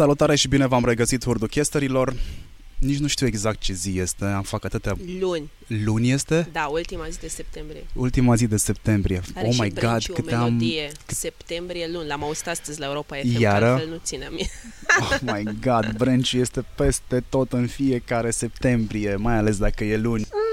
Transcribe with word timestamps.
Salutare 0.00 0.34
și 0.34 0.48
bine 0.48 0.66
v-am 0.66 0.84
regăsit 0.84 1.24
hurduchesterilor. 1.24 2.14
Nici 2.78 2.98
nu 2.98 3.06
știu 3.06 3.26
exact 3.26 3.60
ce 3.60 3.72
zi 3.72 3.98
este, 3.98 4.24
am 4.24 4.42
fac 4.42 4.64
atâtea... 4.64 4.96
Luni. 5.20 5.50
Luni 5.66 6.10
este? 6.10 6.48
Da, 6.52 6.66
ultima 6.66 7.08
zi 7.08 7.18
de 7.18 7.28
septembrie. 7.28 7.86
Ultima 7.94 8.34
zi 8.34 8.46
de 8.46 8.56
septembrie. 8.56 9.22
Are 9.34 9.46
oh 9.46 9.52
și 9.52 9.60
my 9.60 9.68
god, 9.68 10.04
cât 10.04 10.14
câte 10.14 10.34
melodie. 10.34 10.84
am... 10.84 10.92
Septembrie 11.06 11.88
luni. 11.92 12.06
L-am 12.06 12.22
auzit 12.22 12.48
astăzi 12.48 12.80
la 12.80 12.86
Europa 12.86 13.16
FM, 13.16 13.40
Iară? 13.40 13.64
că 13.64 13.70
altfel 13.70 13.88
nu 13.88 14.00
ținem. 14.04 14.32
Oh 15.00 15.18
my 15.20 15.44
god, 15.60 15.94
Brânci 15.96 16.32
este 16.32 16.64
peste 16.76 17.24
tot 17.28 17.52
în 17.52 17.66
fiecare 17.66 18.30
septembrie, 18.30 19.16
mai 19.16 19.36
ales 19.36 19.56
dacă 19.56 19.84
e 19.84 19.96
luni. 19.96 20.22
Uh, 20.22 20.49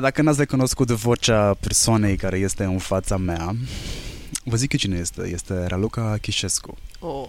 dacă 0.00 0.22
n-ați 0.22 0.38
recunoscut 0.38 0.90
vocea 0.90 1.54
persoanei 1.54 2.16
care 2.16 2.38
este 2.38 2.64
în 2.64 2.78
fața 2.78 3.16
mea, 3.16 3.54
vă 4.44 4.56
zic 4.56 4.72
eu 4.72 4.78
cine 4.78 4.98
este. 4.98 5.28
Este 5.28 5.66
Raluca 5.66 6.16
Chișescu. 6.20 6.76
Oh, 6.98 7.28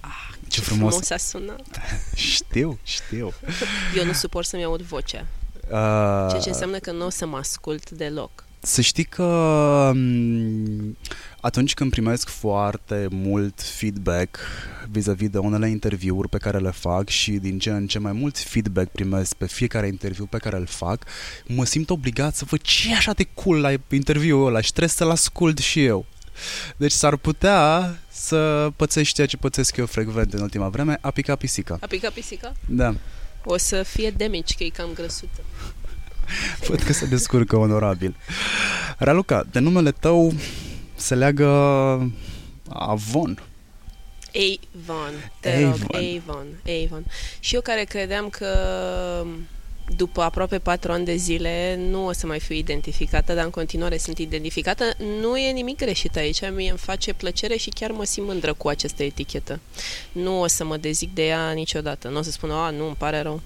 ah, 0.00 0.10
Ce 0.48 0.60
frumos. 0.60 0.88
frumos 0.88 1.10
a 1.10 1.16
sunat. 1.16 1.66
Știu, 2.14 2.78
știu. 2.82 3.32
Eu 3.96 4.04
nu 4.04 4.12
suport 4.12 4.46
să-mi 4.46 4.64
aud 4.64 4.80
vocea. 4.80 5.26
Uh, 5.70 6.28
Ceea 6.28 6.40
ce 6.42 6.48
înseamnă 6.48 6.78
că 6.78 6.92
nu 6.92 7.06
o 7.06 7.10
să 7.10 7.26
mă 7.26 7.36
ascult 7.36 7.90
deloc. 7.90 8.44
Să 8.64 8.80
știi 8.80 9.04
că 9.04 9.90
m, 9.94 10.96
atunci 11.40 11.74
când 11.74 11.90
primesc 11.90 12.28
foarte 12.28 13.06
mult 13.10 13.62
feedback 13.62 14.38
vis-a-vis 14.90 15.28
de 15.28 15.38
unele 15.38 15.68
interviuri 15.68 16.28
pe 16.28 16.38
care 16.38 16.58
le 16.58 16.70
fac 16.70 17.08
și 17.08 17.32
din 17.32 17.58
ce 17.58 17.70
în 17.70 17.86
ce 17.86 17.98
mai 17.98 18.12
mult 18.12 18.38
feedback 18.38 18.90
primesc 18.90 19.34
pe 19.34 19.46
fiecare 19.46 19.86
interviu 19.86 20.26
pe 20.26 20.38
care 20.38 20.56
îl 20.56 20.66
fac, 20.66 21.04
mă 21.46 21.64
simt 21.64 21.90
obligat 21.90 22.34
să 22.34 22.44
văd 22.44 22.60
ce 22.60 22.90
e 22.90 22.94
așa 22.94 23.12
de 23.12 23.26
cool 23.34 23.60
la 23.60 23.72
interviul 23.90 24.46
ăla 24.46 24.60
și 24.60 24.70
trebuie 24.70 24.88
să-l 24.88 25.10
ascult 25.10 25.58
și 25.58 25.84
eu. 25.84 26.06
Deci 26.76 26.92
s-ar 26.92 27.16
putea 27.16 27.98
să 28.10 28.70
pățești 28.76 29.14
ceea 29.14 29.26
ce 29.26 29.36
pățesc 29.36 29.76
eu 29.76 29.86
frecvent 29.86 30.32
în 30.32 30.40
ultima 30.42 30.68
vreme, 30.68 30.98
a 31.00 31.10
picat 31.10 31.38
pisica. 31.38 31.78
A 31.80 31.86
picat 31.86 32.12
pisica? 32.12 32.52
Da, 32.66 32.94
O 33.44 33.56
să 33.56 33.82
fie 33.82 34.10
damage, 34.10 34.54
că 34.56 34.64
e 34.64 34.68
cam 34.68 34.90
grăsută. 34.94 35.40
văd 36.68 36.82
că 36.82 36.92
se 36.92 37.06
descurcă 37.06 37.56
onorabil. 37.56 38.16
Raluca, 38.98 39.46
de 39.50 39.58
numele 39.58 39.90
tău 39.90 40.32
se 40.94 41.14
leagă 41.14 41.46
Avon. 42.68 43.42
Avon, 44.34 45.32
te 45.40 45.60
rog, 45.60 45.72
Avon. 45.72 46.22
Avon, 46.26 46.46
Avon. 46.84 47.04
Și 47.40 47.54
eu 47.54 47.60
care 47.60 47.84
credeam 47.84 48.28
că 48.28 48.48
după 49.96 50.22
aproape 50.22 50.58
patru 50.58 50.92
ani 50.92 51.04
de 51.04 51.16
zile 51.16 51.76
nu 51.90 52.06
o 52.06 52.12
să 52.12 52.26
mai 52.26 52.40
fiu 52.40 52.54
identificată, 52.54 53.34
dar 53.34 53.44
în 53.44 53.50
continuare 53.50 53.96
sunt 53.96 54.18
identificată. 54.18 54.84
Nu 55.20 55.36
e 55.36 55.50
nimic 55.50 55.76
greșit 55.76 56.16
aici, 56.16 56.50
mie 56.50 56.68
îmi 56.68 56.78
face 56.78 57.12
plăcere 57.12 57.56
și 57.56 57.70
chiar 57.70 57.90
mă 57.90 58.04
simt 58.04 58.26
mândră 58.26 58.52
cu 58.52 58.68
această 58.68 59.02
etichetă. 59.02 59.60
Nu 60.12 60.40
o 60.40 60.46
să 60.46 60.64
mă 60.64 60.76
dezic 60.76 61.14
de 61.14 61.26
ea 61.26 61.50
niciodată. 61.50 62.08
Nu 62.08 62.18
o 62.18 62.22
să 62.22 62.30
spun, 62.30 62.50
a, 62.50 62.70
nu, 62.70 62.86
îmi 62.86 62.96
pare 62.98 63.20
rău. 63.20 63.34
Uh, 63.34 63.40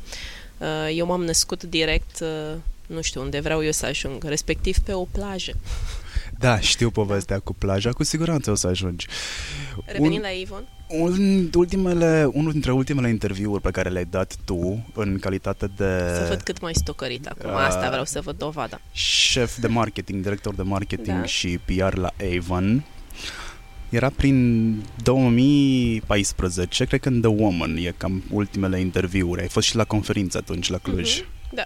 Eu 0.95 1.07
m-am 1.07 1.25
născut 1.25 1.63
direct, 1.63 2.21
uh, 2.21 2.55
nu 2.87 3.01
știu 3.03 3.21
unde 3.21 3.41
vreau 3.41 3.65
eu 3.65 3.71
să 3.71 3.87
ajung, 3.87 4.25
respectiv 4.25 4.79
pe 4.79 4.93
o 4.93 5.05
plajă. 5.05 5.53
Da, 6.41 6.61
știu 6.61 6.91
povestea 6.91 7.39
cu 7.39 7.53
plaja, 7.55 7.91
cu 7.93 8.03
siguranță 8.05 8.51
o 8.51 8.55
să 8.55 8.67
ajungi. 8.67 9.07
Revenind 9.85 10.23
la 10.23 10.29
Avon, 10.45 10.69
un, 10.89 11.51
ultimele, 11.55 12.29
unul 12.33 12.53
dintre 12.53 12.73
ultimele 12.73 13.09
interviuri 13.09 13.63
pe 13.63 13.71
care 13.71 13.89
le-ai 13.89 14.05
dat 14.11 14.37
tu 14.45 14.87
în 14.95 15.19
calitate 15.19 15.67
de 15.77 15.85
să 16.15 16.27
văd 16.29 16.41
cât 16.41 16.61
mai 16.61 16.75
stocărit 16.75 17.27
acum. 17.27 17.51
Uh, 17.51 17.57
Asta 17.57 17.89
vreau 17.89 18.05
să 18.05 18.21
văd 18.21 18.39
dovada. 18.39 18.81
șef 18.93 19.59
de 19.59 19.67
marketing, 19.67 20.23
director 20.23 20.55
de 20.55 20.63
marketing 20.63 21.19
Da. 21.21 21.25
și 21.25 21.59
PR 21.65 21.97
la 21.97 22.11
Avon, 22.37 22.85
era 23.89 24.11
prin 24.11 24.77
2014, 25.03 26.85
cred 26.85 27.01
că 27.01 27.09
în 27.09 27.21
The 27.21 27.31
Woman 27.31 27.77
e 27.77 27.95
cam 27.97 28.23
ultimele 28.31 28.81
interviuri. 28.81 29.41
Ai 29.41 29.49
fost 29.49 29.67
și 29.67 29.77
la 29.77 29.85
conferință 29.85 30.39
atunci 30.39 30.69
la 30.69 30.79
Cluj. 30.79 31.19
Mhm. 31.21 31.29
Da. 31.53 31.65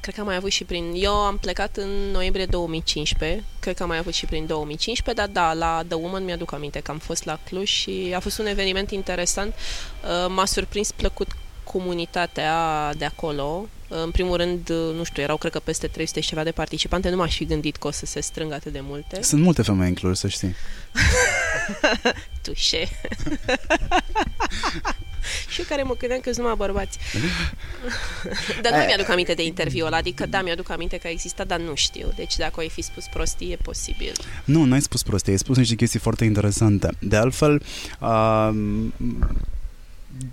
Cred 0.00 0.14
că 0.14 0.20
am 0.20 0.26
mai 0.26 0.36
avut 0.36 0.50
și 0.50 0.64
prin... 0.64 0.92
Eu 0.94 1.12
am 1.12 1.38
plecat 1.38 1.76
în 1.76 1.88
noiembrie 2.12 2.46
2015, 2.46 3.44
cred 3.60 3.76
că 3.76 3.82
am 3.82 3.88
mai 3.88 3.98
avut 3.98 4.12
și 4.12 4.26
prin 4.26 4.46
2015, 4.46 5.24
dar 5.24 5.28
da, 5.32 5.52
la 5.52 5.82
The 5.88 5.96
Woman 5.96 6.24
mi-aduc 6.24 6.52
aminte 6.52 6.80
că 6.80 6.90
am 6.90 6.98
fost 6.98 7.24
la 7.24 7.38
Cluj 7.44 7.68
și 7.68 8.12
a 8.14 8.20
fost 8.20 8.38
un 8.38 8.46
eveniment 8.46 8.90
interesant. 8.90 9.54
Uh, 9.54 10.32
M-a 10.34 10.44
surprins 10.44 10.92
plăcut 10.92 11.28
comunitatea 11.72 12.54
de 12.96 13.04
acolo. 13.04 13.66
Uh, 13.88 13.98
În 14.04 14.10
primul 14.10 14.36
rând, 14.36 14.68
uh, 14.70 14.94
nu 14.96 15.02
știu, 15.04 15.22
erau 15.22 15.36
cred 15.36 15.52
că 15.52 15.58
peste 15.58 15.86
300 15.86 16.20
și 16.20 16.28
ceva 16.28 16.42
de 16.44 16.50
participante, 16.50 17.10
nu 17.10 17.16
m-aș 17.16 17.36
fi 17.36 17.44
gândit 17.44 17.76
că 17.76 17.86
o 17.86 17.90
să 17.90 18.06
se 18.06 18.20
strângă 18.20 18.54
atât 18.54 18.72
de 18.72 18.80
multe. 18.82 19.22
Sunt 19.22 19.42
multe 19.42 19.62
femei 19.62 19.88
în 19.88 19.94
Cluj, 19.94 20.16
să 20.16 20.28
știi. 20.28 20.54
Tușe. 22.42 22.88
și 25.48 25.60
eu 25.60 25.66
care 25.68 25.82
mă 25.82 25.94
gândeam 25.98 26.20
că 26.20 26.32
sunt 26.32 26.36
numai 26.38 26.54
bărbați. 26.56 26.98
dar 28.62 28.72
nu 28.72 28.78
Eh. 28.80 28.84
mi-aduc 28.86 29.08
aminte 29.08 29.34
de 29.34 29.44
interviul 29.44 29.86
ăla, 29.86 29.96
adică 29.96 30.26
da, 30.26 30.42
mi-aduc 30.42 30.70
aminte 30.70 30.96
că 30.98 31.06
a 31.06 31.10
existat, 31.10 31.46
dar 31.46 31.58
nu 31.60 31.74
știu. 31.74 32.12
Deci 32.16 32.36
dacă 32.36 32.60
ai 32.60 32.68
fi 32.68 32.82
spus 32.82 33.04
prostie, 33.12 33.52
e 33.52 33.56
posibil. 33.56 34.12
Nu, 34.44 34.64
n-ai 34.64 34.80
spus 34.82 35.02
prostie, 35.02 35.32
ai 35.32 35.38
spus 35.38 35.56
niște 35.56 35.74
chestii 35.74 35.98
foarte 35.98 36.24
interesante. 36.24 36.88
De 36.98 37.16
altfel, 37.16 37.62
uh, 38.00 38.50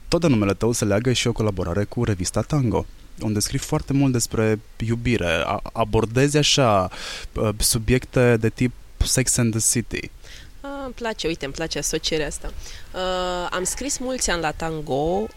tot 0.07 0.21
de 0.21 0.27
numele 0.27 0.53
tău 0.53 0.71
se 0.71 0.85
leagă 0.85 1.11
și 1.11 1.27
o 1.27 1.31
colaborare 1.31 1.83
cu 1.83 2.03
revista 2.03 2.41
Tango 2.41 2.85
unde 3.21 3.39
scrii 3.39 3.59
foarte 3.59 3.93
mult 3.93 4.11
despre 4.11 4.59
iubire, 4.85 5.43
A- 5.45 5.61
abordezi 5.73 6.37
așa 6.37 6.89
uh, 7.33 7.49
subiecte 7.57 8.37
de 8.37 8.49
tip 8.49 8.71
Sex 9.05 9.37
and 9.37 9.51
the 9.55 9.59
City. 9.71 10.09
Ah, 10.61 10.69
îmi 10.85 10.93
place, 10.93 11.27
uite, 11.27 11.45
îmi 11.45 11.53
place 11.53 11.77
asocierea 11.77 12.27
asta. 12.27 12.51
Uh, 12.93 13.47
am 13.51 13.63
scris 13.63 13.97
mulți 13.97 14.29
ani 14.29 14.41
la 14.41 14.51
tango, 14.51 14.93
uh, 14.93 15.27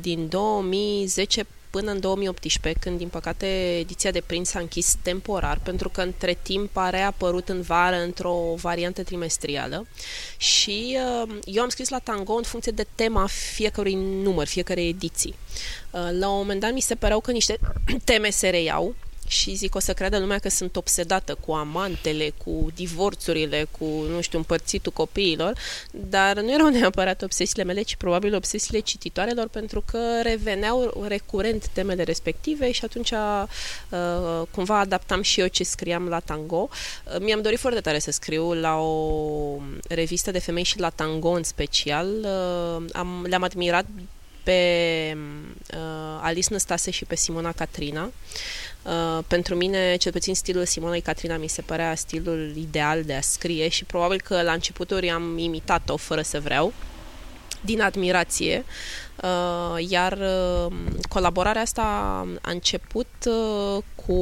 din 0.00 0.28
2010 0.28 1.46
până 1.70 1.90
în 1.90 2.00
2018, 2.00 2.80
când, 2.80 2.98
din 2.98 3.08
păcate, 3.08 3.76
ediția 3.78 4.10
de 4.10 4.22
print 4.26 4.46
s-a 4.46 4.58
închis 4.58 4.96
temporar, 5.02 5.60
pentru 5.62 5.88
că 5.88 6.00
între 6.00 6.38
timp 6.42 6.76
a 6.76 6.90
reapărut 6.90 7.48
în 7.48 7.60
vară 7.60 7.96
într-o 7.96 8.54
variantă 8.60 9.02
trimestrială 9.02 9.86
și 10.36 10.98
uh, 11.22 11.38
eu 11.44 11.62
am 11.62 11.68
scris 11.68 11.88
la 11.88 11.98
tango 11.98 12.32
în 12.32 12.42
funcție 12.42 12.72
de 12.72 12.86
tema 12.94 13.26
fiecărui 13.26 13.94
număr, 13.94 14.46
fiecare 14.46 14.82
ediții. 14.82 15.34
Uh, 15.90 16.08
la 16.18 16.28
un 16.28 16.36
moment 16.36 16.60
dat 16.60 16.72
mi 16.72 16.80
se 16.80 16.94
păreau 16.94 17.20
că 17.20 17.30
niște 17.30 17.58
teme 18.04 18.30
se 18.30 18.48
reiau 18.48 18.94
și 19.30 19.54
zic, 19.54 19.74
o 19.74 19.78
să 19.78 19.92
creadă 19.92 20.18
lumea 20.18 20.38
că 20.38 20.48
sunt 20.48 20.76
obsedată 20.76 21.36
cu 21.46 21.52
amantele, 21.52 22.32
cu 22.44 22.70
divorțurile, 22.74 23.66
cu, 23.78 23.84
nu 23.84 24.20
știu, 24.20 24.38
împărțitul 24.38 24.92
copiilor, 24.92 25.58
dar 25.90 26.40
nu 26.40 26.52
erau 26.52 26.68
neapărat 26.78 27.22
obsesiile 27.22 27.64
mele, 27.64 27.82
ci 27.82 27.96
probabil 27.96 28.34
obsesiile 28.34 28.78
cititoarelor, 28.78 29.48
pentru 29.48 29.82
că 29.86 29.98
reveneau 30.22 31.04
recurent 31.08 31.68
temele 31.68 32.02
respective 32.02 32.70
și 32.70 32.84
atunci 32.84 33.10
uh, 33.10 34.42
cumva 34.50 34.78
adaptam 34.78 35.22
și 35.22 35.40
eu 35.40 35.46
ce 35.46 35.64
scriam 35.64 36.08
la 36.08 36.20
tango. 36.20 36.68
Uh, 36.68 37.20
mi-am 37.20 37.42
dorit 37.42 37.58
foarte 37.58 37.80
tare 37.80 37.98
să 37.98 38.10
scriu 38.10 38.52
la 38.52 38.76
o 38.76 39.56
revistă 39.88 40.30
de 40.30 40.38
femei 40.38 40.62
și 40.62 40.78
la 40.78 40.90
tango 40.90 41.30
în 41.30 41.42
special. 41.42 42.08
Uh, 42.08 42.84
am, 42.92 43.26
le-am 43.28 43.42
admirat 43.42 43.86
pe 44.42 45.16
uh, 45.74 46.20
Alice 46.20 46.48
Năstase 46.50 46.90
și 46.90 47.04
pe 47.04 47.16
Simona 47.16 47.52
Catrina. 47.52 48.04
Uh, 48.04 48.12
pentru 49.26 49.54
mine, 49.54 49.96
cel 49.96 50.12
puțin 50.12 50.34
stilul 50.34 50.64
Simonei 50.64 51.00
Catrina 51.00 51.36
mi 51.36 51.48
se 51.48 51.62
părea 51.62 51.94
stilul 51.94 52.52
ideal 52.56 53.02
de 53.02 53.14
a 53.14 53.20
scrie 53.20 53.68
și 53.68 53.84
probabil 53.84 54.20
că 54.20 54.42
la 54.42 54.52
începuturi 54.52 55.10
am 55.10 55.38
imitat-o 55.38 55.96
fără 55.96 56.22
să 56.22 56.40
vreau, 56.40 56.72
din 57.60 57.80
admirație, 57.80 58.56
uh, 58.58 58.64
iar 59.88 60.12
uh, 60.12 60.72
colaborarea 61.08 61.62
asta 61.62 61.82
a 62.42 62.50
început 62.50 63.06
uh, 63.26 63.82
cu 64.06 64.14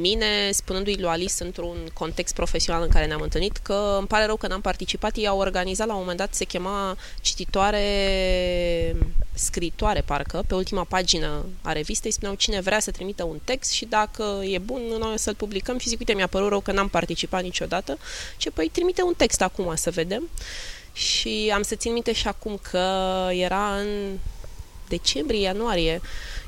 mine 0.00 0.50
spunându-i 0.50 0.96
lui 1.00 1.08
Alice 1.08 1.44
într-un 1.44 1.76
context 1.92 2.34
profesional 2.34 2.82
în 2.82 2.88
care 2.88 3.06
ne-am 3.06 3.20
întâlnit 3.20 3.56
că 3.56 3.96
îmi 3.98 4.06
pare 4.06 4.26
rău 4.26 4.36
că 4.36 4.46
n-am 4.46 4.60
participat. 4.60 5.16
Ei 5.16 5.26
au 5.26 5.38
organizat 5.38 5.86
la 5.86 5.92
un 5.92 6.00
moment 6.00 6.18
dat, 6.18 6.34
se 6.34 6.44
chema 6.44 6.96
cititoare 7.20 7.84
scritoare, 9.34 10.00
parcă, 10.00 10.44
pe 10.46 10.54
ultima 10.54 10.84
pagină 10.84 11.44
a 11.62 11.72
revistei 11.72 12.10
spuneau 12.10 12.36
cine 12.36 12.60
vrea 12.60 12.80
să 12.80 12.90
trimită 12.90 13.24
un 13.24 13.38
text 13.44 13.70
și 13.70 13.84
dacă 13.84 14.40
e 14.42 14.58
bun, 14.58 14.80
noi 14.98 15.12
o 15.12 15.16
să-l 15.16 15.34
publicăm 15.34 15.78
și 15.78 15.88
zic, 15.88 15.98
uite, 15.98 16.12
mi-a 16.12 16.26
părut 16.26 16.48
rău 16.48 16.60
că 16.60 16.72
n-am 16.72 16.88
participat 16.88 17.42
niciodată. 17.42 17.98
Și 18.36 18.50
păi 18.50 18.68
trimite 18.72 19.02
un 19.02 19.14
text 19.16 19.42
acum 19.42 19.74
să 19.74 19.90
vedem. 19.90 20.28
Și 20.98 21.52
am 21.54 21.62
să 21.62 21.74
țin 21.74 21.92
minte 21.92 22.12
și 22.12 22.28
acum 22.28 22.58
că 22.70 22.88
era 23.30 23.76
în 23.76 24.18
decembrie, 24.88 25.40
ianuarie, 25.40 26.00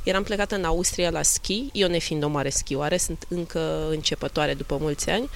eram 0.02 0.22
plecată 0.22 0.54
în 0.54 0.64
Austria 0.64 1.10
la 1.10 1.22
schi, 1.22 1.66
eu 1.72 1.88
nefiind 1.88 2.22
o 2.22 2.28
mare 2.28 2.50
schioare, 2.50 2.96
sunt 2.96 3.24
încă 3.28 3.86
începătoare 3.90 4.54
după 4.54 4.76
mulți 4.80 5.10
ani, 5.10 5.28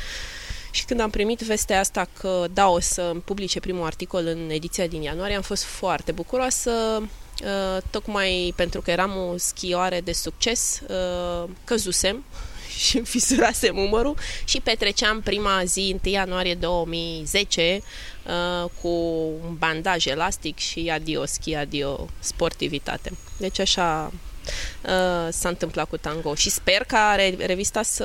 și 0.71 0.85
când 0.85 1.01
am 1.01 1.11
primit 1.11 1.41
vestea 1.41 1.81
asta 1.81 2.09
că 2.21 2.47
da, 2.53 2.69
o 2.69 2.81
să 2.81 3.15
publice 3.25 3.61
primul 3.61 3.85
articol 3.85 4.27
în 4.27 4.51
ediția 4.51 4.87
din 4.87 5.03
ianuarie, 5.03 5.37
am 5.37 5.43
fost 5.43 5.63
foarte 5.63 6.13
bucuroasă, 6.13 6.71
uh, 7.01 7.83
tocmai 7.91 8.53
pentru 8.57 8.81
că 8.81 8.91
eram 8.91 9.17
o 9.17 9.37
schioare 9.37 10.01
de 10.01 10.13
succes, 10.13 10.81
uh, 10.89 11.49
căzusem 11.65 12.25
și 12.85 12.97
îmi 12.97 13.07
fisurasem 13.07 13.79
umărul 13.79 14.17
și 14.45 14.61
petreceam 14.61 15.21
prima 15.21 15.63
zi, 15.65 15.97
1 16.05 16.13
ianuarie 16.13 16.55
2010, 16.55 17.81
uh, 18.27 18.71
cu 18.81 18.89
un 19.47 19.55
bandaj 19.59 20.07
elastic 20.07 20.59
și 20.59 20.91
adio 20.93 21.27
schi, 21.27 21.55
adio 21.55 22.07
sportivitate. 22.19 23.13
Deci 23.39 23.59
așa 23.59 24.13
uh, 24.85 25.29
s-a 25.31 25.49
întâmplat 25.49 25.89
cu 25.89 25.97
tango 25.97 26.35
și 26.35 26.51
sper 26.51 26.85
ca 26.87 27.17
revista 27.39 27.83
să 27.83 28.05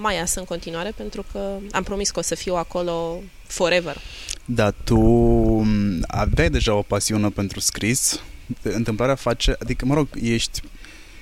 mai 0.00 0.14
iasă 0.14 0.38
în 0.38 0.44
continuare 0.44 0.92
pentru 0.96 1.24
că 1.32 1.56
am 1.72 1.82
promis 1.82 2.10
că 2.10 2.18
o 2.18 2.22
să 2.22 2.34
fiu 2.34 2.54
acolo 2.54 3.22
forever. 3.46 3.96
Da, 4.44 4.70
tu 4.70 5.00
aveai 6.06 6.50
deja 6.50 6.74
o 6.74 6.82
pasiune 6.82 7.28
pentru 7.28 7.60
scris, 7.60 8.20
întâmplarea 8.62 9.14
face, 9.14 9.56
adică, 9.58 9.84
mă 9.84 9.94
rog, 9.94 10.08
ești 10.22 10.60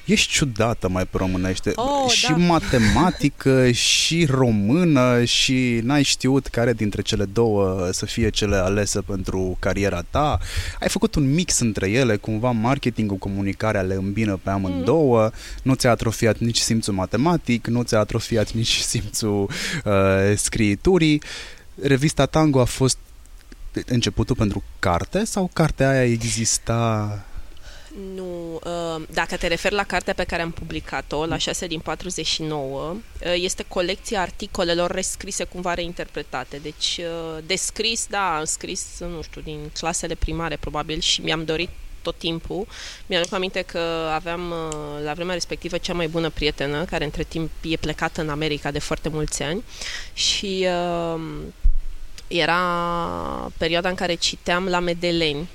ești 0.04 0.32
ciudată 0.32 0.88
mai 0.88 1.04
pe 1.04 1.16
românește. 1.16 1.72
Oh, 1.74 2.10
și 2.10 2.30
da. 2.30 2.36
matematică, 2.36 3.70
și 3.70 4.26
română, 4.30 5.24
și 5.24 5.80
n-ai 5.82 6.02
știut 6.02 6.46
care 6.46 6.72
dintre 6.72 7.02
cele 7.02 7.24
două 7.24 7.88
să 7.92 8.06
fie 8.06 8.30
cele 8.30 8.56
alese 8.56 9.00
pentru 9.00 9.56
cariera 9.58 10.04
ta. 10.10 10.38
Ai 10.80 10.88
făcut 10.88 11.14
un 11.14 11.34
mix 11.34 11.58
între 11.58 11.90
ele, 11.90 12.16
cumva 12.16 12.50
marketingul, 12.50 13.16
comunicarea 13.16 13.80
le 13.80 13.94
îmbină 13.94 14.40
pe 14.42 14.50
amândouă, 14.50 15.22
mm. 15.22 15.30
nu 15.62 15.74
ți-a 15.74 15.90
atrofiat 15.90 16.38
nici 16.38 16.58
simțul 16.58 16.94
matematic, 16.94 17.66
nu 17.66 17.82
ți-a 17.82 17.98
atrofiat 17.98 18.52
nici 18.52 18.78
simțul 18.92 19.50
uh, 19.84 19.92
scriiturii. 20.36 21.22
Revista 21.82 22.26
Tango 22.26 22.60
a 22.60 22.64
fost 22.64 22.98
începutul 23.86 24.36
pentru 24.36 24.62
carte 24.78 25.24
sau 25.24 25.50
cartea 25.52 25.90
aia 25.90 26.04
exista 26.04 27.24
nu, 28.14 28.60
uh, 28.64 29.02
dacă 29.10 29.36
te 29.36 29.46
referi 29.46 29.74
la 29.74 29.84
cartea 29.84 30.14
pe 30.14 30.24
care 30.24 30.42
am 30.42 30.50
publicat-o, 30.50 31.26
la 31.26 31.36
6 31.36 31.66
din 31.66 31.80
49, 31.80 32.90
uh, 32.90 32.98
este 33.34 33.64
colecția 33.68 34.20
articolelor 34.20 34.90
rescrise 34.90 35.44
cumva 35.44 35.74
reinterpretate. 35.74 36.56
Deci, 36.56 37.00
uh, 37.00 37.42
descris, 37.46 38.06
da, 38.10 38.36
am 38.36 38.44
scris, 38.44 38.98
nu 38.98 39.22
știu, 39.22 39.40
din 39.40 39.70
clasele 39.78 40.14
primare 40.14 40.56
probabil 40.56 41.00
și 41.00 41.20
mi-am 41.20 41.44
dorit 41.44 41.68
tot 42.02 42.18
timpul. 42.18 42.66
Mi-am 43.06 43.24
aminte 43.30 43.62
că 43.62 44.10
aveam 44.14 44.54
la 45.04 45.12
vremea 45.12 45.34
respectivă 45.34 45.78
cea 45.78 45.94
mai 45.94 46.08
bună 46.08 46.30
prietenă, 46.30 46.84
care 46.84 47.04
între 47.04 47.22
timp 47.22 47.50
e 47.62 47.76
plecată 47.76 48.20
în 48.20 48.28
America 48.28 48.70
de 48.70 48.78
foarte 48.78 49.08
mulți 49.08 49.42
ani 49.42 49.62
și 50.12 50.66
uh, 51.14 51.22
era 52.28 52.60
perioada 53.58 53.88
în 53.88 53.94
care 53.94 54.14
citeam 54.14 54.66
la 54.66 54.78
Medeleni 54.78 55.48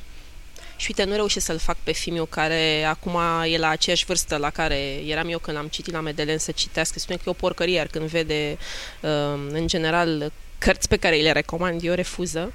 și 0.78 0.88
uite, 0.88 1.10
nu 1.10 1.16
reușesc 1.16 1.46
să-l 1.46 1.58
fac 1.58 1.78
pe 1.84 1.92
Fimiu, 1.92 2.26
care 2.26 2.84
acum 2.84 3.18
e 3.46 3.58
la 3.58 3.68
aceeași 3.68 4.06
vârstă 4.06 4.38
la 4.38 4.50
care 4.50 4.78
eram 5.06 5.30
eu 5.30 5.40
când 5.40 5.58
am 5.58 5.68
citit 5.68 5.94
la 5.94 6.00
Medelen 6.00 6.38
să 6.38 6.52
citească. 6.52 7.00
Spune 7.00 7.18
că 7.18 7.24
e 7.28 7.32
o 7.32 7.34
porcărie, 7.34 7.76
iar 7.76 7.88
când 7.88 8.06
vede, 8.06 8.58
uh, 9.02 9.10
în 9.52 9.68
general, 9.68 10.32
cărți 10.58 10.88
pe 10.88 10.98
care 10.98 11.16
îi 11.16 11.22
le 11.22 11.32
recomand, 11.32 11.84
eu 11.84 11.94
refuză. 11.94 12.54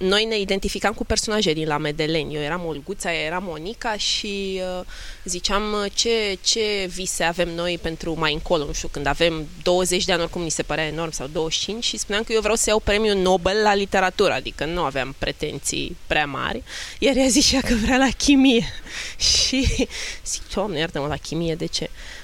Uh, 0.00 0.06
noi 0.08 0.24
ne 0.24 0.38
identificam 0.38 0.92
cu 0.92 1.04
personaje 1.04 1.52
din 1.52 1.66
la 1.66 1.78
Medeleni. 1.78 2.34
Eu 2.34 2.40
eram 2.40 2.64
Olguța, 2.66 3.14
ea 3.14 3.20
era 3.20 3.38
Monica 3.38 3.96
și 3.96 4.60
uh, 4.78 4.84
ziceam 5.24 5.62
uh, 5.72 5.90
ce, 5.94 6.38
ce 6.40 6.90
vise 6.94 7.24
avem 7.24 7.54
noi 7.54 7.78
pentru 7.82 8.18
mai 8.18 8.32
încolo, 8.32 8.64
nu 8.64 8.72
știu, 8.72 8.88
când 8.88 9.06
avem 9.06 9.48
20 9.62 10.04
de 10.04 10.12
ani, 10.12 10.22
oricum 10.22 10.42
ni 10.42 10.50
se 10.50 10.62
părea 10.62 10.86
enorm, 10.86 11.10
sau 11.10 11.26
25 11.26 11.84
și 11.84 11.96
spuneam 11.96 12.22
că 12.22 12.32
eu 12.32 12.40
vreau 12.40 12.54
să 12.54 12.64
iau 12.68 12.78
premiul 12.78 13.16
Nobel 13.16 13.62
la 13.62 13.74
literatură, 13.74 14.32
adică 14.32 14.64
nu 14.64 14.82
aveam 14.82 15.14
pretenții 15.18 15.96
prea 16.06 16.26
mari, 16.26 16.62
iar 16.98 17.16
ea 17.16 17.28
zicea 17.28 17.60
că 17.60 17.74
vrea 17.74 17.96
la 17.96 18.08
chimie. 18.16 18.66
și 19.48 19.88
zic, 20.26 20.42
doamne, 20.54 20.78
iartă-mă, 20.78 21.06
la 21.06 21.16
chimie, 21.16 21.54
de 21.54 21.66
ce? 21.66 21.90
Uh, 21.90 22.17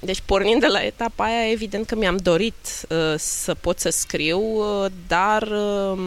deci, 0.00 0.22
pornind 0.24 0.60
de 0.60 0.66
la 0.66 0.84
etapa 0.84 1.24
aia, 1.24 1.50
evident 1.50 1.86
că 1.86 1.94
mi-am 1.96 2.16
dorit 2.16 2.86
uh, 2.88 3.14
să 3.16 3.54
pot 3.54 3.78
să 3.78 3.90
scriu, 3.90 4.40
uh, 4.40 4.90
dar 5.06 5.42
uh, 5.42 5.98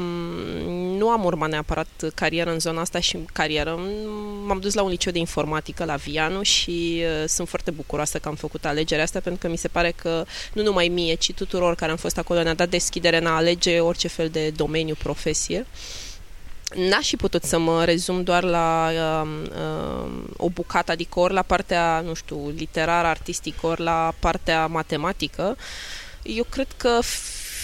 nu 0.98 1.10
am 1.10 1.24
urmat 1.24 1.50
neapărat 1.50 1.88
carieră 2.16 2.52
în 2.52 2.60
zona 2.60 2.82
asta 2.82 3.00
și 3.00 3.18
carieră. 3.34 3.80
M-am 4.46 4.60
dus 4.60 4.74
la 4.74 4.82
un 4.82 4.90
liceu 4.90 5.12
de 5.12 5.20
informatică 5.20 5.86
la 5.86 5.96
Vianu 5.96 6.42
și 6.42 7.02
uh, 7.02 7.28
sunt 7.28 7.50
foarte 7.50 7.72
bucuroasă 7.72 8.18
că 8.18 8.28
am 8.28 8.36
făcut 8.36 8.66
alegerea 8.66 9.04
asta 9.04 9.20
pentru 9.20 9.42
că 9.42 9.52
mi 9.52 9.58
se 9.58 9.68
pare 9.68 9.94
că 9.96 10.26
nu 10.54 10.64
numai 10.64 10.88
mie, 10.88 11.14
ci 11.14 11.34
tuturor 11.34 11.76
care 11.76 11.92
am 11.92 11.98
fost 11.98 12.18
acolo 12.18 12.44
ne-a 12.44 12.54
dat 12.54 12.70
deschidere 12.70 13.18
în 13.18 13.26
a 13.26 13.36
alege 13.36 13.80
orice 13.80 14.08
fel 14.08 14.30
de 14.30 14.50
domeniu, 14.50 14.96
profesie. 15.04 15.66
Uh, 15.70 16.03
n-aș 16.76 17.08
fi 17.08 17.16
putut 17.16 17.44
să 17.44 17.60
mă 17.60 17.84
rezum 17.86 18.24
doar 18.24 18.44
la 18.44 18.90
uh, 18.92 19.30
uh, 19.50 20.12
o 20.38 20.50
bucată, 20.50 20.92
adică 20.92 21.20
ori 21.20 21.34
la 21.34 21.42
partea, 21.42 22.00
nu 22.00 22.14
știu, 22.14 22.50
literară, 22.50 23.08
artistică, 23.08 23.68
ori 23.68 23.82
la 23.82 24.14
partea 24.20 24.68
matematică. 24.68 25.58
Eu 26.24 26.44
cred 26.50 26.68
că 26.78 27.00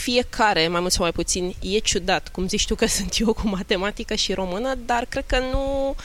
fiecare, 0.02 0.68
mai 0.68 0.80
mult 0.80 0.92
sau 0.92 1.04
mai 1.04 1.12
puțin, 1.12 1.54
e 1.60 1.78
ciudat, 1.78 2.30
cum 2.30 2.48
zici 2.48 2.66
tu 2.66 2.76
că 2.76 2.86
sunt 2.98 3.18
eu 3.20 3.34
cu 3.34 3.48
matematică 3.48 4.16
și 4.16 4.34
română, 4.34 4.76
dar 4.86 5.06
cred 5.10 5.24
că 5.26 5.40
nu 5.52 5.96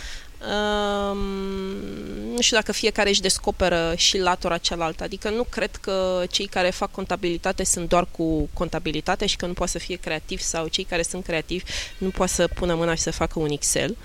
nu 2.34 2.40
știu 2.40 2.56
dacă 2.56 2.72
fiecare 2.72 3.08
își 3.08 3.20
descoperă 3.20 3.94
și 3.96 4.18
latura 4.18 4.58
cealaltă. 4.58 5.04
Adică 5.04 5.30
nu 5.30 5.42
cred 5.42 5.76
că 5.76 6.24
cei 6.30 6.46
care 6.46 6.70
fac 6.70 6.90
contabilitate 6.90 7.64
sunt 7.64 7.88
doar 7.88 8.06
cu 8.10 8.48
contabilitate 8.52 9.26
și 9.26 9.36
că 9.36 9.46
nu 9.46 9.52
poate 9.52 9.72
să 9.72 9.78
fie 9.78 9.96
creativ 9.96 10.40
sau 10.40 10.66
cei 10.66 10.84
care 10.84 11.02
sunt 11.02 11.24
creativi 11.24 11.64
nu 11.98 12.08
poate 12.08 12.32
să 12.32 12.48
pună 12.54 12.74
mâna 12.74 12.94
și 12.94 13.02
să 13.02 13.10
facă 13.10 13.38
un 13.38 13.50
Excel. 13.50 13.96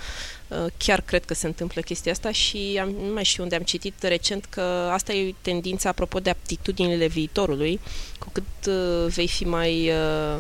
Uh, 0.48 0.66
chiar 0.78 1.02
cred 1.02 1.26
că 1.26 1.34
se 1.34 1.48
întâmplă 1.48 1.82
chestia 1.82 2.12
asta 2.12 2.32
și 2.32 2.78
am, 2.82 2.90
nu 2.90 3.14
mai 3.14 3.24
știu 3.24 3.44
unde 3.44 3.56
am 3.56 3.62
citit 3.62 4.04
recent 4.04 4.46
că 4.46 4.62
asta 4.92 5.14
e 5.14 5.34
tendința 5.42 5.90
apropo 5.90 6.20
de 6.20 6.30
aptitudinile 6.30 7.08
viitorului, 7.08 7.80
cu 8.20 8.30
cât 8.32 8.66
uh, 8.68 9.12
vei 9.14 9.28
fi 9.28 9.44
mai 9.44 9.90
uh, 9.90 10.40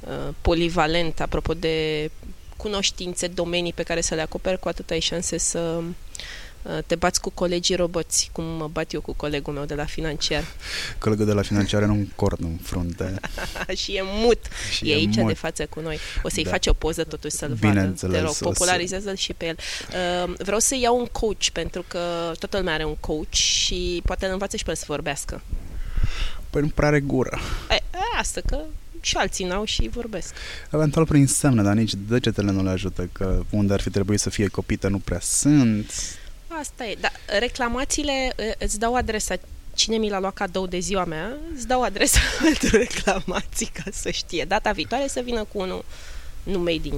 uh, 0.00 0.34
polivalent 0.40 1.20
apropo 1.20 1.54
de 1.54 2.10
cunoștințe, 2.58 3.26
domenii 3.26 3.72
pe 3.72 3.82
care 3.82 4.00
să 4.00 4.14
le 4.14 4.20
acoperi, 4.20 4.58
cu 4.58 4.68
atât 4.68 4.90
ai 4.90 5.00
șanse 5.00 5.38
să 5.38 5.80
uh, 6.62 6.78
te 6.86 6.94
bați 6.94 7.20
cu 7.20 7.30
colegii 7.30 7.76
roboți, 7.76 8.30
cum 8.32 8.44
mă 8.44 8.68
bat 8.68 8.92
eu 8.92 9.00
cu 9.00 9.12
colegul 9.12 9.52
meu 9.52 9.64
de 9.64 9.74
la 9.74 9.84
financiar. 9.84 10.44
Colegul 10.98 11.26
de 11.26 11.32
la 11.32 11.42
financiar 11.42 11.82
are 11.82 11.90
un 11.90 12.06
corn 12.16 12.44
în 12.44 12.56
frunte. 12.62 13.14
și 13.82 13.92
e 13.92 14.02
mut. 14.04 14.38
Și 14.70 14.90
e, 14.90 14.92
e 14.92 14.94
aici 14.94 15.16
mut. 15.16 15.26
de 15.26 15.34
față 15.34 15.66
cu 15.66 15.80
noi. 15.80 15.98
O 16.22 16.28
să-i 16.28 16.44
da. 16.44 16.50
faci 16.50 16.66
o 16.66 16.72
poză 16.72 17.04
totuși 17.04 17.34
să-l 17.34 17.54
vadă. 17.60 17.94
Te 18.10 18.20
rog, 18.20 18.34
popularizează-l 18.34 19.16
și 19.16 19.32
pe 19.32 19.46
el. 19.46 19.56
Uh, 20.26 20.34
vreau 20.38 20.58
să 20.58 20.76
iau 20.80 20.98
un 20.98 21.06
coach, 21.06 21.48
pentru 21.52 21.84
că 21.88 22.32
toată 22.38 22.56
lumea 22.56 22.74
are 22.74 22.84
un 22.84 22.96
coach 23.00 23.34
și 23.34 24.02
poate 24.04 24.26
îl 24.26 24.32
învață 24.32 24.56
și 24.56 24.64
pe 24.64 24.70
el 24.70 24.76
să 24.76 24.84
vorbească. 24.88 25.42
Păi 26.50 26.62
nu 26.62 26.68
prea 26.68 26.88
are 26.88 27.00
gură. 27.00 27.38
E, 28.18 28.20
asta 28.20 28.40
că 28.46 28.60
și 29.00 29.16
alții 29.16 29.44
n-au 29.44 29.64
și 29.64 29.88
vorbesc. 29.92 30.34
Eventual 30.70 31.06
prin 31.06 31.26
semne, 31.26 31.62
dar 31.62 31.74
nici 31.74 31.94
degetele 32.08 32.50
nu 32.50 32.62
le 32.62 32.70
ajută, 32.70 33.08
că 33.12 33.42
unde 33.50 33.72
ar 33.72 33.80
fi 33.80 33.90
trebuit 33.90 34.20
să 34.20 34.30
fie 34.30 34.48
copită 34.48 34.88
nu 34.88 34.98
prea 34.98 35.20
sunt. 35.20 35.92
Asta 36.60 36.84
e, 36.84 36.96
dar 37.00 37.12
reclamațiile 37.38 38.34
îți 38.58 38.78
dau 38.78 38.94
adresa 38.94 39.34
cine 39.74 39.96
mi 39.96 40.08
l-a 40.08 40.20
luat 40.20 40.34
cadou 40.34 40.66
de 40.66 40.78
ziua 40.78 41.04
mea, 41.04 41.36
îți 41.54 41.66
dau 41.66 41.82
adresa 41.82 42.20
pentru 42.44 42.76
reclamații 42.76 43.70
ca 43.72 43.90
să 43.92 44.10
știe. 44.10 44.44
Data 44.44 44.72
viitoare 44.72 45.06
să 45.08 45.20
vină 45.24 45.44
cu 45.44 45.58
unul 45.58 45.84
numei 46.42 46.80
din 46.80 46.94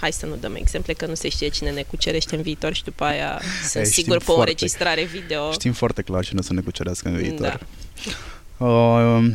hai 0.00 0.12
să 0.12 0.26
nu 0.26 0.36
dăm 0.36 0.54
exemple, 0.54 0.92
că 0.92 1.06
nu 1.06 1.14
se 1.14 1.28
știe 1.28 1.48
cine 1.48 1.70
ne 1.70 1.82
cucerește 1.82 2.36
în 2.36 2.42
viitor 2.42 2.74
și 2.74 2.84
după 2.84 3.04
aia 3.04 3.40
sunt 3.70 3.84
Ei, 3.84 3.90
sigur 3.90 4.16
pe 4.16 4.24
foarte, 4.24 4.40
o 4.40 4.44
înregistrare 4.44 5.04
video. 5.04 5.52
Știm 5.52 5.72
foarte 5.72 6.02
clar 6.02 6.24
cine 6.24 6.42
să 6.42 6.52
ne 6.52 6.60
cucerească 6.60 7.08
în 7.08 7.16
viitor. 7.16 7.46
Da. 7.46 8.12
Uh, 8.58 9.34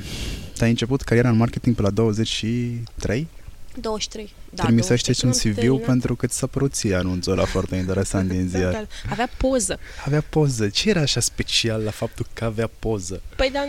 ai 0.59 0.69
început 0.69 1.01
cariera 1.01 1.29
în 1.29 1.37
marketing 1.37 1.75
pe 1.75 1.81
la 1.81 1.89
23? 1.89 3.27
23. 3.75 4.33
Da, 4.49 4.63
Trimisește 4.63 5.25
un 5.25 5.31
CV 5.31 5.85
pentru 5.85 6.15
că 6.15 6.27
ți 6.27 6.37
s-a 6.37 6.47
părut 6.47 6.73
ție 6.73 6.95
anunțul 6.95 7.31
ăla 7.31 7.45
foarte 7.45 7.75
interesant 7.75 8.29
din 8.29 8.47
ziar. 8.47 8.71
Da, 8.71 8.77
da. 8.77 8.85
avea 9.09 9.29
poză. 9.37 9.79
Avea 10.05 10.21
poză. 10.21 10.69
Ce 10.69 10.89
era 10.89 11.01
așa 11.01 11.19
special 11.19 11.81
la 11.81 11.91
faptul 11.91 12.25
că 12.33 12.45
avea 12.45 12.69
poză? 12.79 13.21
Păi, 13.35 13.49
dar 13.53 13.65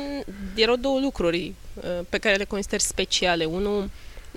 erau 0.54 0.76
două 0.76 1.00
lucruri 1.00 1.54
uh, 1.74 1.82
pe 2.08 2.18
care 2.18 2.34
le 2.34 2.44
consider 2.44 2.80
speciale. 2.80 3.44
Unul, 3.44 3.90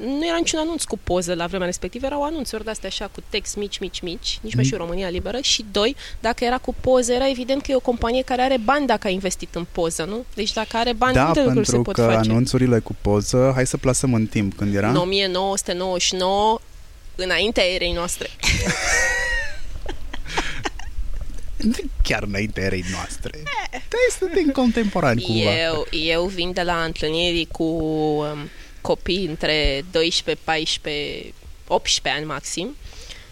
nu 0.06 0.25
era 0.27 0.38
niciun 0.38 0.60
anunț 0.60 0.84
cu 0.84 1.00
poză 1.04 1.34
la 1.34 1.46
vremea 1.46 1.66
respectivă, 1.66 2.06
erau 2.06 2.24
anunțuri 2.24 2.63
de-astea 2.63 2.89
așa 2.89 3.10
cu 3.13 3.24
text 3.30 3.56
mici, 3.56 3.77
mici, 3.77 4.00
mici, 4.00 4.39
nici 4.42 4.56
mai 4.56 4.63
mm. 4.63 4.70
și 4.70 4.75
România 4.75 5.10
Liberă 5.10 5.39
și 5.42 5.66
doi, 5.72 5.96
dacă 6.20 6.44
era 6.44 6.58
cu 6.58 6.75
poză, 6.82 7.13
era 7.13 7.30
evident 7.30 7.62
că 7.62 7.72
e 7.72 7.75
o 7.75 7.80
companie 7.80 8.22
care 8.22 8.42
are 8.42 8.58
bani 8.58 8.88
dacă 8.88 9.08
a 9.08 9.10
investit 9.10 9.56
în 9.56 9.66
poză, 9.72 10.04
nu? 10.04 10.25
Deci 10.34 10.54
dacă 10.54 10.77
are 10.77 10.94
bani, 10.94 11.13
da, 11.13 11.24
multe 11.24 11.44
lucruri 11.44 11.68
se 11.68 11.77
pot 11.77 11.96
că 11.96 12.01
face. 12.01 12.30
anunțurile 12.30 12.80
cu 12.80 12.96
poză, 13.01 13.51
hai 13.56 13.68
să 13.68 13.77
plasăm 13.77 14.13
în 14.13 14.25
timp, 14.25 14.58
când 14.58 14.75
era? 14.75 14.89
În 14.89 14.96
1999, 14.96 16.60
înaintea 17.16 17.63
erei 17.63 17.92
noastre. 17.92 18.30
chiar 22.04 22.24
înainte 22.24 22.62
erei 22.62 22.86
noastre. 22.92 23.44
Te 23.72 23.98
suntem 24.20 24.50
contemporani 24.51 25.22
cumva. 25.22 25.58
Eu, 25.58 25.88
eu 25.92 26.25
vin 26.25 26.51
de 26.51 26.62
la 26.62 26.84
întâlniri 26.84 27.48
cu 27.51 27.63
um, 27.63 28.50
copii 28.82 29.26
între 29.26 29.86
12, 29.92 30.44
14, 30.44 31.34
18 31.68 32.22
ani 32.22 32.26
maxim 32.26 32.76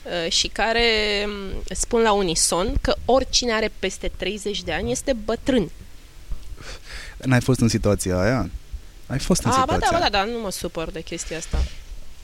uh, 0.03 0.31
și 0.31 0.47
care 0.47 0.83
um, 1.25 1.63
spun 1.71 2.01
la 2.01 2.11
unison 2.11 2.73
că 2.81 2.95
oricine 3.05 3.53
are 3.53 3.71
peste 3.79 4.11
30 4.17 4.63
de 4.63 4.73
ani 4.73 4.91
este 4.91 5.13
bătrân. 5.13 5.69
N-ai 7.17 7.41
fost 7.41 7.59
în 7.59 7.67
situația 7.67 8.19
aia? 8.19 8.49
Ai 9.07 9.19
fost 9.19 9.43
în 9.43 9.51
A, 9.51 9.53
ba 9.53 9.61
situația 9.61 9.87
da, 9.91 9.97
ba 9.97 10.03
da, 10.03 10.09
dar 10.09 10.27
nu 10.27 10.39
mă 10.39 10.51
supăr 10.51 10.91
de 10.91 11.01
chestia 11.01 11.37
asta. 11.37 11.63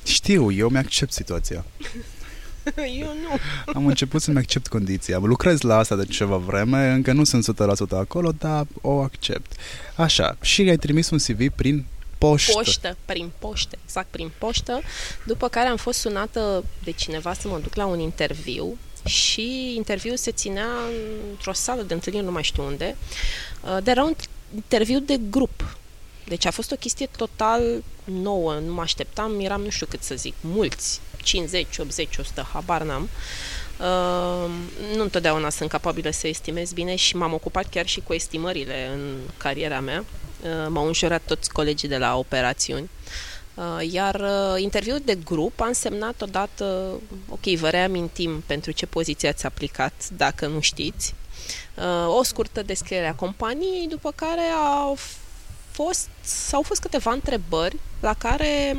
Știu, 0.04 0.52
eu 0.52 0.70
mi-accept 0.70 1.12
situația. 1.12 1.66
Eu 3.00 3.08
nu. 3.08 3.40
Am 3.76 3.86
început 3.86 4.22
să-mi 4.22 4.38
accept 4.38 4.68
condiția. 4.68 5.18
Lucrez 5.18 5.62
la 5.62 5.78
asta 5.78 5.96
de 5.96 6.06
ceva 6.06 6.38
vreme, 6.38 6.90
încă 6.90 7.12
nu 7.12 7.24
sunt 7.24 7.48
100% 7.56 7.90
acolo, 7.90 8.32
dar 8.32 8.68
o 8.82 9.02
accept. 9.02 9.52
Așa, 9.96 10.38
și 10.42 10.62
ai 10.62 10.78
trimis 10.78 11.10
un 11.10 11.18
CV 11.18 11.50
prin 11.56 11.86
poștă. 12.28 12.52
Poștă, 12.52 12.98
prin 13.06 13.32
poștă, 13.40 13.78
exact 13.84 14.08
prin 14.10 14.32
poștă, 14.38 14.82
după 15.26 15.48
care 15.48 15.68
am 15.68 15.78
fost 15.78 16.00
sunată 16.00 16.64
de 16.84 16.92
cineva 16.92 17.34
să 17.34 17.48
mă 17.48 17.58
duc 17.58 17.76
la 17.76 17.86
un 17.86 18.00
interviu 18.00 18.78
și 19.06 19.76
interviul 19.76 20.18
se 20.18 20.32
ținea 20.32 20.68
într-o 21.32 21.54
sală 21.54 21.82
de 21.82 21.94
întâlniri, 21.94 22.26
nu 22.26 22.32
mai 22.32 22.44
știu 22.44 22.64
unde, 22.64 22.96
uh, 23.62 23.70
dar 23.70 23.88
era 23.88 24.04
un 24.04 24.16
interviu 24.56 25.00
de 25.00 25.20
grup. 25.30 25.78
Deci 26.28 26.46
a 26.46 26.52
fost 26.52 26.72
o 26.72 26.76
chestie 26.76 27.10
total 27.18 27.84
nouă, 28.04 28.54
nu 28.54 28.74
mă 28.74 28.82
așteptam, 28.82 29.40
eram 29.40 29.62
nu 29.62 29.70
știu 29.70 29.86
cât 29.86 30.04
să 30.04 30.16
zic, 30.16 30.34
mulți, 30.42 31.00
50, 31.24 31.78
80, 31.78 32.18
100, 32.18 32.50
habar 32.54 32.82
n-am. 32.82 33.10
Uh, 33.80 34.50
nu 34.96 35.02
întotdeauna 35.02 35.50
sunt 35.50 35.70
capabilă 35.70 36.10
să 36.10 36.28
estimez 36.28 36.72
bine 36.72 36.96
și 36.96 37.16
m-am 37.16 37.34
ocupat 37.34 37.70
chiar 37.70 37.88
și 37.88 38.02
cu 38.02 38.14
estimările 38.14 38.90
în 38.94 39.18
cariera 39.38 39.80
mea. 39.80 40.06
Uh, 40.44 40.68
m-au 40.70 40.88
înjurat 40.88 41.22
toți 41.26 41.52
colegii 41.52 41.88
de 41.88 41.98
la 41.98 42.18
operațiuni. 42.18 42.90
Uh, 43.54 43.92
iar 43.92 44.16
uh, 44.16 44.62
interviul 44.62 45.02
de 45.06 45.16
grup 45.26 45.60
a 45.60 45.66
însemnat 45.66 46.22
odată, 46.22 46.92
ok, 47.30 47.46
vă 47.46 47.70
reamintim 47.70 48.44
pentru 48.46 48.72
ce 48.72 48.86
poziție 48.86 49.30
ați 49.30 49.46
aplicat, 49.46 49.94
dacă 50.18 50.48
nu 50.48 50.60
știți, 50.60 51.14
uh, 51.76 52.18
o 52.18 52.24
scurtă 52.24 52.62
descriere 52.62 53.08
a 53.08 53.16
companiei, 53.16 53.88
după 53.88 54.12
care 54.16 54.42
au 54.82 54.98
fost, 55.72 56.10
au 56.52 56.62
fost 56.62 56.82
câteva 56.82 57.12
întrebări 57.12 57.78
la 58.00 58.14
care 58.14 58.78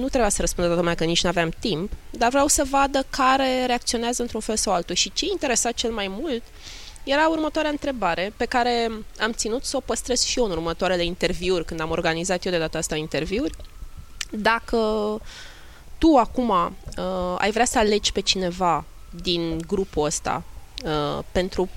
nu 0.00 0.08
trebuia 0.08 0.28
să 0.28 0.40
răspundă 0.40 0.66
toată 0.66 0.82
lumea 0.82 0.96
că 0.96 1.04
nici 1.04 1.22
nu 1.22 1.28
aveam 1.28 1.52
timp, 1.58 1.92
dar 2.10 2.30
vreau 2.30 2.46
să 2.46 2.66
vadă 2.70 3.06
care 3.10 3.66
reacționează 3.66 4.22
într-un 4.22 4.40
fel 4.40 4.56
sau 4.56 4.72
altul. 4.72 4.94
Și 4.94 5.12
ce 5.12 5.26
interesa 5.30 5.70
cel 5.72 5.90
mai 5.90 6.08
mult 6.08 6.42
era 7.04 7.28
următoarea 7.28 7.70
întrebare 7.70 8.32
pe 8.36 8.44
care 8.44 8.90
am 9.20 9.32
ținut 9.32 9.64
să 9.64 9.76
o 9.76 9.80
păstrez 9.80 10.22
și 10.22 10.38
eu 10.38 10.44
în 10.44 10.50
următoarele 10.50 11.04
interviuri, 11.04 11.64
când 11.64 11.80
am 11.80 11.90
organizat 11.90 12.44
eu 12.44 12.52
de 12.52 12.58
data 12.58 12.78
asta 12.78 12.96
interviuri. 12.96 13.54
Dacă 14.30 14.76
tu 15.98 16.16
acum 16.16 16.48
uh, 16.48 17.34
ai 17.38 17.50
vrea 17.50 17.64
să 17.64 17.78
alegi 17.78 18.12
pe 18.12 18.20
cineva 18.20 18.84
din 19.22 19.62
grupul 19.66 20.04
ăsta 20.04 20.42
uh, 20.84 21.24
pentru 21.32 21.68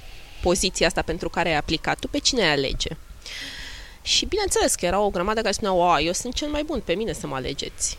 poziția 0.42 0.88
asta 0.88 1.02
pentru 1.02 1.30
care 1.30 1.50
ai 1.50 1.58
aplicat, 1.58 2.00
tu 2.00 2.08
pe 2.08 2.18
cine 2.18 2.42
ai 2.42 2.52
alege? 2.52 2.90
Și 4.02 4.26
bineînțeles 4.26 4.76
că 4.76 4.86
era 4.86 5.00
o 5.00 5.10
grămadă 5.10 5.42
care 5.42 5.54
spuneau, 5.54 5.92
a, 5.92 6.00
eu 6.00 6.12
sunt 6.12 6.34
cel 6.34 6.48
mai 6.48 6.64
bun, 6.64 6.82
pe 6.86 6.94
mine 6.94 7.14
să 7.14 7.28
mă 7.28 7.36
alegeți. 7.36 7.98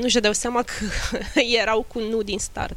Nu-și 0.00 0.20
dau 0.20 0.32
seama 0.32 0.62
că 0.62 0.72
erau 1.60 1.84
cu 1.88 2.00
nu 2.00 2.22
din 2.22 2.38
start. 2.38 2.76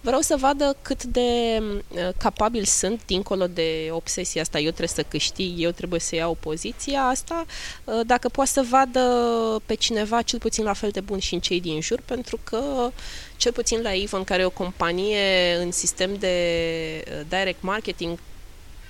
Vreau 0.00 0.20
să 0.20 0.36
vadă 0.36 0.76
cât 0.82 1.04
de 1.04 1.20
uh, 1.60 2.08
capabil 2.18 2.64
sunt, 2.64 3.00
dincolo 3.06 3.46
de 3.46 3.88
obsesia 3.90 4.40
asta, 4.42 4.58
eu 4.58 4.66
trebuie 4.66 4.88
să 4.88 5.02
câștig, 5.02 5.60
eu 5.60 5.70
trebuie 5.70 6.00
să 6.00 6.14
iau 6.14 6.36
poziția 6.40 7.02
asta, 7.02 7.44
uh, 7.84 8.00
dacă 8.06 8.28
poate 8.28 8.50
să 8.50 8.64
vadă 8.70 9.02
pe 9.66 9.74
cineva 9.74 10.22
cel 10.22 10.38
puțin 10.38 10.64
la 10.64 10.72
fel 10.72 10.90
de 10.90 11.00
bun 11.00 11.18
și 11.18 11.34
în 11.34 11.40
cei 11.40 11.60
din 11.60 11.80
jur, 11.80 12.00
pentru 12.04 12.38
că 12.44 12.90
cel 13.36 13.52
puțin 13.52 13.82
la 13.82 13.90
Avon, 14.04 14.24
care 14.24 14.42
e 14.42 14.44
o 14.44 14.50
companie 14.50 15.54
în 15.60 15.72
sistem 15.72 16.14
de 16.14 16.34
uh, 17.06 17.26
direct 17.28 17.62
marketing, 17.62 18.18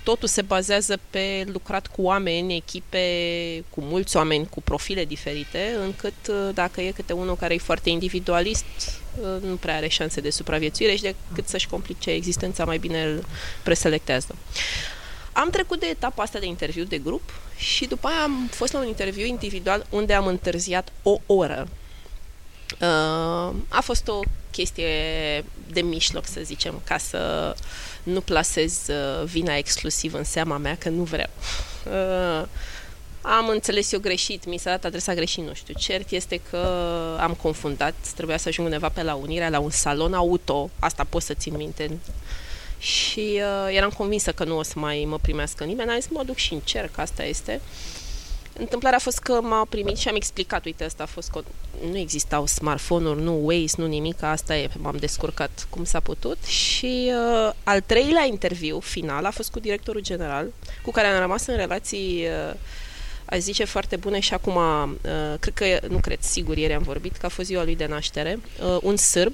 totul 0.09 0.27
se 0.27 0.41
bazează 0.41 0.99
pe 1.09 1.45
lucrat 1.51 1.87
cu 1.87 2.01
oameni, 2.01 2.55
echipe, 2.55 3.03
cu 3.69 3.81
mulți 3.81 4.17
oameni, 4.17 4.47
cu 4.49 4.61
profile 4.61 5.05
diferite, 5.05 5.75
încât 5.81 6.13
uh, 6.29 6.49
dacă 6.53 6.81
e 6.81 6.91
câte 6.91 7.13
unul 7.13 7.35
care 7.35 7.53
e 7.53 7.57
foarte 7.57 7.89
individualist, 7.89 8.65
uh, 9.21 9.41
nu 9.41 9.55
prea 9.55 9.75
are 9.75 9.87
șanse 9.87 10.21
de 10.21 10.29
supraviețuire 10.29 10.95
și 10.95 11.01
decât 11.01 11.47
să-și 11.47 11.67
complice 11.67 12.09
existența, 12.09 12.65
mai 12.65 12.77
bine 12.77 13.03
îl 13.03 13.25
preselectează. 13.63 14.35
Am 15.33 15.49
trecut 15.49 15.79
de 15.79 15.87
etapa 15.87 16.23
asta 16.23 16.39
de 16.39 16.45
interviu 16.45 16.83
de 16.83 16.97
grup 16.97 17.33
și 17.57 17.85
după 17.85 18.07
aia 18.07 18.23
am 18.23 18.47
fost 18.51 18.73
la 18.73 18.79
un 18.79 18.87
interviu 18.87 19.25
individual 19.25 19.85
unde 19.89 20.13
am 20.13 20.27
întârziat 20.27 20.91
o 21.03 21.17
oră. 21.25 21.67
Uh, 22.81 23.55
a 23.67 23.81
fost 23.81 24.07
o 24.07 24.19
chestie 24.51 24.87
de 25.71 25.81
mijloc, 25.81 26.25
să 26.25 26.39
zicem, 26.43 26.81
ca 26.83 26.97
să 26.97 27.55
nu 28.03 28.21
plasez 28.21 28.87
uh, 28.87 29.25
vina 29.25 29.55
exclusiv 29.55 30.13
în 30.13 30.23
seama 30.23 30.57
mea, 30.57 30.77
că 30.77 30.89
nu 30.89 31.03
vreau. 31.03 31.29
Uh, 31.85 32.47
am 33.21 33.47
înțeles 33.47 33.91
eu 33.91 33.99
greșit, 33.99 34.45
mi 34.45 34.57
s-a 34.57 34.69
dat 34.69 34.85
adresa 34.85 35.13
greșit, 35.13 35.43
nu 35.43 35.53
știu. 35.53 35.73
Cert 35.77 36.11
este 36.11 36.41
că 36.49 36.57
am 37.19 37.33
confundat, 37.33 37.93
trebuia 38.15 38.37
să 38.37 38.47
ajung 38.47 38.67
undeva 38.67 38.89
pe 38.89 39.03
la 39.03 39.15
Unirea, 39.15 39.49
la 39.49 39.59
un 39.59 39.69
salon 39.69 40.13
auto, 40.13 40.69
asta 40.79 41.05
pot 41.09 41.21
să 41.21 41.33
țin 41.33 41.55
minte. 41.55 41.99
Și 42.77 43.41
uh, 43.41 43.75
eram 43.75 43.89
convinsă 43.89 44.31
că 44.31 44.43
nu 44.43 44.57
o 44.57 44.63
să 44.63 44.73
mai 44.75 45.05
mă 45.07 45.17
primească 45.17 45.63
nimeni, 45.63 45.89
am 45.89 45.99
zis 45.99 46.09
mă 46.09 46.23
duc 46.23 46.35
și 46.35 46.53
încerc, 46.53 46.97
asta 46.97 47.23
este. 47.23 47.61
Uh, 47.63 47.96
Întâmplarea 48.59 48.97
a 48.97 49.01
fost 49.01 49.19
că 49.19 49.41
m-a 49.41 49.65
primit 49.69 49.97
și 49.97 50.07
am 50.07 50.15
explicat, 50.15 50.65
uite, 50.65 50.83
asta 50.83 51.03
a 51.03 51.05
fost 51.05 51.29
că 51.29 51.43
nu 51.89 51.97
existau 51.97 52.45
smartphone-uri, 52.45 53.21
nu 53.21 53.45
Waze, 53.45 53.75
nu 53.77 53.85
nimic, 53.85 54.21
asta 54.21 54.57
e, 54.57 54.69
m-am 54.77 54.95
descurcat 54.99 55.67
cum 55.69 55.83
s-a 55.83 55.99
putut. 55.99 56.43
Și 56.43 57.11
uh, 57.11 57.53
al 57.63 57.81
treilea 57.81 58.25
interviu 58.25 58.79
final 58.79 59.25
a 59.25 59.31
fost 59.31 59.51
cu 59.51 59.59
directorul 59.59 60.01
general, 60.01 60.53
cu 60.81 60.91
care 60.91 61.07
am 61.07 61.19
rămas 61.19 61.45
în 61.45 61.55
relații 61.55 62.25
uh, 62.49 62.55
aș 63.25 63.39
zice 63.39 63.63
foarte 63.63 63.95
bune 63.95 64.19
și 64.19 64.33
acum, 64.33 64.55
uh, 64.55 65.33
cred 65.39 65.53
că, 65.53 65.87
nu 65.87 65.97
cred, 65.97 66.17
sigur, 66.21 66.57
ieri 66.57 66.73
am 66.73 66.83
vorbit, 66.83 67.17
că 67.17 67.25
a 67.25 67.29
fost 67.29 67.47
ziua 67.47 67.63
lui 67.63 67.75
de 67.75 67.85
naștere, 67.85 68.39
uh, 68.61 68.77
un 68.81 68.95
sârb 68.95 69.33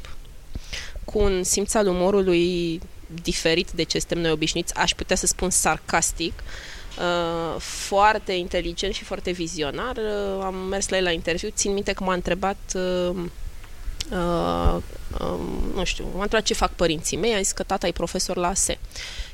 cu 1.05 1.19
un 1.19 1.43
simț 1.43 1.73
al 1.73 1.87
umorului 1.87 2.81
diferit 3.23 3.71
de 3.71 3.83
ce 3.83 3.99
suntem 3.99 4.19
noi 4.19 4.31
obișnuiți, 4.31 4.75
aș 4.75 4.93
putea 4.93 5.15
să 5.15 5.25
spun 5.25 5.49
sarcastic, 5.49 6.33
uh, 6.33 6.72
Uh, 6.97 7.59
foarte 7.59 8.31
inteligent 8.31 8.93
și 8.93 9.03
foarte 9.03 9.31
vizionar. 9.31 9.97
Uh, 9.97 10.43
am 10.43 10.55
mers 10.55 10.89
la 10.89 10.97
el 10.97 11.03
la 11.03 11.11
interviu, 11.11 11.49
țin 11.49 11.73
minte 11.73 11.93
că 11.93 12.03
m-a 12.03 12.13
întrebat 12.13 12.57
uh, 12.73 13.15
uh, 14.11 14.75
uh, 15.19 15.39
nu 15.75 15.83
știu, 15.83 16.05
m-a 16.15 16.21
întrebat 16.21 16.45
ce 16.45 16.53
fac 16.53 16.71
părinții 16.73 17.17
mei, 17.17 17.33
a 17.33 17.37
zis 17.37 17.51
că 17.51 17.63
tata 17.63 17.87
e 17.87 17.91
profesor 17.91 18.37
la 18.37 18.47
ASE. 18.47 18.77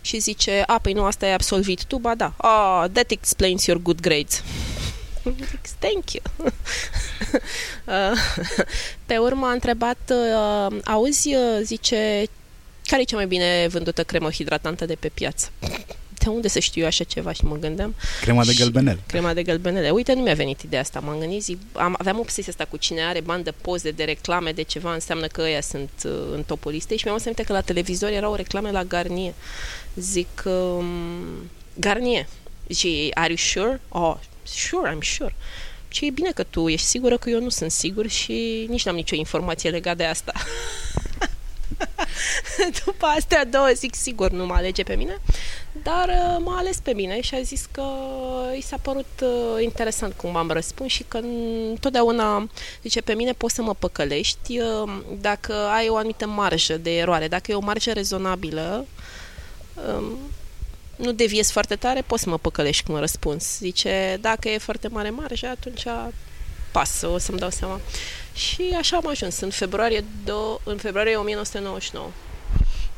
Și 0.01 0.19
zice, 0.19 0.63
a, 0.67 0.79
păi 0.79 0.93
nu, 0.93 1.03
asta 1.03 1.25
ai 1.25 1.33
absolvit 1.33 1.83
tu? 1.83 1.97
Ba 1.97 2.15
da. 2.15 2.33
Ah, 2.37 2.85
that 2.91 3.11
explains 3.11 3.65
your 3.65 3.81
good 3.81 4.01
grades. 4.01 4.43
Thank 5.79 6.11
you. 6.11 6.23
uh, 7.85 8.19
pe 9.05 9.17
urmă 9.17 9.45
a 9.45 9.51
întrebat, 9.51 10.11
uh, 10.11 10.77
auzi, 10.85 11.35
uh, 11.35 11.59
zice, 11.63 12.23
care 12.85 13.01
e 13.01 13.05
cea 13.05 13.15
mai 13.15 13.27
bine 13.27 13.67
vândută 13.67 14.03
cremă 14.03 14.29
hidratantă 14.31 14.85
de 14.85 14.95
pe 14.95 15.09
piață? 15.09 15.51
De 16.19 16.29
unde 16.29 16.47
să 16.47 16.59
știu 16.59 16.81
eu 16.81 16.87
așa 16.87 17.03
ceva 17.03 17.31
și 17.31 17.45
mă 17.45 17.55
gândeam. 17.55 17.95
Crema 18.21 18.45
de 18.45 18.53
gălbenele. 18.53 18.99
Crema 19.07 19.33
de 19.33 19.43
gălbenele. 19.43 19.89
Uite, 19.89 20.13
nu 20.13 20.21
mi-a 20.21 20.33
venit 20.33 20.61
ideea 20.61 20.81
asta. 20.81 20.99
M-am 20.99 21.19
gândit, 21.19 21.43
zic, 21.43 21.59
am, 21.73 21.95
aveam 21.97 22.19
obsesia 22.19 22.51
asta 22.51 22.65
cu 22.65 22.77
cine 22.77 23.01
are 23.01 23.21
bani 23.21 23.43
de 23.43 23.51
poze, 23.51 23.91
de 23.91 24.03
reclame, 24.03 24.51
de 24.51 24.61
ceva, 24.61 24.93
înseamnă 24.93 25.27
că 25.27 25.41
ăia 25.41 25.61
sunt 25.61 25.89
uh, 26.05 26.11
în 26.33 26.43
topul 26.43 26.71
listei 26.71 26.97
și 26.97 27.05
mi-am 27.05 27.19
aminte 27.21 27.43
că 27.43 27.53
la 27.53 27.61
televizor 27.61 28.09
erau 28.09 28.35
reclame 28.35 28.71
la 28.71 28.83
Garnier. 28.83 29.33
Zic, 29.95 30.43
um, 30.45 30.85
Garnier. 31.73 32.27
Și, 32.75 33.11
are 33.13 33.27
you 33.27 33.37
sure? 33.37 33.81
Oh, 33.89 34.15
sure, 34.43 34.95
I'm 34.95 35.15
sure. 35.15 35.35
Și 35.87 36.05
e 36.05 36.09
bine 36.09 36.31
că 36.31 36.43
tu 36.43 36.67
ești 36.67 36.87
sigură 36.87 37.17
că 37.17 37.29
eu 37.29 37.41
nu 37.41 37.49
sunt 37.49 37.71
sigur 37.71 38.07
și 38.07 38.65
nici 38.69 38.85
n-am 38.85 38.95
nicio 38.95 39.15
informație 39.15 39.69
legată 39.69 39.97
de 39.97 40.05
asta. 40.05 40.33
După 42.85 43.05
astea 43.05 43.45
două 43.45 43.69
zic 43.73 43.95
sigur 43.95 44.31
nu 44.31 44.45
mă 44.45 44.53
alege 44.53 44.83
pe 44.83 44.95
mine, 44.95 45.17
dar 45.83 46.07
uh, 46.07 46.37
m-a 46.43 46.57
ales 46.57 46.77
pe 46.77 46.93
mine 46.93 47.21
și 47.21 47.35
a 47.35 47.41
zis 47.41 47.67
că 47.71 47.83
i 48.57 48.61
s-a 48.61 48.77
părut 48.81 49.21
uh, 49.21 49.63
interesant 49.63 50.13
cum 50.13 50.35
am 50.35 50.51
răspuns 50.51 50.91
și 50.91 51.05
că 51.07 51.17
întotdeauna, 51.69 52.49
zice, 52.81 53.01
pe 53.01 53.13
mine 53.13 53.31
poți 53.31 53.55
să 53.55 53.61
mă 53.61 53.73
păcălești 53.73 54.59
uh, 54.59 54.91
dacă 55.21 55.53
ai 55.53 55.89
o 55.89 55.95
anumită 55.95 56.27
marjă 56.27 56.77
de 56.77 56.97
eroare. 56.97 57.27
Dacă 57.27 57.51
e 57.51 57.55
o 57.55 57.59
marjă 57.59 57.91
rezonabilă, 57.91 58.85
um, 59.87 60.17
nu 60.95 61.11
deviezi 61.11 61.51
foarte 61.51 61.75
tare, 61.75 62.01
poți 62.01 62.23
să 62.23 62.29
mă 62.29 62.37
păcălești 62.37 62.83
cum 62.83 62.95
răspuns. 62.95 63.57
Zice, 63.57 64.17
dacă 64.21 64.49
e 64.49 64.57
foarte 64.57 64.87
mare 64.87 65.09
marjă, 65.09 65.47
atunci 65.47 65.83
pasă, 66.71 67.07
o 67.07 67.17
să-mi 67.17 67.39
dau 67.39 67.49
seama. 67.49 67.79
Și 68.33 68.75
așa 68.77 68.97
am 68.97 69.07
ajuns, 69.07 69.39
în 69.39 69.49
februarie, 69.49 70.01
do- 70.01 70.63
în 70.63 70.77
februarie 70.77 71.15
1999. 71.15 72.09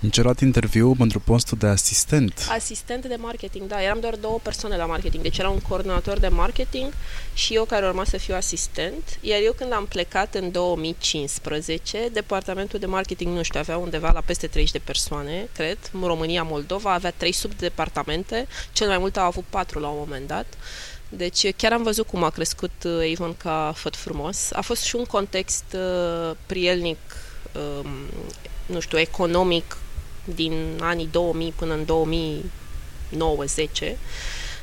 În 0.03 0.09
luat 0.13 0.39
interviu 0.39 0.93
pentru 0.93 1.19
postul 1.19 1.57
de 1.57 1.67
asistent. 1.67 2.45
Asistent 2.49 3.05
de 3.05 3.15
marketing, 3.15 3.67
da. 3.67 3.83
Eram 3.83 3.99
doar 3.99 4.15
două 4.15 4.39
persoane 4.43 4.75
la 4.75 4.85
marketing. 4.85 5.23
Deci 5.23 5.37
era 5.37 5.49
un 5.49 5.59
coordonator 5.59 6.19
de 6.19 6.27
marketing 6.27 6.93
și 7.33 7.53
eu 7.53 7.65
care 7.65 7.85
urma 7.85 8.03
să 8.03 8.17
fiu 8.17 8.35
asistent. 8.35 9.17
Iar 9.19 9.39
eu 9.43 9.51
când 9.51 9.73
am 9.73 9.85
plecat 9.85 10.35
în 10.35 10.51
2015, 10.51 12.09
departamentul 12.13 12.79
de 12.79 12.85
marketing, 12.85 13.35
nu 13.35 13.43
știu, 13.43 13.59
avea 13.59 13.77
undeva 13.77 14.11
la 14.11 14.21
peste 14.21 14.47
30 14.47 14.71
de 14.71 14.79
persoane, 14.79 15.49
cred. 15.53 15.77
În 15.93 16.01
România, 16.03 16.43
Moldova 16.43 16.93
avea 16.93 17.13
3 17.17 17.31
subdepartamente. 17.31 18.47
Cel 18.71 18.87
mai 18.87 18.97
mult 18.97 19.17
au 19.17 19.25
avut 19.25 19.43
4 19.49 19.79
la 19.79 19.87
un 19.87 19.97
moment 19.97 20.27
dat. 20.27 20.45
Deci 21.13 21.55
chiar 21.55 21.73
am 21.73 21.83
văzut 21.83 22.07
cum 22.07 22.23
a 22.23 22.29
crescut 22.29 22.71
uh, 22.85 23.11
Avon 23.13 23.35
ca 23.37 23.73
făt 23.75 23.95
frumos. 23.95 24.51
A 24.51 24.61
fost 24.61 24.83
și 24.83 24.95
un 24.95 25.05
context 25.05 25.63
uh, 25.75 26.35
prielnic, 26.45 26.97
um, 27.79 27.89
nu 28.65 28.79
știu, 28.79 28.99
economic 28.99 29.77
din 30.25 30.79
anii 30.81 31.07
2000 31.11 31.53
până 31.55 31.73
în 31.73 31.85
2009 31.85 33.45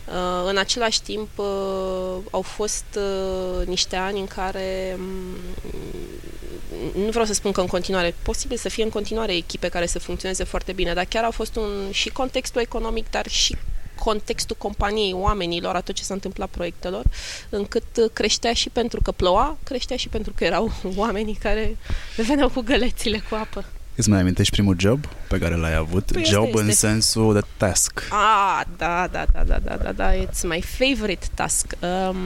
Uh, 0.09 0.15
în 0.47 0.57
același 0.57 1.03
timp, 1.03 1.39
uh, 1.39 2.17
au 2.31 2.43
fost 2.43 2.85
uh, 2.97 3.67
niște 3.67 3.97
ani 3.97 4.21
în 4.21 4.27
care 4.27 4.97
um, 4.99 7.03
nu 7.03 7.11
vreau 7.11 7.25
să 7.25 7.33
spun 7.33 7.53
că 7.53 7.61
în 7.61 7.67
continuare, 7.67 8.15
posibil 8.23 8.57
să 8.57 8.69
fie 8.69 8.85
în 8.85 8.91
continuare 8.91 9.35
echipe 9.35 9.69
care 9.69 9.87
să 9.87 9.99
funcționeze 9.99 10.45
foarte 10.45 10.73
bine, 10.73 10.95
dar 10.95 11.05
chiar 11.05 11.25
a 11.25 11.31
fost 11.31 11.57
un 11.57 11.89
și 11.91 12.09
contextul 12.09 12.61
economic, 12.61 13.11
dar 13.11 13.27
și 13.27 13.57
contextul 13.99 14.57
companiei, 14.59 15.13
oamenilor, 15.13 15.75
a 15.75 15.81
tot 15.81 15.95
ce 15.95 16.03
s-a 16.03 16.15
întâmplat 16.15 16.49
proiectelor, 16.49 17.05
încât 17.49 18.11
creștea 18.13 18.53
și 18.53 18.69
pentru 18.69 19.03
că 19.03 19.11
ploua, 19.11 19.59
creștea 19.65 19.97
și 19.97 20.09
pentru 20.09 20.33
că 20.37 20.45
erau 20.45 20.73
oamenii 20.97 21.35
care 21.35 21.77
veneau 22.17 22.49
cu 22.49 22.61
gălețile 22.61 23.23
cu 23.29 23.35
apă. 23.35 23.65
Îți 23.99 24.09
mai 24.09 24.21
amintești 24.21 24.53
primul 24.53 24.77
job 24.79 25.07
pe 25.29 25.39
care 25.39 25.55
l-ai 25.55 25.75
avut? 25.75 26.11
Păi 26.13 26.25
job 26.25 26.45
este, 26.45 26.61
în 26.61 26.69
este. 26.69 26.87
sensul 26.87 27.33
de 27.33 27.41
task. 27.57 28.03
Ah, 28.11 28.63
da, 28.77 29.09
da, 29.13 29.27
da, 29.33 29.43
da, 29.43 29.59
da, 29.59 29.77
da, 29.77 29.93
da, 29.93 30.13
it's 30.13 30.43
my 30.43 30.61
favorite 30.61 31.27
task. 31.35 31.77
Um, 31.81 32.17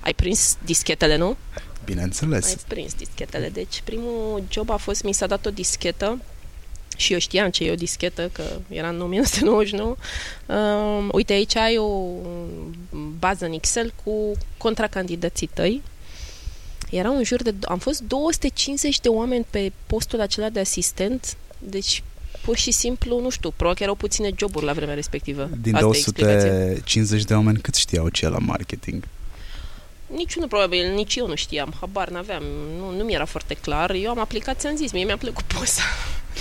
ai 0.00 0.14
prins 0.14 0.56
dischetele, 0.64 1.16
nu? 1.16 1.36
Bineînțeles. 1.84 2.46
Ai 2.46 2.56
prins 2.68 2.94
dischetele. 2.94 3.48
Deci 3.48 3.80
primul 3.84 4.42
job 4.48 4.70
a 4.70 4.76
fost, 4.76 5.02
mi 5.02 5.12
s-a 5.12 5.26
dat 5.26 5.46
o 5.46 5.50
dischetă 5.50 6.18
și 6.96 7.12
eu 7.12 7.18
știam 7.18 7.50
ce 7.50 7.64
e 7.64 7.70
o 7.70 7.74
dischetă, 7.74 8.30
că 8.32 8.42
era 8.68 8.88
în 8.88 9.00
1999. 9.00 9.96
Uh, 10.46 11.08
uite, 11.12 11.32
aici 11.32 11.56
ai 11.56 11.76
o 11.78 12.08
bază 13.18 13.44
în 13.44 13.52
Excel 13.52 13.92
cu 14.04 14.32
contracandidații 14.56 15.50
tăi. 15.54 15.82
Era 16.90 17.10
un 17.10 17.24
jur 17.24 17.42
de... 17.42 17.54
Am 17.62 17.78
fost 17.78 18.00
250 18.00 19.00
de 19.00 19.08
oameni 19.08 19.46
pe 19.50 19.72
postul 19.86 20.20
acela 20.20 20.48
de 20.48 20.60
asistent, 20.60 21.36
deci 21.58 22.02
pur 22.42 22.56
și 22.56 22.70
simplu, 22.70 23.20
nu 23.20 23.30
știu, 23.30 23.50
probabil 23.50 23.76
că 23.76 23.82
erau 23.82 23.94
puține 23.94 24.30
joburi 24.36 24.64
la 24.64 24.72
vremea 24.72 24.94
respectivă. 24.94 25.50
Din 25.60 25.74
Asta 25.74 25.86
250 25.86 27.24
de 27.24 27.34
oameni, 27.34 27.58
cât 27.58 27.74
știau 27.74 28.08
ce 28.08 28.28
la 28.28 28.38
marketing? 28.38 29.04
Niciunul 30.06 30.48
probabil, 30.48 30.94
nici 30.94 31.16
eu 31.16 31.26
nu 31.26 31.34
știam, 31.34 31.74
habar 31.80 32.08
n-aveam, 32.08 32.42
nu, 32.78 32.96
nu 32.96 33.04
mi 33.04 33.12
era 33.12 33.24
foarte 33.24 33.54
clar. 33.54 33.90
Eu 33.90 34.10
am 34.10 34.18
aplicat, 34.18 34.60
ți-am 34.60 34.76
zis, 34.76 34.92
mie 34.92 35.04
mi-a 35.04 35.16
plăcut 35.16 35.44
poza. 35.44 35.82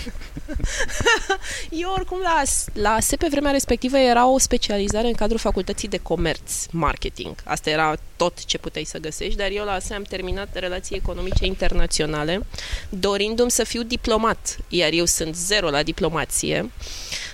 Eu 1.82 1.92
oricum 1.92 2.20
la, 2.22 2.42
la 2.74 3.00
SE 3.00 3.16
pe 3.16 3.28
vremea 3.30 3.52
respectivă 3.52 3.98
era 3.98 4.28
o 4.28 4.38
specializare 4.38 5.08
în 5.08 5.14
cadrul 5.14 5.40
facultății 5.40 5.88
de 5.88 5.98
comerț, 5.98 6.66
marketing. 6.72 7.36
Asta 7.44 7.70
era 7.70 7.96
tot 8.16 8.46
ce 8.46 8.58
puteai 8.58 8.84
să 8.84 8.98
găsești, 8.98 9.38
dar 9.38 9.50
eu 9.52 9.66
la 9.66 9.72
ASE 9.72 9.94
am 9.94 10.02
terminat 10.02 10.48
relații 10.54 10.96
economice 10.96 11.46
internaționale, 11.46 12.46
dorindu-mi 12.90 13.52
să 13.52 13.64
fiu 13.64 13.84
diplomat, 13.84 14.58
iar 14.68 14.92
eu 14.92 15.06
sunt 15.06 15.36
zero 15.36 15.70
la 15.70 15.84
diplomație. 15.84 16.72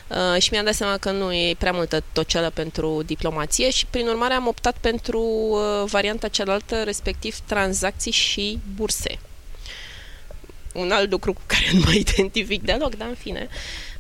Uh, 0.08 0.42
și 0.42 0.50
mi-am 0.52 0.66
dat 0.66 0.74
seama 0.74 0.98
că 0.98 1.12
nu 1.12 1.34
e 1.34 1.56
prea 1.58 1.72
multă 1.72 2.04
toceală 2.14 2.50
pentru 2.50 3.02
diplomație 3.06 3.70
și 3.70 3.86
prin 3.86 4.08
urmare 4.08 4.34
am 4.34 4.48
optat 4.48 4.76
pentru 4.82 5.22
uh, 5.22 5.60
varianta 5.90 6.28
cealaltă, 6.28 6.84
respectiv 6.84 7.38
tranzacții 7.46 8.12
și 8.12 8.60
burse 8.76 9.20
un 10.74 10.92
alt 10.92 11.12
lucru 11.12 11.34
cu 11.34 11.42
care 11.46 11.70
nu 11.74 11.80
mă 11.86 11.94
identific 11.94 12.62
deloc, 12.62 12.96
dar 12.96 13.08
în 13.08 13.16
fine. 13.16 13.48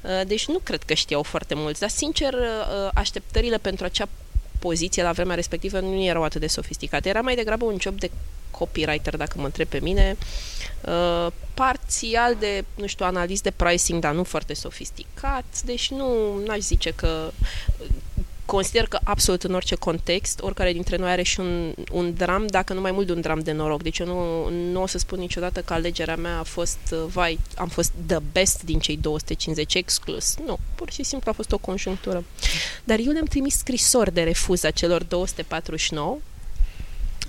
Uh, 0.02 0.22
deci 0.28 0.48
nu 0.48 0.60
cred 0.64 0.84
că 0.84 0.94
știau 0.94 1.24
foarte 1.24 1.54
mulți, 1.54 1.80
dar 1.80 1.90
sincer 1.90 2.34
uh, 2.34 2.90
așteptările 2.94 3.58
pentru 3.58 3.86
acea 3.86 4.10
poziție 4.60 5.04
la 5.04 5.12
vremea 5.12 5.36
respectivă 5.36 5.80
nu 5.80 6.04
erau 6.04 6.24
atât 6.24 6.42
de 6.42 6.48
sofisticate. 6.48 7.10
Era 7.10 7.22
mai 7.22 7.36
degrabă 7.36 7.66
un 7.66 7.78
job 7.80 8.00
de 8.00 8.12
copywriter, 8.52 9.18
dacă 9.18 9.34
mă 9.38 9.46
întreb 9.46 9.68
pe 9.68 9.80
mine, 9.80 10.18
uh, 10.86 11.32
parțial 11.54 12.36
de, 12.40 12.66
nu 12.76 12.86
știu, 12.86 13.06
analist 13.06 13.44
de 13.44 13.52
pricing, 13.52 14.02
dar 14.02 14.14
nu 14.14 14.24
foarte 14.24 14.54
sofisticat, 14.54 15.46
deci 15.66 15.92
nu 15.92 16.44
aș 16.48 16.60
zice 16.60 16.90
că 16.96 17.32
consider 18.46 18.88
că 18.88 19.00
absolut 19.04 19.44
în 19.44 19.54
orice 19.54 19.76
context, 19.76 20.40
oricare 20.42 20.72
dintre 20.72 20.96
noi 20.96 21.10
are 21.10 21.22
și 21.22 21.40
un, 21.40 21.74
un 21.92 22.14
dram, 22.14 22.48
dacă 22.48 22.74
nu 22.74 22.82
mai 22.82 22.92
mult 22.92 23.06
de 23.06 23.14
un 23.14 23.22
dram 23.22 23.40
de 23.40 23.52
noroc. 23.52 23.84
Deci 23.84 24.00
eu 24.00 24.06
nu, 24.06 24.50
nu 24.50 24.82
o 24.82 24.88
să 24.88 24.98
spun 24.98 25.20
niciodată 25.20 25.62
că 25.62 25.74
alegerea 25.74 26.16
mea 26.16 26.40
a 26.40 26.44
fost, 26.44 26.80
uh, 26.92 27.04
vai, 27.08 27.40
am 27.56 27.68
fost 27.68 27.92
the 28.06 28.18
best 28.32 28.64
din 28.64 28.80
cei 28.80 28.98
250 28.98 29.74
exclus. 29.74 30.36
Nu, 30.46 30.58
pur 30.76 30.92
și 30.92 31.04
simplu 31.04 31.32
a 31.32 31.34
fost 31.34 31.52
o 31.52 31.58
conjunctură. 31.58 32.24
Dar 32.84 33.00
eu 33.00 33.12
le-am 33.12 33.26
trimis 33.26 33.58
scrisori 33.58 34.14
de 34.14 34.24
refuz 34.24 34.64
a 34.64 34.72
celor 34.72 35.04
249 35.04 36.18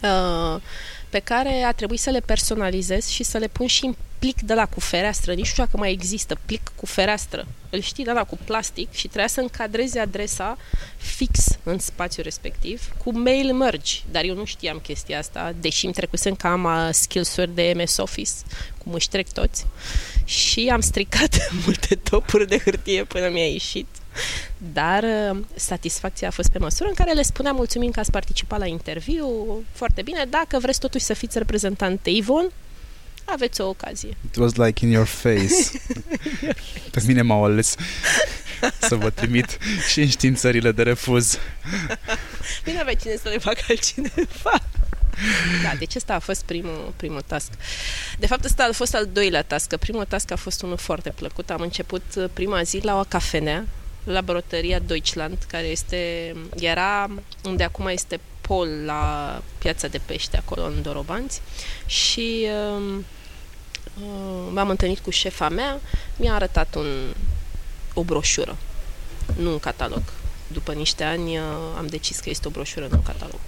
uh, 0.02 0.60
pe 1.08 1.18
care 1.18 1.62
a 1.62 1.72
trebuit 1.72 2.00
să 2.00 2.10
le 2.10 2.20
personalizez 2.20 3.06
și 3.06 3.22
să 3.22 3.38
le 3.38 3.46
pun 3.46 3.66
și 3.66 3.84
în 3.84 3.94
plic 4.22 4.40
de 4.40 4.54
la 4.54 4.66
cu 4.66 4.80
fereastră, 4.80 5.32
nici 5.32 5.38
nu 5.38 5.50
știu 5.50 5.64
dacă 5.64 5.76
mai 5.76 5.92
există 5.92 6.38
plic 6.46 6.72
cu 6.76 6.86
fereastră. 6.86 7.46
Îl 7.70 7.80
știi 7.80 8.04
de 8.04 8.12
la 8.12 8.24
cu 8.24 8.38
plastic 8.44 8.92
și 8.92 9.06
trebuia 9.06 9.26
să 9.26 9.40
încadreze 9.40 9.98
adresa 9.98 10.56
fix 10.96 11.44
în 11.62 11.78
spațiul 11.78 12.24
respectiv 12.24 12.92
cu 13.04 13.18
mail 13.18 13.52
merge, 13.52 13.96
dar 14.10 14.24
eu 14.24 14.34
nu 14.34 14.44
știam 14.44 14.78
chestia 14.78 15.18
asta, 15.18 15.54
deși 15.60 15.84
îmi 15.84 15.94
trecusem 15.94 16.34
că 16.34 16.46
am 16.46 16.64
uh, 16.64 16.88
skills-uri 16.92 17.54
de 17.54 17.72
MS 17.76 17.96
Office, 17.96 18.30
cum 18.78 18.92
își 18.92 19.08
trec 19.08 19.32
toți 19.32 19.66
și 20.24 20.68
am 20.72 20.80
stricat 20.80 21.50
multe 21.64 21.94
topuri 21.94 22.48
de 22.48 22.58
hârtie 22.58 23.04
până 23.04 23.28
mi-a 23.28 23.48
ieșit. 23.48 23.86
Dar 24.72 25.02
uh, 25.02 25.38
satisfacția 25.54 26.28
a 26.28 26.30
fost 26.30 26.50
pe 26.50 26.58
măsură 26.58 26.88
în 26.88 26.94
care 26.94 27.12
le 27.12 27.22
spuneam 27.22 27.56
mulțumim 27.56 27.90
că 27.90 28.00
ați 28.00 28.10
participat 28.10 28.58
la 28.58 28.66
interviu, 28.66 29.28
foarte 29.72 30.02
bine, 30.02 30.26
dacă 30.30 30.58
vreți 30.58 30.80
totuși 30.80 31.04
să 31.04 31.14
fiți 31.14 31.38
reprezentant 31.38 32.06
Avon, 32.20 32.52
aveți 33.24 33.60
o 33.60 33.68
ocazie. 33.68 34.16
It 34.24 34.36
was 34.36 34.54
like 34.54 34.84
in 34.84 34.90
your 34.90 35.06
face. 35.06 35.82
Pe 36.92 37.02
mine 37.06 37.22
m-au 37.22 37.44
ales 37.44 37.74
să 38.80 38.94
vă 38.94 39.10
trimit 39.10 39.58
și 39.90 40.00
în 40.00 40.08
științările 40.08 40.72
de 40.72 40.82
refuz. 40.82 41.38
Bine 42.64 42.80
avea 42.80 42.94
cine 42.94 43.16
să 43.16 43.28
le 43.28 43.38
facă 43.38 43.60
altcineva. 43.68 44.62
Da, 45.62 45.74
deci 45.78 45.94
ăsta 45.94 46.14
a 46.14 46.18
fost 46.18 46.42
primul, 46.42 46.92
primul 46.96 47.20
task. 47.26 47.50
De 48.18 48.26
fapt, 48.26 48.44
ăsta 48.44 48.64
a 48.64 48.72
fost 48.72 48.94
al 48.94 49.08
doilea 49.12 49.42
task. 49.42 49.76
Primul 49.76 50.04
task 50.04 50.30
a 50.30 50.36
fost 50.36 50.62
unul 50.62 50.76
foarte 50.76 51.10
plăcut. 51.10 51.50
Am 51.50 51.60
început 51.60 52.02
uh, 52.16 52.24
prima 52.32 52.62
zi 52.62 52.80
la 52.82 52.98
o 52.98 53.04
cafenea, 53.04 53.66
la 54.04 54.20
brotăria 54.20 54.78
Deutschland, 54.78 55.38
care 55.48 55.66
este, 55.66 56.32
era 56.58 57.10
unde 57.44 57.64
acum 57.64 57.86
este 57.86 58.20
Pol 58.42 58.68
la 58.84 59.42
piața 59.58 59.88
de 59.88 60.00
pește 60.04 60.36
acolo 60.36 60.62
în 60.64 60.82
Dorobanți 60.82 61.40
și 61.86 62.46
uh, 62.76 62.98
uh, 64.00 64.50
m-am 64.52 64.68
întâlnit 64.68 64.98
cu 64.98 65.10
șefa 65.10 65.48
mea, 65.48 65.80
mi-a 66.16 66.34
arătat 66.34 66.74
un, 66.74 67.14
o 67.94 68.02
broșură, 68.02 68.56
nu 69.36 69.50
un 69.50 69.58
catalog. 69.58 70.02
După 70.46 70.72
niște 70.72 71.04
ani 71.04 71.38
uh, 71.38 71.44
am 71.76 71.86
decis 71.86 72.18
că 72.18 72.30
este 72.30 72.48
o 72.48 72.50
broșură, 72.50 72.86
nu 72.86 72.96
un 72.96 73.02
catalog. 73.02 73.40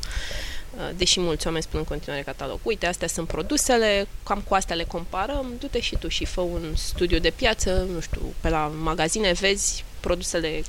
Uh, 0.76 0.90
deși 0.96 1.20
mulți 1.20 1.46
oameni 1.46 1.64
spun 1.64 1.78
în 1.78 1.84
continuare 1.84 2.22
catalog. 2.22 2.58
Uite, 2.62 2.86
astea 2.86 3.08
sunt 3.08 3.26
produsele, 3.26 4.08
cam 4.22 4.40
cu 4.40 4.54
astea 4.54 4.76
le 4.76 4.84
comparăm, 4.84 5.46
du-te 5.58 5.80
și 5.80 5.96
tu 5.96 6.08
și 6.08 6.24
fă 6.24 6.40
un 6.40 6.74
studiu 6.76 7.18
de 7.18 7.30
piață, 7.30 7.86
nu 7.92 8.00
știu, 8.00 8.34
pe 8.40 8.48
la 8.48 8.72
magazine 8.82 9.32
vezi 9.32 9.84
produsele 10.00 10.62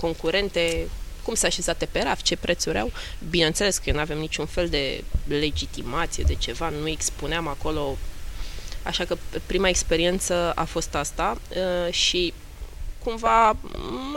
concurente, 0.00 0.88
cum 1.26 1.34
s-a 1.34 1.46
așezate 1.46 1.86
pe 1.86 2.02
raf, 2.02 2.22
ce 2.22 2.36
prețuri 2.36 2.78
au. 2.78 2.92
Bineînțeles 3.30 3.76
că 3.76 3.82
eu 3.86 3.94
nu 3.94 4.00
avem 4.00 4.18
niciun 4.18 4.46
fel 4.46 4.68
de 4.68 5.04
legitimație 5.28 6.24
de 6.26 6.34
ceva, 6.34 6.68
nu 6.68 6.88
expuneam 6.88 7.48
acolo. 7.48 7.96
Așa 8.82 9.04
că 9.04 9.16
prima 9.46 9.68
experiență 9.68 10.52
a 10.54 10.64
fost 10.64 10.94
asta 10.94 11.38
uh, 11.48 11.92
și 11.92 12.32
cumva 13.04 13.56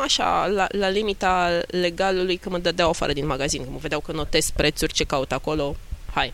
așa, 0.01 0.47
la, 0.47 0.67
la 0.71 0.89
limita 0.89 1.61
legalului 1.67 2.37
că 2.37 2.49
mă 2.49 2.57
dădeau 2.57 2.89
afară 2.89 3.13
din 3.13 3.25
magazin, 3.25 3.63
că 3.63 3.69
mă 3.69 3.77
vedeau 3.77 3.99
că 3.99 4.11
notez 4.11 4.49
prețuri, 4.49 4.93
ce 4.93 5.03
caut 5.03 5.31
acolo, 5.31 5.75
hai. 6.13 6.33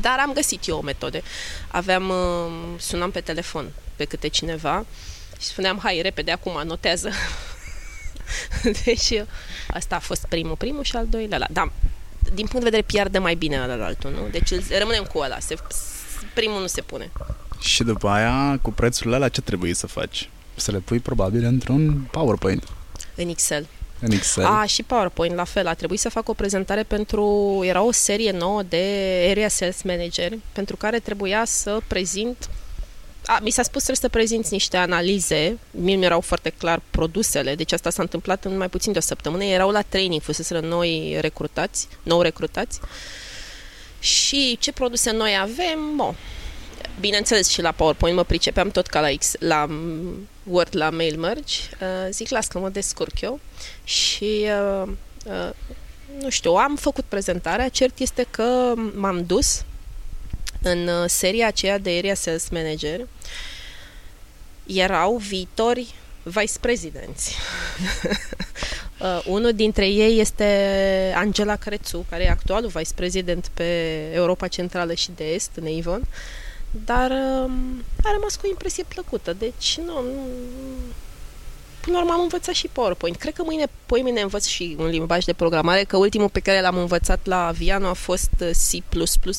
Dar 0.00 0.18
am 0.18 0.32
găsit 0.32 0.66
eu 0.66 0.76
o 0.76 0.80
metode. 0.80 1.22
Aveam, 1.68 2.08
uh, 2.08 2.78
sunam 2.78 3.10
pe 3.10 3.20
telefon 3.20 3.72
pe 3.96 4.04
câte 4.04 4.28
cineva 4.28 4.86
și 5.40 5.46
spuneam, 5.46 5.78
hai, 5.82 6.00
repede, 6.02 6.30
acum, 6.30 6.62
notează. 6.64 7.10
deci, 8.84 9.24
asta 9.68 9.96
a 9.96 9.98
fost 9.98 10.26
primul, 10.28 10.56
primul 10.56 10.82
și 10.82 10.96
al 10.96 11.06
doilea. 11.06 11.38
La. 11.38 11.46
Da, 11.50 11.72
din 12.34 12.46
punct 12.46 12.52
de 12.52 12.70
vedere 12.70 12.82
pierde 12.82 13.18
mai 13.18 13.34
bine 13.34 13.60
ăla 13.62 13.84
altul, 13.84 14.10
nu? 14.10 14.28
Deci 14.30 14.68
rămânem 14.78 15.04
cu 15.04 15.18
ăla. 15.18 15.38
Se, 15.38 15.56
primul 16.34 16.60
nu 16.60 16.66
se 16.66 16.80
pune. 16.80 17.10
Și 17.60 17.82
după 17.82 18.08
aia, 18.08 18.58
cu 18.62 18.72
prețurile 18.72 19.14
alea, 19.14 19.28
ce 19.28 19.40
trebuie 19.40 19.74
să 19.74 19.86
faci? 19.86 20.28
să 20.56 20.70
le 20.70 20.78
pui 20.78 20.98
probabil 20.98 21.44
într-un 21.44 22.08
PowerPoint. 22.10 22.64
În 23.14 23.28
Excel. 23.28 23.66
În 24.00 24.10
Excel. 24.10 24.44
A, 24.44 24.64
și 24.64 24.82
PowerPoint, 24.82 25.34
la 25.34 25.44
fel. 25.44 25.66
A 25.66 25.74
trebuit 25.74 26.00
să 26.00 26.08
fac 26.08 26.28
o 26.28 26.34
prezentare 26.34 26.82
pentru... 26.82 27.60
Era 27.64 27.82
o 27.82 27.92
serie 27.92 28.30
nouă 28.30 28.62
de 28.62 28.84
Area 29.30 29.48
Sales 29.48 29.82
Manager, 29.82 30.32
pentru 30.52 30.76
care 30.76 30.98
trebuia 30.98 31.44
să 31.44 31.80
prezint 31.86 32.48
a, 33.26 33.38
mi 33.42 33.50
s-a 33.50 33.62
spus 33.62 33.82
trebuie 33.82 34.10
să 34.10 34.18
prezinți 34.18 34.52
niște 34.52 34.76
analize, 34.76 35.58
mie 35.70 35.96
mi 35.96 36.04
erau 36.04 36.20
foarte 36.20 36.50
clar 36.50 36.80
produsele, 36.90 37.54
deci 37.54 37.72
asta 37.72 37.90
s-a 37.90 38.02
întâmplat 38.02 38.44
în 38.44 38.56
mai 38.56 38.68
puțin 38.68 38.92
de 38.92 38.98
o 38.98 39.00
săptămână, 39.00 39.44
erau 39.44 39.70
la 39.70 39.82
training, 39.82 40.22
fuseseră 40.22 40.60
noi 40.60 41.16
recrutați, 41.20 41.88
nou 42.02 42.20
recrutați. 42.20 42.80
Și 43.98 44.56
ce 44.60 44.72
produse 44.72 45.10
noi 45.10 45.38
avem, 45.40 45.96
bo, 45.96 46.14
bineînțeles 47.00 47.48
și 47.48 47.60
la 47.60 47.72
PowerPoint 47.72 48.16
mă 48.16 48.24
pricepeam 48.24 48.70
tot 48.70 48.86
ca 48.86 49.00
la, 49.00 49.08
X, 49.18 49.32
la 49.38 49.68
Word, 50.42 50.76
la 50.76 50.90
mail 50.90 51.18
merge, 51.18 51.54
uh, 51.80 52.10
zic 52.10 52.28
las 52.28 52.46
că 52.46 52.58
mă 52.58 52.68
descurc 52.68 53.20
eu. 53.20 53.40
Și 53.84 54.46
uh, 54.82 54.88
uh, 55.24 55.50
nu 56.20 56.28
știu, 56.28 56.52
am 56.52 56.76
făcut 56.76 57.04
prezentarea, 57.04 57.68
cert 57.68 57.98
este 57.98 58.26
că 58.30 58.74
m-am 58.94 59.24
dus 59.26 59.64
în 60.62 60.88
uh, 60.88 61.04
seria 61.06 61.46
aceea 61.46 61.78
de 61.78 61.96
Area 61.98 62.14
Sales 62.14 62.48
Manager 62.48 63.06
erau 64.66 65.16
viitori 65.16 65.94
vice 66.22 66.58
prezidenți. 66.60 67.36
uh, 69.00 69.22
unul 69.26 69.52
dintre 69.52 69.88
ei 69.88 70.20
este 70.20 71.12
Angela 71.16 71.56
Crețu, 71.56 72.06
care 72.10 72.24
e 72.24 72.30
actualul 72.30 72.70
vice 72.74 72.94
president 72.94 73.50
pe 73.54 73.64
Europa 74.12 74.48
Centrală 74.48 74.94
și 74.94 75.10
de 75.16 75.24
Est, 75.24 75.50
în 75.54 75.66
Avon, 75.78 76.02
dar 76.84 77.10
uh, 77.10 77.50
a 78.02 78.12
rămas 78.12 78.36
cu 78.36 78.46
o 78.46 78.48
impresie 78.48 78.84
plăcută. 78.88 79.32
Deci, 79.32 79.78
nu, 79.84 80.02
nu 80.02 80.26
până 81.86 81.98
la 81.98 82.04
urmă 82.04 82.14
am 82.16 82.22
învățat 82.22 82.54
și 82.54 82.68
PowerPoint. 82.72 83.16
Cred 83.16 83.34
că 83.34 83.42
mâine, 83.44 83.66
poi 83.86 84.00
mine 84.00 84.20
învăț 84.20 84.46
și 84.46 84.76
un 84.78 84.86
limbaj 84.86 85.24
de 85.24 85.32
programare, 85.32 85.84
că 85.84 85.96
ultimul 85.96 86.28
pe 86.28 86.40
care 86.40 86.60
l-am 86.60 86.76
învățat 86.76 87.20
la 87.26 87.50
Viano 87.54 87.88
a 87.88 87.92
fost 87.92 88.30
uh, 88.40 88.50
C++. 88.50 88.82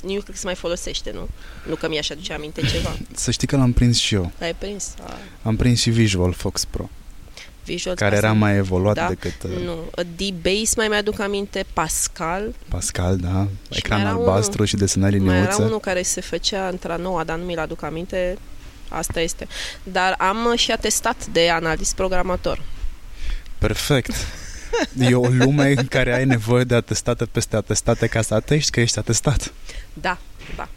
Nu 0.03 0.11
cred 0.11 0.25
că 0.25 0.35
se 0.35 0.45
mai 0.45 0.55
folosește, 0.55 1.11
nu? 1.13 1.27
Nu 1.67 1.75
că 1.75 1.89
mi-aș 1.89 2.09
aduce 2.09 2.33
aminte 2.33 2.61
ceva. 2.61 2.95
Să 3.13 3.31
știi 3.31 3.47
că 3.47 3.57
l-am 3.57 3.71
prins 3.71 3.97
și 3.97 4.13
eu. 4.15 4.31
L-ai 4.39 4.55
prins? 4.55 4.93
A. 5.03 5.13
Am 5.43 5.55
prins 5.55 5.79
și 5.79 5.89
Visual 5.89 6.33
Fox 6.33 6.65
Pro. 6.65 6.89
Visual 7.63 7.95
care 7.95 8.15
era 8.15 8.33
mai 8.33 8.55
evoluat 8.55 8.95
da? 8.95 9.07
decât... 9.07 9.43
Uh... 9.43 9.63
Nu. 9.65 10.03
D-Base 10.15 10.73
mai 10.75 10.87
mi-aduc 10.87 11.19
aminte, 11.19 11.65
Pascal. 11.73 12.55
Pascal, 12.67 13.17
da. 13.17 13.47
Și 13.71 13.77
Ecran 13.77 14.05
albastru 14.05 14.53
unul, 14.53 14.65
și 14.65 14.75
desenat 14.75 15.11
liniuțe. 15.11 15.35
Mai 15.35 15.43
era 15.43 15.65
unul 15.65 15.79
care 15.79 16.01
se 16.01 16.21
făcea 16.21 16.67
într-a 16.67 16.95
noua, 16.95 17.23
dar 17.23 17.37
nu 17.37 17.43
mi-l 17.45 17.59
aduc 17.59 17.83
aminte. 17.83 18.37
Asta 18.89 19.19
este. 19.19 19.47
Dar 19.83 20.15
am 20.17 20.53
și 20.55 20.71
atestat 20.71 21.25
de 21.25 21.49
analist 21.49 21.95
programator. 21.95 22.61
Perfect. 23.57 24.15
E 24.99 25.15
o 25.15 25.27
lume 25.27 25.73
în 25.77 25.85
care 25.87 26.13
ai 26.13 26.25
nevoie 26.25 26.63
de 26.63 26.75
atestate 26.75 27.25
peste 27.25 27.55
atestate 27.55 28.07
ca 28.07 28.21
să 28.21 28.33
atești 28.33 28.71
că 28.71 28.79
ești 28.79 28.99
atestat. 28.99 29.53
Da, 29.93 30.17
da. 30.55 30.69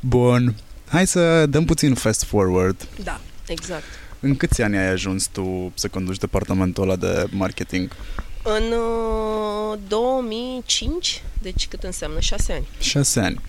Bun. 0.00 0.54
Hai 0.88 1.06
să 1.06 1.46
dăm 1.46 1.64
puțin 1.64 1.94
fast 1.94 2.24
forward. 2.24 2.86
Da, 3.02 3.20
exact. 3.46 3.84
În 4.20 4.36
câți 4.36 4.62
ani 4.62 4.76
ai 4.76 4.86
ajuns 4.86 5.26
tu 5.26 5.72
să 5.74 5.88
conduci 5.88 6.16
departamentul 6.18 6.82
ăla 6.82 6.96
de 6.96 7.26
marketing? 7.30 7.90
În 8.42 8.62
uh, 9.72 9.78
2005, 9.88 11.22
deci 11.42 11.68
cât 11.68 11.82
înseamnă? 11.82 12.20
6 12.20 12.52
ani. 12.52 12.66
6 12.80 13.20
ani. 13.20 13.40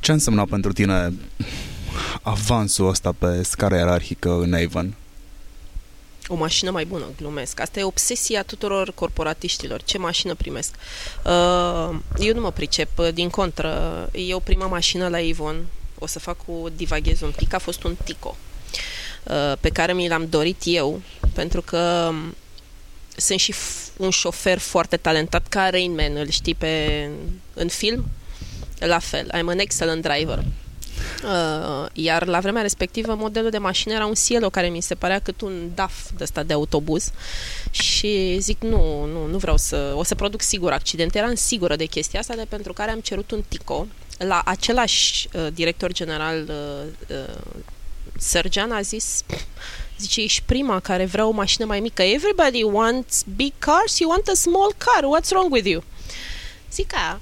Ce 0.00 0.10
a 0.10 0.14
însemnat 0.14 0.48
pentru 0.48 0.72
tine 0.72 1.12
avansul 2.22 2.88
ăsta 2.88 3.12
pe 3.18 3.42
scara 3.42 3.76
ierarhică 3.76 4.30
în 4.30 4.54
Avon? 4.54 4.94
O 6.26 6.34
mașină 6.34 6.70
mai 6.70 6.84
bună, 6.84 7.04
glumesc. 7.16 7.60
Asta 7.60 7.80
e 7.80 7.84
obsesia 7.84 8.42
tuturor 8.42 8.92
corporatiștilor. 8.94 9.82
Ce 9.82 9.98
mașină 9.98 10.34
primesc? 10.34 10.74
Uh, 11.24 11.96
eu 12.18 12.34
nu 12.34 12.40
mă 12.40 12.50
pricep, 12.50 13.08
din 13.14 13.30
contră. 13.30 14.08
Eu 14.12 14.40
prima 14.40 14.66
mașină 14.66 15.08
la 15.08 15.18
Avon, 15.30 15.66
o 15.98 16.06
să 16.06 16.18
fac 16.18 16.44
cu 16.44 16.68
divaghez 16.76 17.20
un 17.20 17.32
pic, 17.36 17.54
a 17.54 17.58
fost 17.58 17.82
un 17.82 17.96
Tico 18.04 18.36
uh, 19.24 19.52
pe 19.60 19.68
care 19.68 19.92
mi 19.92 20.08
l-am 20.08 20.28
dorit 20.28 20.60
eu, 20.64 21.00
pentru 21.32 21.62
că 21.62 22.12
sunt 23.16 23.38
și 23.38 23.54
un 23.96 24.10
șofer 24.10 24.58
foarte 24.58 24.96
talentat 24.96 25.48
ca 25.48 25.68
Rain 25.70 25.94
Man, 25.94 26.16
îl 26.16 26.28
știi 26.28 26.54
pe, 26.54 27.08
în 27.54 27.68
film? 27.68 28.08
La 28.78 28.98
fel, 28.98 29.26
I'm 29.26 29.48
an 29.48 29.58
excellent 29.58 30.02
driver. 30.02 30.44
Uh, 31.24 31.86
iar 31.92 32.26
la 32.26 32.40
vremea 32.40 32.62
respectivă 32.62 33.14
modelul 33.14 33.50
de 33.50 33.58
mașină 33.58 33.94
era 33.94 34.06
un 34.06 34.14
Cielo 34.14 34.50
care 34.50 34.68
mi 34.68 34.80
se 34.80 34.94
părea 34.94 35.18
cât 35.18 35.40
un 35.40 35.70
DAF 35.74 36.10
de 36.16 36.22
ăsta 36.22 36.42
de 36.42 36.52
autobuz 36.52 37.10
și 37.70 38.36
zic 38.40 38.62
nu, 38.62 39.04
nu, 39.04 39.26
nu 39.26 39.38
vreau 39.38 39.56
să, 39.56 39.92
o 39.96 40.02
să 40.02 40.14
produc 40.14 40.42
sigur 40.42 40.72
accident. 40.72 41.14
Eram 41.14 41.34
sigură 41.34 41.76
de 41.76 41.84
chestia 41.84 42.20
asta 42.20 42.34
de 42.34 42.46
pentru 42.48 42.72
care 42.72 42.90
am 42.90 43.00
cerut 43.00 43.30
un 43.30 43.44
Tico 43.48 43.86
la 44.18 44.42
același 44.44 45.28
uh, 45.32 45.46
director 45.52 45.92
general 45.92 46.44
uh, 46.48 47.16
uh, 47.16 47.34
Sergean 48.18 48.72
a 48.72 48.80
zis 48.80 49.22
zice, 49.98 50.22
ești 50.22 50.42
prima 50.46 50.80
care 50.80 51.04
vrea 51.04 51.26
o 51.26 51.30
mașină 51.30 51.66
mai 51.66 51.80
mică. 51.80 52.02
Everybody 52.02 52.62
wants 52.62 53.24
big 53.36 53.52
cars, 53.58 53.98
you 53.98 54.10
want 54.10 54.28
a 54.28 54.34
small 54.34 54.74
car. 54.78 55.04
What's 55.04 55.30
wrong 55.30 55.52
with 55.52 55.66
you? 55.66 55.82
Zic 56.72 56.94
aia, 56.94 57.20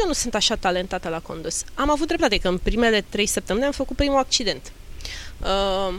eu 0.00 0.06
nu 0.06 0.12
sunt 0.12 0.34
așa 0.34 0.56
talentată 0.56 1.08
la 1.08 1.20
condus. 1.20 1.64
Am 1.74 1.90
avut 1.90 2.06
dreptate 2.06 2.38
că 2.38 2.48
în 2.48 2.58
primele 2.58 3.04
trei 3.08 3.26
săptămâni 3.26 3.64
am 3.64 3.72
făcut 3.72 3.96
primul 3.96 4.18
accident. 4.18 4.72
Uh, 5.40 5.94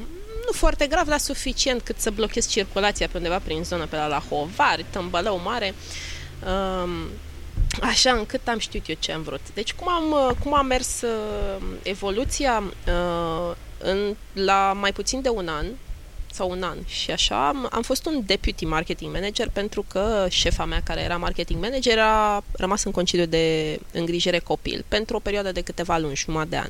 nu 0.46 0.52
foarte 0.52 0.88
grav, 0.88 1.08
dar 1.08 1.20
suficient 1.20 1.82
cât 1.82 2.00
să 2.00 2.10
blochez 2.10 2.48
circulația 2.48 3.08
pe 3.08 3.18
undeva 3.18 3.40
prin 3.40 3.64
zonă 3.64 3.86
pe 3.86 3.96
la, 3.96 4.08
la 4.08 4.24
Hovar, 4.30 4.86
tămbălău 4.90 5.40
mare. 5.44 5.74
Uh, 6.44 6.90
așa 7.82 8.12
încât 8.12 8.48
am 8.48 8.60
știut 8.60 8.88
eu 8.88 8.96
ce 9.00 9.12
am 9.12 9.22
vrut. 9.22 9.42
Deci 9.54 9.74
cum 9.74 9.90
am, 9.90 10.12
uh, 10.12 10.36
cum 10.44 10.54
a 10.54 10.62
mers 10.62 11.02
uh, 11.02 11.64
evoluția 11.84 12.64
uh, 12.88 13.56
în, 13.78 14.16
la 14.34 14.74
mai 14.80 14.92
puțin 14.94 15.22
de 15.22 15.30
un 15.30 15.48
an, 15.48 15.66
sau 16.34 16.50
un 16.50 16.64
an. 16.64 16.78
Și 16.86 17.12
așa 17.12 17.48
am, 17.48 17.68
am 17.72 17.82
fost 17.82 18.06
un 18.06 18.22
deputy 18.26 18.66
marketing 18.66 19.14
manager 19.14 19.50
pentru 19.50 19.86
că 19.88 20.26
șefa 20.30 20.66
mea, 20.66 20.82
care 20.84 21.02
era 21.02 21.18
marketing 21.18 21.62
manager, 21.62 22.00
a 22.00 22.44
rămas 22.52 22.84
în 22.84 22.92
concediu 22.92 23.26
de 23.26 23.80
îngrijire 23.92 24.40
copil 24.40 24.86
pentru 24.88 25.16
o 25.16 25.20
perioadă 25.20 25.52
de 25.52 25.62
câteva 25.62 25.98
luni, 25.98 26.16
jumătate 26.16 26.50
de 26.50 26.58
an. 26.58 26.70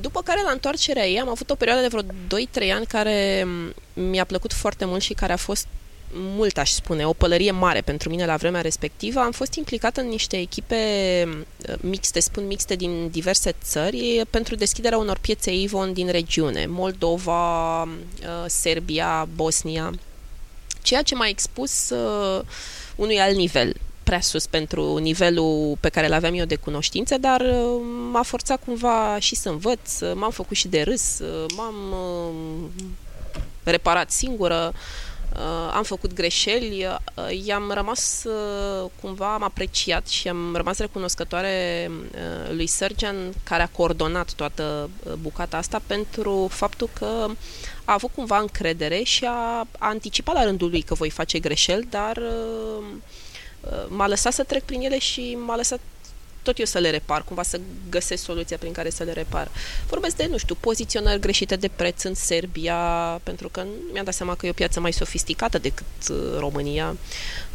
După 0.00 0.22
care, 0.22 0.42
la 0.44 0.50
întoarcerea 0.50 1.06
ei, 1.06 1.20
am 1.20 1.28
avut 1.28 1.50
o 1.50 1.54
perioadă 1.54 1.82
de 1.82 1.88
vreo 1.88 2.02
2-3 2.68 2.72
ani 2.74 2.86
care 2.86 3.46
mi-a 3.92 4.24
plăcut 4.24 4.52
foarte 4.52 4.84
mult 4.84 5.02
și 5.02 5.12
care 5.12 5.32
a 5.32 5.36
fost 5.36 5.66
mult, 6.14 6.58
aș 6.58 6.70
spune, 6.70 7.06
o 7.06 7.12
pălărie 7.12 7.50
mare 7.50 7.80
pentru 7.80 8.08
mine 8.08 8.26
la 8.26 8.36
vremea 8.36 8.60
respectivă. 8.60 9.20
Am 9.20 9.30
fost 9.30 9.54
implicat 9.54 9.96
în 9.96 10.08
niște 10.08 10.38
echipe 10.38 10.76
uh, 11.68 11.74
mixte, 11.80 12.20
spun 12.20 12.46
mixte, 12.46 12.74
din 12.74 13.08
diverse 13.08 13.54
țări 13.62 14.22
pentru 14.30 14.54
deschiderea 14.54 14.98
unor 14.98 15.18
piețe 15.18 15.52
Avon 15.64 15.92
din 15.92 16.10
regiune. 16.10 16.66
Moldova, 16.66 17.82
uh, 17.82 17.88
Serbia, 18.46 19.28
Bosnia. 19.34 19.92
Ceea 20.82 21.02
ce 21.02 21.14
m-a 21.14 21.26
expus 21.26 21.90
uh, 21.90 22.44
unui 22.96 23.20
alt 23.20 23.36
nivel 23.36 23.74
prea 24.02 24.20
sus 24.20 24.46
pentru 24.46 24.96
nivelul 24.96 25.76
pe 25.80 25.88
care 25.88 26.06
îl 26.06 26.12
aveam 26.12 26.34
eu 26.34 26.44
de 26.44 26.56
cunoștințe, 26.56 27.16
dar 27.16 27.42
m-a 28.10 28.22
forțat 28.22 28.64
cumva 28.64 29.16
și 29.18 29.34
să 29.34 29.48
învăț, 29.48 30.00
m-am 30.14 30.30
făcut 30.30 30.56
și 30.56 30.68
de 30.68 30.82
râs, 30.82 31.20
m-am 31.56 31.74
reparat 33.62 34.10
singură, 34.10 34.72
Uh, 34.74 34.80
am 35.72 35.82
făcut 35.82 36.12
greșeli, 36.12 36.86
uh, 36.86 37.44
i-am 37.44 37.70
rămas 37.74 38.24
uh, 38.24 38.90
cumva, 39.00 39.34
am 39.34 39.42
apreciat 39.42 40.08
și 40.08 40.28
am 40.28 40.56
rămas 40.56 40.78
recunoscătoare 40.78 41.90
lui 42.50 42.66
Sergian 42.66 43.16
care 43.42 43.62
a 43.62 43.68
coordonat 43.68 44.32
toată 44.32 44.90
bucata 45.20 45.56
asta 45.56 45.82
pentru 45.86 46.48
faptul 46.50 46.88
că 46.98 47.26
a 47.84 47.92
avut 47.92 48.10
cumva 48.14 48.38
încredere 48.38 49.02
și 49.02 49.24
a, 49.24 49.30
a 49.30 49.66
anticipat 49.78 50.34
la 50.34 50.44
rândul 50.44 50.70
lui 50.70 50.82
că 50.82 50.94
voi 50.94 51.10
face 51.10 51.38
greșeli, 51.38 51.86
dar 51.90 52.22
m-a 53.88 54.06
lăsat 54.06 54.32
să 54.32 54.42
trec 54.42 54.62
prin 54.62 54.80
ele 54.80 54.98
și 54.98 55.38
m-a 55.44 55.56
lăsat 55.56 55.80
tot 56.44 56.58
eu 56.58 56.64
să 56.64 56.78
le 56.78 56.90
repar, 56.90 57.24
cumva 57.24 57.42
să 57.42 57.60
găsesc 57.90 58.22
soluția 58.22 58.56
prin 58.56 58.72
care 58.72 58.90
să 58.90 59.02
le 59.02 59.12
repar. 59.12 59.48
Vorbesc 59.88 60.16
de, 60.16 60.26
nu 60.30 60.36
știu, 60.36 60.54
poziționări 60.60 61.20
greșite 61.20 61.56
de 61.56 61.68
preț 61.76 62.02
în 62.02 62.14
Serbia, 62.14 62.76
pentru 63.22 63.48
că 63.48 63.64
mi-am 63.92 64.04
dat 64.04 64.14
seama 64.14 64.34
că 64.34 64.46
e 64.46 64.50
o 64.50 64.52
piață 64.52 64.80
mai 64.80 64.92
sofisticată 64.92 65.58
decât 65.58 65.84
uh, 66.10 66.16
România. 66.38 66.96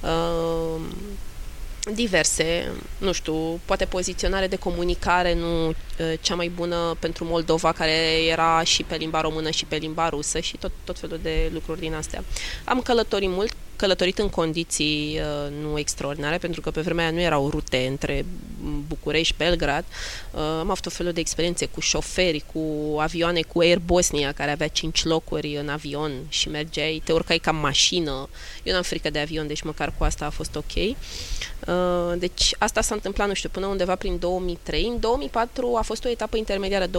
Uh, 0.01 0.81
diverse, 1.93 2.71
nu 2.97 3.11
știu, 3.11 3.59
poate 3.65 3.85
poziționare 3.85 4.47
de 4.47 4.55
comunicare 4.55 5.33
nu 5.33 5.67
uh, 5.67 5.75
cea 6.21 6.35
mai 6.35 6.47
bună 6.47 6.95
pentru 6.99 7.25
Moldova, 7.25 7.71
care 7.71 8.25
era 8.29 8.63
și 8.63 8.83
pe 8.83 8.95
limba 8.95 9.21
română 9.21 9.49
și 9.49 9.65
pe 9.65 9.75
limba 9.75 10.09
rusă 10.09 10.39
și 10.39 10.57
tot, 10.57 10.71
tot 10.83 10.99
felul 10.99 11.19
de 11.21 11.49
lucruri 11.53 11.79
din 11.79 11.93
astea. 11.93 12.23
Am 12.63 12.81
călătorit 12.81 13.29
mult, 13.29 13.53
călătorit 13.79 14.17
în 14.17 14.29
condiții 14.29 15.19
uh, 15.19 15.51
nu 15.61 15.79
extraordinare, 15.79 16.37
pentru 16.37 16.61
că 16.61 16.71
pe 16.71 16.81
vremea 16.81 17.03
aia 17.03 17.13
nu 17.13 17.19
erau 17.19 17.49
rute 17.49 17.87
între 17.89 18.25
București, 18.87 19.35
Belgrad. 19.37 19.83
Uh, 20.31 20.39
am 20.39 20.69
avut 20.69 20.85
o 20.85 20.89
felul 20.89 21.11
de 21.11 21.19
experiențe 21.19 21.65
cu 21.65 21.79
șoferi, 21.79 22.43
cu 22.53 22.95
avioane, 22.99 23.41
cu 23.41 23.59
Air 23.59 23.79
Bosnia, 23.79 24.31
care 24.31 24.51
avea 24.51 24.67
cinci 24.67 25.03
locuri 25.03 25.55
în 25.55 25.69
avion 25.69 26.11
și 26.29 26.49
mergeai, 26.49 27.01
te 27.03 27.11
urcai 27.11 27.37
ca 27.37 27.51
mașină. 27.51 28.29
Eu 28.63 28.73
n-am 28.73 28.83
frică 28.83 29.09
de 29.09 29.19
avion, 29.19 29.47
deci 29.47 29.61
măcar 29.61 29.93
cu 29.97 30.03
asta 30.03 30.25
a 30.25 30.29
fost 30.29 30.55
ok. 30.55 30.75
Uh, 30.75 30.95
deci 32.17 32.55
asta 32.57 32.81
s-a 32.81 32.95
întâmplat, 32.95 33.27
nu 33.27 33.33
știu, 33.33 33.49
până 33.49 33.65
undeva 33.65 33.95
prin 33.95 34.19
2003. 34.19 34.83
În 34.83 34.99
2004 34.99 35.75
a 35.75 35.81
fost 35.81 36.05
o 36.05 36.09
etapă 36.09 36.37
intermediară, 36.37 36.85
2003-2004, 36.87 36.89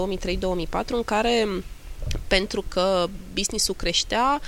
în 0.86 1.02
care 1.04 1.46
pentru 2.26 2.64
că 2.68 3.06
business-ul 3.32 3.74
creștea, 3.74 4.40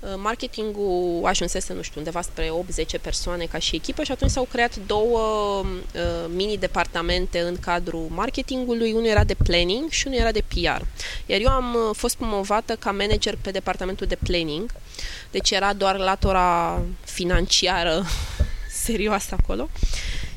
uh, 0.00 0.08
marketingul 0.16 1.20
ajunsese, 1.24 1.72
nu 1.72 1.82
știu, 1.82 1.94
undeva 2.00 2.20
spre 2.20 2.50
8-10 2.98 3.00
persoane 3.00 3.44
ca 3.44 3.58
și 3.58 3.74
echipă 3.74 4.02
și 4.02 4.12
atunci 4.12 4.30
s-au 4.30 4.48
creat 4.50 4.76
două 4.86 5.20
uh, 5.60 6.30
mini-departamente 6.34 7.40
în 7.40 7.56
cadrul 7.56 8.06
marketingului, 8.08 8.92
unul 8.92 9.06
era 9.06 9.24
de 9.24 9.34
planning 9.34 9.90
și 9.90 10.06
unul 10.06 10.18
era 10.18 10.32
de 10.32 10.44
PR. 10.48 10.82
Iar 11.26 11.40
eu 11.40 11.48
am 11.48 11.74
uh, 11.74 11.96
fost 11.96 12.16
promovată 12.16 12.76
ca 12.76 12.90
manager 12.90 13.36
pe 13.40 13.50
departamentul 13.50 14.06
de 14.06 14.16
planning, 14.16 14.70
deci 15.30 15.50
era 15.50 15.72
doar 15.72 15.96
latura 15.96 16.82
financiară 17.04 18.04
serioasă 18.84 19.36
acolo. 19.40 19.68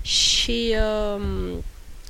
Și 0.02 0.76
uh, 1.16 1.22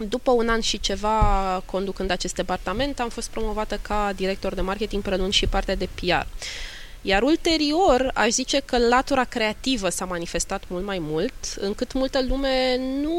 după 0.09 0.31
un 0.31 0.49
an 0.49 0.59
și 0.59 0.79
ceva 0.79 1.19
conducând 1.65 2.11
acest 2.11 2.35
departament, 2.35 2.99
am 2.99 3.09
fost 3.09 3.29
promovată 3.29 3.79
ca 3.81 4.11
director 4.15 4.53
de 4.53 4.61
marketing, 4.61 5.03
prelunând 5.03 5.33
și 5.33 5.47
partea 5.47 5.75
de 5.75 5.89
PR. 5.95 6.25
Iar 7.05 7.21
ulterior, 7.21 8.11
aș 8.13 8.29
zice 8.29 8.61
că 8.65 8.77
latura 8.77 9.23
creativă 9.23 9.89
s-a 9.89 10.05
manifestat 10.05 10.63
mult 10.67 10.85
mai 10.85 10.99
mult, 10.99 11.33
încât 11.59 11.93
multă 11.93 12.19
lume 12.27 12.79
nu, 13.01 13.11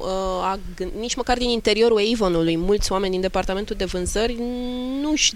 uh, 0.00 0.08
a, 0.42 0.58
nici 0.98 1.14
măcar 1.14 1.38
din 1.38 1.48
interiorul 1.48 2.02
Avonului, 2.12 2.56
mulți 2.56 2.92
oameni 2.92 3.12
din 3.12 3.20
departamentul 3.20 3.76
de 3.76 3.84
vânzări 3.84 4.36
nu-și 5.00 5.34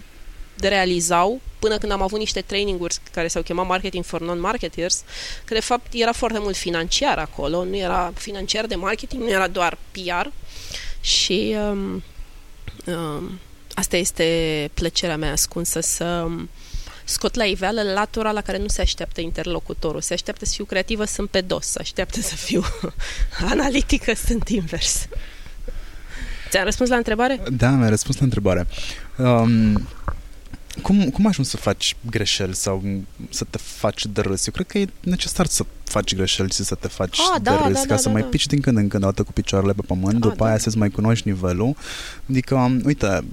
realizau 0.61 1.40
până 1.59 1.79
când 1.79 1.93
am 1.93 2.03
avut 2.03 2.19
niște 2.19 2.40
traininguri 2.40 2.97
care 3.12 3.29
s-au 3.29 3.43
chemat 3.43 3.67
Marketing 3.67 4.05
for 4.05 4.21
Non-Marketers, 4.21 5.03
că 5.45 5.55
de 5.55 5.61
fapt 5.61 5.93
era 5.93 6.12
foarte 6.12 6.38
mult 6.38 6.57
financiar 6.57 7.19
acolo, 7.19 7.64
nu 7.64 7.77
era 7.77 8.12
financiar 8.17 8.67
de 8.67 8.75
marketing, 8.75 9.23
nu 9.23 9.31
era 9.31 9.49
doar 9.49 9.79
PR, 9.90 10.27
și 11.05 11.57
um, 11.71 12.03
um, 12.87 13.40
asta 13.75 13.97
este 13.97 14.71
plăcerea 14.75 15.17
mea 15.17 15.33
ascunsă, 15.33 15.81
să 15.81 16.27
scot 17.05 17.35
la 17.35 17.45
iveală 17.45 17.83
latura 17.83 18.31
la 18.31 18.40
care 18.40 18.59
nu 18.59 18.69
se 18.69 18.81
așteaptă 18.81 19.21
interlocutorul. 19.21 20.01
Se 20.01 20.12
așteaptă 20.12 20.45
să 20.45 20.53
fiu 20.55 20.64
creativă, 20.64 21.05
sunt 21.05 21.31
pe 21.31 21.40
dos. 21.40 21.67
Se 21.67 21.79
așteaptă 21.81 22.21
să 22.21 22.35
fiu 22.35 22.62
analitică, 23.51 24.14
sunt 24.14 24.49
invers. 24.49 25.09
Ți-am 26.51 26.64
răspuns 26.64 26.88
la 26.88 26.97
întrebare? 26.97 27.43
Da, 27.51 27.71
mi-a 27.71 27.88
răspuns 27.88 28.19
la 28.19 28.25
întrebare. 28.25 28.67
Um, 29.17 29.88
cum, 30.83 31.11
cum 31.11 31.27
ajungi 31.27 31.51
să 31.51 31.57
faci 31.57 31.97
greșeli 32.11 32.55
sau 32.55 32.83
să 33.29 33.45
te 33.51 33.59
faci 33.59 34.07
de 34.07 34.21
râs? 34.21 34.47
Eu 34.47 34.53
cred 34.53 34.67
că 34.67 34.79
e 34.79 34.89
necesar 35.01 35.47
să 35.47 35.65
faci 35.85 36.15
greșeli 36.15 36.51
și 36.51 36.65
să 36.65 36.75
te 36.75 36.89
faci 36.89 37.19
ah, 37.19 37.41
de 37.43 37.51
da, 37.51 37.67
râs 37.67 37.75
da, 37.75 37.81
ca 37.81 37.87
da, 37.87 37.97
să 37.97 38.07
da, 38.07 38.13
mai 38.13 38.23
da. 38.23 38.29
pici 38.29 38.47
din 38.47 38.61
când 38.61 38.77
în 38.77 38.89
când 38.89 39.03
o 39.03 39.07
dată 39.07 39.23
cu 39.23 39.33
picioarele 39.33 39.73
pe 39.73 39.83
pământ, 39.87 40.15
Ah, 40.15 40.21
după 40.21 40.45
da. 40.45 40.47
aia 40.47 40.59
să-ți 40.59 40.79
mai 40.79 40.91
cunoști 40.91 41.29
nivelul. 41.29 41.77
Adică, 42.31 42.55
um, 42.55 42.81
uite, 42.85 43.25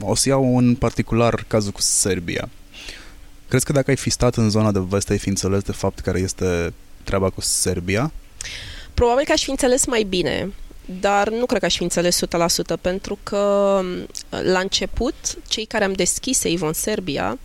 o 0.00 0.14
să 0.14 0.28
iau 0.28 0.58
în 0.58 0.74
particular 0.74 1.44
cazul 1.46 1.72
cu 1.72 1.80
Serbia. 1.80 2.48
Crezi 3.48 3.64
că 3.64 3.72
dacă 3.72 3.90
ai 3.90 3.96
fi 3.96 4.10
stat 4.10 4.36
în 4.36 4.50
zona 4.50 4.72
de 4.72 4.82
vest, 4.88 5.10
ai 5.10 5.18
fi 5.18 5.28
înțeles 5.28 5.62
de 5.62 5.72
fapt 5.72 5.98
care 5.98 6.18
este 6.18 6.72
treaba 7.04 7.30
cu 7.30 7.40
Serbia? 7.40 8.12
Probabil 8.94 9.24
că 9.24 9.32
aș 9.32 9.42
fi 9.42 9.50
înțeles 9.50 9.86
mai 9.86 10.02
bine, 10.02 10.52
dar 10.84 11.28
nu 11.28 11.46
cred 11.46 11.60
că 11.60 11.66
aș 11.66 11.76
fi 11.76 11.82
înțeles 11.82 12.20
100%, 12.26 12.80
pentru 12.80 13.18
că 13.22 13.80
la 14.28 14.58
început, 14.58 15.14
cei 15.48 15.64
care 15.64 15.84
am 15.84 15.92
deschis 15.92 16.44
Avon 16.44 16.72
Serbia, 16.72 17.38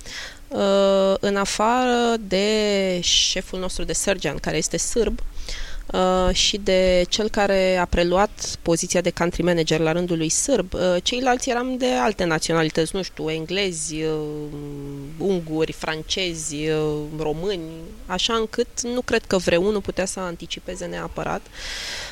uh, 0.47 1.15
în 1.19 1.35
afară 1.35 2.15
de 2.19 2.99
șeful 3.01 3.59
nostru 3.59 3.83
de 3.83 3.93
surgeon, 3.93 4.37
care 4.37 4.57
este 4.57 4.77
sârb, 4.77 5.19
uh, 5.91 6.35
și 6.35 6.57
de 6.57 7.05
cel 7.09 7.29
care 7.29 7.75
a 7.75 7.85
preluat 7.85 8.57
poziția 8.61 9.01
de 9.01 9.09
country 9.09 9.41
manager 9.41 9.79
la 9.79 9.91
rândul 9.91 10.17
lui 10.17 10.29
sârb, 10.29 10.73
uh, 10.73 10.81
ceilalți 11.03 11.49
eram 11.49 11.77
de 11.77 11.91
alte 11.91 12.23
naționalități, 12.23 12.95
nu 12.95 13.01
știu, 13.01 13.29
englezi, 13.29 14.03
uh, 14.03 14.11
unguri, 15.17 15.71
francezi, 15.71 16.55
uh, 16.55 16.97
români, 17.19 17.69
așa 18.05 18.33
încât 18.33 18.81
nu 18.81 19.01
cred 19.01 19.25
că 19.25 19.37
vreunul 19.37 19.81
putea 19.81 20.05
să 20.05 20.19
anticipeze 20.19 20.85
neapărat. 20.85 21.41
Uh, 21.41 22.06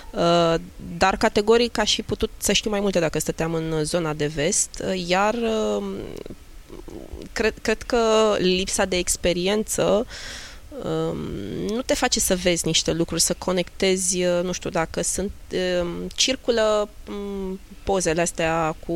dar 0.97 1.17
categoric 1.17 1.77
aș 1.77 1.93
fi 1.93 2.01
putut 2.01 2.29
să 2.37 2.51
știu 2.51 2.69
mai 2.69 2.79
multe 2.79 2.99
dacă 2.99 3.19
stăteam 3.19 3.53
în 3.53 3.83
zona 3.83 4.13
de 4.13 4.25
vest, 4.25 4.83
uh, 4.85 5.03
iar 5.07 5.33
uh, 5.33 5.83
cred, 7.33 7.53
cred 7.61 7.81
că 7.81 8.35
lipsa 8.37 8.85
de 8.85 8.97
experiență 8.97 10.05
um, 10.83 11.17
nu 11.67 11.81
te 11.81 11.93
face 11.93 12.19
să 12.19 12.35
vezi 12.35 12.65
niște 12.65 12.91
lucruri, 12.91 13.21
să 13.21 13.35
conectezi, 13.37 14.23
uh, 14.23 14.39
nu 14.43 14.51
știu, 14.51 14.69
dacă 14.69 15.01
sunt, 15.01 15.31
um, 15.81 16.07
circulă 16.15 16.89
um, 17.09 17.59
pozele 17.83 18.21
astea 18.21 18.75
cu, 18.85 18.93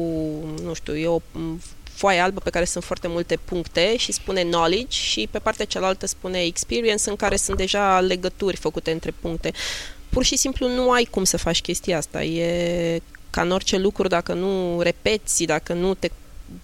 nu 0.64 0.74
știu, 0.74 0.98
eu 0.98 1.22
foaie 1.94 2.20
albă 2.20 2.40
pe 2.40 2.50
care 2.50 2.66
sunt 2.66 2.84
foarte 2.84 3.08
multe 3.08 3.40
puncte 3.46 3.98
și 3.98 4.12
spune 4.12 4.44
knowledge 4.44 4.98
și 4.98 5.28
pe 5.32 5.40
partea 5.40 5.66
cealaltă 5.66 6.06
spune 6.06 6.44
experience 6.44 7.10
în 7.10 7.16
care 7.16 7.36
sunt 7.36 7.58
deja 7.58 8.00
legături 8.00 8.56
făcute 8.56 8.92
între 8.92 9.14
puncte. 9.22 9.52
Pur 10.10 10.24
și 10.24 10.38
simplu 10.38 10.68
nu 10.68 10.92
ai 10.92 11.04
cum 11.04 11.24
să 11.24 11.38
faci 11.38 11.62
chestia 11.62 11.98
asta. 11.98 12.24
E 12.24 13.02
ca 13.30 13.42
în 13.42 13.52
orice 13.52 13.78
lucru, 13.78 14.08
dacă 14.08 14.34
nu 14.34 14.82
repeți, 14.82 15.44
dacă 15.44 15.74
nu 15.74 15.94
te 15.94 16.10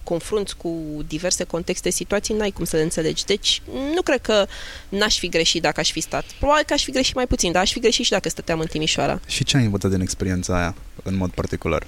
confrunți 0.02 0.56
cu 0.56 0.78
diverse 1.06 1.44
contexte, 1.44 1.90
situații, 1.90 2.34
n-ai 2.34 2.50
cum 2.50 2.64
să 2.64 2.76
le 2.76 2.82
înțelegi. 2.82 3.24
Deci, 3.24 3.62
nu 3.94 4.02
cred 4.02 4.20
că 4.20 4.46
n-aș 4.88 5.18
fi 5.18 5.28
greșit 5.28 5.62
dacă 5.62 5.80
aș 5.80 5.92
fi 5.92 6.00
stat. 6.00 6.24
Probabil 6.38 6.64
că 6.66 6.72
aș 6.72 6.84
fi 6.84 6.90
greșit 6.90 7.14
mai 7.14 7.26
puțin, 7.26 7.52
dar 7.52 7.62
aș 7.62 7.72
fi 7.72 7.80
greșit 7.80 8.04
și 8.04 8.10
dacă 8.10 8.28
stăteam 8.28 8.60
în 8.60 8.66
Timișoara. 8.66 9.20
Și 9.26 9.44
ce 9.44 9.56
ai 9.56 9.64
învățat 9.64 9.90
din 9.90 10.00
experiența 10.00 10.56
aia, 10.56 10.74
în 11.02 11.16
mod 11.16 11.30
particular? 11.30 11.86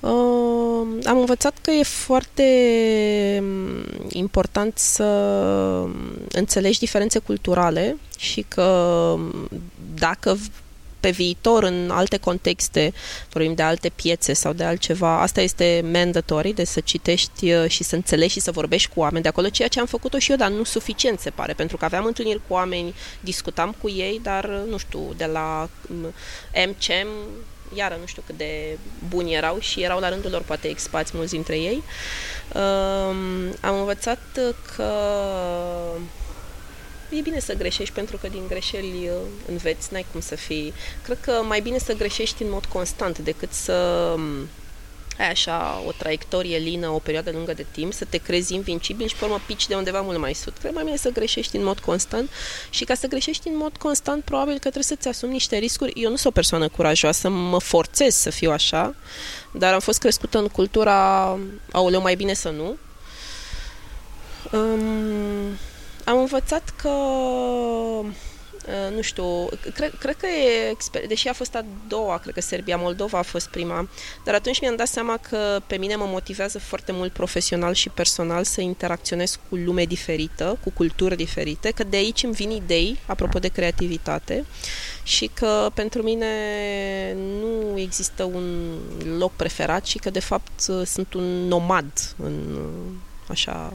Uh, 0.00 0.86
am 1.04 1.18
învățat 1.18 1.58
că 1.60 1.70
e 1.70 1.82
foarte 1.82 2.44
mm, 3.42 3.84
important 4.08 4.78
să 4.78 5.04
înțelegi 6.32 6.78
diferențe 6.78 7.18
culturale 7.18 7.96
și 8.18 8.44
că 8.48 9.14
mm, 9.18 9.48
dacă 9.94 10.38
pe 11.02 11.10
viitor, 11.10 11.62
în 11.62 11.90
alte 11.90 12.16
contexte, 12.16 12.92
vorbim 13.32 13.54
de 13.54 13.62
alte 13.62 13.88
piețe 13.88 14.32
sau 14.32 14.52
de 14.52 14.64
altceva, 14.64 15.20
asta 15.20 15.40
este 15.40 15.84
mandatory, 15.92 16.52
de 16.52 16.64
să 16.64 16.80
citești 16.80 17.52
uh, 17.52 17.68
și 17.68 17.82
să 17.82 17.94
înțelegi 17.94 18.32
și 18.32 18.40
să 18.40 18.50
vorbești 18.50 18.90
cu 18.94 19.00
oameni 19.00 19.22
de 19.22 19.28
acolo, 19.28 19.48
ceea 19.48 19.68
ce 19.68 19.80
am 19.80 19.86
făcut-o 19.86 20.18
și 20.18 20.30
eu, 20.30 20.36
dar 20.36 20.50
nu 20.50 20.64
suficient, 20.64 21.20
se 21.20 21.30
pare, 21.30 21.52
pentru 21.52 21.76
că 21.76 21.84
aveam 21.84 22.04
întâlniri 22.04 22.40
cu 22.48 22.52
oameni, 22.54 22.94
discutam 23.20 23.74
cu 23.80 23.88
ei, 23.88 24.20
dar, 24.22 24.44
uh, 24.44 24.70
nu 24.70 24.76
știu, 24.76 25.14
de 25.16 25.24
la 25.24 25.68
mm, 25.86 26.12
MCM, 26.66 27.08
iară 27.74 27.96
nu 28.00 28.06
știu 28.06 28.22
cât 28.26 28.36
de 28.36 28.78
buni 29.08 29.34
erau 29.34 29.58
și 29.60 29.82
erau 29.82 30.00
la 30.00 30.08
rândul 30.08 30.30
lor 30.30 30.42
poate 30.42 30.68
expați 30.68 31.12
mulți 31.14 31.32
dintre 31.32 31.56
ei. 31.56 31.82
Um, 32.54 33.54
am 33.60 33.78
învățat 33.78 34.18
că 34.76 34.92
e 37.16 37.20
bine 37.20 37.40
să 37.40 37.54
greșești 37.54 37.94
pentru 37.94 38.16
că 38.16 38.28
din 38.28 38.46
greșeli 38.48 39.08
uh, 39.08 39.14
înveți, 39.48 39.92
n-ai 39.92 40.06
cum 40.12 40.20
să 40.20 40.34
fii. 40.34 40.72
Cred 41.04 41.18
că 41.20 41.42
mai 41.46 41.60
bine 41.60 41.78
să 41.78 41.92
greșești 41.92 42.42
în 42.42 42.50
mod 42.50 42.64
constant 42.64 43.18
decât 43.18 43.52
să 43.52 44.12
um, 44.16 44.48
ai 45.18 45.30
așa 45.30 45.82
o 45.86 45.92
traiectorie 45.92 46.58
lină, 46.58 46.88
o 46.88 46.98
perioadă 46.98 47.30
lungă 47.30 47.52
de 47.52 47.66
timp, 47.70 47.92
să 47.92 48.04
te 48.04 48.16
crezi 48.16 48.54
invincibil 48.54 49.06
și 49.06 49.16
pe 49.16 49.24
urmă 49.24 49.40
pici 49.46 49.66
de 49.66 49.74
undeva 49.74 50.00
mult 50.00 50.18
mai 50.18 50.34
sus. 50.34 50.52
Cred 50.60 50.74
mai 50.74 50.84
bine 50.84 50.96
să 50.96 51.10
greșești 51.10 51.56
în 51.56 51.64
mod 51.64 51.78
constant 51.78 52.30
și 52.70 52.84
ca 52.84 52.94
să 52.94 53.06
greșești 53.06 53.48
în 53.48 53.56
mod 53.56 53.76
constant, 53.76 54.24
probabil 54.24 54.54
că 54.54 54.60
trebuie 54.60 54.82
să-ți 54.82 55.08
asumi 55.08 55.32
niște 55.32 55.56
riscuri. 55.56 55.92
Eu 55.94 56.10
nu 56.10 56.16
sunt 56.16 56.32
o 56.32 56.34
persoană 56.34 56.68
curajoasă, 56.68 57.28
mă 57.28 57.60
forțez 57.60 58.14
să 58.14 58.30
fiu 58.30 58.50
așa, 58.50 58.94
dar 59.52 59.72
am 59.72 59.80
fost 59.80 59.98
crescută 59.98 60.38
în 60.38 60.48
cultura 60.48 61.38
aoleu, 61.70 62.00
mai 62.00 62.14
bine 62.14 62.34
să 62.34 62.48
nu. 62.48 62.76
Um, 64.58 65.58
am 66.04 66.18
învățat 66.18 66.74
că 66.82 66.90
Uh, 68.66 68.94
nu 68.94 69.00
știu, 69.00 69.48
cred, 69.74 69.94
cred 69.98 70.16
că 70.16 70.26
e, 70.26 70.76
deși 71.06 71.28
a 71.28 71.32
fost 71.32 71.54
a 71.54 71.64
doua, 71.88 72.18
cred 72.18 72.34
că 72.34 72.40
Serbia-Moldova 72.40 73.18
a 73.18 73.22
fost 73.22 73.48
prima, 73.48 73.88
dar 74.24 74.34
atunci 74.34 74.60
mi-am 74.60 74.76
dat 74.76 74.86
seama 74.86 75.16
că 75.16 75.60
pe 75.66 75.76
mine 75.76 75.94
mă 75.94 76.04
motivează 76.04 76.58
foarte 76.58 76.92
mult 76.92 77.12
profesional 77.12 77.74
și 77.74 77.88
personal 77.88 78.44
să 78.44 78.60
interacționez 78.60 79.38
cu 79.48 79.56
lume 79.56 79.84
diferită, 79.84 80.58
cu 80.62 80.70
culturi 80.70 81.16
diferite, 81.16 81.70
că 81.70 81.84
de 81.84 81.96
aici 81.96 82.22
îmi 82.22 82.32
vin 82.32 82.50
idei, 82.50 82.98
apropo 83.06 83.38
de 83.38 83.48
creativitate, 83.48 84.44
și 85.02 85.30
că 85.34 85.70
pentru 85.74 86.02
mine 86.02 86.26
nu 87.40 87.78
există 87.78 88.24
un 88.24 88.76
loc 89.18 89.32
preferat 89.32 89.86
și 89.86 89.98
că 89.98 90.10
de 90.10 90.20
fapt 90.20 90.60
sunt 90.84 91.14
un 91.14 91.46
nomad 91.46 91.92
în 92.16 92.58
așa 93.28 93.72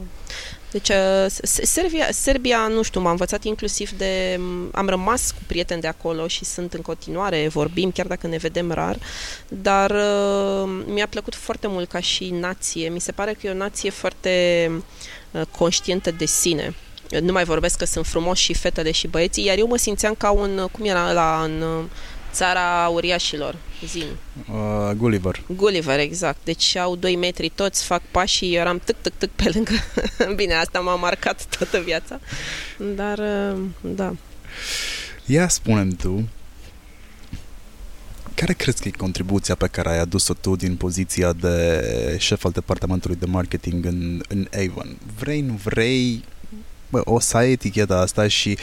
Deci 0.70 0.88
uh, 0.88 1.26
Serbia, 1.62 2.08
Serbia, 2.10 2.66
nu 2.66 2.82
știu, 2.82 3.00
m-a 3.00 3.10
învățat 3.10 3.44
inclusiv 3.44 3.90
de... 3.90 4.40
Am 4.72 4.88
rămas 4.88 5.30
cu 5.30 5.38
prieteni 5.46 5.80
de 5.80 5.86
acolo 5.86 6.26
și 6.26 6.44
sunt 6.44 6.74
în 6.74 6.82
continuare, 6.82 7.48
vorbim, 7.48 7.90
chiar 7.90 8.06
dacă 8.06 8.26
ne 8.26 8.36
vedem 8.36 8.70
rar, 8.70 8.98
dar 9.48 9.90
uh, 9.90 10.84
mi-a 10.86 11.06
plăcut 11.06 11.34
foarte 11.34 11.66
mult 11.66 11.88
ca 11.88 12.00
și 12.00 12.30
nație. 12.30 12.88
Mi 12.88 13.00
se 13.00 13.12
pare 13.12 13.32
că 13.32 13.46
e 13.46 13.50
o 13.50 13.54
nație 13.54 13.90
foarte 13.90 14.70
uh, 15.30 15.42
conștientă 15.58 16.10
de 16.10 16.26
sine. 16.26 16.74
Nu 17.20 17.32
mai 17.32 17.44
vorbesc 17.44 17.78
că 17.78 17.84
sunt 17.84 18.06
frumoși 18.06 18.42
și 18.42 18.54
fetele 18.54 18.90
și 18.90 19.06
băieții, 19.06 19.44
iar 19.44 19.58
eu 19.58 19.66
mă 19.66 19.76
simțeam 19.76 20.14
ca 20.14 20.30
un, 20.30 20.68
cum 20.72 20.84
era 20.84 21.12
la 21.12 21.40
în 21.44 21.88
țara 22.32 22.88
uriașilor, 22.88 23.56
zin. 23.86 24.06
Uh, 24.52 24.90
Gulliver. 24.96 25.42
Gulliver, 25.56 25.98
exact. 25.98 26.38
Deci 26.44 26.76
au 26.76 26.96
2 26.96 27.16
metri 27.16 27.48
toți, 27.54 27.84
fac 27.84 28.02
pași 28.10 28.36
și 28.36 28.54
eu 28.54 28.60
eram 28.60 28.80
tâc, 28.84 28.96
tâc, 29.00 29.12
tâc 29.18 29.30
pe 29.30 29.50
lângă. 29.54 29.72
Bine, 30.36 30.54
asta 30.54 30.80
m-a 30.80 30.94
marcat 30.94 31.44
toată 31.56 31.80
viața. 31.80 32.20
Dar, 32.94 33.18
uh, 33.18 33.58
da. 33.80 34.14
Ia 35.26 35.48
spune 35.48 35.84
tu, 35.84 36.28
care 38.38 38.52
crezi 38.52 38.82
că 38.82 38.88
e 38.88 38.90
contribuția 38.90 39.54
pe 39.54 39.66
care 39.66 39.88
ai 39.88 39.98
adus-o 39.98 40.34
tu 40.34 40.56
din 40.56 40.76
poziția 40.76 41.32
de 41.32 42.16
șef 42.18 42.44
al 42.44 42.50
departamentului 42.50 43.16
de 43.16 43.26
marketing 43.26 43.84
în, 43.84 44.22
în 44.28 44.48
Avon? 44.66 44.96
Vrei, 45.18 45.40
nu 45.40 45.52
vrei, 45.52 46.24
bă, 46.88 47.00
o 47.04 47.20
să 47.20 47.36
ai 47.36 47.52
eticheta 47.52 47.96
asta 47.96 48.28
și 48.28 48.58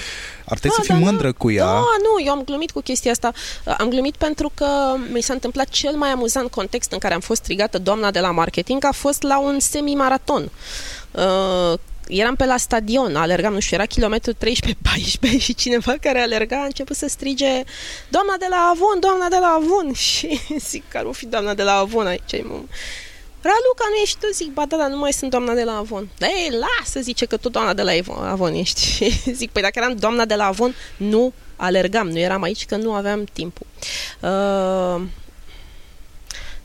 ar 0.45 0.57
trebui 0.57 0.77
da, 0.77 0.83
să 0.83 0.91
fii 0.91 1.03
da, 1.03 1.09
mândră 1.09 1.31
cu 1.31 1.51
ea. 1.51 1.65
Da, 1.65 1.79
nu, 1.79 2.25
eu 2.25 2.31
am 2.31 2.43
glumit 2.43 2.71
cu 2.71 2.81
chestia 2.81 3.11
asta. 3.11 3.31
Am 3.77 3.89
glumit 3.89 4.15
pentru 4.15 4.51
că 4.53 4.95
mi 5.11 5.21
s-a 5.21 5.33
întâmplat 5.33 5.69
cel 5.69 5.95
mai 5.95 6.09
amuzant 6.09 6.51
context 6.51 6.91
în 6.91 6.97
care 6.97 7.13
am 7.13 7.19
fost 7.19 7.41
strigată 7.41 7.77
doamna 7.77 8.11
de 8.11 8.19
la 8.19 8.31
marketing 8.31 8.85
a 8.85 8.91
fost 8.91 9.21
la 9.21 9.39
un 9.39 9.59
semi-maraton. 9.59 10.51
Uh, 11.11 11.73
eram 12.07 12.35
pe 12.35 12.45
la 12.45 12.57
stadion, 12.57 13.15
alergam, 13.15 13.53
nu 13.53 13.59
știu, 13.59 13.77
era 13.77 13.85
kilometru 13.85 14.33
13-14 14.33 14.37
și 15.39 15.55
cineva 15.55 15.93
care 16.01 16.19
alerga 16.19 16.61
a 16.61 16.65
început 16.65 16.95
să 16.95 17.07
strige 17.07 17.63
doamna 18.09 18.35
de 18.39 18.45
la 18.49 18.71
Avon, 18.73 18.99
doamna 18.99 19.27
de 19.27 19.37
la 19.39 19.59
Avon 19.61 19.93
și 20.09 20.39
zic, 20.57 20.83
care 20.87 21.05
o 21.05 21.11
fi 21.11 21.25
doamna 21.25 21.53
de 21.53 21.63
la 21.63 21.73
Avon 21.73 22.05
aici? 22.05 22.43
Raluca, 23.45 23.85
nu 23.89 23.95
ești 24.03 24.17
tu? 24.19 24.27
Zic, 24.33 24.53
ba 24.53 24.65
da, 24.65 24.77
dar 24.77 24.89
nu 24.89 24.97
mai 24.97 25.13
sunt 25.13 25.31
doamna 25.31 25.53
de 25.53 25.63
la 25.63 25.75
Avon. 25.77 26.09
Da, 26.17 26.27
ei, 26.27 26.49
lasă, 26.49 26.99
zice 26.99 27.25
că 27.25 27.37
tu 27.37 27.49
doamna 27.49 27.73
de 27.73 27.81
la 27.81 27.91
Avon 28.31 28.53
ești. 28.53 29.09
zic, 29.39 29.51
păi 29.51 29.61
dacă 29.61 29.79
eram 29.79 29.95
doamna 29.95 30.25
de 30.25 30.35
la 30.35 30.45
Avon, 30.45 30.75
nu 30.97 31.33
alergam, 31.55 32.09
nu 32.09 32.19
eram 32.19 32.41
aici 32.41 32.65
că 32.65 32.75
nu 32.75 32.93
aveam 32.93 33.23
timpul. 33.23 33.65
Uh, 34.19 35.01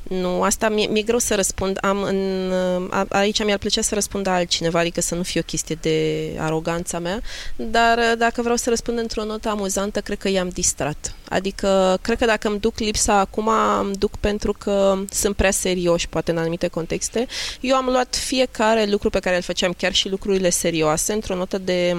nu, 0.03 0.43
asta 0.43 0.69
mi-e, 0.69 0.87
mi-e 0.87 1.03
greu 1.03 1.19
să 1.19 1.35
răspund. 1.35 1.79
Am 1.81 2.03
în, 2.03 2.53
a, 2.91 3.07
aici 3.09 3.45
mi-ar 3.45 3.59
plăcea 3.59 3.83
să 3.83 3.95
răspund 3.95 4.27
altcineva, 4.27 4.79
adică 4.79 5.01
să 5.01 5.15
nu 5.15 5.23
fie 5.23 5.41
o 5.41 5.45
chestie 5.45 5.79
de 5.81 6.31
aroganța 6.39 6.99
mea, 6.99 7.21
dar 7.57 8.15
dacă 8.19 8.41
vreau 8.41 8.57
să 8.57 8.69
răspund 8.69 8.99
într-o 8.99 9.25
notă 9.25 9.49
amuzantă, 9.49 10.01
cred 10.01 10.19
că 10.19 10.29
i-am 10.29 10.49
distrat. 10.49 11.15
Adică, 11.31 11.99
cred 12.03 12.19
că 12.19 12.25
dacă 12.25 12.49
îmi 12.49 12.61
duc 12.61 12.79
lipsa 12.79 13.15
acum, 13.19 13.51
îmi 13.81 13.95
duc 13.95 14.17
pentru 14.17 14.53
că 14.53 14.99
sunt 15.11 15.37
prea 15.37 15.51
serioși, 15.51 16.09
poate 16.09 16.31
în 16.31 16.39
anumite 16.39 16.69
contexte. 16.69 17.27
Eu 17.61 17.77
am 17.77 17.85
luat 17.85 18.17
fiecare 18.17 18.85
lucru 18.85 19.11
pe 19.11 19.19
care 19.19 19.37
îl 19.37 19.43
făceam, 19.43 19.73
chiar 19.73 19.93
și 19.93 20.09
lucrurile 20.09 20.51
serioase, 20.51 21.13
într-o 21.13 21.35
notă 21.35 21.59
de 21.59 21.97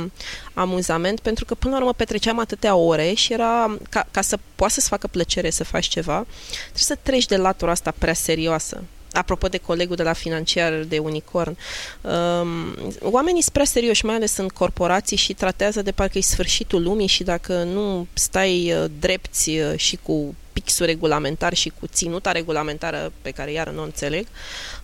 amuzament, 0.54 1.20
pentru 1.20 1.46
că 1.46 1.56
până 1.56 1.74
la 1.74 1.80
urmă 1.80 1.94
petreceam 1.94 2.40
atâtea 2.40 2.76
ore 2.76 3.14
și 3.14 3.34
era, 3.34 3.78
ca, 3.90 4.08
ca 4.12 4.22
să 4.22 4.40
poată 4.56 4.74
să-ți 4.74 4.88
facă 4.88 5.08
plăcere 5.08 5.50
să 5.50 5.64
faci 5.64 5.86
ceva, 5.86 6.26
trebuie 6.62 6.74
să 6.74 6.98
treci 7.02 7.26
de 7.26 7.38
latura 7.38 7.72
asta 7.72 7.94
prea 7.98 8.14
serioasă. 8.14 8.84
Apropo 9.14 9.48
de 9.48 9.58
colegul 9.58 9.96
de 9.96 10.04
la 10.04 10.14
financiar 10.14 10.74
de 10.74 10.98
Unicorn, 10.98 11.58
um, 12.02 12.76
oamenii 13.02 13.42
sunt 13.42 13.54
prea 13.54 13.66
serioși, 13.66 14.06
mai 14.06 14.16
ales 14.16 14.38
în 14.38 14.48
corporații 14.48 15.18
și 15.18 15.34
tratează 15.34 15.82
de 15.82 15.92
parcă 15.92 16.18
e 16.18 16.22
sfârșitul 16.22 16.84
lumii 16.84 17.08
și 17.08 17.24
dacă 17.24 17.64
nu 17.64 18.08
stai 18.14 18.74
uh, 18.74 18.90
drepți 19.00 19.50
uh, 19.50 19.74
și 19.76 20.00
cu 20.04 20.36
pixul 20.54 20.86
regulamentar 20.86 21.54
și 21.54 21.72
cu 21.80 21.88
ținuta 21.88 22.32
regulamentară 22.32 23.12
pe 23.22 23.32
care 23.32 23.52
iar 23.52 23.70
nu 23.70 23.82
o 23.82 23.84
înțeleg. 23.84 24.28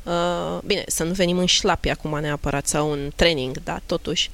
Uh, 0.04 0.60
bine, 0.66 0.84
să 0.88 1.04
nu 1.04 1.12
venim 1.12 1.38
în 1.38 1.46
șlapi 1.46 1.90
acum 1.90 2.20
neapărat 2.20 2.68
sau 2.68 2.90
un 2.90 3.12
training, 3.16 3.64
da, 3.64 3.82
totuși. 3.86 4.30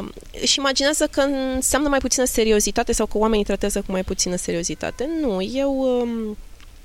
Uh, 0.00 0.08
și 0.46 0.58
imaginează 0.58 1.06
că 1.06 1.20
înseamnă 1.54 1.88
mai 1.88 1.98
puțină 1.98 2.24
seriozitate 2.24 2.92
sau 2.92 3.06
că 3.06 3.18
oamenii 3.18 3.44
tratează 3.44 3.80
cu 3.80 3.92
mai 3.92 4.04
puțină 4.04 4.36
seriozitate. 4.36 5.08
Nu, 5.20 5.42
eu... 5.42 6.00
Uh, 6.00 6.36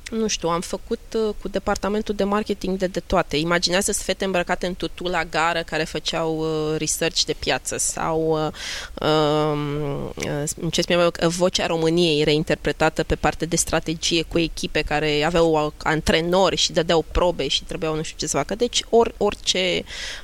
nu 0.10 0.28
știu, 0.28 0.50
am 0.50 0.62
făcut 0.62 1.00
uh, 1.16 1.36
cu 1.42 1.48
departamentul 1.48 2.16
de 2.16 2.24
marketing 2.24 2.78
de, 2.78 2.88
de 2.88 3.00
toate. 3.00 3.38
Imaginează 3.38 3.94
fete 3.94 4.26
îmbrăcate 4.26 4.66
în 4.66 4.76
tutu 4.76 5.08
la 5.08 5.24
gară 5.24 5.64
care 5.64 5.84
făceau 5.84 6.38
uh, 6.38 6.78
research 6.78 7.24
de 7.24 7.36
piață 7.40 7.78
sau 7.78 8.46
uh, 8.46 9.08
uh, 9.08 10.72
ce 10.72 10.82
spune, 10.82 11.10
vocea 11.28 11.66
României 11.66 12.24
reinterpretată 12.24 13.04
pe 13.04 13.16
parte 13.16 13.46
de 13.46 13.56
strategie 13.56 14.22
cu 14.22 14.40
echipe 14.40 14.82
care 14.82 15.24
aveau 15.24 15.74
antrenori 15.78 16.56
și 16.56 16.72
dădeau 16.72 17.06
probe 17.12 17.48
și 17.48 17.64
trebuiau 17.64 17.96
nu 17.96 18.04
știu 18.04 18.18
ce 18.18 18.28
să 18.28 18.38
facă. 18.38 18.56
Deci 18.56 18.84
or, 18.90 19.14
orice 19.18 19.84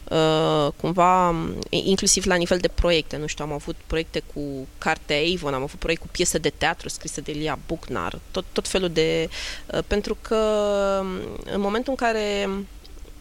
uh, 0.10 0.72
cumva, 0.82 1.36
inclusiv 1.70 2.26
la 2.26 2.36
nivel 2.36 2.58
de 2.58 2.68
proiecte, 2.68 3.18
nu 3.18 3.28
știu, 3.28 3.46
am 3.46 3.52
avut 3.52 3.76
proiecte 3.88 4.24
cu 4.34 4.68
cartea 4.78 5.18
Avon, 5.34 5.54
am 5.54 5.62
avut 5.62 5.80
proiecte 5.80 6.06
cu 6.06 6.12
piese 6.12 6.38
de 6.38 6.50
teatru 6.58 6.90
scrise 6.90 7.22
de 7.22 7.32
Elia 7.32 7.60
Buchnar, 7.68 8.20
tot, 8.32 8.46
tot 8.52 8.68
felul 8.68 8.90
de 8.90 9.30
Uh, 9.75 9.75
pentru 9.88 10.18
că 10.22 10.36
um, 11.02 11.08
în 11.54 11.62
momentul 11.62 11.96
în 11.98 12.08
care 12.08 12.50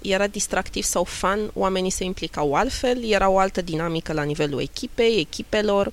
era 0.02 0.26
distractiv 0.26 0.84
sau 0.84 1.04
fan, 1.04 1.50
oamenii 1.54 1.90
se 1.90 2.04
implicau 2.04 2.54
altfel, 2.54 3.04
era 3.04 3.28
o 3.28 3.38
altă 3.38 3.60
dinamică 3.60 4.12
la 4.12 4.22
nivelul 4.22 4.60
echipei, 4.60 5.18
echipelor, 5.18 5.86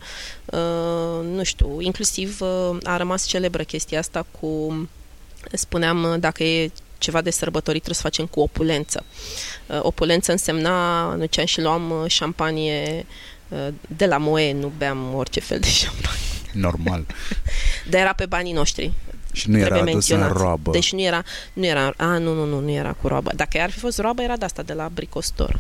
uh, 0.46 1.26
nu 1.26 1.44
știu, 1.44 1.82
inclusiv 1.82 2.42
uh, 2.42 2.78
a 2.84 2.98
rămas 2.98 3.26
celebră 3.26 3.64
chestia 3.64 4.00
asta 4.00 4.26
cu, 4.40 4.90
spuneam, 5.54 6.16
dacă 6.20 6.44
e 6.44 6.72
ceva 7.02 7.22
de 7.22 7.30
sărbătorit 7.30 7.84
trebuie 7.84 7.96
să 7.96 8.02
facem 8.02 8.26
cu 8.26 8.40
opulență. 8.40 9.04
Uh, 9.66 9.80
opulență 9.82 10.32
însemna, 10.32 11.04
nu 11.16 11.26
ce 11.26 11.46
și 11.46 11.62
luam 11.62 11.92
uh, 11.92 12.10
șampanie 12.12 13.06
uh, 13.48 13.68
de 13.98 14.06
la 14.06 14.18
Moe, 14.18 14.54
nu 14.54 14.72
beam 14.78 15.14
orice 15.14 15.40
fel 15.40 15.60
de 15.60 15.70
șampanie. 15.70 16.20
Normal. 16.54 17.06
Dar 17.90 18.02
era 18.02 18.14
pe 18.14 18.26
banii 18.26 18.54
noștri. 18.54 18.94
Și 19.32 19.50
nu 19.50 19.58
era 19.58 19.80
adus 19.80 20.10
în 20.10 20.28
roabă. 20.28 20.72
Deci 20.72 20.94
nu 20.94 21.02
era, 21.02 21.24
nu 21.54 21.66
era, 21.66 21.94
a, 21.98 22.18
nu, 22.18 22.34
nu, 22.34 22.46
nu, 22.46 22.60
nu 22.60 22.72
era 22.72 22.92
cu 22.92 23.08
roabă. 23.08 23.32
Dacă 23.36 23.62
ar 23.62 23.72
fi 23.72 23.80
fost 23.80 24.00
roabă, 24.00 24.22
era 24.22 24.38
de 24.38 24.46
asta, 24.46 24.62
de 24.62 24.74
la 24.74 24.90
bricostor. 24.94 25.60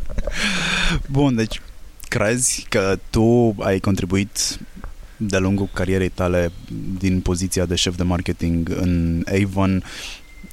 Bun, 1.06 1.34
deci 1.34 1.60
crezi 2.08 2.66
că 2.68 2.98
tu 3.10 3.54
ai 3.58 3.78
contribuit 3.78 4.58
de-a 5.16 5.38
lungul 5.38 5.68
carierei 5.72 6.08
tale 6.08 6.52
din 6.98 7.20
poziția 7.20 7.64
de 7.64 7.74
șef 7.74 7.96
de 7.96 8.02
marketing 8.02 8.68
în 8.68 9.24
Avon 9.42 9.82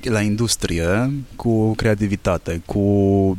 la 0.01 0.21
industrie 0.21 1.11
cu 1.35 1.73
creativitate, 1.73 2.61
cu 2.65 2.81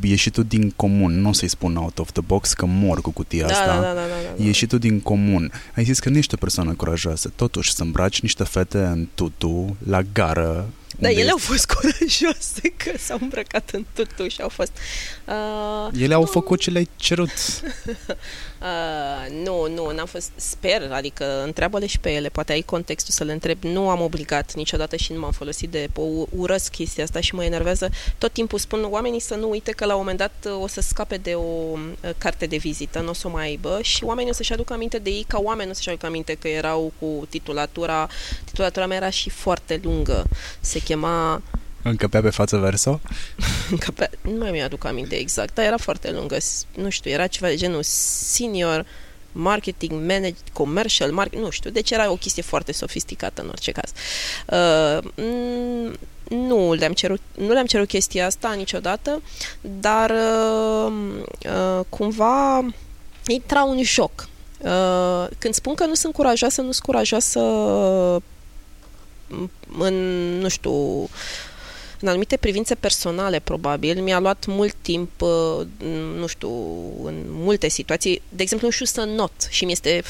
ieșitul 0.01 0.43
din 0.43 0.71
comun, 0.75 1.21
nu 1.21 1.29
o 1.29 1.33
să-i 1.33 1.47
spun 1.47 1.75
out 1.75 1.99
of 1.99 2.11
the 2.11 2.21
box 2.21 2.53
că 2.53 2.65
mor 2.65 3.01
cu 3.01 3.11
cutia 3.11 3.47
da, 3.47 3.53
asta, 3.53 3.65
da, 3.65 3.81
da, 3.81 3.81
da, 3.81 3.93
da, 3.93 4.35
da. 4.37 4.43
ieșitul 4.43 4.79
din 4.79 4.99
comun. 4.99 5.51
Ai 5.75 5.83
zis 5.83 5.99
că 5.99 6.09
nu 6.09 6.17
ești 6.17 6.33
o 6.33 6.37
persoană 6.37 6.73
curajoasă, 6.73 7.31
totuși 7.35 7.73
să 7.73 7.83
îmbraci 7.83 8.21
niște 8.21 8.43
fete 8.43 8.77
în 8.77 9.07
tutu, 9.15 9.77
la 9.87 10.01
gară, 10.13 10.69
da, 10.97 11.09
ele 11.09 11.29
au 11.29 11.37
fost 11.37 11.65
curajoase 11.73 12.61
că 12.77 12.91
s-au 12.97 13.17
îmbrăcat 13.21 13.69
în 13.69 13.85
tutuș 13.93 14.33
și 14.33 14.41
au 14.41 14.49
fost... 14.49 14.71
Uh, 15.25 16.01
ele 16.01 16.13
au 16.13 16.21
nu. 16.21 16.27
făcut 16.27 16.59
ce 16.59 16.69
le-ai 16.69 16.89
cerut. 16.95 17.29
uh, 18.61 19.43
nu, 19.43 19.67
nu, 19.67 19.91
n-am 19.91 20.05
fost... 20.05 20.31
Sper, 20.35 20.91
adică 20.91 21.43
întreabă-le 21.43 21.85
și 21.85 21.99
pe 21.99 22.11
ele, 22.11 22.29
poate 22.29 22.51
ai 22.51 22.61
contextul 22.61 23.13
să 23.13 23.23
le 23.23 23.31
întreb. 23.31 23.63
Nu 23.63 23.89
am 23.89 24.01
obligat 24.01 24.53
niciodată 24.53 24.95
și 24.95 25.11
nu 25.11 25.19
m-am 25.19 25.31
folosit 25.31 25.69
de... 25.69 25.89
Urăsc 26.29 26.71
chestia 26.71 27.03
asta 27.03 27.19
și 27.19 27.35
mă 27.35 27.43
enervează. 27.43 27.89
Tot 28.17 28.31
timpul 28.31 28.59
spun 28.59 28.87
oamenii 28.89 29.19
să 29.19 29.35
nu 29.35 29.49
uite 29.49 29.71
că 29.71 29.85
la 29.85 29.93
un 29.93 29.99
moment 29.99 30.17
dat 30.17 30.45
uh, 30.45 30.61
o 30.61 30.67
să 30.67 30.81
scape 30.81 31.17
de 31.17 31.33
o 31.33 31.41
uh, 31.41 32.09
carte 32.17 32.45
de 32.45 32.57
vizită, 32.57 32.99
nu 32.99 33.09
o 33.09 33.13
să 33.13 33.27
o 33.27 33.31
mai 33.31 33.43
aibă 33.43 33.79
și 33.81 34.03
oamenii 34.03 34.31
o 34.31 34.33
să-și 34.33 34.53
aducă 34.53 34.73
aminte 34.73 34.97
de 34.97 35.09
ei 35.09 35.25
ca 35.27 35.39
oameni, 35.39 35.65
nu 35.65 35.71
o 35.71 35.75
să-și 35.75 35.89
aducă 35.89 36.05
aminte 36.05 36.33
că 36.33 36.47
erau 36.47 36.91
cu 36.99 37.27
titulatura... 37.29 38.09
Titulatura 38.45 38.85
mea 38.85 38.97
era 38.97 39.09
și 39.09 39.29
foarte 39.29 39.79
lungă. 39.83 40.23
Se 40.59 40.78
chema... 40.79 41.41
Încăpea 41.83 42.21
pe 42.21 42.29
față 42.29 42.57
verso? 42.57 42.99
Încăpea, 43.71 44.09
nu 44.21 44.37
mai 44.37 44.51
mi-aduc 44.51 44.85
aminte 44.85 45.15
exact, 45.15 45.53
dar 45.53 45.65
era 45.65 45.77
foarte 45.77 46.11
lungă. 46.11 46.37
Nu 46.75 46.89
știu, 46.89 47.11
era 47.11 47.27
ceva 47.27 47.47
de 47.47 47.55
genul 47.55 47.83
senior 47.83 48.85
marketing, 49.31 49.91
manage, 49.91 50.35
commercial, 50.53 51.11
marketing, 51.11 51.43
nu 51.43 51.49
știu. 51.49 51.69
Deci 51.69 51.91
era 51.91 52.11
o 52.11 52.15
chestie 52.15 52.43
foarte 52.43 52.71
sofisticată 52.71 53.41
în 53.41 53.47
orice 53.47 53.71
caz. 53.71 53.91
Uh, 54.45 55.93
nu 56.29 56.73
le-am 56.73 56.93
cerut, 56.93 57.21
nu 57.37 57.51
le-am 57.51 57.65
cerut 57.65 57.87
chestia 57.87 58.25
asta 58.25 58.53
niciodată, 58.53 59.21
dar 59.61 60.09
uh, 60.09 60.93
uh, 61.45 61.85
cumva 61.89 62.65
intra 63.27 63.63
un 63.63 63.83
joc. 63.83 64.27
Uh, 64.59 65.27
când 65.37 65.53
spun 65.53 65.73
că 65.73 65.85
nu 65.85 65.93
sunt 65.93 66.13
curajoasă, 66.13 66.61
nu 66.61 66.71
sunt 66.71 66.85
curajoasă 66.85 67.39
în, 69.77 69.93
nu 70.39 70.47
știu, 70.47 71.01
în 71.99 72.07
anumite 72.07 72.37
privințe 72.37 72.75
personale, 72.75 73.39
probabil, 73.39 74.01
mi-a 74.01 74.19
luat 74.19 74.45
mult 74.45 74.75
timp, 74.81 75.21
uh, 75.21 75.65
nu 76.17 76.27
știu, 76.27 76.51
în 77.03 77.15
multe 77.27 77.67
situații, 77.67 78.21
de 78.29 78.41
exemplu, 78.41 78.67
nu 78.67 78.73
știu 78.73 78.85
să 78.85 79.03
not. 79.03 79.31
Și 79.49 79.65
mi 79.65 79.71
este 79.71 80.03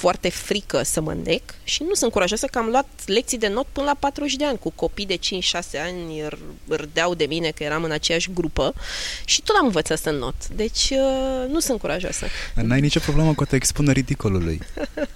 foarte 0.00 0.28
frică 0.28 0.82
să 0.82 1.00
mă 1.00 1.10
îndec 1.10 1.42
și 1.64 1.82
nu 1.82 1.94
sunt 1.94 2.12
curajoasă 2.12 2.46
că 2.46 2.58
am 2.58 2.66
luat 2.66 2.88
lecții 3.06 3.38
de 3.38 3.48
not 3.48 3.66
până 3.72 3.86
la 3.86 3.96
40 3.98 4.34
de 4.34 4.44
ani 4.44 4.58
cu 4.58 4.70
copii 4.70 5.06
de 5.06 5.16
5-6 5.16 5.20
ani 5.84 6.28
râdeau 6.68 7.14
de 7.14 7.24
mine 7.24 7.50
că 7.50 7.62
eram 7.62 7.82
în 7.82 7.90
aceeași 7.90 8.32
grupă 8.32 8.74
și 9.24 9.42
tot 9.42 9.56
am 9.58 9.66
învățat 9.66 9.98
să 9.98 10.10
not. 10.10 10.48
Deci 10.48 10.90
uh, 10.90 11.48
nu 11.48 11.60
sunt 11.60 11.80
curajoasă. 11.80 12.26
N-ai 12.54 12.80
nicio 12.80 13.00
problemă 13.00 13.34
cu 13.34 13.42
a 13.42 13.46
te 13.46 13.56
expune 13.56 13.92
ridicolului. 13.92 14.60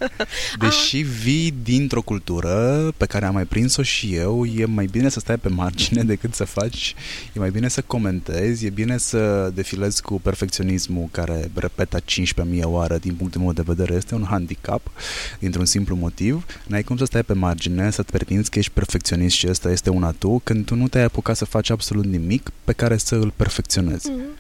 Deși 0.65 0.97
vii 0.97 1.55
dintr-o 1.63 2.03
cultură 2.03 2.93
pe 2.97 3.07
care 3.07 3.25
am 3.25 3.35
mai 3.35 3.45
prins-o 3.45 3.83
și 3.83 4.15
eu, 4.15 4.45
e 4.45 4.65
mai 4.65 4.87
bine 4.87 5.09
să 5.09 5.21
stai 5.21 5.37
pe 5.37 5.49
margine 5.49 6.03
decât 6.13 6.35
să 6.35 6.45
faci, 6.45 6.95
e 7.33 7.39
mai 7.39 7.51
bine 7.51 7.69
să 7.69 7.83
comentezi, 7.83 8.67
e 8.67 8.71
bine 8.71 8.99
să 8.99 9.51
defilezi 9.55 10.03
cu 10.03 10.21
perfecționismul 10.21 11.09
care 11.11 11.51
repeta 11.55 11.99
15.000 12.01 12.63
oară 12.63 12.99
din 12.99 13.15
punctul 13.15 13.41
meu 13.41 13.53
de 13.53 13.63
vedere, 13.67 13.95
este 13.95 14.15
un 14.15 14.25
handicap 14.29 14.74
cap, 14.75 14.91
dintr-un 15.39 15.65
simplu 15.65 15.95
motiv, 15.97 16.47
n-ai 16.67 16.83
cum 16.83 16.97
să 16.97 17.05
stai 17.05 17.23
pe 17.23 17.33
margine, 17.33 17.91
să-ți 17.91 18.13
pretinzi 18.13 18.51
că 18.51 18.59
ești 18.59 18.73
perfecționist 18.73 19.37
și 19.37 19.49
ăsta 19.49 19.71
este 19.71 19.91
un 19.91 20.03
atu, 20.03 20.41
când 20.45 20.65
tu 20.65 20.75
nu 20.75 20.89
te-ai 20.89 21.05
apucat 21.05 21.37
să 21.37 21.45
faci 21.45 21.71
absolut 21.71 22.05
nimic 22.05 22.51
pe 22.65 22.73
care 22.73 22.97
să 22.97 23.15
îl 23.15 23.31
perfecționezi. 23.37 24.11
Mm-hmm. 24.11 24.39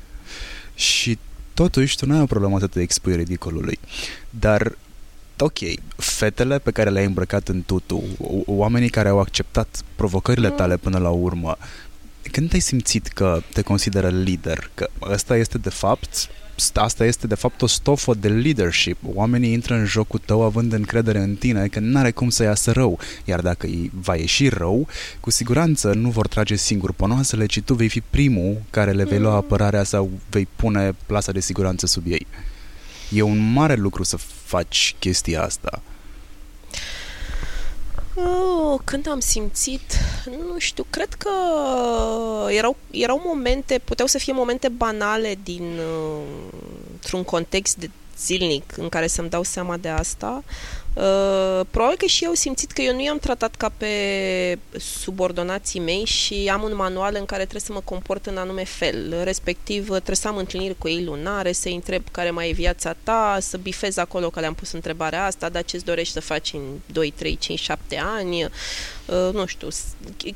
Și 0.75 1.19
totuși 1.55 1.97
tu 1.97 2.07
nu 2.07 2.15
ai 2.15 2.21
o 2.21 2.27
problemă 2.27 2.59
să 2.59 2.67
te 2.67 2.81
expui 2.81 3.17
ridicolului. 3.17 3.79
Dar 4.31 4.77
ok, 5.39 5.59
fetele 5.97 6.59
pe 6.59 6.71
care 6.71 6.91
le-ai 6.91 7.05
îmbrăcat 7.05 7.49
în 7.49 7.63
tutu, 7.63 8.03
oamenii 8.47 8.89
care 8.89 9.09
au 9.09 9.21
acceptat 9.21 9.83
provocările 9.97 10.49
mm. 10.49 10.57
tale 10.57 10.77
până 10.77 10.99
la 10.99 11.11
urmă, 11.11 11.57
când 12.31 12.51
ai 12.53 12.61
simțit 12.61 13.07
că 13.07 13.43
te 13.53 13.63
consideră 13.63 14.09
lider? 14.09 14.71
Că 14.75 14.89
ăsta 15.03 15.37
este 15.37 15.59
de 15.59 15.69
fapt 15.71 16.29
asta 16.75 17.05
este 17.05 17.27
de 17.27 17.35
fapt 17.35 17.63
o 17.63 17.67
stofă 17.67 18.15
de 18.15 18.29
leadership. 18.29 18.97
Oamenii 19.15 19.53
intră 19.53 19.75
în 19.75 19.85
jocul 19.85 20.21
tău 20.25 20.43
având 20.43 20.73
încredere 20.73 21.19
în 21.19 21.35
tine 21.35 21.67
că 21.67 21.81
nu 21.81 21.99
are 21.99 22.11
cum 22.11 22.29
să 22.29 22.43
iasă 22.43 22.73
rău, 22.73 22.99
iar 23.25 23.41
dacă 23.41 23.67
îi 23.67 23.91
va 23.95 24.17
ieși 24.17 24.49
rău, 24.49 24.87
cu 25.21 25.31
siguranță 25.31 25.93
nu 25.93 26.11
vor 26.11 26.27
trage 26.27 26.55
singur 26.55 26.93
ponoasele, 26.93 27.47
ci 27.47 27.61
tu 27.61 27.75
vei 27.75 27.89
fi 27.89 28.01
primul 28.01 28.63
care 28.71 28.93
le 28.93 29.05
vei 29.05 29.19
lua 29.19 29.31
mm. 29.31 29.37
apărarea 29.37 29.83
sau 29.83 30.11
vei 30.31 30.49
pune 30.57 30.95
plasa 31.07 31.33
de 31.33 31.41
siguranță 31.41 31.87
sub 31.87 32.03
ei. 32.07 32.27
E 33.13 33.23
un 33.23 33.53
mare 33.53 33.75
lucru 33.75 34.03
să 34.03 34.17
faci 34.45 34.95
chestia 34.99 35.43
asta. 35.43 35.83
Oh, 38.17 38.81
când 38.85 39.09
am 39.09 39.21
simțit, 39.21 39.99
nu 40.25 40.59
știu, 40.59 40.87
cred 40.91 41.15
că 41.15 41.31
erau, 42.49 42.77
erau 42.91 43.23
momente, 43.25 43.81
puteau 43.85 44.09
să 44.09 44.19
fie 44.19 44.33
momente 44.33 44.69
banale 44.69 45.39
din, 45.43 45.63
uh, 45.63 46.23
într-un 46.93 47.25
context 47.25 47.77
de 47.77 47.91
zilnic 48.19 48.77
în 48.77 48.89
care 48.89 49.07
să-mi 49.07 49.29
dau 49.29 49.43
seama 49.43 49.77
de 49.77 49.89
asta. 49.89 50.43
Uh, 50.95 51.61
probabil 51.71 51.97
că 51.97 52.07
și 52.07 52.25
eu 52.25 52.33
simțit 52.33 52.71
că 52.71 52.83
eu 52.83 52.95
nu 52.95 53.03
i-am 53.03 53.19
tratat 53.19 53.55
ca 53.55 53.73
pe 53.77 53.89
subordonații 54.79 55.81
mei 55.81 56.05
și 56.05 56.51
am 56.53 56.63
un 56.63 56.75
manual 56.75 57.15
în 57.19 57.25
care 57.25 57.41
trebuie 57.41 57.61
să 57.61 57.73
mă 57.73 57.81
comport 57.85 58.27
în 58.27 58.37
anume 58.37 58.65
fel. 58.65 59.21
Respectiv, 59.23 59.87
trebuie 59.87 60.17
să 60.17 60.29
am 60.29 60.37
întâlniri 60.37 60.79
cu 60.79 60.89
ei 60.89 61.05
lunare, 61.05 61.53
să-i 61.53 61.75
întreb 61.75 62.03
care 62.11 62.31
mai 62.31 62.49
e 62.49 62.53
viața 62.53 62.97
ta, 63.03 63.39
să 63.41 63.57
bifez 63.57 63.97
acolo 63.97 64.31
că 64.31 64.41
le-am 64.41 64.55
pus 64.55 64.73
întrebarea 64.73 65.25
asta, 65.25 65.49
dar 65.49 65.65
ce-ți 65.65 65.85
dorești 65.85 66.13
să 66.13 66.21
faci 66.21 66.53
în 66.53 66.63
2, 66.87 67.11
3, 67.11 67.37
5, 67.37 67.61
7 67.61 68.01
ani, 68.17 68.45
uh, 68.45 68.51
nu 69.33 69.47
știu, 69.47 69.69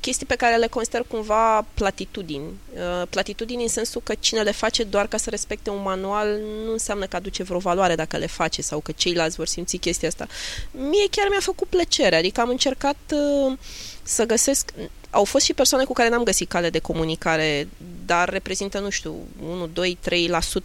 chestii 0.01 0.27
pe 0.27 0.35
care 0.35 0.57
le 0.57 0.66
consider 0.66 1.05
cumva 1.09 1.66
platitudini. 1.75 2.45
Uh, 2.75 3.07
platitudini 3.11 3.62
în 3.62 3.69
sensul 3.69 4.01
că 4.05 4.14
cine 4.21 4.41
le 4.41 4.51
face 4.51 4.83
doar 4.83 5.07
ca 5.07 5.16
să 5.16 5.31
respecte 5.31 5.71
un 5.71 5.83
manual 5.83 6.41
nu 6.64 6.73
înseamnă 6.73 7.07
că 7.07 7.16
aduce 7.16 7.43
vreo 7.43 7.59
valoare 7.59 7.95
dacă 7.95 8.16
le 8.16 8.27
face 8.27 8.62
sau 8.62 8.81
că 8.81 8.93
ceilalți 8.93 9.37
vor 9.37 9.47
simți 9.47 9.77
chestia 9.77 10.09
asta 10.09 10.27
mie 10.71 11.07
chiar 11.11 11.27
mi-a 11.29 11.41
făcut 11.41 11.69
plăcere, 11.69 12.16
adică 12.16 12.41
am 12.41 12.49
încercat 12.49 12.97
uh, 13.12 13.59
să 14.03 14.25
găsesc... 14.25 14.73
Au 15.11 15.25
fost 15.25 15.45
și 15.45 15.55
persoane 15.55 15.85
cu 15.85 15.93
care 15.93 16.09
n-am 16.09 16.23
găsit 16.23 16.49
cale 16.49 16.71
de 16.71 16.79
comunicare, 16.79 17.69
dar 18.07 18.29
reprezintă, 18.29 18.79
nu 18.79 18.91
știu, 18.91 19.15
1, 19.43 19.67
2, 19.67 19.99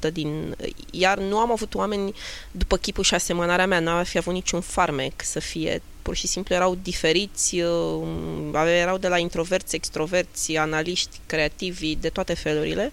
3% 0.08 0.12
din... 0.14 0.56
Iar 0.91 1.18
nu 1.18 1.38
am 1.38 1.52
avut 1.52 1.76
oameni 1.76 2.14
după 2.52 2.78
chipul 2.78 3.04
și 3.04 3.14
asemănarea 3.14 3.68
mea, 3.68 3.80
n-ar 3.80 4.06
fi 4.06 4.18
avut 4.18 4.34
niciun 4.34 4.62
farmec 4.62 5.14
să 5.24 5.39
fie. 5.39 5.82
Pur 6.02 6.16
și 6.16 6.28
simplu 6.28 6.56
erau 6.56 6.78
diferiți, 6.82 7.60
uh, 7.60 8.68
erau 8.82 8.98
de 8.98 9.08
la 9.08 9.18
introverți, 9.18 9.76
extroverți, 9.76 10.56
analiști, 10.56 11.20
creativi, 11.26 11.96
de 11.96 12.10
toate 12.10 12.34
felurile, 12.34 12.91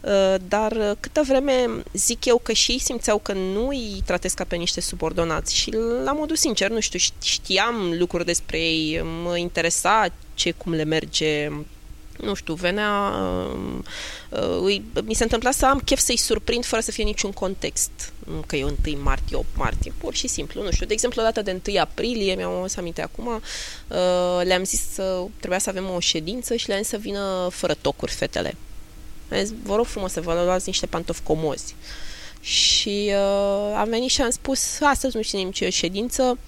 uh, 0.00 0.34
dar 0.48 0.96
câtă 1.00 1.22
vreme 1.26 1.68
zic 1.92 2.24
eu 2.24 2.38
că 2.38 2.52
și 2.52 2.70
ei 2.70 2.78
simțeau 2.78 3.18
că 3.18 3.32
nu 3.32 3.68
îi 3.68 4.02
tratez 4.04 4.32
ca 4.32 4.44
pe 4.44 4.56
niște 4.56 4.80
subordonați 4.80 5.56
și 5.56 5.74
la 6.04 6.12
modul 6.12 6.36
sincer, 6.36 6.70
nu 6.70 6.80
știu, 6.80 6.98
știam 7.22 7.94
lucruri 7.98 8.24
despre 8.24 8.58
ei, 8.58 9.02
mă 9.22 9.36
interesa 9.36 10.06
ce, 10.40 10.50
cum 10.50 10.72
le 10.72 10.84
merge, 10.84 11.50
nu 12.16 12.34
știu, 12.34 12.54
venea, 12.54 13.12
uh, 14.30 14.64
uh, 14.64 14.80
mi 15.04 15.14
se 15.14 15.22
întâmpla 15.22 15.50
să 15.50 15.66
am 15.66 15.78
chef 15.78 15.98
să-i 15.98 16.16
surprind 16.16 16.64
fără 16.64 16.82
să 16.82 16.90
fie 16.90 17.04
niciun 17.04 17.32
context. 17.32 17.90
Nu 18.26 18.44
că 18.46 18.56
e 18.56 18.64
1 18.64 18.76
martie, 19.02 19.36
8 19.36 19.46
martie, 19.54 19.92
pur 19.98 20.14
și 20.14 20.26
simplu, 20.26 20.62
nu 20.62 20.70
știu. 20.70 20.86
De 20.86 20.92
exemplu, 20.92 21.22
data 21.22 21.42
de 21.42 21.60
1 21.68 21.80
aprilie, 21.80 22.34
mi-am 22.34 22.66
să 22.66 22.80
aminte 22.80 23.02
acum, 23.02 23.26
uh, 23.26 24.40
le-am 24.42 24.64
zis 24.64 24.80
să 24.92 25.22
trebuia 25.38 25.58
să 25.58 25.68
avem 25.68 25.90
o 25.90 26.00
ședință 26.00 26.56
și 26.56 26.68
le-am 26.68 26.80
zis 26.80 26.88
să 26.88 26.96
vină 26.96 27.48
fără 27.50 27.74
tocuri 27.80 28.12
fetele. 28.12 28.56
Zis, 29.38 29.52
vă 29.62 29.74
rog 29.74 29.86
frumos 29.86 30.12
să 30.12 30.20
vă 30.20 30.42
luați 30.44 30.68
niște 30.68 30.86
pantofi 30.86 31.20
comozi. 31.22 31.74
Și 32.40 33.12
uh, 33.12 33.74
am 33.76 33.88
venit 33.88 34.10
și 34.10 34.22
am 34.22 34.30
spus, 34.30 34.80
astăzi 34.80 35.16
nu 35.16 35.22
știm 35.22 35.50
ce 35.50 35.68
ședință, 35.68 36.38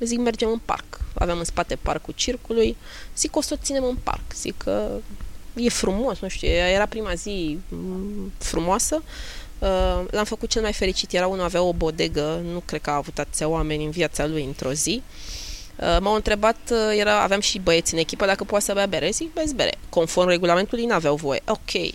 zic 0.00 0.18
mergem 0.18 0.48
în 0.48 0.60
parc. 0.64 1.00
Aveam 1.14 1.38
în 1.38 1.44
spate 1.44 1.76
parcul 1.76 2.14
circului, 2.16 2.76
zic 3.16 3.36
o 3.36 3.40
să 3.40 3.54
o 3.54 3.62
ținem 3.62 3.84
în 3.84 3.96
parc, 4.02 4.32
zic 4.34 4.56
că 4.56 4.90
e 5.54 5.68
frumos, 5.68 6.18
nu 6.18 6.28
știu, 6.28 6.48
era 6.48 6.86
prima 6.86 7.14
zi 7.14 7.58
mm, 7.68 8.32
frumoasă, 8.38 9.02
uh, 9.58 10.04
l-am 10.10 10.24
făcut 10.24 10.48
cel 10.48 10.62
mai 10.62 10.72
fericit, 10.72 11.12
era 11.12 11.26
unul, 11.26 11.44
avea 11.44 11.62
o 11.62 11.72
bodegă, 11.72 12.42
nu 12.52 12.62
cred 12.64 12.80
că 12.80 12.90
a 12.90 12.94
avut 12.94 13.18
atâția 13.18 13.48
oameni 13.48 13.84
în 13.84 13.90
viața 13.90 14.26
lui 14.26 14.44
într-o 14.44 14.72
zi, 14.72 15.02
uh, 15.76 15.96
M-au 16.00 16.14
întrebat, 16.14 16.56
uh, 16.70 16.98
era, 16.98 17.22
aveam 17.22 17.40
și 17.40 17.58
băieți 17.58 17.92
în 17.92 17.98
echipă, 17.98 18.26
dacă 18.26 18.44
poate 18.44 18.64
să 18.64 18.72
bea 18.72 18.86
bere. 18.86 19.10
Zic, 19.10 19.32
bezi 19.32 19.54
bere. 19.54 19.78
Conform 19.88 20.28
regulamentului, 20.28 20.84
n-aveau 20.84 21.16
voie. 21.16 21.42
Ok. 21.46 21.92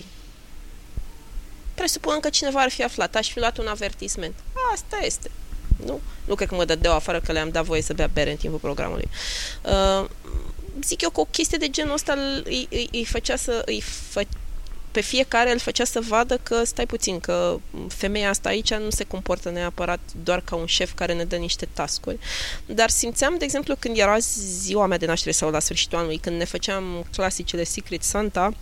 Presupun 1.76 2.20
că 2.20 2.30
cineva 2.30 2.62
ar 2.62 2.70
fi 2.70 2.84
aflat, 2.84 3.16
aș 3.16 3.32
fi 3.32 3.40
luat 3.40 3.58
un 3.58 3.68
avertisment. 3.68 4.34
Asta 4.74 4.98
este. 5.02 5.32
Nu? 5.86 6.00
Nu 6.26 6.36
cred 6.36 6.48
că 6.48 6.56
mă 6.56 6.66
dădeau 6.66 6.96
afară 6.96 7.20
că 7.20 7.32
le-am 7.32 7.50
dat 7.50 7.66
voie 7.66 7.82
să 7.82 7.94
bea 7.94 8.10
bere 8.14 8.32
în 8.32 8.38
timpul 8.38 8.60
programului. 8.60 9.10
Uh, 9.62 10.10
zic 10.84 11.02
eu 11.02 11.10
că 11.10 11.20
o 11.20 11.26
chestie 11.26 11.58
de 11.58 11.70
genul 11.70 11.94
ăsta 11.94 12.14
îi, 12.44 12.68
îi, 12.70 12.90
îi 12.92 13.06
făcea 13.06 13.36
să... 13.36 13.62
Îi 13.66 13.82
fă, 13.82 14.24
pe 14.92 15.02
fiecare 15.02 15.52
îl 15.52 15.60
făcea 15.60 15.84
să 15.84 16.00
vadă 16.08 16.40
că 16.44 16.64
stai 16.64 16.86
puțin, 16.86 17.20
că 17.20 17.60
femeia 17.88 18.30
asta 18.30 18.50
aici 18.50 18.74
nu 18.74 18.90
se 18.90 19.04
comportă 19.04 19.50
neapărat 19.50 20.00
doar 20.24 20.42
ca 20.42 20.56
un 20.56 20.66
șef 20.66 20.94
care 20.94 21.14
ne 21.14 21.24
dă 21.24 21.36
niște 21.36 21.68
tascuri. 21.74 22.20
Dar 22.66 22.90
simțeam, 22.90 23.36
de 23.38 23.44
exemplu, 23.44 23.76
când 23.80 23.98
era 23.98 24.18
ziua 24.18 24.86
mea 24.86 24.98
de 24.98 25.06
naștere 25.06 25.32
sau 25.32 25.50
la 25.50 25.60
sfârșitul 25.60 25.98
anului, 25.98 26.18
când 26.18 26.38
ne 26.38 26.46
făceam 26.46 27.06
clasicele 27.12 27.64
Secret 27.64 28.04
Santa, 28.04 28.54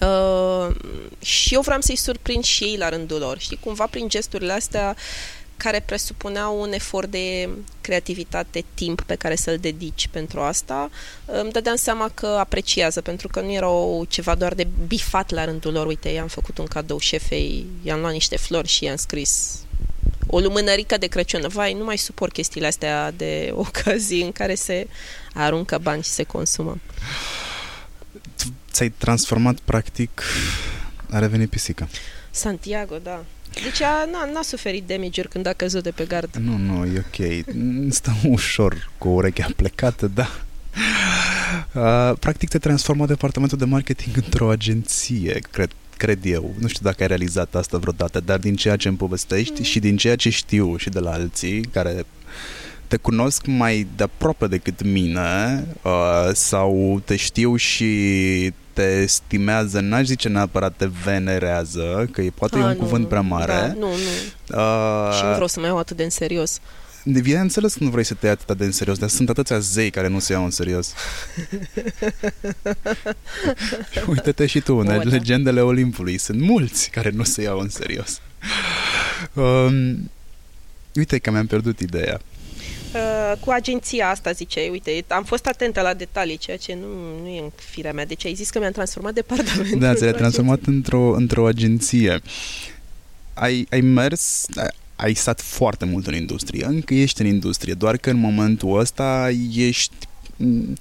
Uh, 0.00 0.74
și 1.22 1.54
eu 1.54 1.60
vreau 1.60 1.80
să-i 1.80 1.96
surprind 1.96 2.44
și 2.44 2.64
ei 2.64 2.76
la 2.76 2.88
rândul 2.88 3.18
lor. 3.18 3.38
Știi, 3.38 3.58
cumva 3.60 3.86
prin 3.86 4.08
gesturile 4.08 4.52
astea 4.52 4.96
care 5.56 5.82
presupuneau 5.86 6.60
un 6.60 6.72
efort 6.72 7.10
de 7.10 7.48
creativitate, 7.80 8.64
timp 8.74 9.00
pe 9.00 9.14
care 9.14 9.34
să-l 9.34 9.58
dedici 9.58 10.08
pentru 10.10 10.40
asta, 10.40 10.90
îmi 11.24 11.52
dădeam 11.52 11.76
seama 11.76 12.10
că 12.14 12.26
apreciază, 12.26 13.00
pentru 13.00 13.28
că 13.28 13.40
nu 13.40 13.52
erau 13.52 14.04
ceva 14.08 14.34
doar 14.34 14.54
de 14.54 14.66
bifat 14.86 15.30
la 15.30 15.44
rândul 15.44 15.72
lor. 15.72 15.86
Uite, 15.86 16.08
i-am 16.08 16.28
făcut 16.28 16.58
un 16.58 16.66
cadou 16.66 16.98
șefei, 16.98 17.66
i-am 17.82 18.00
luat 18.00 18.12
niște 18.12 18.36
flori 18.36 18.68
și 18.68 18.84
i-am 18.84 18.96
scris 18.96 19.60
o 20.26 20.38
lumânărică 20.38 20.96
de 20.96 21.06
Crăciun. 21.06 21.48
Vai, 21.48 21.72
nu 21.72 21.84
mai 21.84 21.96
suport 21.96 22.32
chestiile 22.32 22.66
astea 22.66 23.10
de 23.10 23.50
ocazii 23.66 24.22
în 24.22 24.32
care 24.32 24.54
se 24.54 24.86
aruncă 25.34 25.78
bani 25.78 26.02
și 26.02 26.08
se 26.08 26.22
consumă. 26.22 26.78
Ți-ai 28.70 28.88
transformat, 28.88 29.58
practic, 29.64 30.22
a 31.10 31.18
revenit 31.18 31.50
pisica. 31.50 31.88
Santiago, 32.30 32.98
da. 32.98 33.24
Deci 33.54 33.80
a, 33.82 34.08
n-a, 34.12 34.30
n-a 34.32 34.42
suferit 34.42 34.86
damage 34.86 35.22
când 35.22 35.46
a 35.46 35.52
căzut 35.52 35.82
de 35.82 35.90
pe 35.90 36.04
gard. 36.04 36.36
Nu, 36.36 36.56
nu, 36.56 36.84
e 36.84 37.04
ok. 37.06 37.44
Stăm 37.98 38.16
ușor 38.24 38.90
cu 38.98 39.08
urechea 39.08 39.46
plecată, 39.56 40.06
da. 40.14 40.28
Uh, 41.74 42.18
practic 42.18 42.48
te 42.48 42.58
transformă 42.58 43.06
departamentul 43.06 43.58
de 43.58 43.64
marketing 43.64 44.16
într-o 44.16 44.50
agenție, 44.50 45.38
cred, 45.50 45.70
cred 45.96 46.24
eu. 46.24 46.54
Nu 46.58 46.66
știu 46.66 46.84
dacă 46.84 47.02
ai 47.02 47.08
realizat 47.08 47.54
asta 47.54 47.78
vreodată, 47.78 48.20
dar 48.20 48.38
din 48.38 48.56
ceea 48.56 48.76
ce 48.76 48.88
îmi 48.88 48.96
povestești 48.96 49.58
mm. 49.58 49.64
și 49.64 49.78
din 49.78 49.96
ceea 49.96 50.16
ce 50.16 50.30
știu 50.30 50.76
și 50.76 50.88
de 50.88 50.98
la 50.98 51.12
alții 51.12 51.60
care 51.60 52.04
te 52.86 52.96
cunosc 52.96 53.46
mai 53.46 53.86
de 53.96 54.02
aproape 54.02 54.46
decât 54.46 54.82
mine 54.82 55.66
uh, 55.82 56.30
sau 56.32 57.02
te 57.04 57.16
știu 57.16 57.56
și 57.56 58.52
te 58.72 59.06
stimează, 59.06 59.80
n-aș 59.80 60.06
zice 60.06 60.28
neapărat 60.28 60.74
te 60.76 60.88
venerează, 61.04 62.08
că 62.12 62.20
e 62.22 62.30
poate 62.30 62.58
e 62.58 62.60
Ah, 62.60 62.66
un 62.66 62.72
nu, 62.72 62.78
cuvânt 62.78 63.02
nu. 63.02 63.08
prea 63.08 63.20
mare. 63.20 63.52
Da, 63.52 63.66
nu, 63.66 63.78
nu. 63.78 63.86
Uh, 64.56 65.12
Și 65.16 65.22
nu 65.24 65.30
vreau 65.32 65.46
să 65.46 65.60
mă 65.60 65.66
iau 65.66 65.78
atât 65.78 65.96
de 65.96 66.02
în 66.02 66.10
serios. 66.10 66.58
Bineînțeles 67.22 67.74
că 67.74 67.84
nu 67.84 67.90
vrei 67.90 68.04
să 68.04 68.14
te 68.14 68.26
iei 68.26 68.34
atât 68.40 68.56
de 68.58 68.64
în 68.64 68.72
serios, 68.72 68.98
dar 68.98 69.08
sunt 69.08 69.28
atâția 69.28 69.58
zei 69.58 69.90
care 69.90 70.08
nu 70.08 70.18
se 70.18 70.32
iau 70.32 70.44
în 70.44 70.50
serios. 70.50 70.92
Uite-te 74.06 74.46
și 74.46 74.60
tu, 74.60 74.74
Mă 74.74 74.80
în 74.82 74.88
uit, 74.88 75.02
da. 75.02 75.10
legendele 75.10 75.60
Olimpului. 75.60 76.18
Sunt 76.18 76.40
mulți 76.40 76.90
care 76.90 77.10
nu 77.10 77.22
se 77.22 77.42
iau 77.42 77.58
în 77.58 77.68
serios. 77.68 78.20
Um, 79.32 80.10
uite 80.94 81.18
că 81.18 81.30
mi-am 81.30 81.46
pierdut 81.46 81.80
ideea. 81.80 82.20
Uh, 82.94 83.32
cu 83.40 83.50
agenția 83.50 84.08
asta, 84.08 84.30
ziceai, 84.32 84.68
uite, 84.68 85.04
am 85.08 85.24
fost 85.24 85.46
atentă 85.46 85.80
la 85.80 85.94
detalii, 85.94 86.36
ceea 86.36 86.56
ce 86.56 86.74
nu, 86.74 87.20
nu 87.22 87.28
e 87.28 87.40
în 87.40 87.50
firea 87.54 87.92
mea. 87.92 88.06
Deci 88.06 88.24
ai 88.24 88.34
zis 88.34 88.50
că 88.50 88.58
mi-am 88.58 88.72
transformat 88.72 89.14
departamentul. 89.14 89.78
Da, 89.78 89.94
ți-ai 89.94 90.08
într-o 90.08 90.20
transformat 90.20 90.60
într-o, 90.64 91.14
într-o 91.14 91.46
agenție. 91.46 92.20
Ai, 93.34 93.66
ai 93.70 93.80
mers, 93.80 94.46
ai, 94.56 94.68
ai 94.96 95.14
stat 95.14 95.40
foarte 95.40 95.84
mult 95.84 96.06
în 96.06 96.14
industrie, 96.14 96.64
încă 96.64 96.94
ești 96.94 97.20
în 97.20 97.26
industrie, 97.26 97.74
doar 97.74 97.96
că 97.96 98.10
în 98.10 98.16
momentul 98.16 98.78
ăsta 98.78 99.30
ești 99.54 99.94
m, 100.36 100.76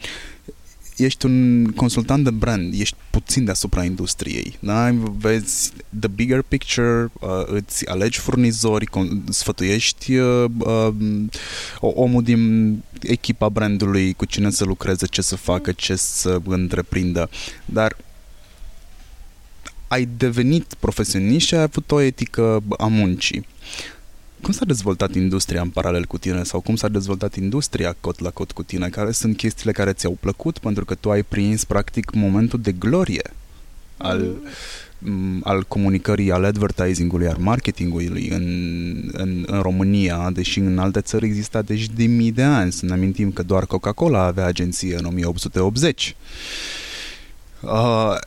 ești 1.04 1.26
un 1.26 1.66
consultant 1.76 2.24
de 2.24 2.30
brand, 2.30 2.74
ești 2.80 2.96
puțin 3.10 3.46
deasupra 3.46 3.84
industriei, 3.84 4.58
da? 4.60 4.92
Vezi 5.18 5.72
the 6.00 6.08
bigger 6.08 6.42
picture, 6.42 7.12
uh, 7.20 7.30
îți 7.46 7.88
alegi 7.88 8.20
furnizori, 8.20 8.86
con- 8.86 9.30
sfătuiești 9.30 10.16
uh, 10.16 10.46
uh, 10.58 10.94
omul 11.80 12.24
din 12.24 12.74
echipa 13.02 13.50
brandului 13.50 14.14
cu 14.14 14.26
cine 14.26 14.50
să 14.50 14.64
lucreze, 14.66 15.06
ce 15.06 15.22
să 15.22 15.36
facă, 15.36 15.72
ce 15.72 15.96
să 15.96 16.40
întreprindă, 16.46 17.30
dar 17.66 17.98
ai 19.88 20.08
devenit 20.18 20.74
profesionist 20.80 21.48
și 21.48 21.56
ai 21.56 21.62
avut 21.62 21.92
o 21.92 22.00
etică 22.00 22.64
a 22.78 22.86
muncii. 22.86 23.46
Cum 24.42 24.54
s-a 24.54 24.66
dezvoltat 24.66 25.16
industria 25.16 25.62
în 25.62 25.70
paralel 25.70 26.06
cu 26.06 26.18
tine 26.18 26.44
sau 26.44 26.60
cum 26.60 26.76
s-a 26.76 26.88
dezvoltat 26.88 27.36
industria 27.36 27.96
cot 28.00 28.20
la 28.20 28.30
cot 28.30 28.52
cu 28.52 28.64
tine? 28.64 28.90
Care 28.90 29.12
sunt 29.12 29.38
chestiile 29.38 29.72
care 29.72 29.94
ți-au 29.94 30.18
plăcut 30.20 30.58
pentru 30.58 30.86
că 30.86 30.96
tu 30.96 31.12
ai 31.12 31.24
prins 31.24 31.64
practic 31.64 32.14
momentul 32.14 32.60
de 32.62 32.72
glorie 32.72 33.32
al, 33.98 34.36
m, 35.00 35.42
al 35.44 35.64
comunicării, 35.64 36.32
al 36.32 36.44
advertisingului, 36.44 37.28
al 37.28 37.38
marketingului 37.40 38.28
în, 38.30 38.46
în, 39.12 39.44
în 39.48 39.62
România, 39.62 40.30
deși 40.34 40.60
în 40.60 40.78
alte 40.78 41.02
țări 41.02 41.26
exista 41.26 41.62
deci 41.62 41.90
de 41.90 42.04
mii 42.04 42.32
de 42.32 42.44
ani. 42.44 42.72
Să 42.72 42.86
ne 42.86 42.94
amintim 42.94 43.32
că 43.32 43.44
doar 43.44 43.66
Coca-Cola 43.66 44.24
avea 44.24 44.46
agenție 44.46 44.98
în 44.98 45.06
1880. 45.06 46.16
Uh, 47.62 48.18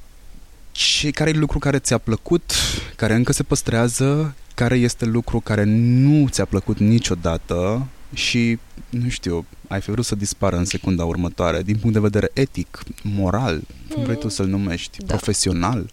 ce, 0.73 1.11
care 1.11 1.31
e 1.31 1.33
lucru 1.33 1.59
care 1.59 1.79
ți-a 1.79 1.99
plăcut, 1.99 2.53
care 2.97 3.15
încă 3.15 3.33
se 3.33 3.43
păstrează, 3.43 4.35
care 4.55 4.75
este 4.75 5.05
lucru 5.05 5.41
care 5.41 5.65
nu 5.65 6.29
ți-a 6.29 6.45
plăcut 6.45 6.79
niciodată 6.79 7.87
și, 8.13 8.59
nu 8.91 9.09
știu, 9.09 9.47
ai 9.69 9.81
fi 9.81 9.91
vrut 9.91 10.05
să 10.05 10.15
dispară 10.15 10.57
în 10.57 10.65
secunda 10.65 11.05
următoare, 11.05 11.63
din 11.63 11.77
punct 11.77 11.95
de 11.95 12.01
vedere 12.01 12.31
etic, 12.33 12.83
moral, 13.03 13.61
cum 13.93 14.03
vrei 14.03 14.17
tu 14.17 14.29
să-l 14.29 14.47
numești, 14.47 14.99
Da. 14.99 15.15
profesional. 15.15 15.91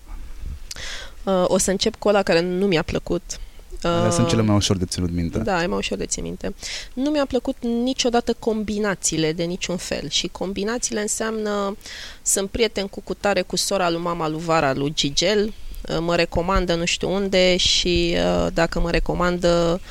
Uh, 1.24 1.44
o 1.48 1.58
să 1.58 1.72
încep 1.72 1.96
cu 1.96 2.08
ăla 2.08 2.24
care 2.24 2.42
nu 2.42 2.66
mi-a 2.66 2.84
plăcut. 2.84 3.40
Alea 3.82 4.08
Uh, 4.08 4.12
sunt 4.12 4.28
cele 4.28 4.42
mai 4.42 4.56
ușor 4.56 4.78
de 4.78 4.86
ținut 4.86 5.12
minte. 5.12 5.38
Da, 5.38 5.64
e 5.64 5.66
mai 5.66 5.78
ușor 5.78 5.98
de 5.98 6.06
țin 6.06 6.24
minte. 6.24 6.54
Nu 6.94 7.10
mi-a 7.10 7.26
plăcut 7.26 7.56
niciodată 7.62 8.36
combinațiile 8.40 9.32
de 9.34 9.44
niciun 9.44 9.78
fel 9.78 10.10
și 10.10 10.28
combinațiile 10.28 11.02
înseamnă 11.02 11.78
sunt 12.22 12.50
prieten 12.50 12.88
cu 12.88 13.02
cutare 13.02 13.42
cu 13.42 13.56
sora 13.56 13.90
lui 13.90 14.00
mama 14.00 14.28
lui 14.28 14.42
Vara 14.42 14.74
lui 14.74 14.94
Gigel, 14.94 15.46
uh, 15.46 15.54
mă 16.00 16.16
recomandă 16.16 16.76
nu 16.76 16.86
știu 16.86 17.12
unde 17.14 17.58
și 17.58 18.16
uh, 18.18 18.48
dacă 18.54 18.80
mă 18.80 18.92
recomandă 18.92 19.82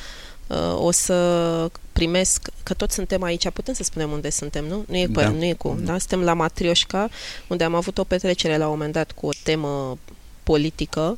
uh, 0.47 0.75
o 0.75 0.91
să 0.91 1.69
primesc, 1.93 2.49
că 2.63 2.73
toți 2.73 2.93
suntem 2.93 3.23
aici, 3.23 3.49
putem 3.49 3.73
să 3.73 3.83
spunem 3.83 4.11
unde 4.11 4.29
suntem, 4.29 4.65
nu? 4.65 4.85
Nu 4.87 4.97
e 4.97 5.05
cu, 5.05 5.11
Da. 5.11 5.29
nu 5.29 5.43
e 5.43 5.53
cu 5.53 5.79
da? 5.83 5.97
Suntem 5.97 6.21
la 6.21 6.33
Matrioșca, 6.33 7.09
unde 7.47 7.63
am 7.63 7.75
avut 7.75 7.97
o 7.97 8.03
petrecere 8.03 8.57
la 8.57 8.65
un 8.65 8.71
moment 8.71 8.93
dat 8.93 9.11
cu 9.11 9.25
o 9.25 9.31
temă 9.43 9.97
politică 10.43 11.17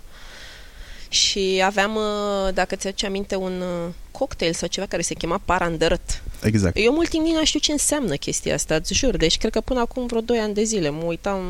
și 1.09 1.61
aveam, 1.65 1.95
uh, 1.95 2.53
dacă 2.53 2.75
ți-aduce 2.75 3.05
aminte, 3.05 3.35
un 3.35 3.61
uh, 3.61 3.93
cocktail 4.11 4.53
sau 4.53 4.67
ceva 4.67 4.85
care 4.87 5.01
se 5.01 5.13
chema 5.13 5.41
parandărăt. 5.45 6.21
Exact. 6.43 6.77
Eu 6.77 6.93
mult 6.93 7.09
timp 7.09 7.25
nici 7.25 7.33
nu 7.33 7.45
știu 7.45 7.59
ce 7.59 7.71
înseamnă 7.71 8.15
chestia 8.15 8.53
asta, 8.53 8.75
îți 8.75 8.93
jur. 8.93 9.17
Deci 9.17 9.37
cred 9.37 9.51
că 9.51 9.61
până 9.61 9.79
acum 9.79 10.05
vreo 10.05 10.21
2 10.21 10.37
ani 10.37 10.53
de 10.53 10.63
zile 10.63 10.89
mă 10.89 11.03
uitam 11.03 11.41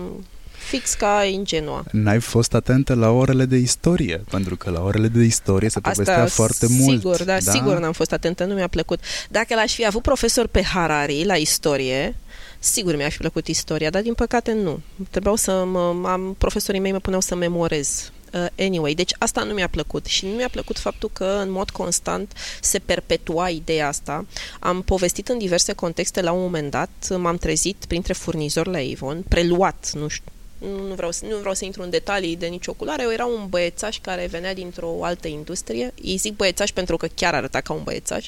fix 0.63 0.93
ca 0.93 1.23
ingenua. 1.23 1.83
N-ai 1.91 2.19
fost 2.19 2.53
atentă 2.53 2.93
la 2.93 3.09
orele 3.09 3.45
de 3.45 3.57
istorie, 3.57 4.23
pentru 4.29 4.55
că 4.55 4.69
la 4.69 4.81
orele 4.81 5.07
de 5.07 5.23
istorie 5.23 5.69
se 5.69 5.79
povestea 5.79 6.25
foarte 6.25 6.65
mult. 6.69 6.99
sigur, 6.99 7.23
da, 7.23 7.39
sigur 7.39 7.79
n-am 7.79 7.91
fost 7.91 8.11
atentă, 8.11 8.43
nu 8.43 8.53
mi-a 8.53 8.67
plăcut. 8.67 8.99
Dacă 9.29 9.55
l-aș 9.55 9.73
fi 9.73 9.85
avut 9.85 10.01
profesor 10.01 10.47
pe 10.47 10.63
Harari 10.63 11.25
la 11.25 11.35
istorie, 11.35 12.15
sigur 12.59 12.95
mi-aș 12.95 13.11
fi 13.11 13.17
plăcut 13.17 13.47
istoria, 13.47 13.89
dar 13.89 14.01
din 14.01 14.13
păcate 14.13 14.53
nu. 14.53 14.79
Trebuiau 15.09 15.35
să 15.35 15.65
mă, 15.65 16.09
am, 16.09 16.35
profesorii 16.37 16.79
mei 16.79 16.91
mă 16.91 16.99
puneau 16.99 17.21
să 17.21 17.35
memorez. 17.35 18.11
Uh, 18.33 18.45
anyway, 18.59 18.93
deci 18.93 19.11
asta 19.19 19.43
nu 19.43 19.53
mi-a 19.53 19.67
plăcut 19.67 20.05
și 20.05 20.25
nu 20.25 20.31
mi-a 20.31 20.49
plăcut 20.51 20.77
faptul 20.77 21.09
că 21.13 21.39
în 21.41 21.51
mod 21.51 21.69
constant 21.69 22.33
se 22.61 22.79
perpetua 22.79 23.49
ideea 23.49 23.87
asta. 23.87 24.25
Am 24.59 24.81
povestit 24.81 25.27
în 25.27 25.37
diverse 25.37 25.73
contexte 25.73 26.21
la 26.21 26.31
un 26.31 26.41
moment 26.41 26.71
dat, 26.71 26.89
m-am 27.17 27.37
trezit 27.37 27.85
printre 27.87 28.13
furnizori 28.13 28.71
la 28.71 28.77
Avon, 28.93 29.23
preluat, 29.27 29.91
nu 29.93 30.07
știu, 30.07 30.31
nu 30.63 30.87
nu 30.87 30.93
vreau, 30.93 31.11
să, 31.11 31.25
nu 31.25 31.37
vreau 31.37 31.53
să 31.53 31.65
intru 31.65 31.81
în 31.81 31.89
detalii 31.89 32.35
de 32.35 32.47
nicio 32.47 32.73
culoare, 32.73 33.03
eu 33.03 33.11
era 33.11 33.25
un 33.25 33.47
băiețaș 33.49 33.97
care 34.01 34.25
venea 34.25 34.53
dintr-o 34.53 35.03
altă 35.03 35.27
industrie, 35.27 35.93
îi 36.03 36.15
zic 36.15 36.35
băiețaș 36.35 36.71
pentru 36.71 36.97
că 36.97 37.07
chiar 37.15 37.33
arăta 37.33 37.61
ca 37.61 37.73
un 37.73 37.83
băiețaș, 37.83 38.27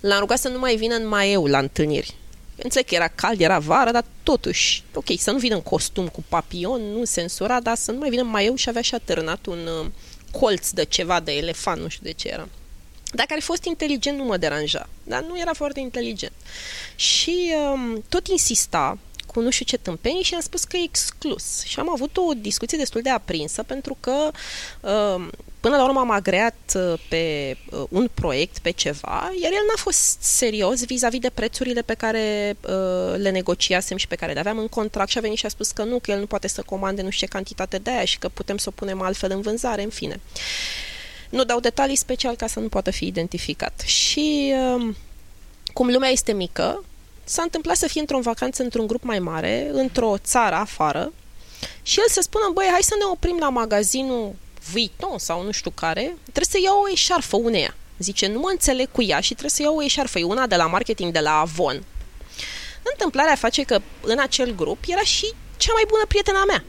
l-am 0.00 0.20
rugat 0.20 0.38
să 0.38 0.48
nu 0.48 0.58
mai 0.58 0.76
vină 0.76 0.94
în 0.94 1.08
maieu 1.08 1.46
la 1.46 1.58
întâlniri. 1.58 2.14
Înțeleg 2.56 2.86
că 2.86 2.94
era 2.94 3.08
cald, 3.08 3.40
era 3.40 3.58
vară, 3.58 3.90
dar 3.90 4.04
totuși, 4.22 4.82
ok, 4.94 5.06
să 5.18 5.30
nu 5.30 5.38
vină 5.38 5.54
în 5.54 5.62
costum 5.62 6.08
cu 6.08 6.24
papion, 6.28 6.80
nu 6.80 7.04
sensura, 7.04 7.60
dar 7.60 7.76
să 7.76 7.92
nu 7.92 7.98
mai 7.98 8.08
vină 8.08 8.22
în 8.22 8.28
maieu 8.28 8.54
și 8.54 8.68
avea 8.68 8.82
și 8.82 8.94
atârnat 8.94 9.46
un 9.46 9.66
uh, 9.66 9.86
colț 10.30 10.70
de 10.70 10.84
ceva 10.84 11.20
de 11.20 11.32
elefant, 11.32 11.80
nu 11.80 11.88
știu 11.88 12.04
de 12.04 12.12
ce 12.12 12.28
era. 12.28 12.48
Dacă 13.12 13.28
ar 13.32 13.38
fi 13.38 13.44
fost 13.44 13.64
inteligent, 13.64 14.18
nu 14.18 14.24
mă 14.24 14.36
deranja, 14.36 14.88
dar 15.02 15.22
nu 15.22 15.38
era 15.40 15.52
foarte 15.52 15.80
inteligent. 15.80 16.32
Și 16.96 17.52
um, 17.72 18.04
tot 18.08 18.28
insista 18.28 18.98
cu 19.34 19.40
nu 19.40 19.50
știu 19.50 19.64
ce 19.64 19.76
tâmpenii 19.76 20.22
și 20.22 20.34
am 20.34 20.40
spus 20.40 20.64
că 20.64 20.76
e 20.76 20.82
exclus. 20.82 21.62
Și 21.64 21.80
am 21.80 21.90
avut 21.90 22.16
o 22.16 22.32
discuție 22.36 22.78
destul 22.78 23.00
de 23.02 23.10
aprinsă 23.10 23.62
pentru 23.62 23.96
că 24.00 24.30
um, 24.80 25.30
până 25.60 25.76
la 25.76 25.84
urmă 25.84 26.00
am 26.00 26.10
agreat 26.10 26.54
uh, 26.74 27.00
pe 27.08 27.56
uh, 27.70 27.84
un 27.88 28.10
proiect, 28.14 28.58
pe 28.58 28.70
ceva, 28.70 29.32
iar 29.42 29.52
el 29.52 29.64
n-a 29.68 29.76
fost 29.76 30.22
serios 30.22 30.84
vis-a-vis 30.84 31.20
de 31.20 31.30
prețurile 31.30 31.82
pe 31.82 31.94
care 31.94 32.56
uh, 32.60 33.14
le 33.16 33.30
negociasem 33.30 33.96
și 33.96 34.06
pe 34.06 34.16
care 34.16 34.32
le 34.32 34.38
aveam 34.38 34.58
în 34.58 34.68
contract 34.68 35.10
și 35.10 35.18
a 35.18 35.20
venit 35.20 35.38
și 35.38 35.46
a 35.46 35.48
spus 35.48 35.70
că 35.70 35.84
nu, 35.84 35.98
că 35.98 36.10
el 36.10 36.18
nu 36.18 36.26
poate 36.26 36.48
să 36.48 36.62
comande 36.62 37.02
nu 37.02 37.10
știu 37.10 37.26
ce 37.26 37.32
cantitate 37.32 37.78
de 37.78 37.90
aia 37.90 38.04
și 38.04 38.18
că 38.18 38.28
putem 38.28 38.56
să 38.56 38.68
o 38.68 38.72
punem 38.74 39.00
altfel 39.00 39.30
în 39.30 39.40
vânzare, 39.40 39.82
în 39.82 39.90
fine. 39.90 40.20
Nu 41.30 41.44
dau 41.44 41.60
detalii 41.60 41.96
special 41.96 42.36
ca 42.36 42.46
să 42.46 42.60
nu 42.60 42.68
poată 42.68 42.90
fi 42.90 43.06
identificat. 43.06 43.80
Și 43.80 44.54
um, 44.56 44.96
cum 45.72 45.90
lumea 45.90 46.08
este 46.08 46.32
mică, 46.32 46.84
s-a 47.24 47.42
întâmplat 47.42 47.76
să 47.76 47.86
fie 47.86 48.00
într-o 48.00 48.20
vacanță 48.20 48.62
într-un 48.62 48.86
grup 48.86 49.02
mai 49.02 49.18
mare, 49.18 49.68
într-o 49.72 50.14
țară 50.18 50.54
afară, 50.54 51.12
și 51.82 52.00
el 52.00 52.06
să 52.08 52.20
spună, 52.20 52.50
băi, 52.52 52.68
hai 52.70 52.82
să 52.82 52.94
ne 52.98 53.04
oprim 53.04 53.36
la 53.40 53.48
magazinul 53.48 54.34
Vuitton 54.70 55.18
sau 55.18 55.42
nu 55.42 55.50
știu 55.50 55.70
care, 55.70 56.16
trebuie 56.22 56.44
să 56.50 56.58
iau 56.62 56.80
o 56.80 56.90
eșarfă 56.90 57.36
uneia. 57.36 57.74
Zice, 57.98 58.26
nu 58.26 58.38
mă 58.38 58.48
înțeleg 58.50 58.88
cu 58.92 59.02
ea 59.02 59.20
și 59.20 59.30
trebuie 59.30 59.50
să 59.50 59.62
iau 59.62 59.76
o 59.76 59.82
eșarfă. 59.82 60.18
E 60.18 60.24
una 60.24 60.46
de 60.46 60.56
la 60.56 60.66
marketing 60.66 61.12
de 61.12 61.18
la 61.18 61.38
Avon. 61.40 61.84
Întâmplarea 62.82 63.34
face 63.34 63.62
că 63.62 63.80
în 64.00 64.18
acel 64.18 64.54
grup 64.54 64.78
era 64.86 65.00
și 65.00 65.32
cea 65.56 65.72
mai 65.72 65.84
bună 65.88 66.02
prietena 66.08 66.44
mea. 66.44 66.64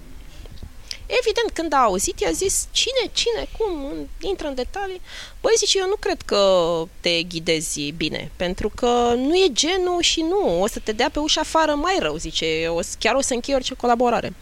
Evident, 1.08 1.52
când 1.54 1.74
a 1.74 1.78
auzit, 1.78 2.20
i-a 2.20 2.32
zis, 2.32 2.68
cine, 2.72 3.12
cine, 3.14 3.48
cum, 3.58 3.92
intră 4.22 4.48
în 4.48 4.56
detalii. 4.56 5.02
Băi, 5.42 5.54
zice, 5.58 5.78
eu 5.78 5.88
nu 5.88 5.96
cred 6.00 6.22
că 6.22 6.84
te 7.00 7.24
ghidezi 7.24 7.94
bine, 7.98 8.32
pentru 8.36 8.70
că 8.76 9.14
nu 9.18 9.36
e 9.36 9.48
genul 9.52 10.02
și 10.02 10.22
nu, 10.22 10.62
o 10.62 10.68
să 10.68 10.80
te 10.80 10.92
dea 10.92 11.10
pe 11.10 11.20
ușa 11.20 11.42
afară 11.42 11.74
mai 11.74 11.96
rău, 12.00 12.16
zice, 12.18 12.68
o, 12.68 12.82
să- 12.82 12.96
chiar 13.00 13.16
o 13.16 13.22
să 13.22 13.34
închei 13.34 13.54
orice 13.56 13.74
colaborare. 13.74 14.34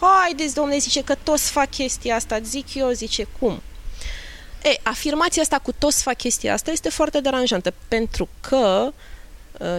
Haideți, 0.00 0.54
domnule, 0.54 0.78
zice, 0.78 1.02
că 1.04 1.14
toți 1.22 1.50
fac 1.50 1.70
chestia 1.70 2.14
asta, 2.14 2.40
zic 2.40 2.74
eu, 2.74 2.90
zice, 2.90 3.26
cum? 3.40 3.62
E, 4.62 4.76
afirmația 4.82 5.42
asta 5.42 5.58
cu 5.58 5.72
toți 5.72 6.02
fac 6.02 6.16
chestia 6.16 6.52
asta 6.52 6.70
este 6.70 6.88
foarte 6.88 7.20
deranjantă, 7.20 7.74
pentru 7.88 8.28
că 8.40 8.84
uh, 8.86 8.92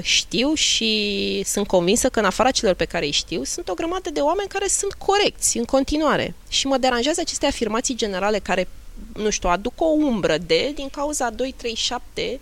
știu 0.01 0.53
și 0.53 1.41
sunt 1.45 1.67
convinsă 1.67 2.09
că 2.09 2.19
în 2.19 2.25
afara 2.25 2.51
celor 2.51 2.73
pe 2.73 2.85
care 2.85 3.05
îi 3.05 3.11
știu, 3.11 3.43
sunt 3.43 3.69
o 3.69 3.73
grămadă 3.73 4.09
de 4.09 4.19
oameni 4.19 4.49
care 4.49 4.67
sunt 4.67 4.93
corecți 4.93 5.57
în 5.57 5.65
continuare. 5.65 6.33
Și 6.49 6.67
mă 6.67 6.77
deranjează 6.77 7.21
aceste 7.21 7.45
afirmații 7.45 7.95
generale 7.95 8.39
care 8.39 8.67
nu 9.13 9.29
știu, 9.29 9.49
aduc 9.49 9.73
o 9.81 9.85
umbră 9.85 10.37
de 10.37 10.71
din 10.75 10.89
cauza 10.89 11.29
237 11.29 12.39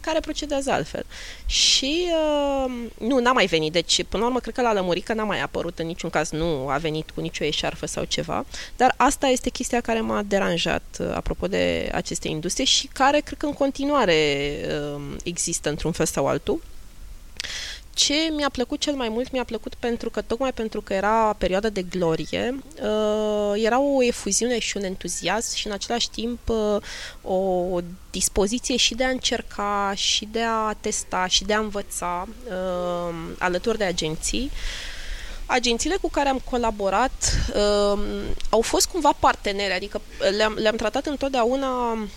care 0.00 0.20
procedează 0.20 0.70
altfel. 0.70 1.06
Și 1.46 2.06
uh, 2.06 2.72
nu, 2.98 3.18
n-a 3.18 3.32
mai 3.32 3.46
venit. 3.46 3.72
Deci, 3.72 4.04
până 4.08 4.22
la 4.22 4.28
urmă, 4.28 4.40
cred 4.40 4.54
că 4.54 4.62
la 4.62 4.72
lămurică 4.72 5.14
n-a 5.14 5.24
mai 5.24 5.40
apărut 5.40 5.78
în 5.78 5.86
niciun 5.86 6.10
caz, 6.10 6.30
nu 6.30 6.68
a 6.68 6.76
venit 6.76 7.10
cu 7.10 7.20
nicio 7.20 7.44
eșarfă 7.44 7.86
sau 7.86 8.04
ceva. 8.04 8.46
Dar 8.76 8.94
asta 8.96 9.26
este 9.26 9.50
chestia 9.50 9.80
care 9.80 10.00
m-a 10.00 10.22
deranjat 10.22 10.96
uh, 11.00 11.10
apropo 11.14 11.46
de 11.46 11.90
aceste 11.94 12.28
industrie 12.28 12.64
și 12.64 12.86
care 12.86 13.20
cred 13.20 13.38
că 13.38 13.46
în 13.46 13.52
continuare 13.52 14.50
uh, 14.94 15.00
există 15.24 15.68
într-un 15.68 15.92
fel 15.92 16.06
sau 16.06 16.26
altul. 16.26 16.62
Ce 17.94 18.14
mi-a 18.32 18.48
plăcut 18.48 18.80
cel 18.80 18.94
mai 18.94 19.08
mult, 19.08 19.30
mi-a 19.30 19.44
plăcut 19.44 19.74
pentru 19.74 20.10
că, 20.10 20.20
tocmai 20.20 20.52
pentru 20.52 20.80
că 20.80 20.92
era 20.92 21.32
perioada 21.38 21.68
de 21.68 21.82
glorie, 21.82 22.58
uh, 22.82 23.52
era 23.54 23.80
o 23.80 24.02
efuziune 24.02 24.58
și 24.58 24.76
un 24.76 24.82
entuziasm 24.82 25.56
și 25.56 25.66
în 25.66 25.72
același 25.72 26.10
timp 26.10 26.48
uh, 26.48 26.76
o 27.22 27.80
dispoziție 28.10 28.76
și 28.76 28.94
de 28.94 29.04
a 29.04 29.08
încerca, 29.08 29.92
și 29.94 30.28
de 30.32 30.42
a 30.42 30.72
testa, 30.72 31.26
și 31.26 31.44
de 31.44 31.54
a 31.54 31.58
învăța 31.58 32.28
uh, 32.48 33.14
alături 33.38 33.78
de 33.78 33.84
agenții. 33.84 34.50
Agențiile 35.46 35.96
cu 36.00 36.10
care 36.10 36.28
am 36.28 36.40
colaborat 36.50 37.36
uh, 37.54 38.00
au 38.50 38.60
fost 38.60 38.86
cumva 38.86 39.12
parteneri, 39.18 39.72
adică 39.72 40.00
le-am, 40.36 40.52
le-am 40.58 40.76
tratat 40.76 41.06
întotdeauna 41.06 41.92
uh, 41.92 42.08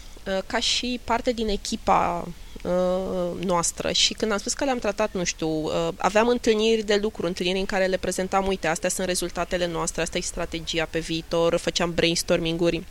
ca 0.48 0.60
și 0.60 1.00
parte 1.04 1.32
din 1.32 1.48
echipa 1.48 2.28
uh, 2.64 3.46
noastră. 3.46 3.92
Și 3.92 4.14
când 4.14 4.32
am 4.32 4.38
spus 4.38 4.54
că 4.54 4.64
le-am 4.64 4.80
tratat, 4.80 5.10
nu 5.14 5.24
știu, 5.24 5.48
uh, 5.48 5.88
aveam 5.98 6.28
întâlniri 6.28 6.84
de 6.84 7.00
lucru, 7.02 7.26
întâlniri 7.26 7.60
în 7.60 7.66
care 7.66 7.86
le 7.86 7.98
prezentam, 7.98 8.48
uite, 8.48 8.68
astea 8.68 8.90
sunt 8.90 9.08
rezultatele 9.08 9.68
noastre, 9.68 10.02
asta 10.02 10.18
e 10.18 10.22
strategia 10.22 10.88
pe 10.90 11.00
viitor, 11.00 11.58
făceam 11.58 11.94
brainstorming-uri. 11.94 12.84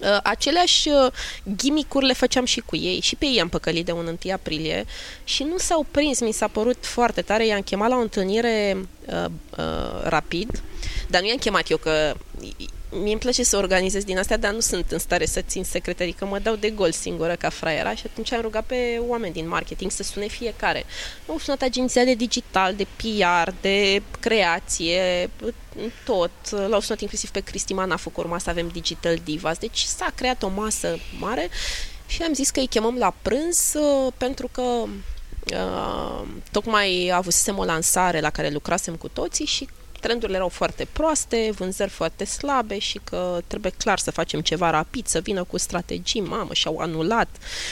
Uh, 0.00 0.18
aceleași 0.22 0.88
uh, 0.88 1.12
ghimicuri 1.56 2.06
le 2.06 2.12
făceam 2.12 2.44
și 2.44 2.60
cu 2.60 2.76
ei. 2.76 3.00
Și 3.00 3.16
pe 3.16 3.26
ei 3.26 3.40
am 3.40 3.48
păcălit 3.48 3.84
de 3.84 3.92
un 3.92 4.06
1 4.06 4.32
aprilie 4.32 4.84
și 5.24 5.42
nu 5.42 5.58
s-au 5.58 5.86
prins, 5.90 6.20
mi 6.20 6.32
s-a 6.32 6.48
părut 6.48 6.86
foarte 6.86 7.22
tare, 7.22 7.46
i-am 7.46 7.60
chemat 7.60 7.88
la 7.88 7.96
o 7.96 8.00
întâlnire 8.00 8.76
uh, 9.06 9.24
uh, 9.58 10.02
rapid, 10.02 10.62
dar 11.08 11.20
nu 11.20 11.26
i-am 11.26 11.36
chemat 11.36 11.70
eu 11.70 11.76
că 11.76 12.14
mie 12.90 13.12
îmi 13.12 13.20
place 13.20 13.42
să 13.42 13.56
organizez 13.56 14.04
din 14.04 14.18
astea, 14.18 14.36
dar 14.36 14.52
nu 14.52 14.60
sunt 14.60 14.90
în 14.90 14.98
stare 14.98 15.26
să 15.26 15.40
țin 15.40 15.64
secretarii, 15.64 16.12
că 16.12 16.24
mă 16.24 16.38
dau 16.38 16.54
de 16.54 16.70
gol 16.70 16.92
singură 16.92 17.34
ca 17.34 17.48
fraiera 17.48 17.94
și 17.94 18.02
atunci 18.10 18.32
am 18.32 18.40
rugat 18.40 18.64
pe 18.64 19.00
oameni 19.06 19.32
din 19.32 19.48
marketing 19.48 19.90
să 19.90 20.02
sune 20.02 20.26
fiecare. 20.26 20.84
Au 21.26 21.38
sunat 21.38 21.62
agenția 21.62 22.04
de 22.04 22.14
digital, 22.14 22.74
de 22.74 22.86
PR, 22.96 23.50
de 23.60 24.02
creație, 24.20 25.30
tot. 26.04 26.30
L-au 26.50 26.80
sunat 26.80 27.00
inclusiv 27.00 27.30
pe 27.30 27.40
Cristi 27.40 27.72
Manafu, 27.72 28.10
cu 28.10 28.20
urma 28.20 28.38
să 28.38 28.50
avem 28.50 28.68
Digital 28.68 29.18
Divas. 29.24 29.58
Deci 29.58 29.80
s-a 29.80 30.12
creat 30.14 30.42
o 30.42 30.48
masă 30.48 30.98
mare 31.18 31.48
și 32.06 32.22
am 32.22 32.32
zis 32.32 32.50
că 32.50 32.60
îi 32.60 32.66
chemăm 32.66 32.96
la 32.96 33.14
prânz 33.22 33.74
uh, 33.74 34.12
pentru 34.16 34.48
că 34.52 34.62
uh, 34.62 36.28
tocmai 36.50 37.10
avusesem 37.14 37.58
o 37.58 37.64
lansare 37.64 38.20
la 38.20 38.30
care 38.30 38.50
lucrasem 38.50 38.96
cu 38.96 39.08
toții 39.08 39.46
și 39.46 39.68
trendurile 40.00 40.36
erau 40.36 40.48
foarte 40.48 40.86
proaste, 40.92 41.50
vânzări 41.56 41.90
foarte 41.90 42.24
slabe 42.24 42.78
și 42.78 43.00
că 43.04 43.40
trebuie 43.46 43.72
clar 43.72 43.98
să 43.98 44.10
facem 44.10 44.40
ceva 44.40 44.70
rapid, 44.70 45.06
să 45.06 45.20
vină 45.20 45.44
cu 45.44 45.58
strategii, 45.58 46.20
mamă, 46.20 46.54
și-au 46.54 46.78
anulat. 46.78 47.28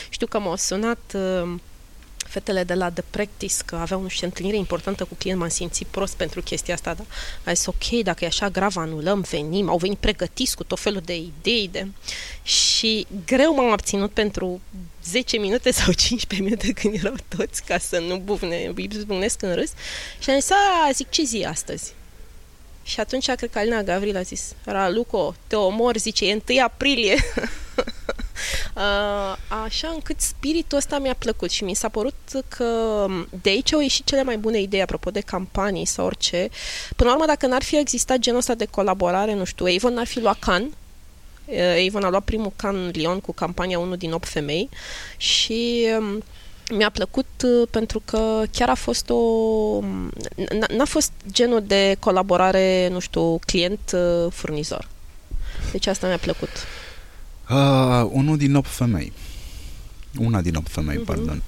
Știu 0.09 0.27
că 0.27 0.39
m-au 0.39 0.57
sunat 0.57 1.15
uh, 1.15 1.55
fetele 2.29 2.65
de 2.65 2.75
la 2.75 2.91
The 2.91 3.03
Practice 3.11 3.55
că 3.65 3.77
aveau, 3.77 4.01
nu 4.01 4.09
știu, 4.09 4.27
întâlnire 4.27 4.57
importantă 4.57 5.05
cu 5.05 5.15
client, 5.15 5.39
m-am 5.39 5.49
simțit 5.49 5.87
prost 5.87 6.17
pentru 6.17 6.41
chestia 6.41 6.75
asta, 6.75 6.95
dar 6.95 7.07
a 7.45 7.53
zis, 7.53 7.67
ok, 7.67 8.03
dacă 8.03 8.25
e 8.25 8.27
așa 8.27 8.49
grav, 8.49 8.77
anulăm, 8.77 9.21
venim, 9.21 9.69
au 9.69 9.77
venit 9.77 9.99
pregătiți 9.99 10.57
cu 10.57 10.65
tot 10.65 10.81
felul 10.81 11.01
de 11.05 11.17
idei 11.17 11.69
de... 11.73 11.87
și 12.43 13.07
greu 13.27 13.55
m-am 13.55 13.71
abținut 13.71 14.11
pentru 14.11 14.61
10 15.05 15.37
minute 15.37 15.71
sau 15.71 15.93
15 16.09 16.43
minute 16.43 16.73
când 16.73 16.95
erau 16.95 17.15
toți 17.37 17.65
ca 17.65 17.79
să 17.79 17.99
nu 17.99 18.17
bufne, 18.17 18.73
bufnesc 19.07 19.43
în 19.43 19.55
râs 19.55 19.71
și 20.19 20.31
am 20.31 20.41
zis, 20.41 20.51
a, 20.51 20.91
zic, 20.93 21.11
ce 21.11 21.23
zi 21.25 21.45
astăzi? 21.49 21.96
Și 22.87 23.01
atunci 23.01 23.31
cred 23.31 23.51
că 23.51 23.59
Alina 23.59 23.83
Gavril 23.83 24.17
a 24.17 24.23
zis, 24.23 24.55
Raluco, 24.65 25.35
te 25.47 25.57
omor, 25.57 25.97
zice, 25.97 26.29
e 26.29 26.43
1 26.49 26.63
aprilie. 26.65 27.17
Așa 29.65 29.89
încât 29.95 30.21
spiritul 30.21 30.79
ăsta 30.79 30.99
mi-a 30.99 31.15
plăcut 31.19 31.51
și 31.51 31.65
mi 31.65 31.75
s-a 31.75 31.89
părut 31.89 32.15
că 32.49 33.07
de 33.43 33.51
aici 33.51 33.73
au 33.73 33.81
ieșit 33.81 34.07
cele 34.07 34.23
mai 34.23 34.37
bune 34.39 34.61
idei 34.61 34.83
apropo 34.83 35.11
de 35.11 35.21
campanii 35.21 35.85
sau 35.85 36.07
orice. 36.07 36.49
Până 36.97 37.09
la 37.09 37.15
urmă, 37.15 37.27
dacă 37.27 37.47
n-ar 37.47 37.63
fi 37.63 37.79
existat 37.79 38.19
genul 38.19 38.39
ăsta 38.39 38.55
de 38.55 38.65
colaborare, 38.65 39.35
nu 39.35 39.45
știu, 39.45 39.67
Avon 39.77 39.93
n-ar 39.93 40.07
fi 40.07 40.21
luat 40.21 40.39
can, 40.39 40.71
Avon 41.87 42.05
a 42.05 42.09
luat 42.09 42.25
primul 42.25 42.53
can 42.57 42.91
Lyon 42.93 43.21
cu 43.21 43.33
campania 43.33 43.79
1 43.79 43.97
din 43.97 44.13
8 44.13 44.29
femei 44.29 44.69
și 45.17 45.87
mi-a 46.75 46.91
plăcut 46.91 47.27
uh, 47.45 47.69
pentru 47.71 48.03
că 48.05 48.43
chiar 48.51 48.69
a 48.69 48.75
fost 48.75 49.11
o... 49.11 49.21
n-a 50.77 50.85
fost 50.85 51.13
genul 51.31 51.63
de 51.67 51.97
colaborare, 51.99 52.89
nu 52.89 52.99
știu, 52.99 53.39
client-furnizor. 53.39 54.89
Deci 55.73 55.87
asta 55.87 56.07
mi-a 56.07 56.19
plăcut. 56.19 56.49
Uh, 57.51 58.09
unul 58.13 58.37
din 58.37 58.55
8 58.55 58.69
femei. 58.69 59.13
Una 60.19 60.41
din 60.41 60.55
8 60.55 60.69
femei, 60.69 61.01
uh-huh. 61.01 61.07
pardon. 61.07 61.43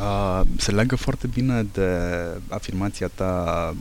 Uh, 0.00 0.40
se 0.56 0.70
leagă 0.70 0.96
foarte 0.96 1.26
bine 1.26 1.66
de 1.72 1.90
afirmația 2.48 3.10
ta 3.14 3.74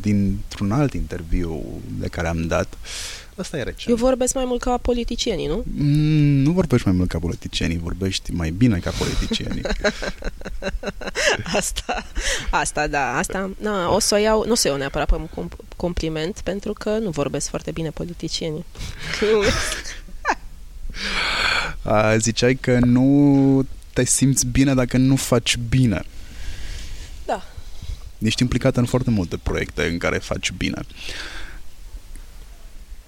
dintr-un 0.00 0.72
alt 0.72 0.92
interviu 0.92 1.62
de 1.98 2.08
care 2.08 2.28
am 2.28 2.46
dat 2.46 2.66
uh, 2.72 3.22
Asta 3.36 3.56
e 3.56 3.62
recent. 3.62 3.88
Eu 3.88 3.96
vorbesc 3.96 4.34
mai 4.34 4.44
mult 4.44 4.60
ca 4.60 4.76
politicienii, 4.76 5.46
nu? 5.46 5.64
Mm, 5.74 6.42
nu 6.42 6.52
vorbești 6.52 6.86
mai 6.86 6.96
mult 6.96 7.08
ca 7.08 7.18
politicienii, 7.18 7.78
vorbești 7.78 8.32
mai 8.32 8.50
bine 8.50 8.78
ca 8.78 8.90
politicienii. 8.98 9.62
asta, 11.58 12.06
asta, 12.50 12.86
da, 12.86 13.16
asta, 13.16 13.50
na, 13.58 13.94
o 13.94 13.98
să 13.98 14.14
o 14.14 14.18
iau, 14.18 14.44
nu 14.46 14.52
o 14.52 14.54
să 14.54 14.68
iau 14.68 14.76
neapărat 14.76 15.08
pe 15.08 15.14
un 15.14 15.48
compliment, 15.76 16.40
pentru 16.44 16.72
că 16.72 16.98
nu 16.98 17.10
vorbesc 17.10 17.48
foarte 17.48 17.70
bine 17.70 17.90
politicienii. 17.90 18.64
A, 21.82 22.16
ziceai 22.16 22.54
că 22.54 22.78
nu 22.78 23.66
te 23.92 24.04
simți 24.04 24.46
bine 24.46 24.74
dacă 24.74 24.96
nu 24.96 25.16
faci 25.16 25.56
bine. 25.68 26.04
Da. 27.26 27.42
Ești 28.18 28.42
implicată 28.42 28.80
în 28.80 28.86
foarte 28.86 29.10
multe 29.10 29.36
proiecte 29.36 29.86
în 29.86 29.98
care 29.98 30.18
faci 30.18 30.50
bine. 30.50 30.78
Uh, 30.78 31.42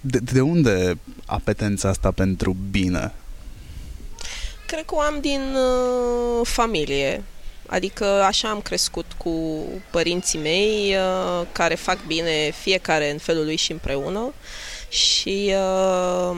de, 0.07 0.19
de 0.19 0.41
unde 0.41 0.97
apetența 1.25 1.89
asta 1.89 2.11
pentru 2.11 2.55
bine? 2.71 3.13
Cred 4.67 4.85
că 4.85 4.95
o 4.95 4.99
am 4.99 5.17
din 5.21 5.41
uh, 5.55 6.47
familie. 6.47 7.23
Adică 7.67 8.05
așa 8.05 8.49
am 8.49 8.59
crescut 8.61 9.05
cu 9.17 9.63
părinții 9.91 10.39
mei 10.39 10.95
uh, 10.95 11.47
care 11.51 11.75
fac 11.75 12.05
bine 12.05 12.51
fiecare 12.61 13.11
în 13.11 13.17
felul 13.17 13.45
lui 13.45 13.55
și 13.55 13.71
împreună 13.71 14.33
și 14.89 15.53
uh, 15.55 16.37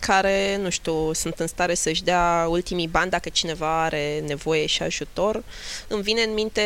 care, 0.00 0.56
nu 0.56 0.70
știu, 0.70 1.12
sunt 1.12 1.38
în 1.38 1.46
stare 1.46 1.74
să-și 1.74 2.04
dea 2.04 2.46
ultimii 2.48 2.88
bani 2.88 3.10
dacă 3.10 3.28
cineva 3.28 3.82
are 3.82 4.22
nevoie 4.26 4.66
și 4.66 4.82
ajutor. 4.82 5.42
Îmi 5.88 6.02
vine 6.02 6.22
în 6.22 6.32
minte, 6.32 6.62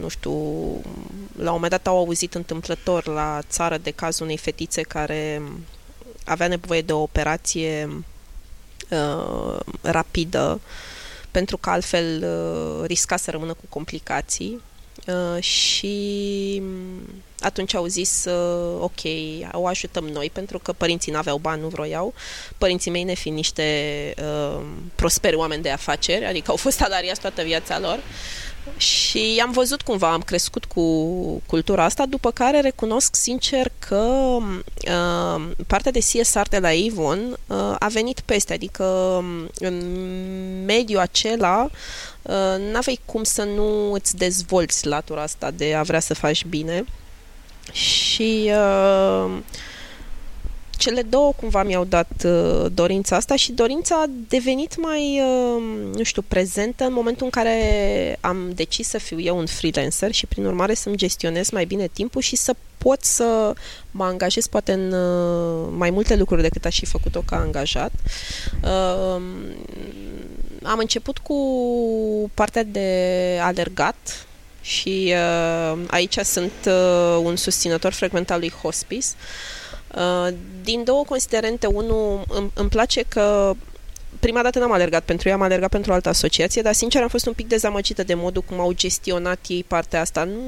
nu 0.00 0.08
știu, 0.08 0.32
la 1.36 1.48
un 1.48 1.54
moment 1.54 1.70
dat 1.70 1.86
au 1.86 1.96
auzit 1.96 2.34
întâmplător 2.34 3.06
la 3.06 3.40
țară 3.48 3.78
de 3.78 3.90
cazul 3.90 4.24
unei 4.24 4.36
fetițe 4.36 4.82
care 4.82 5.42
avea 6.24 6.46
nevoie 6.46 6.82
de 6.82 6.92
o 6.92 7.02
operație 7.02 8.04
uh, 8.90 9.58
rapidă 9.80 10.60
pentru 11.30 11.56
că 11.56 11.70
altfel 11.70 12.24
uh, 12.24 12.86
risca 12.86 13.16
să 13.16 13.30
rămână 13.30 13.52
cu 13.52 13.64
complicații 13.68 14.52
uh, 14.52 14.75
și 15.40 16.62
atunci 17.40 17.74
au 17.74 17.86
zis, 17.86 18.24
uh, 18.24 18.80
ok, 18.80 19.00
o 19.52 19.66
ajutăm 19.66 20.04
noi, 20.04 20.30
pentru 20.32 20.58
că 20.58 20.72
părinții 20.72 21.12
n-aveau 21.12 21.38
bani, 21.38 21.60
nu 21.60 21.68
vroiau. 21.68 22.14
Părinții 22.58 22.90
mei 22.90 23.02
ne 23.02 23.14
fi 23.14 23.30
niște 23.30 23.64
uh, 24.18 24.60
prosperi 24.94 25.36
oameni 25.36 25.62
de 25.62 25.70
afaceri, 25.70 26.24
adică 26.24 26.50
au 26.50 26.56
fost 26.56 26.76
salariați 26.76 27.20
toată 27.20 27.42
viața 27.42 27.78
lor. 27.78 27.98
Și 28.76 29.42
am 29.44 29.50
văzut 29.50 29.82
cumva, 29.82 30.12
am 30.12 30.20
crescut 30.20 30.64
cu 30.64 30.82
cultura 31.46 31.84
asta, 31.84 32.06
după 32.06 32.30
care 32.30 32.60
recunosc 32.60 33.14
sincer 33.14 33.72
că 33.78 34.36
uh, 34.36 35.50
partea 35.66 35.90
de 35.90 35.98
CSR 35.98 36.48
de 36.50 36.58
la 36.58 36.68
Avon 36.68 37.38
uh, 37.46 37.74
a 37.78 37.86
venit 37.92 38.20
peste, 38.20 38.52
adică 38.52 38.84
um, 38.84 39.50
în 39.58 40.64
mediul 40.64 41.00
acela 41.00 41.68
uh, 42.22 42.70
n-aveai 42.72 43.00
cum 43.04 43.22
să 43.22 43.42
nu 43.42 43.92
îți 43.92 44.16
dezvolți 44.16 44.86
latura 44.86 45.22
asta 45.22 45.50
de 45.50 45.74
a 45.74 45.82
vrea 45.82 46.00
să 46.00 46.14
faci 46.14 46.44
bine. 46.44 46.84
Și 47.72 48.50
uh, 48.50 49.30
cele 50.76 51.02
două 51.02 51.32
cumva 51.36 51.62
mi-au 51.62 51.84
dat 51.84 52.10
uh, 52.24 52.66
dorința 52.74 53.16
asta 53.16 53.36
și 53.36 53.52
dorința 53.52 53.94
a 53.94 54.10
devenit 54.28 54.76
mai, 54.82 55.20
uh, 55.20 55.62
nu 55.94 56.02
știu, 56.02 56.22
prezentă 56.22 56.84
în 56.84 56.92
momentul 56.92 57.24
în 57.24 57.30
care 57.30 58.18
am 58.20 58.50
decis 58.54 58.88
să 58.88 58.98
fiu 58.98 59.20
eu 59.20 59.38
un 59.38 59.46
freelancer 59.46 60.12
și 60.12 60.26
prin 60.26 60.44
urmare 60.44 60.74
să-mi 60.74 60.96
gestionez 60.96 61.50
mai 61.50 61.64
bine 61.64 61.86
timpul 61.92 62.20
și 62.20 62.36
să 62.36 62.54
pot 62.78 63.04
să 63.04 63.52
mă 63.90 64.04
angajez 64.04 64.46
poate 64.46 64.72
în 64.72 64.92
uh, 64.92 65.68
mai 65.76 65.90
multe 65.90 66.16
lucruri 66.16 66.42
decât 66.42 66.64
aș 66.64 66.78
fi 66.78 66.86
făcut-o 66.86 67.22
ca 67.26 67.36
angajat. 67.36 67.92
Uh, 68.62 69.22
am 70.62 70.78
început 70.78 71.18
cu 71.18 71.36
partea 72.34 72.62
de 72.62 73.38
alergat 73.42 74.26
și 74.60 75.14
uh, 75.14 75.78
aici 75.86 76.18
sunt 76.18 76.52
uh, 76.66 77.20
un 77.22 77.36
susținător 77.36 77.92
frecvent 77.92 78.30
al 78.30 78.38
lui 78.38 78.52
hospice. 78.62 79.06
Uh, 79.96 80.28
din 80.62 80.84
două 80.84 81.04
considerente, 81.04 81.66
unul 81.66 82.22
îmi, 82.28 82.50
îmi 82.54 82.68
place 82.68 83.02
că 83.02 83.54
prima 84.20 84.42
dată 84.42 84.58
n-am 84.58 84.72
alergat 84.72 85.04
pentru 85.04 85.28
ea, 85.28 85.34
am 85.34 85.42
alergat 85.42 85.70
pentru 85.70 85.90
o 85.90 85.94
altă 85.94 86.08
asociație, 86.08 86.62
dar 86.62 86.72
sincer 86.72 87.02
am 87.02 87.08
fost 87.08 87.26
un 87.26 87.32
pic 87.32 87.48
dezamăgită 87.48 88.02
de 88.02 88.14
modul 88.14 88.42
cum 88.42 88.60
au 88.60 88.72
gestionat 88.72 89.38
ei 89.46 89.64
partea 89.64 90.00
asta. 90.00 90.24
Nu, 90.24 90.42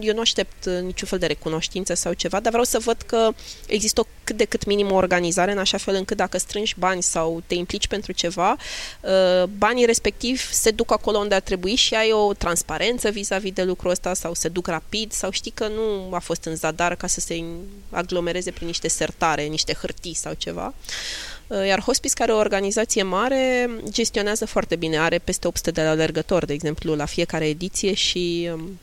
eu 0.00 0.14
nu 0.14 0.20
aștept 0.20 0.66
niciun 0.66 1.08
fel 1.08 1.18
de 1.18 1.26
recunoștință 1.26 1.94
sau 1.94 2.12
ceva, 2.12 2.40
dar 2.40 2.50
vreau 2.50 2.64
să 2.64 2.78
văd 2.78 3.02
că 3.06 3.30
există 3.66 4.00
o 4.00 4.04
cât 4.24 4.36
de 4.36 4.44
cât 4.44 4.64
minim 4.64 4.92
o 4.92 4.94
organizare, 4.94 5.52
în 5.52 5.58
așa 5.58 5.76
fel 5.76 5.94
încât 5.94 6.16
dacă 6.16 6.38
strângi 6.38 6.74
bani 6.78 7.02
sau 7.02 7.42
te 7.46 7.54
implici 7.54 7.86
pentru 7.86 8.12
ceva, 8.12 8.56
uh, 9.00 9.48
banii 9.58 9.84
respectiv 9.84 10.50
se 10.52 10.70
duc 10.70 10.92
acolo 10.92 11.18
unde 11.18 11.34
ar 11.34 11.40
trebui 11.40 11.74
și 11.74 11.94
ai 11.94 12.12
o 12.12 12.32
transparență 12.32 13.10
vis-a-vis 13.10 13.52
de 13.52 13.62
lucrul 13.62 13.90
ăsta 13.90 14.14
sau 14.14 14.34
se 14.34 14.48
duc 14.48 14.66
rapid 14.66 15.12
sau 15.12 15.30
știi 15.30 15.50
că 15.50 15.68
nu 15.68 16.14
a 16.14 16.18
fost 16.18 16.44
în 16.44 16.56
zadar 16.56 16.94
ca 16.94 17.06
să 17.06 17.20
se 17.20 17.44
aglomereze 17.90 18.50
prin 18.50 18.66
niște 18.66 18.88
sertare, 18.88 19.42
niște 19.42 19.72
hârtii 19.72 20.14
sau 20.14 20.32
ceva. 20.32 20.66
Uh, 20.66 21.31
iar 21.66 21.80
Hospice, 21.80 22.14
care 22.14 22.30
e 22.30 22.34
o 22.34 22.38
organizație 22.38 23.02
mare, 23.02 23.70
gestionează 23.88 24.46
foarte 24.46 24.76
bine. 24.76 24.98
Are 24.98 25.18
peste 25.18 25.46
800 25.46 25.70
de 25.70 25.80
alergători, 25.80 26.46
de 26.46 26.52
exemplu, 26.52 26.94
la 26.94 27.04
fiecare 27.04 27.48
ediție 27.48 27.94
și 27.94 28.50
um, 28.52 28.78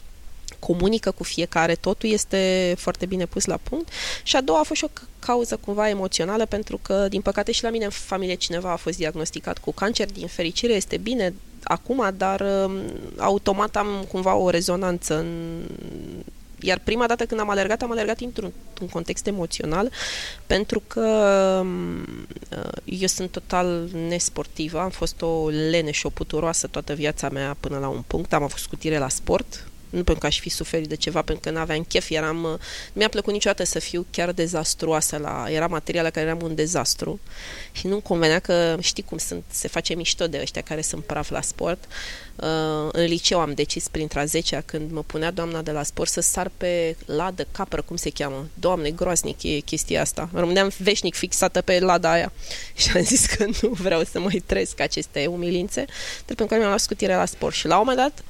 comunică 0.59 1.11
cu 1.11 1.23
fiecare, 1.23 1.75
totul 1.75 2.09
este 2.09 2.73
foarte 2.77 3.05
bine 3.05 3.25
pus 3.25 3.45
la 3.45 3.57
punct. 3.63 3.89
Și 4.23 4.35
a 4.35 4.41
doua 4.41 4.59
a 4.59 4.63
fost 4.63 4.79
și 4.79 4.85
o 4.85 5.01
cauză 5.19 5.59
cumva 5.65 5.89
emoțională, 5.89 6.45
pentru 6.45 6.79
că, 6.81 7.07
din 7.09 7.21
păcate, 7.21 7.51
și 7.51 7.63
la 7.63 7.69
mine 7.69 7.85
în 7.85 7.91
familie 7.91 8.35
cineva 8.35 8.71
a 8.71 8.75
fost 8.75 8.97
diagnosticat 8.97 9.57
cu 9.57 9.71
cancer. 9.71 10.11
Din 10.11 10.27
fericire 10.27 10.73
este 10.73 10.97
bine 10.97 11.33
acum, 11.63 12.13
dar 12.17 12.41
um, 12.41 12.81
automat 13.17 13.75
am 13.75 14.05
cumva 14.11 14.35
o 14.35 14.49
rezonanță 14.49 15.17
în 15.17 15.61
iar 16.61 16.79
prima 16.83 17.07
dată 17.07 17.25
când 17.25 17.39
am 17.39 17.49
alergat, 17.49 17.81
am 17.81 17.91
alergat 17.91 18.19
într-un 18.19 18.51
un 18.81 18.87
context 18.87 19.27
emoțional, 19.27 19.91
pentru 20.47 20.83
că 20.87 21.05
uh, 22.49 22.71
eu 22.85 23.07
sunt 23.07 23.31
total 23.31 23.89
nesportivă, 24.07 24.79
am 24.79 24.89
fost 24.89 25.21
o 25.21 25.49
lene 25.49 25.91
și 25.91 26.05
o 26.05 26.09
puturoasă 26.09 26.67
toată 26.67 26.93
viața 26.93 27.29
mea 27.29 27.55
până 27.59 27.77
la 27.77 27.87
un 27.87 28.03
punct, 28.07 28.33
am 28.33 28.43
avut 28.43 28.57
scutire 28.57 28.97
la 28.97 29.09
sport, 29.09 29.68
nu 29.89 30.03
pentru 30.03 30.17
că 30.17 30.25
aș 30.25 30.39
fi 30.39 30.49
suferit 30.49 30.87
de 30.87 30.95
ceva, 30.95 31.21
pentru 31.21 31.43
că 31.49 31.55
nu 31.55 31.61
aveam 31.61 31.83
chef, 31.83 32.09
eram, 32.09 32.43
uh, 32.43 32.59
mi-a 32.93 33.09
plăcut 33.09 33.33
niciodată 33.33 33.63
să 33.63 33.79
fiu 33.79 34.05
chiar 34.11 34.31
dezastruoasă 34.31 35.17
la, 35.17 35.45
era 35.49 35.67
materia 35.67 36.01
la 36.01 36.09
care 36.09 36.25
eram 36.25 36.41
un 36.41 36.55
dezastru 36.55 37.19
și 37.71 37.87
nu-mi 37.87 38.01
convenea 38.01 38.39
că 38.39 38.77
știi 38.79 39.03
cum 39.03 39.17
sunt, 39.17 39.43
se 39.51 39.67
face 39.67 39.93
mișto 39.93 40.27
de 40.27 40.39
ăștia 40.41 40.61
care 40.61 40.81
sunt 40.81 41.03
praf 41.03 41.29
la 41.29 41.41
sport. 41.41 41.85
Uh, 42.35 42.89
în 42.91 43.05
liceu 43.05 43.39
am 43.39 43.53
decis 43.53 43.87
printre 43.87 44.19
a 44.19 44.25
10 44.25 44.63
când 44.65 44.91
mă 44.91 45.03
punea 45.03 45.31
doamna 45.31 45.61
de 45.61 45.71
la 45.71 45.83
sport 45.83 46.09
să 46.09 46.21
sar 46.21 46.51
pe 46.57 46.95
ladă, 47.05 47.47
capră, 47.51 47.81
cum 47.81 47.95
se 47.95 48.09
cheamă. 48.09 48.47
Doamne, 48.53 48.91
groaznic 48.91 49.43
e 49.43 49.59
chestia 49.59 50.01
asta. 50.01 50.29
Rămâneam 50.33 50.71
veșnic 50.77 51.15
fixată 51.15 51.61
pe 51.61 51.79
lada 51.79 52.11
aia 52.11 52.31
și 52.79 52.91
am 52.95 53.03
zis 53.03 53.25
că 53.25 53.45
nu 53.61 53.69
vreau 53.69 54.03
să 54.03 54.19
mai 54.19 54.43
trăiesc 54.45 54.79
aceste 54.79 55.25
umilințe, 55.25 55.85
dar 56.25 56.35
pentru 56.35 56.45
că 56.45 56.55
mi-am 56.55 56.67
luat 56.67 56.79
scutire 56.79 57.15
la 57.15 57.25
sport 57.25 57.55
și 57.55 57.67
la 57.67 57.79
un 57.79 57.83
moment 57.85 57.97
dat 57.97 58.23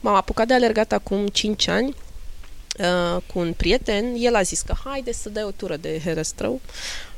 M-am 0.00 0.14
apucat 0.14 0.46
de 0.46 0.54
alergat 0.54 0.92
acum 0.92 1.26
5 1.26 1.68
ani 1.68 1.94
uh, 2.78 3.22
cu 3.32 3.38
un 3.38 3.52
prieten. 3.52 4.14
El 4.18 4.34
a 4.34 4.42
zis 4.42 4.60
că 4.60 4.74
haide 4.84 5.12
să 5.12 5.28
dai 5.28 5.42
o 5.42 5.50
tură 5.50 5.76
de 5.76 6.00
herăstrău. 6.04 6.60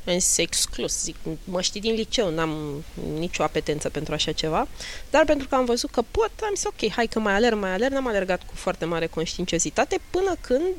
Am 0.07 0.19
zis 0.19 0.37
exclus, 0.37 1.03
zic, 1.03 1.17
mă 1.45 1.61
știi 1.61 1.81
din 1.81 1.95
liceu, 1.95 2.31
n-am 2.31 2.85
nicio 3.19 3.43
apetență 3.43 3.89
pentru 3.89 4.15
așa 4.15 4.33
ceva, 4.33 4.69
dar 5.11 5.25
pentru 5.25 5.49
că 5.49 5.55
am 5.55 5.65
văzut 5.65 5.91
că 5.91 6.03
pot, 6.11 6.31
am 6.43 6.53
zis 6.55 6.65
ok, 6.65 6.91
hai 6.91 7.07
că 7.07 7.19
mai 7.19 7.35
alerg, 7.35 7.59
mai 7.59 7.73
alerg, 7.73 7.93
n-am 7.93 8.07
alergat 8.07 8.43
cu 8.43 8.53
foarte 8.55 8.85
mare 8.85 9.07
conștiinciozitate 9.07 10.01
până 10.11 10.37
când 10.41 10.75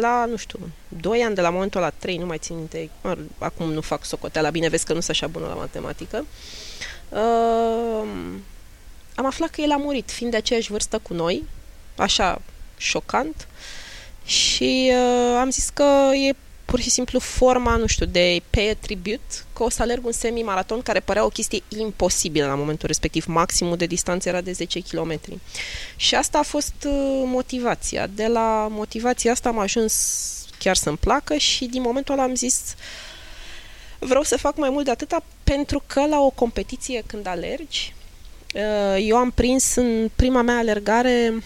la, 0.00 0.24
nu 0.24 0.36
știu, 0.36 0.58
2 0.88 1.20
ani 1.20 1.34
de 1.34 1.40
la 1.40 1.50
momentul 1.50 1.80
la 1.80 1.90
3, 1.90 2.16
nu 2.16 2.26
mai 2.26 2.38
țin 2.38 2.56
minte, 2.56 2.90
acum 3.38 3.72
nu 3.72 3.80
fac 3.80 4.04
socoteala, 4.04 4.50
bine 4.50 4.68
vezi 4.68 4.84
că 4.84 4.92
nu 4.92 5.00
sunt 5.00 5.16
așa 5.16 5.26
bună 5.26 5.46
la 5.46 5.54
matematică, 5.54 6.26
uh, 7.08 8.08
am 9.14 9.26
aflat 9.26 9.50
că 9.50 9.60
el 9.60 9.72
a 9.72 9.76
murit, 9.76 10.10
fiind 10.10 10.32
de 10.32 10.38
aceeași 10.38 10.70
vârstă 10.70 10.98
cu 10.98 11.14
noi, 11.14 11.42
așa 11.96 12.40
șocant, 12.76 13.48
și 14.24 14.92
uh, 14.92 15.36
am 15.38 15.50
zis 15.50 15.68
că 15.68 16.10
e 16.28 16.36
pur 16.64 16.80
și 16.80 16.90
simplu 16.90 17.18
forma, 17.18 17.76
nu 17.76 17.86
știu, 17.86 18.06
de 18.06 18.42
pay 18.50 18.70
a 18.70 18.74
tribute, 18.74 19.34
că 19.52 19.62
o 19.62 19.68
să 19.68 19.82
alerg 19.82 20.06
un 20.06 20.12
semi-maraton 20.12 20.82
care 20.82 21.00
părea 21.00 21.24
o 21.24 21.28
chestie 21.28 21.62
imposibilă 21.68 22.46
la 22.46 22.54
momentul 22.54 22.86
respectiv. 22.86 23.24
Maximul 23.26 23.76
de 23.76 23.86
distanță 23.86 24.28
era 24.28 24.40
de 24.40 24.52
10 24.52 24.80
km. 24.80 25.20
Și 25.96 26.14
asta 26.14 26.38
a 26.38 26.42
fost 26.42 26.74
uh, 26.84 27.22
motivația. 27.24 28.06
De 28.06 28.26
la 28.26 28.68
motivația 28.70 29.32
asta 29.32 29.48
am 29.48 29.58
ajuns 29.58 29.94
chiar 30.58 30.76
să-mi 30.76 30.96
placă 30.96 31.36
și 31.36 31.64
din 31.64 31.82
momentul 31.82 32.14
ăla 32.14 32.22
am 32.22 32.34
zis 32.34 32.74
vreau 33.98 34.22
să 34.22 34.36
fac 34.36 34.56
mai 34.56 34.70
mult 34.70 34.84
de 34.84 34.90
atâta 34.90 35.24
pentru 35.44 35.82
că 35.86 36.06
la 36.06 36.20
o 36.20 36.30
competiție 36.30 37.02
când 37.06 37.26
alergi 37.26 37.94
Uh, 37.94 38.03
eu 38.98 39.16
am 39.16 39.30
prins 39.30 39.74
în 39.74 40.10
prima 40.16 40.42
mea 40.42 40.56
alergare, 40.56 41.42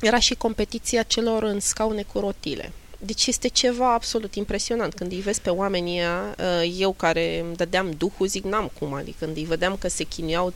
era 0.00 0.18
și 0.18 0.34
competiția 0.34 1.02
celor 1.02 1.42
în 1.42 1.60
scaune 1.60 2.04
cu 2.12 2.18
rotile. 2.18 2.72
Deci 2.98 3.26
este 3.26 3.48
ceva 3.48 3.92
absolut 3.92 4.34
impresionant. 4.34 4.94
Când 4.94 5.12
îi 5.12 5.20
vezi 5.20 5.40
pe 5.40 5.50
oamenii 5.50 5.98
ăia, 5.98 6.36
uh, 6.38 6.74
eu 6.78 6.92
care 6.92 7.38
îmi 7.38 7.56
dădeam 7.56 7.90
duhul, 7.98 8.26
zic, 8.26 8.44
n-am 8.44 8.70
cum, 8.78 8.92
adică 8.92 9.16
când 9.24 9.36
îi 9.36 9.44
vedeam 9.44 9.76
că 9.76 9.88
se 9.88 10.04
chinuiau 10.04 10.52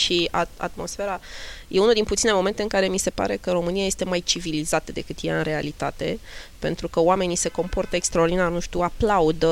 și 0.00 0.30
atmosfera. 0.56 1.20
E 1.68 1.80
unul 1.80 1.92
din 1.92 2.04
puține 2.04 2.32
momente 2.32 2.62
în 2.62 2.68
care 2.68 2.88
mi 2.88 2.98
se 2.98 3.10
pare 3.10 3.36
că 3.36 3.50
România 3.50 3.86
este 3.86 4.04
mai 4.04 4.20
civilizată 4.20 4.92
decât 4.92 5.16
e 5.22 5.30
în 5.30 5.42
realitate, 5.42 6.18
pentru 6.58 6.88
că 6.88 7.00
oamenii 7.00 7.36
se 7.36 7.48
comportă 7.48 7.96
extraordinar, 7.96 8.50
nu 8.50 8.60
știu, 8.60 8.80
aplaudă, 8.80 9.48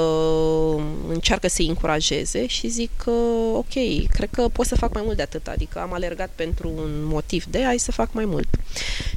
încearcă 1.09 1.49
să-i 1.49 1.67
încurajeze 1.67 2.47
și 2.47 2.69
zic 2.69 2.91
că, 2.97 3.11
ok, 3.53 3.73
cred 4.11 4.29
că 4.31 4.49
pot 4.53 4.67
să 4.67 4.77
fac 4.77 4.95
mai 4.95 5.03
mult 5.05 5.17
de 5.17 5.23
atât, 5.23 5.47
adică 5.47 5.81
am 5.81 5.93
alergat 5.93 6.31
pentru 6.35 6.69
un 6.77 7.05
motiv 7.05 7.45
de, 7.45 7.63
hai 7.65 7.79
să 7.79 7.93
fac 7.93 8.13
mai 8.13 8.25
mult. 8.25 8.49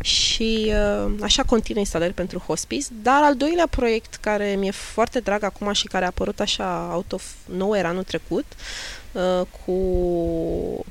Și 0.01 0.73
uh, 1.05 1.11
așa 1.21 1.43
continui 1.43 1.82
instalări 1.82 2.13
pentru 2.13 2.43
hospice, 2.47 2.88
dar 3.01 3.23
al 3.23 3.36
doilea 3.36 3.67
proiect 3.69 4.15
care 4.15 4.55
mi-e 4.59 4.71
foarte 4.71 5.19
drag 5.19 5.43
acum 5.43 5.73
și 5.73 5.88
care 5.88 6.03
a 6.03 6.07
apărut 6.07 6.39
așa 6.39 6.91
out 6.93 7.11
of 7.11 7.23
nowhere 7.45 7.88
anul 7.88 8.03
trecut, 8.03 8.45
uh, 8.49 9.01
cu 9.66 9.76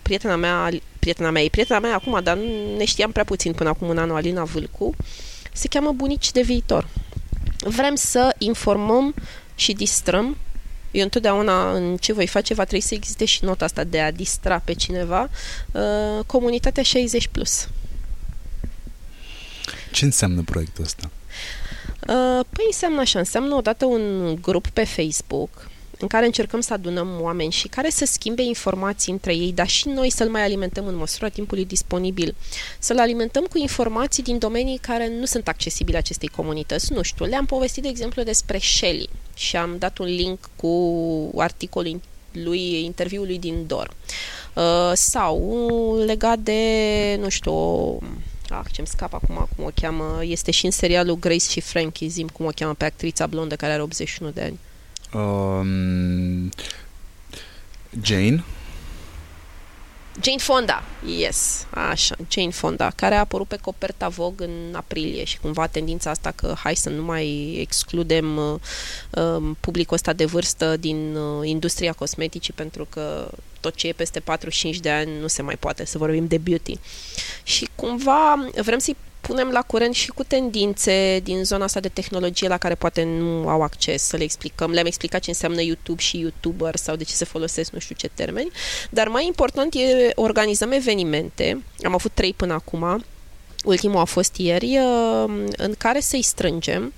prietena 0.02 0.36
mea 0.36 0.70
prietena 0.98 1.30
mea, 1.30 1.42
e 1.42 1.48
prietena 1.48 1.78
mea 1.78 1.94
acum, 1.94 2.20
dar 2.22 2.36
nu 2.36 2.76
ne 2.76 2.84
știam 2.84 3.12
prea 3.12 3.24
puțin 3.24 3.52
până 3.52 3.68
acum 3.68 3.88
un 3.88 3.98
an, 3.98 4.10
Alina 4.10 4.44
Vâlcu, 4.44 4.94
se 5.52 5.68
cheamă 5.68 5.92
Bunici 5.92 6.32
de 6.32 6.40
Viitor. 6.40 6.88
Vrem 7.58 7.94
să 7.94 8.34
informăm 8.38 9.14
și 9.54 9.72
distrăm 9.72 10.36
eu 10.90 11.02
întotdeauna 11.02 11.72
în 11.72 11.96
ce 11.96 12.12
voi 12.12 12.26
face 12.26 12.54
va 12.54 12.64
trebui 12.64 12.86
să 12.86 12.94
existe 12.94 13.24
și 13.24 13.44
nota 13.44 13.64
asta 13.64 13.84
de 13.84 14.00
a 14.00 14.12
distra 14.12 14.58
pe 14.58 14.72
cineva 14.72 15.30
uh, 15.72 16.24
comunitatea 16.26 16.82
60+. 16.82 17.30
Plus. 17.30 17.68
Ce 19.92 20.04
înseamnă 20.04 20.42
proiectul 20.42 20.84
ăsta? 20.84 21.10
Uh, 22.00 22.44
păi 22.50 22.64
înseamnă 22.66 23.00
așa, 23.00 23.18
înseamnă 23.18 23.54
odată 23.54 23.84
un 23.84 24.34
grup 24.40 24.68
pe 24.68 24.84
Facebook 24.84 25.69
în 26.00 26.08
care 26.08 26.26
încercăm 26.26 26.60
să 26.60 26.72
adunăm 26.72 27.18
oameni 27.20 27.52
și 27.52 27.68
care 27.68 27.90
să 27.90 28.04
schimbe 28.04 28.42
informații 28.42 29.12
între 29.12 29.34
ei, 29.34 29.52
dar 29.52 29.68
și 29.68 29.88
noi 29.88 30.10
să-l 30.10 30.28
mai 30.28 30.42
alimentăm 30.42 30.86
în 30.86 30.96
măsura 30.96 31.28
timpului 31.28 31.64
disponibil. 31.64 32.34
Să-l 32.78 32.98
alimentăm 32.98 33.44
cu 33.44 33.58
informații 33.58 34.22
din 34.22 34.38
domenii 34.38 34.78
care 34.78 35.08
nu 35.18 35.24
sunt 35.24 35.48
accesibile 35.48 35.96
acestei 35.96 36.28
comunități. 36.28 36.92
Nu 36.92 37.02
știu, 37.02 37.24
le-am 37.24 37.46
povestit, 37.46 37.82
de 37.82 37.88
exemplu, 37.88 38.22
despre 38.22 38.58
Shelley 38.58 39.08
și 39.34 39.56
am 39.56 39.76
dat 39.78 39.98
un 39.98 40.06
link 40.06 40.38
cu 40.56 41.32
articolul 41.36 42.00
lui, 42.32 42.84
interviului 42.84 43.38
din 43.38 43.66
DOR. 43.66 43.90
Uh, 44.54 44.92
sau 44.94 46.02
legat 46.04 46.38
de, 46.38 46.62
nu 47.20 47.28
știu, 47.28 47.54
ah, 48.48 48.64
ce-mi 48.72 48.86
scap 48.86 49.14
acum 49.14 49.48
cum 49.56 49.64
o 49.64 49.70
cheamă, 49.74 50.18
este 50.22 50.50
și 50.50 50.64
în 50.64 50.70
serialul 50.70 51.18
Grace 51.18 51.48
și 51.50 51.60
Frankie, 51.60 52.08
zim 52.08 52.28
cum 52.28 52.46
o 52.46 52.50
cheamă 52.54 52.74
pe 52.74 52.84
actrița 52.84 53.26
blondă 53.26 53.56
care 53.56 53.72
are 53.72 53.82
81 53.82 54.30
de 54.30 54.40
ani. 54.40 54.58
Um, 55.12 56.50
Jane. 58.02 58.44
Jane 60.22 60.38
Fonda, 60.38 60.82
yes, 61.06 61.66
așa, 61.70 62.16
Jane 62.28 62.50
Fonda, 62.50 62.90
care 62.96 63.14
a 63.14 63.18
apărut 63.18 63.46
pe 63.48 63.56
coperta 63.56 64.08
Vogue 64.08 64.46
în 64.46 64.74
aprilie 64.74 65.24
și 65.24 65.38
cumva 65.38 65.66
tendința 65.66 66.10
asta 66.10 66.30
că 66.30 66.54
hai 66.56 66.76
să 66.76 66.88
nu 66.90 67.02
mai 67.02 67.56
excludem 67.60 68.36
uh, 68.36 68.54
um, 69.10 69.56
publicul 69.60 69.94
ăsta 69.94 70.12
de 70.12 70.24
vârstă 70.24 70.76
din 70.76 71.16
uh, 71.16 71.48
industria 71.48 71.92
cosmeticii 71.92 72.52
pentru 72.52 72.86
că 72.90 73.30
tot 73.60 73.74
ce 73.74 73.88
e 73.88 73.92
peste 73.92 74.20
45 74.20 74.78
de 74.78 74.90
ani 74.90 75.10
nu 75.20 75.26
se 75.26 75.42
mai 75.42 75.56
poate 75.56 75.86
să 75.86 75.98
vorbim 75.98 76.26
de 76.26 76.38
beauty. 76.38 76.78
Și 77.42 77.68
cumva 77.74 78.48
vrem 78.62 78.78
să-i 78.78 78.96
punem 79.20 79.48
la 79.48 79.62
curent 79.62 79.94
și 79.94 80.08
cu 80.08 80.22
tendințe 80.22 81.20
din 81.22 81.44
zona 81.44 81.64
asta 81.64 81.80
de 81.80 81.88
tehnologie 81.88 82.48
la 82.48 82.58
care 82.58 82.74
poate 82.74 83.02
nu 83.02 83.48
au 83.48 83.62
acces, 83.62 84.02
să 84.02 84.16
le 84.16 84.22
explicăm. 84.22 84.70
Le-am 84.70 84.86
explicat 84.86 85.20
ce 85.20 85.30
înseamnă 85.30 85.62
YouTube 85.62 86.00
și 86.00 86.18
YouTuber 86.18 86.76
sau 86.76 86.96
de 86.96 87.04
ce 87.04 87.14
se 87.14 87.24
folosesc 87.24 87.70
nu 87.72 87.78
știu 87.78 87.94
ce 87.98 88.10
termeni. 88.14 88.50
Dar 88.90 89.08
mai 89.08 89.26
important 89.26 89.74
e 89.74 90.12
organizăm 90.14 90.72
evenimente. 90.72 91.62
Am 91.82 91.94
avut 91.94 92.12
trei 92.14 92.32
până 92.32 92.52
acum. 92.52 93.04
Ultimul 93.64 94.00
a 94.00 94.04
fost 94.04 94.36
ieri, 94.36 94.78
uh, 94.78 95.48
în 95.56 95.74
care 95.78 96.00
să-i 96.00 96.22
strângem, 96.22 96.92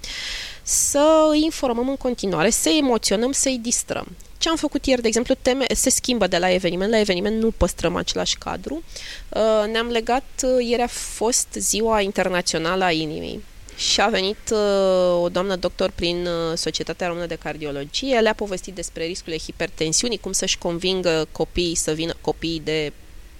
să 0.63 1.29
îi 1.31 1.43
informăm 1.45 1.89
în 1.89 1.97
continuare, 1.97 2.51
să-i 2.51 2.79
emoționăm, 2.79 3.33
să-i 3.33 3.59
distrăm. 3.63 4.07
Ce 4.39 4.49
am 4.49 4.57
făcut 4.57 4.87
ieri, 4.87 5.01
de 5.01 5.07
exemplu, 5.07 5.35
teme, 5.43 5.65
se 5.75 5.91
schimbă 5.91 6.27
de 6.27 6.39
la 6.39 6.51
eveniment 6.51 6.91
la 6.91 6.99
eveniment, 6.99 7.43
nu 7.43 7.51
păstrăm 7.51 7.97
același 7.97 8.39
cadru. 8.39 8.83
Uh, 9.29 9.71
ne-am 9.71 9.87
legat, 9.87 10.25
uh, 10.43 10.67
ieri 10.67 10.83
a 10.83 10.87
fost 10.87 11.49
ziua 11.53 12.01
internațională 12.01 12.85
a 12.85 12.91
inimii 12.91 13.45
și 13.77 14.01
a 14.01 14.09
venit 14.09 14.51
uh, 14.51 15.23
o 15.23 15.29
doamnă 15.29 15.57
doctor 15.57 15.91
prin 15.91 16.29
Societatea 16.55 17.07
Română 17.07 17.27
de 17.27 17.35
Cardiologie, 17.35 18.19
le-a 18.19 18.35
povestit 18.35 18.75
despre 18.75 19.05
riscurile 19.05 19.43
hipertensiunii, 19.43 20.19
cum 20.19 20.33
să-și 20.33 20.59
convingă 20.59 21.29
copiii 21.33 21.75
să 21.75 21.93
vină, 21.93 22.15
copiii 22.21 22.61
de 22.65 22.93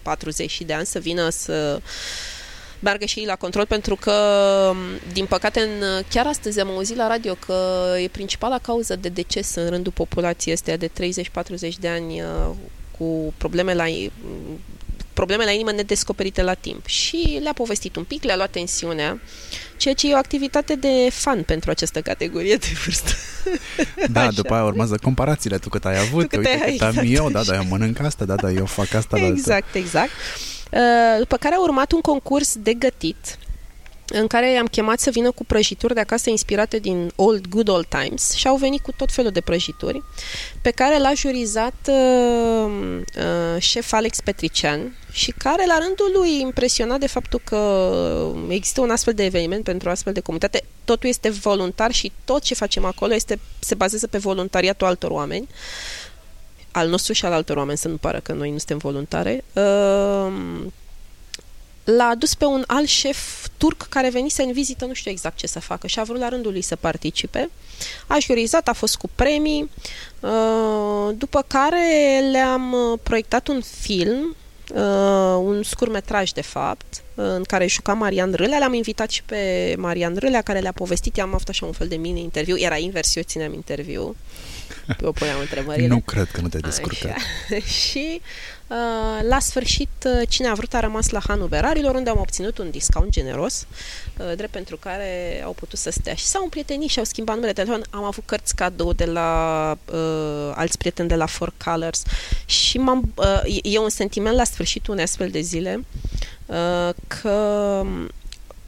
40 0.03 0.61
de 0.61 0.73
ani 0.73 0.87
să 0.87 0.99
vină 0.99 1.29
să 1.29 1.81
meargă 2.83 3.05
și 3.05 3.19
ei 3.19 3.25
la 3.27 3.37
control, 3.37 3.67
pentru 3.67 3.97
că, 3.97 4.13
din 5.13 5.27
păcate, 5.27 5.61
în, 5.61 6.03
chiar 6.09 6.27
astăzi 6.27 6.61
am 6.61 6.69
auzit 6.69 6.97
la 6.97 7.07
radio 7.07 7.35
că 7.35 7.87
e 8.03 8.09
principala 8.09 8.59
cauză 8.59 8.97
de 8.97 9.09
deces 9.09 9.55
în 9.55 9.69
rândul 9.69 9.93
populației 9.93 10.55
astea 10.55 10.77
de 10.77 10.89
30-40 10.89 10.91
de 11.81 11.89
ani 11.89 12.21
uh, 12.21 12.51
cu 12.99 13.35
probleme 13.37 13.75
la 13.75 13.85
probleme 15.13 15.45
la 15.45 15.51
inimă 15.51 15.73
nedescoperite 15.73 16.43
la 16.43 16.55
timp. 16.55 16.87
Și 16.87 17.39
le-a 17.43 17.53
povestit 17.53 17.97
un 17.97 18.05
pic, 18.05 18.23
le-a 18.23 18.37
luat 18.37 18.51
tensiunea, 18.51 19.21
ceea 19.77 19.95
ce 19.95 20.11
e 20.11 20.15
o 20.15 20.17
activitate 20.17 20.75
de 20.75 21.09
fan 21.11 21.43
pentru 21.43 21.71
această 21.71 22.01
categorie 22.01 22.57
de 22.57 22.67
vârstă. 22.85 23.11
Da, 24.13 24.21
Așa. 24.21 24.31
după 24.31 24.55
aia 24.55 24.65
urmează 24.65 24.97
comparațiile, 25.03 25.59
tu 25.59 25.69
cât 25.69 25.85
ai 25.85 25.99
avut, 25.99 26.23
tu 26.23 26.27
cât 26.29 26.39
uite 26.39 26.63
ai, 26.65 26.71
cât 26.71 26.81
am 26.81 26.89
exact. 26.89 27.09
eu, 27.11 27.31
da, 27.31 27.43
da, 27.43 27.55
eu 27.55 27.65
mănânc 27.69 28.01
asta, 28.01 28.25
da, 28.25 28.35
da, 28.35 28.51
eu 28.51 28.67
fac 28.67 28.95
asta. 28.95 29.19
Exact, 29.19 29.75
exact. 29.75 30.11
Uh, 30.11 30.62
după 31.19 31.37
care 31.37 31.55
a 31.55 31.61
urmat 31.61 31.93
un 31.93 32.01
concurs 32.01 32.57
de 32.57 32.75
gătit 32.75 33.39
în 34.13 34.27
care 34.27 34.51
i-am 34.53 34.67
chemat 34.67 35.01
să 35.01 35.11
vină 35.11 35.31
cu 35.31 35.45
prăjituri 35.45 35.95
de 35.95 36.01
acasă 36.01 36.31
inspirate 36.31 36.79
din 36.79 37.13
Old 37.17 37.47
Good 37.47 37.69
Old 37.69 37.87
Times 37.87 38.33
și 38.33 38.47
au 38.47 38.57
venit 38.57 38.81
cu 38.81 38.93
tot 38.97 39.13
felul 39.13 39.31
de 39.31 39.41
prăjituri 39.41 40.03
pe 40.63 40.71
care 40.71 40.99
l-a 40.99 41.13
jurizat 41.15 41.89
uh, 41.89 42.71
uh, 43.17 43.61
șef 43.61 43.93
Alex 43.93 44.21
Petrician 44.21 44.97
și 45.13 45.35
care 45.39 45.65
la 45.67 45.79
rândul 45.79 46.11
lui 46.15 46.41
impresionat 46.41 47.01
de 47.01 47.07
faptul 47.07 47.41
că 47.45 48.33
există 48.49 48.81
un 48.81 48.91
astfel 48.91 49.15
de 49.15 49.25
eveniment 49.25 49.65
pentru 49.65 49.89
o 49.89 49.91
astfel 49.91 50.13
de 50.13 50.21
comunitate. 50.21 50.65
Totul 50.85 51.09
este 51.09 51.31
voluntar 51.31 51.93
și 51.93 52.13
tot 52.25 52.43
ce 52.43 52.55
facem 52.55 52.85
acolo 52.85 53.15
este, 53.15 53.39
se 53.59 53.75
bazează 53.75 54.07
pe 54.07 54.19
voluntariatul 54.19 54.87
altor 54.87 55.11
oameni. 55.11 55.49
Uh, 55.51 56.02
al 56.73 56.89
nostru 56.89 57.13
și 57.13 57.25
al 57.25 57.33
altor 57.33 57.57
oameni, 57.57 57.79
să 57.79 57.89
nu 57.89 57.97
pară 57.97 58.21
că 58.21 58.33
noi 58.33 58.51
nu 58.51 58.57
suntem 58.57 58.79
voluntare, 58.79 59.45
uh, 59.53 60.33
l-a 61.85 62.05
adus 62.05 62.35
pe 62.35 62.45
un 62.45 62.65
alt 62.67 62.89
șef 62.89 63.47
turc 63.57 63.87
care 63.89 64.11
venise 64.11 64.43
în 64.43 64.53
vizită, 64.53 64.85
nu 64.85 64.93
știu 64.93 65.11
exact 65.11 65.37
ce 65.37 65.47
să 65.47 65.61
facă 65.61 65.87
și 65.87 65.99
a 65.99 66.03
vrut 66.03 66.19
la 66.19 66.29
rândul 66.29 66.53
lui 66.53 66.63
să 66.63 66.77
participe. 66.77 67.51
A 68.07 68.19
jurizat, 68.19 68.69
a 68.69 68.73
fost 68.73 68.97
cu 68.97 69.11
premii, 69.15 69.71
uh, 70.21 71.15
după 71.15 71.45
care 71.47 72.21
le-am 72.31 72.73
uh, 72.73 72.99
proiectat 73.03 73.49
un 73.49 73.61
film 73.81 74.37
un 75.39 75.63
scurmetraj 75.63 76.31
de 76.31 76.43
fapt, 76.43 77.03
în 77.15 77.43
care 77.43 77.67
juca 77.67 77.93
Marian 77.93 78.33
Râlea. 78.35 78.59
L-am 78.59 78.75
invitat 78.75 79.11
și 79.11 79.23
pe 79.23 79.75
Marian 79.79 80.17
Râlea, 80.19 80.43
care 80.43 80.59
le-a 80.59 80.73
povestit. 80.73 81.17
I-am 81.17 81.35
avut 81.35 81.49
așa 81.49 81.67
un 81.67 81.73
fel 81.73 81.89
de 81.89 81.97
mini-interviu. 81.97 82.59
Era 82.59 82.77
invers, 82.77 83.17
eu 83.17 83.23
țineam 83.23 83.53
interviu. 83.53 84.17
Eu 85.03 85.13
puneam 85.13 85.41
întrebările. 85.41 85.87
Nu 85.87 86.01
cred 86.01 86.29
că 86.33 86.41
nu 86.41 86.49
te-ai 86.49 86.63
descurcat. 86.63 87.17
și 87.83 88.21
uh, 88.21 88.62
la 89.29 89.39
sfârșit, 89.39 89.89
uh, 90.07 90.29
cine 90.29 90.49
a 90.49 90.55
vrut 90.55 90.75
a 90.75 90.81
rămas 90.81 91.09
la 91.09 91.21
Hanul 91.27 91.47
Berarilor, 91.47 91.95
unde 91.95 92.11
am 92.11 92.19
obținut 92.19 92.59
un 92.59 92.71
discount 92.71 93.11
generos, 93.11 93.67
uh, 94.19 94.37
drept 94.37 94.53
pentru 94.53 94.77
care 94.77 95.43
au 95.45 95.53
putut 95.53 95.79
să 95.79 95.91
stea. 95.91 96.15
Și 96.15 96.25
s-au 96.25 96.43
împrietenit 96.43 96.91
și 96.91 96.99
au 96.99 97.05
schimbat 97.05 97.35
numele 97.35 97.53
de 97.53 97.63
telefon. 97.63 97.85
Am 97.91 98.05
avut 98.05 98.25
cărți 98.27 98.55
cadou 98.55 98.93
de 98.93 99.05
la 99.05 99.79
uh, 99.93 100.53
alți 100.55 100.79
prieteni 100.79 101.09
de 101.09 101.15
la 101.15 101.27
Four 101.27 101.53
Colors 101.65 102.03
și 102.45 102.79
m-am, 102.79 103.13
uh, 103.15 103.61
e 103.63 103.79
un 103.79 103.89
sentiment 103.89 104.37
la 104.37 104.45
sfârșitul 104.45 104.93
unei 104.93 105.05
astfel 105.05 105.31
de 105.31 105.41
zile 105.41 105.85
uh, 106.47 106.95
că 107.07 107.83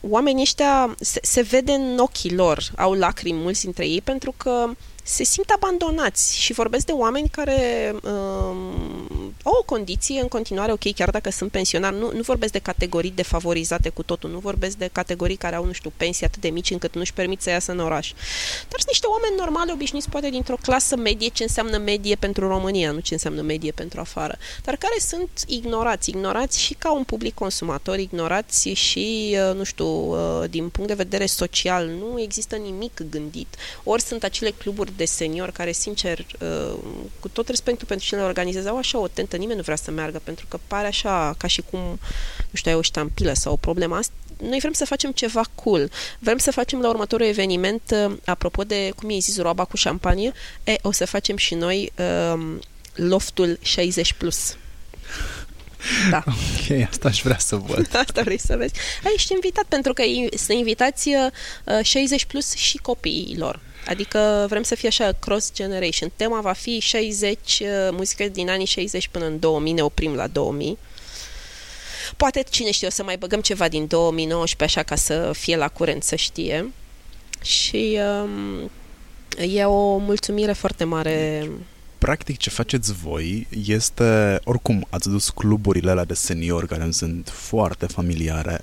oamenii 0.01 0.43
ăștia 0.43 0.95
se, 1.01 1.21
se 1.23 1.41
vede 1.41 1.73
în 1.73 1.99
ochii 1.99 2.35
lor, 2.35 2.71
au 2.77 2.93
lacrimi 2.93 3.39
mulți 3.39 3.63
dintre 3.63 3.87
ei, 3.87 4.01
pentru 4.01 4.35
că 4.37 4.65
se 5.07 5.25
simt 5.25 5.51
abandonați 5.51 6.39
și 6.39 6.53
vorbesc 6.53 6.87
de 6.87 6.93
oameni 6.93 7.29
care 7.29 7.93
um, 8.03 9.35
au 9.43 9.53
o 9.59 9.63
condiție 9.63 10.21
în 10.21 10.29
continuare 10.29 10.73
ok, 10.73 10.95
chiar 10.95 11.11
dacă 11.11 11.31
sunt 11.31 11.51
pensionari. 11.51 11.97
Nu, 11.97 12.13
nu 12.13 12.21
vorbesc 12.21 12.53
de 12.53 12.59
categorii 12.59 13.11
defavorizate 13.11 13.89
cu 13.89 14.03
totul, 14.03 14.31
nu 14.31 14.39
vorbesc 14.39 14.77
de 14.77 14.89
categorii 14.93 15.37
care 15.37 15.57
au, 15.57 15.65
nu 15.65 15.73
știu, 15.73 15.93
pensii 15.97 16.27
atât 16.27 16.41
de 16.41 16.49
mici 16.49 16.71
încât 16.71 16.95
nu-și 16.95 17.13
permit 17.13 17.43
să 17.43 17.51
iasă 17.51 17.73
în 17.73 17.79
oraș. 17.79 18.13
Dar 18.69 18.79
sunt 18.79 18.89
niște 18.89 19.07
oameni 19.07 19.37
normali, 19.37 19.71
obișnuiți, 19.73 20.09
poate 20.09 20.31
dintr-o 20.31 20.57
clasă 20.63 20.97
medie, 20.97 21.29
ce 21.29 21.43
înseamnă 21.43 21.79
medie 21.79 22.15
pentru 22.15 22.49
România, 22.49 22.91
nu 22.91 22.99
ce 22.99 23.13
înseamnă 23.13 23.43
medie 23.43 23.71
pentru 23.71 24.01
afară, 24.01 24.39
dar 24.65 24.77
care 24.77 24.95
sunt 24.99 25.31
ignorați, 25.47 26.11
ignorați 26.11 26.61
și 26.61 26.75
ca 26.75 26.93
un 26.93 27.05
public 27.05 27.35
consumator, 27.35 27.99
ignorați 27.99 28.69
și, 28.69 29.37
uh, 29.49 29.57
nu 29.57 29.65
știu, 29.65 29.87
uh, 29.87 30.51
din 30.51 30.69
punct 30.69 30.89
de 30.89 30.95
vedere 30.95 31.27
social, 31.27 31.87
nu 31.87 32.21
există 32.21 32.57
nimic 32.57 33.01
gândit. 33.11 33.55
Ori 33.85 34.03
sunt 34.03 34.25
acele 34.25 34.51
cluburi 34.51 34.93
de 34.97 35.05
seniori 35.05 35.53
care, 35.53 35.72
sincer, 35.72 36.26
uh, 36.40 36.78
cu 37.20 37.28
tot 37.28 37.49
respectul 37.49 37.86
pentru 37.86 38.07
cine 38.07 38.20
le 38.20 38.26
organizează, 38.26 38.68
au 38.68 38.76
așa 38.76 38.99
o 38.99 39.09
tentă, 39.09 39.36
nimeni 39.36 39.57
nu 39.57 39.62
vrea 39.62 39.76
să 39.76 39.90
meargă, 39.90 40.20
pentru 40.24 40.47
că 40.49 40.59
pare 40.66 40.86
așa 40.86 41.34
ca 41.38 41.47
și 41.47 41.62
cum, 41.70 41.80
nu 42.51 42.55
știu, 42.55 42.70
ai 42.70 42.76
o 42.76 42.82
ștampilă 42.82 43.32
sau 43.32 43.53
o 43.53 43.57
problemă. 43.57 43.99
Noi 44.42 44.59
vrem 44.59 44.72
să 44.72 44.84
facem 44.84 45.12
ceva 45.12 45.42
cool. 45.55 45.90
Vrem 46.18 46.38
să 46.38 46.51
facem 46.51 46.80
la 46.80 46.88
următorul 46.88 47.26
eveniment, 47.26 47.82
uh, 47.90 48.16
apropo 48.24 48.62
de, 48.62 48.90
cum 48.97 49.11
e 49.11 49.18
zis, 49.18 49.38
roaba 49.38 49.64
cu 49.64 49.76
șampanie, 49.76 50.32
e, 50.64 50.76
o 50.82 50.92
să 50.92 51.07
facem 51.07 51.36
și 51.36 51.55
noi 51.55 51.92
um, 52.32 52.61
loftul 52.95 53.59
60+. 53.59 54.16
Plus. 54.18 54.57
Da. 56.11 56.24
Ok, 56.70 56.88
asta 56.88 57.09
aș 57.09 57.22
vrea 57.22 57.38
să 57.38 57.57
văd. 57.57 57.88
asta 58.07 58.22
vrei 58.22 58.38
să 58.38 58.57
vezi. 58.57 58.74
Ai, 59.05 59.12
ești 59.14 59.32
invitat 59.32 59.64
pentru 59.64 59.92
că 59.92 60.03
să 60.34 60.53
invitați 60.53 61.09
uh, 61.09 61.84
60 61.84 62.24
plus 62.24 62.55
și 62.55 62.76
copiilor. 62.76 63.61
Adică 63.87 64.47
vrem 64.49 64.62
să 64.62 64.74
fie 64.74 64.89
așa 64.89 65.12
cross-generation. 65.18 66.12
Tema 66.16 66.41
va 66.41 66.53
fi 66.53 66.78
60, 66.78 67.61
uh, 67.61 67.66
muzică 67.91 68.24
din 68.28 68.51
anii 68.51 68.66
60 68.66 69.09
până 69.09 69.26
în 69.26 69.39
2000, 69.39 69.72
ne 69.72 69.82
oprim 69.82 70.14
la 70.14 70.26
2000. 70.26 70.78
Poate, 72.16 72.45
cine 72.51 72.70
știe, 72.70 72.87
o 72.87 72.91
să 72.91 73.03
mai 73.03 73.16
băgăm 73.16 73.41
ceva 73.41 73.68
din 73.68 73.87
2019, 73.87 74.78
așa 74.78 74.89
ca 74.89 74.97
să 74.97 75.30
fie 75.35 75.57
la 75.57 75.68
curent, 75.68 76.03
să 76.03 76.16
știe. 76.16 76.72
Și 77.43 77.99
um, 78.22 78.70
e 79.49 79.64
o 79.64 79.97
mulțumire 79.97 80.53
foarte 80.53 80.85
mare 80.85 81.49
practic 82.05 82.37
ce 82.37 82.51
faceți 82.51 82.93
voi 82.93 83.47
este, 83.66 84.41
oricum, 84.45 84.87
ați 84.91 85.09
dus 85.09 85.28
cluburile 85.28 85.91
alea 85.91 86.05
de 86.05 86.14
seniori 86.14 86.66
care 86.66 86.82
îmi 86.82 86.93
sunt 86.93 87.28
foarte 87.28 87.87
familiare 87.87 88.61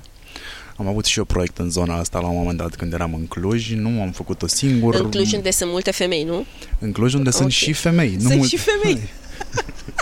am 0.75 0.87
avut 0.87 1.05
și 1.05 1.17
eu 1.17 1.25
proiect 1.25 1.57
în 1.57 1.69
zona 1.69 1.97
asta 1.97 2.19
la 2.19 2.27
un 2.27 2.37
moment 2.37 2.57
dat 2.57 2.75
când 2.75 2.93
eram 2.93 3.13
în 3.13 3.25
Cluj, 3.25 3.73
nu 3.73 4.01
am 4.01 4.11
făcut-o 4.11 4.47
singur. 4.47 4.95
În 4.95 5.09
Cluj 5.09 5.33
unde 5.33 5.51
sunt 5.51 5.71
multe 5.71 5.91
femei, 5.91 6.23
nu? 6.23 6.45
În 6.79 6.91
Cluj 6.91 7.13
unde 7.13 7.29
okay. 7.29 7.41
sunt 7.41 7.51
și 7.51 7.73
femei. 7.73 8.13
Nu 8.13 8.27
sunt 8.27 8.35
multe... 8.35 8.55
și 8.55 8.57
femei. 8.57 9.01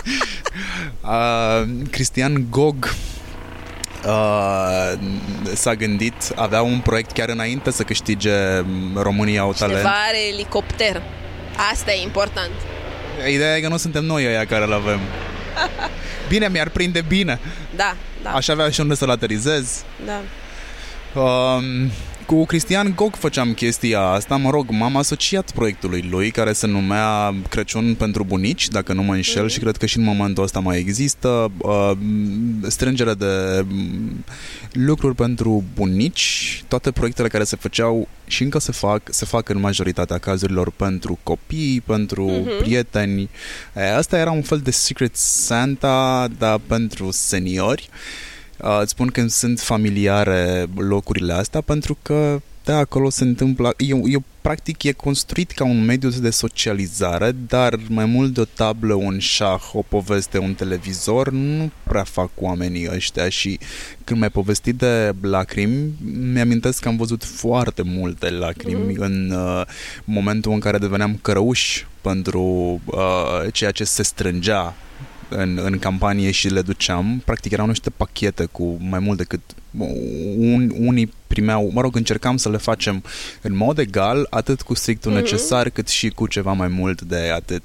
uh, 1.02 1.68
Cristian 1.90 2.46
Gog 2.50 2.94
uh, 4.06 4.98
s-a 5.54 5.74
gândit, 5.74 6.14
avea 6.34 6.62
un 6.62 6.80
proiect 6.80 7.10
chiar 7.10 7.28
înainte 7.28 7.70
să 7.70 7.82
câștige 7.82 8.32
România 8.94 9.40
au 9.40 9.52
talent. 9.52 9.78
Cineva 9.78 9.96
are 10.08 10.28
elicopter. 10.32 11.02
Asta 11.72 11.92
e 11.92 12.02
important. 12.02 12.50
Ideea 13.28 13.56
e 13.56 13.60
că 13.60 13.68
nu 13.68 13.76
suntem 13.76 14.04
noi 14.04 14.26
aia 14.26 14.44
care 14.44 14.64
îl 14.64 14.72
avem. 14.72 15.00
Bine, 16.28 16.48
mi-ar 16.48 16.68
prinde 16.68 17.04
bine. 17.08 17.40
Da, 17.76 17.96
da. 18.22 18.30
Aș 18.30 18.48
avea 18.48 18.70
și 18.70 18.80
unde 18.80 18.94
să-l 18.94 19.10
aterizez. 19.10 19.82
Da. 20.06 20.20
Um, 21.14 21.90
cu 22.26 22.46
Cristian 22.46 22.92
Gog 22.96 23.14
făceam 23.14 23.52
chestia 23.52 24.00
asta, 24.00 24.36
mă 24.36 24.50
rog, 24.50 24.66
m-am 24.68 24.96
asociat 24.96 25.50
proiectului 25.50 26.08
lui 26.10 26.30
care 26.30 26.52
se 26.52 26.66
numea 26.66 27.34
Crăciun 27.48 27.94
pentru 27.94 28.24
bunici, 28.24 28.68
dacă 28.68 28.92
nu 28.92 29.02
mă 29.02 29.14
înșel 29.14 29.44
mm-hmm. 29.44 29.52
și 29.52 29.58
cred 29.58 29.76
că 29.76 29.86
și 29.86 29.98
în 29.98 30.04
momentul 30.04 30.42
ăsta 30.42 30.60
mai 30.60 30.78
există 30.78 31.52
uh, 31.58 31.92
strângere 32.68 33.14
de 33.14 33.64
lucruri 34.72 35.14
pentru 35.14 35.64
bunici, 35.74 36.62
toate 36.68 36.90
proiectele 36.90 37.28
care 37.28 37.44
se 37.44 37.56
făceau 37.56 38.08
și 38.26 38.42
încă 38.42 38.58
se 38.58 38.72
fac, 38.72 39.02
se 39.10 39.24
fac 39.24 39.48
în 39.48 39.60
majoritatea 39.60 40.18
cazurilor 40.18 40.70
pentru 40.70 41.18
copii, 41.22 41.82
pentru 41.86 42.30
mm-hmm. 42.30 42.62
prieteni. 42.62 43.28
Asta 43.96 44.18
era 44.18 44.30
un 44.30 44.42
fel 44.42 44.58
de 44.58 44.70
Secret 44.70 45.16
Santa, 45.16 46.28
dar 46.38 46.60
pentru 46.66 47.10
seniori. 47.10 47.88
Uh, 47.90 48.28
îți 48.80 48.90
spun 48.90 49.06
că 49.06 49.26
sunt 49.26 49.60
familiare 49.60 50.66
locurile 50.76 51.32
astea 51.32 51.60
pentru 51.60 51.98
că 52.02 52.40
da, 52.64 52.76
acolo 52.76 53.10
se 53.10 53.24
întâmplă, 53.24 53.74
eu, 53.76 54.08
eu 54.08 54.22
practic 54.40 54.82
e 54.82 54.92
construit 54.92 55.50
ca 55.50 55.64
un 55.64 55.84
mediu 55.84 56.08
de 56.08 56.30
socializare, 56.30 57.32
dar 57.48 57.78
mai 57.88 58.04
mult 58.04 58.34
de 58.34 58.40
o 58.40 58.44
tablă, 58.44 58.94
un 58.94 59.18
șah, 59.18 59.62
o 59.72 59.82
poveste, 59.82 60.38
un 60.38 60.54
televizor, 60.54 61.30
nu 61.30 61.70
prea 61.82 62.02
fac 62.02 62.30
oamenii 62.36 62.88
ăștia 62.94 63.28
și 63.28 63.58
când 64.04 64.20
mai 64.20 64.30
povestit 64.30 64.74
de 64.74 65.14
lacrimi, 65.20 65.92
mi-amintesc 66.32 66.80
că 66.80 66.88
am 66.88 66.96
văzut 66.96 67.24
foarte 67.24 67.82
multe 67.82 68.30
lacrimi 68.30 68.94
mm-hmm. 68.94 68.98
în 68.98 69.30
uh, 69.30 69.62
momentul 70.04 70.52
în 70.52 70.60
care 70.60 70.78
deveneam 70.78 71.18
cărăuși 71.22 71.86
pentru 72.00 72.42
uh, 72.84 73.52
ceea 73.52 73.70
ce 73.70 73.84
se 73.84 74.02
strângea 74.02 74.74
în, 75.30 75.60
în 75.62 75.78
campanie 75.78 76.30
și 76.30 76.48
le 76.48 76.62
duceam. 76.62 77.22
Practic 77.24 77.52
erau 77.52 77.66
niște 77.66 77.90
pachete 77.90 78.44
cu 78.44 78.76
mai 78.80 78.98
mult 78.98 79.18
decât 79.18 79.40
un, 80.36 80.72
unii 80.78 81.12
primeau, 81.26 81.70
mă 81.72 81.80
rog, 81.80 81.96
încercam 81.96 82.36
să 82.36 82.50
le 82.50 82.56
facem 82.56 83.02
în 83.42 83.56
mod 83.56 83.78
egal, 83.78 84.26
atât 84.30 84.62
cu 84.62 84.74
strictul 84.74 85.12
mm-hmm. 85.12 85.14
necesar, 85.14 85.70
cât 85.70 85.88
și 85.88 86.08
cu 86.08 86.26
ceva 86.26 86.52
mai 86.52 86.68
mult 86.68 87.02
de 87.02 87.30
atât. 87.34 87.62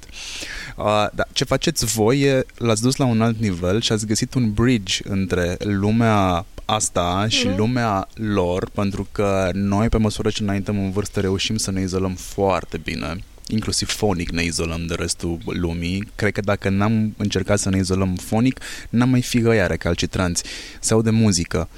Uh, 0.76 1.06
da, 1.14 1.24
ce 1.32 1.44
faceți 1.44 1.84
voi 1.84 2.20
e, 2.20 2.46
l-ați 2.56 2.82
dus 2.82 2.96
la 2.96 3.04
un 3.04 3.22
alt 3.22 3.40
nivel 3.40 3.80
și 3.80 3.92
ați 3.92 4.06
găsit 4.06 4.34
un 4.34 4.52
bridge 4.52 5.00
între 5.04 5.56
lumea 5.58 6.46
asta 6.64 7.26
și 7.28 7.48
mm-hmm. 7.48 7.56
lumea 7.56 8.08
lor, 8.14 8.70
pentru 8.70 9.08
că 9.12 9.50
noi, 9.52 9.88
pe 9.88 9.98
măsură 9.98 10.30
ce 10.30 10.42
înaintăm 10.42 10.78
în 10.78 10.90
vârstă, 10.90 11.20
reușim 11.20 11.56
să 11.56 11.70
ne 11.70 11.80
izolăm 11.80 12.14
foarte 12.14 12.78
bine 12.78 13.16
inclusiv 13.48 13.88
fonic 13.88 14.30
ne 14.30 14.42
izolăm 14.42 14.86
de 14.86 14.94
restul 14.94 15.38
lumii. 15.44 16.08
Cred 16.14 16.32
că 16.32 16.40
dacă 16.40 16.68
n-am 16.68 17.14
încercat 17.16 17.58
să 17.58 17.68
ne 17.68 17.78
izolăm 17.78 18.14
fonic, 18.14 18.60
n-am 18.90 19.08
mai 19.08 19.22
fi 19.22 19.38
găia 19.40 19.66
recalcitranți. 19.66 20.42
Se 20.80 20.92
aude 20.92 21.10
muzică. 21.10 21.68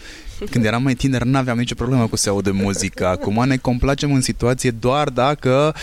Când 0.51 0.65
eram 0.65 0.83
mai 0.83 0.95
tiner, 0.95 1.23
n-aveam 1.23 1.59
nicio 1.59 1.75
problemă 1.75 2.07
cu 2.07 2.17
se 2.17 2.29
aude 2.29 2.51
muzică. 2.51 3.07
Acum 3.07 3.45
ne 3.47 3.57
complacem 3.57 4.13
în 4.13 4.21
situație 4.21 4.71
doar 4.71 5.09
dacă 5.09 5.75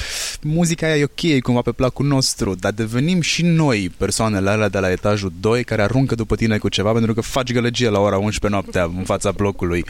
muzica 0.41 0.85
aia 0.85 0.97
e 0.97 1.03
ok, 1.03 1.21
e 1.21 1.39
cumva 1.39 1.61
pe 1.61 1.71
placul 1.71 2.05
nostru, 2.05 2.55
dar 2.55 2.71
devenim 2.71 3.21
și 3.21 3.41
noi 3.43 3.91
persoanele 3.97 4.49
alea 4.49 4.69
de 4.69 4.79
la 4.79 4.91
etajul 4.91 5.33
2 5.39 5.63
care 5.63 5.81
aruncă 5.81 6.15
după 6.15 6.35
tine 6.35 6.57
cu 6.57 6.69
ceva 6.69 6.91
pentru 6.91 7.13
că 7.13 7.21
faci 7.21 7.51
gălăgie 7.51 7.89
la 7.89 7.99
ora 7.99 8.17
11 8.17 8.47
noaptea 8.47 8.83
în 8.97 9.03
fața 9.03 9.31
blocului. 9.31 9.85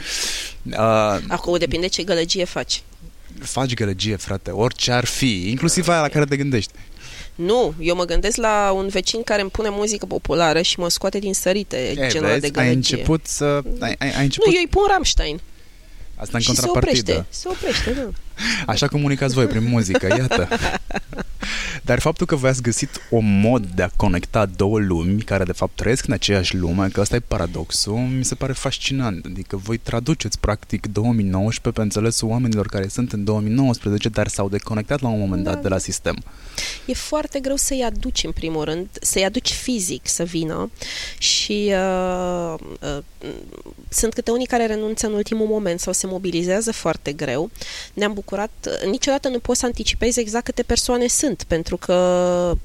Uh, 0.63 0.75
Acum 1.27 1.57
depinde 1.57 1.87
ce 1.87 2.03
gălăgie 2.03 2.45
faci 2.45 2.81
faci 3.39 3.73
gălăgie, 3.73 4.15
frate, 4.15 4.51
orice 4.51 4.91
ar 4.91 5.05
fi, 5.05 5.49
inclusiv 5.49 5.87
aia 5.87 6.01
la 6.01 6.09
care 6.09 6.25
te 6.25 6.35
gândești. 6.37 6.71
Nu, 7.35 7.73
eu 7.79 7.95
mă 7.95 8.03
gândesc 8.05 8.37
la 8.37 8.71
un 8.75 8.87
vecin 8.87 9.23
care 9.23 9.41
îmi 9.41 9.49
pune 9.49 9.69
muzică 9.69 10.05
populară 10.05 10.61
și 10.61 10.79
mă 10.79 10.89
scoate 10.89 11.19
din 11.19 11.33
sărite, 11.33 11.87
Ei, 11.87 12.09
genul 12.09 12.27
vezi, 12.27 12.39
de 12.41 12.49
gălăgie. 12.49 12.69
ai 12.69 12.73
început 12.75 13.25
să... 13.27 13.61
Ai, 13.79 13.95
ai, 13.99 14.15
ai 14.17 14.23
început... 14.23 14.47
Nu, 14.47 14.53
eu 14.53 14.59
îi 14.61 14.67
pun 14.69 14.83
Rammstein. 14.87 15.41
Asta 16.15 16.31
în 16.33 16.39
și 16.39 16.47
contrapartidă. 16.47 17.11
se 17.29 17.47
oprește, 17.47 17.79
se 17.79 17.87
oprește, 17.87 17.91
da. 17.91 18.09
Așa 18.65 18.87
comunicați 18.87 19.33
voi 19.33 19.45
prin 19.45 19.69
muzică, 19.69 20.07
iată. 20.07 20.47
Dar 21.85 21.99
faptul 21.99 22.25
că 22.25 22.35
voi 22.35 22.49
ați 22.49 22.61
găsit 22.61 23.01
o 23.09 23.19
mod 23.19 23.65
de 23.65 23.83
a 23.83 23.89
conecta 23.95 24.45
două 24.45 24.79
lumi 24.79 25.21
care 25.21 25.43
de 25.43 25.51
fapt 25.51 25.75
trăiesc 25.75 26.07
în 26.07 26.13
aceeași 26.13 26.55
lume, 26.55 26.87
că 26.87 27.01
ăsta 27.01 27.15
e 27.15 27.19
paradoxul, 27.19 27.97
mi 27.97 28.25
se 28.25 28.35
pare 28.35 28.53
fascinant. 28.53 29.25
Adică 29.25 29.57
voi 29.57 29.77
traduceți 29.77 30.39
practic 30.39 30.85
2019 30.85 31.81
pe 31.81 31.81
înțelesul 31.81 32.29
oamenilor 32.29 32.67
care 32.67 32.87
sunt 32.87 33.11
în 33.11 33.23
2019, 33.23 34.09
dar 34.09 34.27
s-au 34.27 34.49
deconectat 34.49 35.01
la 35.01 35.07
un 35.07 35.19
moment 35.19 35.43
dat 35.43 35.53
da. 35.53 35.61
de 35.61 35.67
la 35.67 35.77
sistem. 35.77 36.23
E 36.85 36.93
foarte 36.93 37.39
greu 37.39 37.55
să-i 37.55 37.83
aduci 37.83 38.23
în 38.23 38.31
primul 38.31 38.63
rând, 38.63 38.87
să-i 39.01 39.23
aduci 39.23 39.51
fizic 39.51 40.07
să 40.07 40.23
vină 40.23 40.69
și 41.17 41.73
uh, 41.73 42.53
uh, 42.81 43.03
sunt 43.89 44.13
câte 44.13 44.31
unii 44.31 44.45
care 44.45 44.65
renunță 44.65 45.07
în 45.07 45.13
ultimul 45.13 45.47
moment 45.47 45.79
sau 45.79 45.93
se 45.93 46.07
mobilizează 46.07 46.71
foarte 46.71 47.11
greu. 47.13 47.49
Ne-am 47.93 48.13
bucurat, 48.13 48.24
niciodată 48.89 49.29
nu 49.29 49.39
poți 49.39 49.59
să 49.59 49.65
anticipezi 49.65 50.19
exact 50.19 50.45
câte 50.45 50.63
persoane 50.63 51.07
sunt, 51.07 51.43
pentru 51.47 51.77
că 51.77 51.95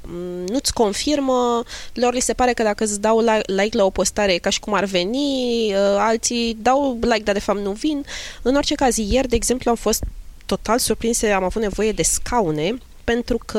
mm, 0.07 0.45
nu-ți 0.47 0.73
confirmă, 0.73 1.63
lor 1.93 2.15
li 2.15 2.21
se 2.21 2.33
pare 2.33 2.53
că 2.53 2.63
dacă 2.63 2.85
îți 2.85 3.01
dau 3.01 3.25
like 3.47 3.77
la 3.77 3.85
o 3.85 3.91
postare 3.91 4.37
ca 4.37 4.51
și 4.51 4.61
cum 4.61 4.75
ar 4.75 4.85
veni, 4.85 5.67
uh, 5.69 5.97
alții 5.99 6.57
dau 6.63 6.99
like, 7.01 7.23
dar 7.23 7.35
de 7.35 7.41
fapt 7.41 7.59
nu 7.59 7.71
vin. 7.71 8.05
În 8.43 8.55
orice 8.57 8.75
caz, 8.75 8.97
ieri, 8.97 9.29
de 9.29 9.37
exemplu, 9.37 9.71
am 9.71 9.77
fost 9.77 10.03
total 10.47 10.79
surprinse, 10.79 11.31
am 11.31 11.45
avut 11.45 11.63
nevoie 11.63 11.93
de 11.93 12.03
scaune 12.03 12.79
pentru 13.05 13.39
că 13.47 13.59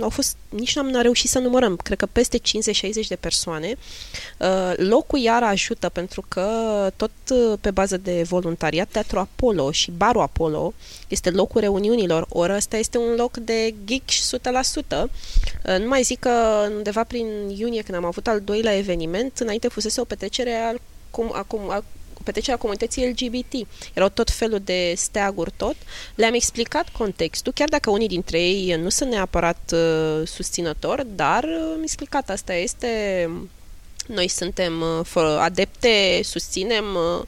au 0.00 0.08
fost, 0.08 0.36
nici 0.48 0.74
n-am 0.74 1.00
reușit 1.02 1.30
să 1.30 1.38
numărăm, 1.38 1.76
cred 1.76 1.98
că 1.98 2.06
peste 2.06 2.38
50-60 2.38 2.42
de 3.08 3.16
persoane. 3.16 3.76
Uh, 4.38 4.72
locul 4.76 5.18
iar 5.18 5.42
ajută 5.42 5.88
pentru 5.88 6.24
că 6.28 6.46
tot 6.96 7.10
uh, 7.30 7.58
pe 7.60 7.70
bază 7.70 7.96
de 7.96 8.22
voluntariat, 8.22 8.88
Teatru 8.88 9.18
Apollo 9.18 9.70
și 9.70 9.90
Barul 9.90 10.20
Apollo 10.20 10.72
este 11.08 11.30
locul 11.30 11.60
reuniunilor, 11.60 12.26
ori 12.28 12.54
ăsta 12.54 12.76
este 12.76 12.98
un 12.98 13.14
loc 13.16 13.36
de 13.36 13.74
geek 13.84 14.02
100%. 14.04 14.08
Uh, 14.88 15.78
nu 15.78 15.88
mai 15.88 16.02
zic 16.02 16.18
că 16.18 16.66
undeva 16.76 17.04
prin 17.04 17.26
iunie, 17.56 17.82
când 17.82 17.96
am 17.96 18.04
avut 18.04 18.26
al 18.26 18.40
doilea 18.40 18.76
eveniment, 18.76 19.38
înainte 19.38 19.68
fusese 19.68 20.00
o 20.00 20.04
petrecere 20.04 20.54
al 20.54 20.80
cum, 21.10 21.30
acum, 21.34 21.84
petrecerea 22.24 22.58
comunității 22.58 23.08
LGBT. 23.08 23.68
Erau 23.92 24.08
tot 24.08 24.30
felul 24.30 24.60
de 24.64 24.92
steaguri, 24.96 25.52
tot. 25.56 25.76
Le-am 26.14 26.34
explicat 26.34 26.88
contextul, 26.88 27.52
chiar 27.52 27.68
dacă 27.68 27.90
unii 27.90 28.08
dintre 28.08 28.40
ei 28.40 28.74
nu 28.74 28.88
sunt 28.88 29.10
neapărat 29.10 29.72
uh, 29.72 30.26
susținători, 30.26 31.06
dar 31.14 31.44
uh, 31.44 31.72
am 31.76 31.82
explicat 31.82 32.30
asta 32.30 32.54
este... 32.54 33.30
Noi 34.06 34.28
suntem 34.28 34.80
uh, 35.14 35.36
adepte, 35.40 36.20
susținem 36.22 36.84
uh, 36.94 37.26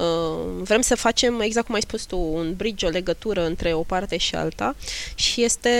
Uh, 0.00 0.62
vrem 0.62 0.80
să 0.80 0.94
facem, 0.94 1.40
exact 1.40 1.66
cum 1.66 1.74
ai 1.74 1.80
spus 1.80 2.04
tu, 2.04 2.18
un 2.18 2.54
bridge, 2.56 2.86
o 2.86 2.88
legătură 2.88 3.46
între 3.46 3.72
o 3.72 3.82
parte 3.82 4.16
și 4.16 4.34
alta 4.34 4.76
și 5.14 5.42
este 5.42 5.70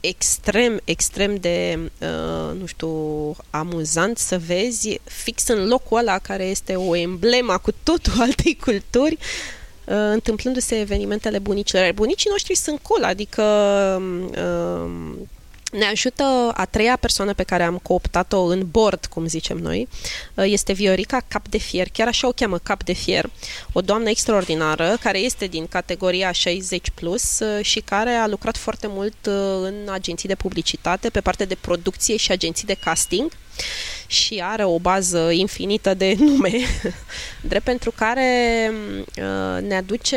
extrem, 0.00 0.80
extrem 0.84 1.36
de, 1.36 1.78
uh, 2.00 2.58
nu 2.58 2.66
știu, 2.66 2.90
amuzant 3.50 4.18
să 4.18 4.38
vezi 4.38 5.00
fix 5.04 5.48
în 5.48 5.68
locul 5.68 5.98
ăla 5.98 6.18
care 6.18 6.44
este 6.44 6.74
o 6.74 6.96
emblema 6.96 7.58
cu 7.58 7.70
totul 7.82 8.12
altei 8.26 8.56
culturi, 8.56 9.18
uh, 9.84 9.94
întâmplându-se 10.12 10.80
evenimentele 10.80 11.38
bunicilor. 11.38 11.92
Bunicii 11.92 12.30
noștri 12.30 12.54
sunt 12.54 12.80
cool, 12.82 13.04
adică 13.04 13.42
uh, 14.30 14.90
ne 15.76 15.84
ajută 15.84 16.52
a 16.54 16.64
treia 16.64 16.96
persoană 16.96 17.34
pe 17.34 17.42
care 17.42 17.62
am 17.62 17.78
cooptat-o 17.82 18.42
în 18.42 18.70
board, 18.70 19.06
cum 19.06 19.26
zicem 19.26 19.56
noi, 19.56 19.88
uh, 20.34 20.44
este 20.46 20.72
Viorica 20.72 21.24
Cap 21.28 21.48
de 21.48 21.58
Fier, 21.58 21.88
chiar 21.92 22.06
așa 22.08 22.26
o 22.26 22.32
cheamă 22.32 22.58
Cap 22.58 22.84
de 22.84 22.92
Fier, 22.92 23.30
o 23.72 23.80
doamnă 23.80 24.08
extraordinară 24.08 24.96
care 25.00 25.18
este 25.18 25.46
din 25.46 25.66
categoria 25.66 26.32
60 26.32 26.90
plus 26.94 27.38
uh, 27.38 27.64
și 27.64 27.80
care 27.80 28.10
a 28.10 28.26
lucrat 28.26 28.56
foarte 28.56 28.86
mult 28.86 29.26
uh, 29.26 29.34
în 29.62 29.74
agenții 29.90 30.28
de 30.28 30.34
publicitate, 30.34 31.10
pe 31.10 31.20
partea 31.20 31.46
de 31.46 31.56
producție 31.60 32.16
și 32.16 32.32
agenții 32.32 32.66
de 32.66 32.76
casting. 32.80 33.32
Și 34.06 34.40
are 34.44 34.64
o 34.64 34.78
bază 34.78 35.30
infinită 35.30 35.94
de 35.94 36.14
nume, 36.18 36.52
drept 37.40 37.64
pentru 37.64 37.90
care 37.90 38.72
ne 39.60 39.76
aduce 39.76 40.16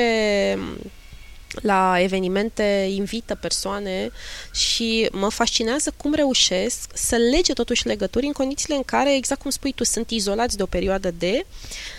la 1.62 2.02
evenimente 2.02 2.88
invită 2.90 3.36
persoane 3.36 4.12
și 4.54 5.10
mă 5.12 5.30
fascinează 5.30 5.94
cum 5.98 6.14
reușesc 6.14 6.92
să 6.94 7.16
lege 7.16 7.54
totuși 7.54 7.88
legături 7.88 8.26
în 8.26 8.32
condițiile 8.32 8.76
în 8.76 8.84
care, 8.84 9.16
exact 9.16 9.42
cum 9.42 9.52
spui 9.52 9.72
tu, 9.72 9.84
sunt 9.84 10.10
izolați 10.10 10.58
de 10.58 10.64
o 10.64 10.66
perioadă 10.66 11.12
de 11.12 11.46
uh, 11.46 11.46
Uh, 11.46 11.99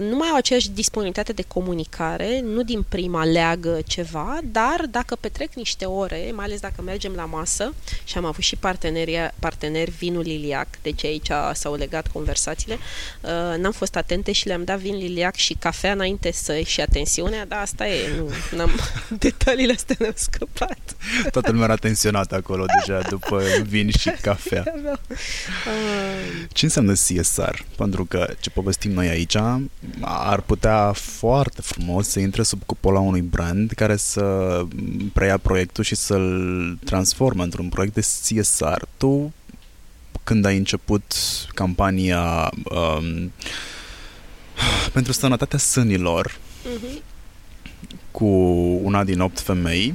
nu 0.00 0.16
mai 0.16 0.28
au 0.28 0.36
aceeași 0.36 0.70
disponibilitate 0.70 1.32
de 1.32 1.44
comunicare, 1.48 2.40
nu 2.40 2.62
din 2.62 2.84
prima 2.88 3.24
leagă 3.24 3.78
ceva, 3.86 4.38
dar 4.44 4.86
dacă 4.90 5.16
petrec 5.20 5.54
niște 5.54 5.84
ore, 5.84 6.32
mai 6.34 6.44
ales 6.44 6.60
dacă 6.60 6.82
mergem 6.82 7.12
la 7.12 7.24
masă, 7.24 7.74
și 8.04 8.18
am 8.18 8.24
avut 8.24 8.42
și 8.42 8.56
parteneri, 8.56 9.30
parteneri 9.38 9.90
vinul 9.90 10.22
liliac, 10.22 10.68
deci 10.82 11.04
aici 11.04 11.30
s-au 11.52 11.74
legat 11.74 12.06
conversațiile, 12.12 12.78
uh, 13.20 13.58
n-am 13.58 13.72
fost 13.72 13.96
atente 13.96 14.32
și 14.32 14.46
le-am 14.46 14.64
dat 14.64 14.78
vin 14.78 14.96
liliac 14.96 15.34
și 15.34 15.54
cafea 15.54 15.92
înainte 15.92 16.32
să 16.32 16.60
și 16.60 16.80
atențiunea, 16.80 17.46
dar 17.46 17.60
asta 17.60 17.88
e, 17.88 18.16
nu, 18.18 18.30
n-am, 18.56 18.70
detaliile 19.24 19.72
astea 19.72 19.96
ne-au 19.98 20.12
scăpat. 20.14 20.96
Toată 21.30 21.50
lumea 21.50 21.64
era 21.64 21.76
tensionată 21.76 22.34
acolo 22.34 22.64
deja 22.80 23.00
după 23.08 23.42
vin 23.62 23.90
și 23.90 24.10
cafea. 24.20 24.64
Ce 26.52 26.64
înseamnă 26.64 26.92
CSR? 26.92 27.60
Pentru 27.76 28.04
că 28.04 28.34
ce 28.40 28.50
povestim 28.50 28.92
noi 28.92 29.08
aici 29.08 29.36
ar 30.00 30.40
putea 30.40 30.92
foarte 30.92 31.62
frumos 31.62 32.08
să 32.08 32.20
intre 32.20 32.42
sub 32.42 32.62
cupola 32.66 33.00
unui 33.00 33.20
brand 33.20 33.70
care 33.70 33.96
să 33.96 34.62
preia 35.12 35.38
proiectul 35.38 35.84
și 35.84 35.94
să-l 35.94 36.78
transforme 36.84 37.42
într-un 37.42 37.68
proiect 37.68 37.94
de 37.94 38.00
CSR. 38.00 38.82
Tu, 38.96 39.32
când 40.24 40.44
ai 40.44 40.56
început 40.56 41.14
campania 41.54 42.50
um, 42.64 43.32
pentru 44.92 45.12
sănătatea 45.12 45.58
sânilor 45.58 46.30
uh-huh. 46.36 47.02
cu 48.10 48.26
una 48.82 49.04
din 49.04 49.20
opt 49.20 49.40
femei, 49.40 49.94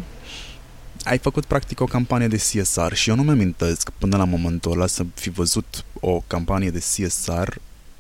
ai 1.04 1.18
făcut 1.18 1.46
practic 1.46 1.80
o 1.80 1.86
campanie 1.86 2.28
de 2.28 2.36
CSR 2.36 2.94
și 2.94 3.10
eu 3.10 3.16
nu 3.16 3.24
mi 3.24 3.30
amintesc 3.30 3.90
până 3.98 4.18
la 4.18 4.24
momentul 4.24 4.72
ăla 4.72 4.88
să 4.88 5.06
fi 5.14 5.30
văzut 5.30 5.86
o 6.00 6.24
campanie 6.28 6.70
de 6.70 6.80
CSR 6.80 7.50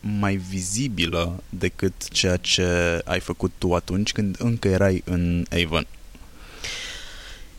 mai 0.01 0.35
vizibilă 0.35 1.43
decât 1.49 2.07
ceea 2.09 2.37
ce 2.37 3.01
ai 3.05 3.19
făcut 3.19 3.51
tu 3.57 3.73
atunci 3.75 4.11
când 4.11 4.35
încă 4.39 4.67
erai 4.67 5.01
în 5.05 5.45
Avon? 5.63 5.87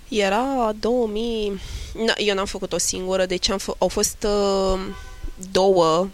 Era 0.08 0.72
2000... 0.80 1.52
Na, 2.06 2.12
eu 2.16 2.34
n-am 2.34 2.46
făcut 2.46 2.72
o 2.72 2.78
singură, 2.78 3.26
deci 3.26 3.48
am 3.50 3.58
f- 3.58 3.78
au 3.78 3.88
fost 3.88 4.26
uh, 4.26 4.80
două 5.52 5.98
uh, 5.98 6.06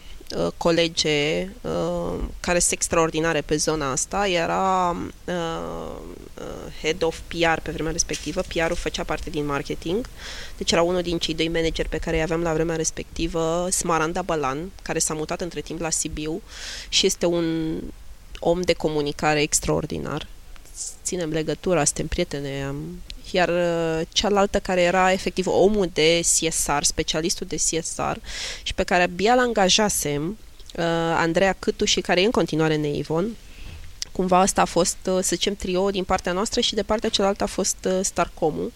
colege 0.56 1.48
uh, 1.60 2.18
care 2.40 2.58
sunt 2.58 2.72
extraordinare 2.72 3.40
pe 3.40 3.56
zona 3.56 3.90
asta. 3.90 4.28
Era 4.28 4.96
uh, 5.24 5.34
uh, 6.34 6.72
head 6.82 7.02
of 7.02 7.18
PR 7.18 7.60
pe 7.62 7.70
vremea 7.70 7.92
respectivă. 7.92 8.40
PR-ul 8.40 8.76
făcea 8.76 9.04
parte 9.04 9.30
din 9.30 9.46
marketing. 9.46 10.08
Deci 10.56 10.72
era 10.72 10.82
unul 10.82 11.02
din 11.02 11.18
cei 11.18 11.34
doi 11.34 11.48
manageri 11.48 11.88
pe 11.88 11.98
care 11.98 12.16
îi 12.16 12.22
aveam 12.22 12.42
la 12.42 12.52
vremea 12.52 12.76
respectivă, 12.76 13.68
Smaranda 13.70 14.22
Balan, 14.22 14.70
care 14.82 14.98
s-a 14.98 15.14
mutat 15.14 15.40
între 15.40 15.60
timp 15.60 15.80
la 15.80 15.90
Sibiu 15.90 16.42
și 16.88 17.06
este 17.06 17.26
un 17.26 17.78
om 18.38 18.60
de 18.60 18.72
comunicare 18.72 19.42
extraordinar. 19.42 20.26
Ținem 21.02 21.30
legătura, 21.30 21.84
suntem 21.84 22.06
prietene, 22.06 22.64
am 22.64 23.00
iar 23.32 23.48
uh, 23.48 24.06
cealaltă 24.08 24.58
care 24.58 24.80
era 24.80 25.12
efectiv 25.12 25.46
omul 25.46 25.90
de 25.92 26.20
CSR, 26.20 26.82
specialistul 26.82 27.46
de 27.46 27.56
CSR 27.56 28.16
și 28.62 28.74
pe 28.74 28.82
care 28.82 29.02
abia 29.02 29.34
l-angajasem, 29.34 30.38
uh, 30.76 30.84
Andreea 31.16 31.56
Câtu 31.58 31.84
și 31.84 32.00
care 32.00 32.20
e 32.20 32.24
în 32.24 32.30
continuare 32.30 32.74
în 32.74 32.94
Avon, 33.00 33.36
cumva 34.12 34.38
asta 34.38 34.60
a 34.60 34.64
fost, 34.64 34.96
uh, 35.06 35.12
să 35.12 35.34
zicem, 35.34 35.54
trio 35.54 35.90
din 35.90 36.04
partea 36.04 36.32
noastră 36.32 36.60
și 36.60 36.74
de 36.74 36.82
partea 36.82 37.08
cealaltă 37.08 37.42
a 37.44 37.46
fost 37.46 37.88
Starcomul. 38.02 38.72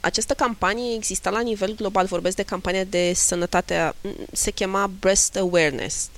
Această 0.00 0.34
campanie 0.34 0.94
exista 0.94 1.30
la 1.30 1.40
nivel 1.40 1.74
global, 1.74 2.06
vorbesc 2.06 2.36
de 2.36 2.42
campania 2.42 2.84
de 2.84 3.12
sănătate, 3.14 3.94
se 4.32 4.50
chema 4.50 4.90
Breast 5.00 5.36
Awareness 5.36 6.08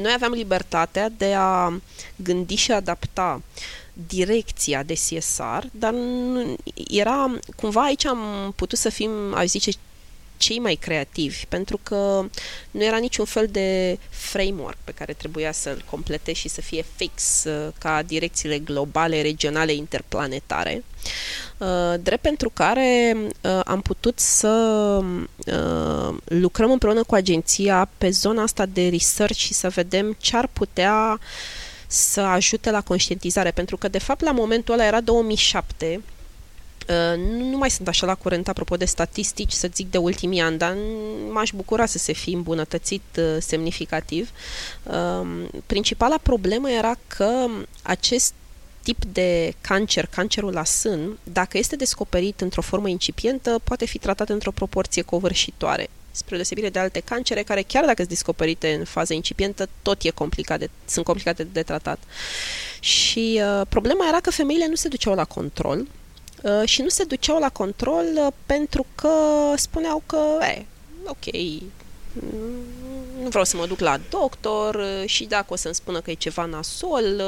noi 0.00 0.12
aveam 0.14 0.32
libertatea 0.32 1.08
de 1.08 1.34
a 1.34 1.80
gândi 2.16 2.54
și 2.54 2.72
adapta 2.72 3.42
direcția 4.08 4.82
de 4.82 4.94
CSR, 4.94 5.64
dar 5.70 5.94
era, 6.88 7.34
cumva 7.56 7.82
aici 7.82 8.04
am 8.04 8.52
putut 8.56 8.78
să 8.78 8.88
fim, 8.88 9.10
aș 9.34 9.46
zice, 9.46 9.70
cei 10.42 10.58
mai 10.58 10.74
creativi, 10.74 11.46
pentru 11.48 11.80
că 11.82 12.24
nu 12.70 12.84
era 12.84 12.96
niciun 12.96 13.24
fel 13.24 13.48
de 13.50 13.98
framework 14.10 14.76
pe 14.84 14.92
care 14.92 15.12
trebuia 15.12 15.52
să-l 15.52 15.84
complete 15.90 16.32
și 16.32 16.48
să 16.48 16.60
fie 16.60 16.84
fix 16.96 17.44
uh, 17.44 17.72
ca 17.78 18.02
direcțiile 18.02 18.58
globale, 18.58 19.22
regionale, 19.22 19.72
interplanetare. 19.72 20.84
Uh, 21.58 21.94
drept 22.00 22.22
pentru 22.22 22.50
care 22.50 23.16
uh, 23.16 23.60
am 23.64 23.80
putut 23.80 24.18
să 24.18 24.50
lucrăm 26.24 26.70
împreună 26.70 27.02
cu 27.02 27.14
agenția 27.14 27.88
pe 27.98 28.10
zona 28.10 28.42
asta 28.42 28.66
de 28.66 28.88
research 28.88 29.38
și 29.38 29.54
să 29.54 29.68
vedem 29.68 30.16
ce 30.20 30.36
ar 30.36 30.48
putea 30.52 31.18
să 31.92 32.20
ajute 32.20 32.70
la 32.70 32.80
conștientizare, 32.80 33.50
pentru 33.50 33.76
că, 33.76 33.88
de 33.88 33.98
fapt, 33.98 34.20
la 34.20 34.32
momentul 34.32 34.74
ăla 34.74 34.86
era 34.86 35.00
2007, 35.00 36.00
Uh, 36.88 37.18
nu, 37.18 37.48
nu 37.50 37.56
mai 37.56 37.70
sunt 37.70 37.88
așa 37.88 38.06
la 38.06 38.14
curent 38.14 38.48
apropo 38.48 38.76
de 38.76 38.84
statistici, 38.84 39.52
să 39.52 39.68
zic 39.74 39.90
de 39.90 39.98
ultimii 39.98 40.40
ani, 40.40 40.58
dar 40.58 40.76
m-aș 41.30 41.50
bucura 41.54 41.86
să 41.86 41.98
se 41.98 42.12
fi 42.12 42.32
îmbunătățit 42.32 43.02
uh, 43.18 43.36
semnificativ. 43.40 44.30
Uh, 44.82 45.26
principala 45.66 46.18
problemă 46.22 46.70
era 46.70 46.94
că 47.06 47.46
acest 47.82 48.34
tip 48.82 49.04
de 49.04 49.54
cancer, 49.60 50.06
cancerul 50.06 50.52
la 50.52 50.64
sân, 50.64 51.18
dacă 51.24 51.58
este 51.58 51.76
descoperit 51.76 52.40
într-o 52.40 52.62
formă 52.62 52.88
incipientă, 52.88 53.60
poate 53.64 53.86
fi 53.86 53.98
tratat 53.98 54.28
într-o 54.28 54.50
proporție 54.50 55.02
covârșitoare 55.02 55.88
spre 56.12 56.34
deosebire 56.34 56.68
de 56.68 56.78
alte 56.78 57.00
cancere 57.00 57.42
care 57.42 57.62
chiar 57.62 57.84
dacă 57.84 57.96
sunt 57.96 58.08
descoperite 58.08 58.72
în 58.72 58.84
fază 58.84 59.12
incipientă, 59.12 59.68
tot 59.82 60.02
e 60.02 60.10
complicat 60.10 60.58
de, 60.58 60.70
sunt 60.84 61.04
complicate 61.04 61.44
de 61.44 61.62
tratat. 61.62 61.98
Și 62.80 63.40
uh, 63.42 63.66
problema 63.68 64.08
era 64.08 64.20
că 64.20 64.30
femeile 64.30 64.66
nu 64.66 64.74
se 64.74 64.88
duceau 64.88 65.14
la 65.14 65.24
control 65.24 65.86
uh, 66.42 66.62
și 66.64 66.82
nu 66.82 66.88
se 66.88 67.04
duceau 67.04 67.38
la 67.38 67.48
control 67.48 68.04
uh, 68.14 68.32
pentru 68.46 68.86
că 68.94 69.10
spuneau 69.56 70.02
că, 70.06 70.38
e, 70.40 70.66
ok, 71.06 71.34
nu 73.22 73.28
vreau 73.28 73.44
să 73.44 73.56
mă 73.56 73.66
duc 73.66 73.80
la 73.80 74.00
doctor 74.10 74.74
uh, 74.74 75.02
și 75.06 75.24
dacă 75.24 75.46
o 75.48 75.56
să-mi 75.56 75.74
spună 75.74 76.00
că 76.00 76.10
e 76.10 76.14
ceva 76.14 76.44
nasol, 76.44 77.22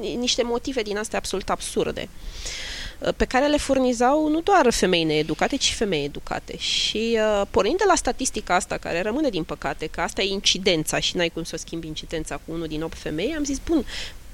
uh, 0.00 0.16
niște 0.16 0.42
motive 0.42 0.82
din 0.82 0.98
astea 0.98 1.18
absolut 1.18 1.50
absurde. 1.50 2.08
Uh, 2.08 2.08
Uh, 2.08 2.67
pe 3.16 3.24
care 3.24 3.46
le 3.46 3.56
furnizau 3.56 4.28
nu 4.28 4.40
doar 4.40 4.70
femei 4.70 5.04
needucate, 5.04 5.56
ci 5.56 5.72
femei 5.72 6.04
educate. 6.04 6.56
Și 6.56 7.18
uh, 7.20 7.46
pornind 7.50 7.78
de 7.78 7.84
la 7.86 7.94
statistica 7.94 8.54
asta, 8.54 8.76
care 8.76 9.02
rămâne 9.02 9.28
din 9.28 9.44
păcate, 9.44 9.86
că 9.86 10.00
asta 10.00 10.22
e 10.22 10.28
incidența 10.28 10.98
și 10.98 11.16
n-ai 11.16 11.28
cum 11.28 11.42
să 11.42 11.52
o 11.54 11.58
schimbi 11.58 11.86
incidența 11.86 12.34
cu 12.34 12.52
unul 12.52 12.66
din 12.66 12.82
8 12.82 12.96
femei, 12.96 13.34
am 13.36 13.44
zis, 13.44 13.58
bun, 13.64 13.84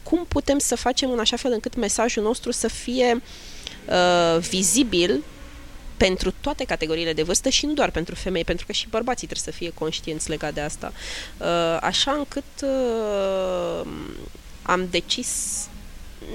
cum 0.03 0.25
putem 0.29 0.59
să 0.59 0.77
facem 0.77 1.11
în 1.11 1.19
așa 1.19 1.37
fel 1.37 1.53
încât 1.53 1.77
mesajul 1.77 2.23
nostru 2.23 2.51
să 2.51 2.69
fie 2.69 3.23
uh, 3.89 4.39
vizibil 4.39 5.23
pentru 5.97 6.33
toate 6.41 6.65
categoriile 6.65 7.12
de 7.12 7.23
vârstă 7.23 7.49
și 7.49 7.67
nu 7.67 7.73
doar 7.73 7.91
pentru 7.91 8.15
femei, 8.15 8.45
pentru 8.45 8.67
că 8.67 8.73
și 8.73 8.89
bărbații 8.89 9.27
trebuie 9.27 9.53
să 9.53 9.59
fie 9.59 9.73
conștienți 9.75 10.29
legat 10.29 10.55
de 10.55 10.61
asta. 10.61 10.93
Uh, 11.39 11.79
așa 11.81 12.12
încât 12.12 12.45
uh, 12.62 13.87
am 14.62 14.89
decis 14.91 15.29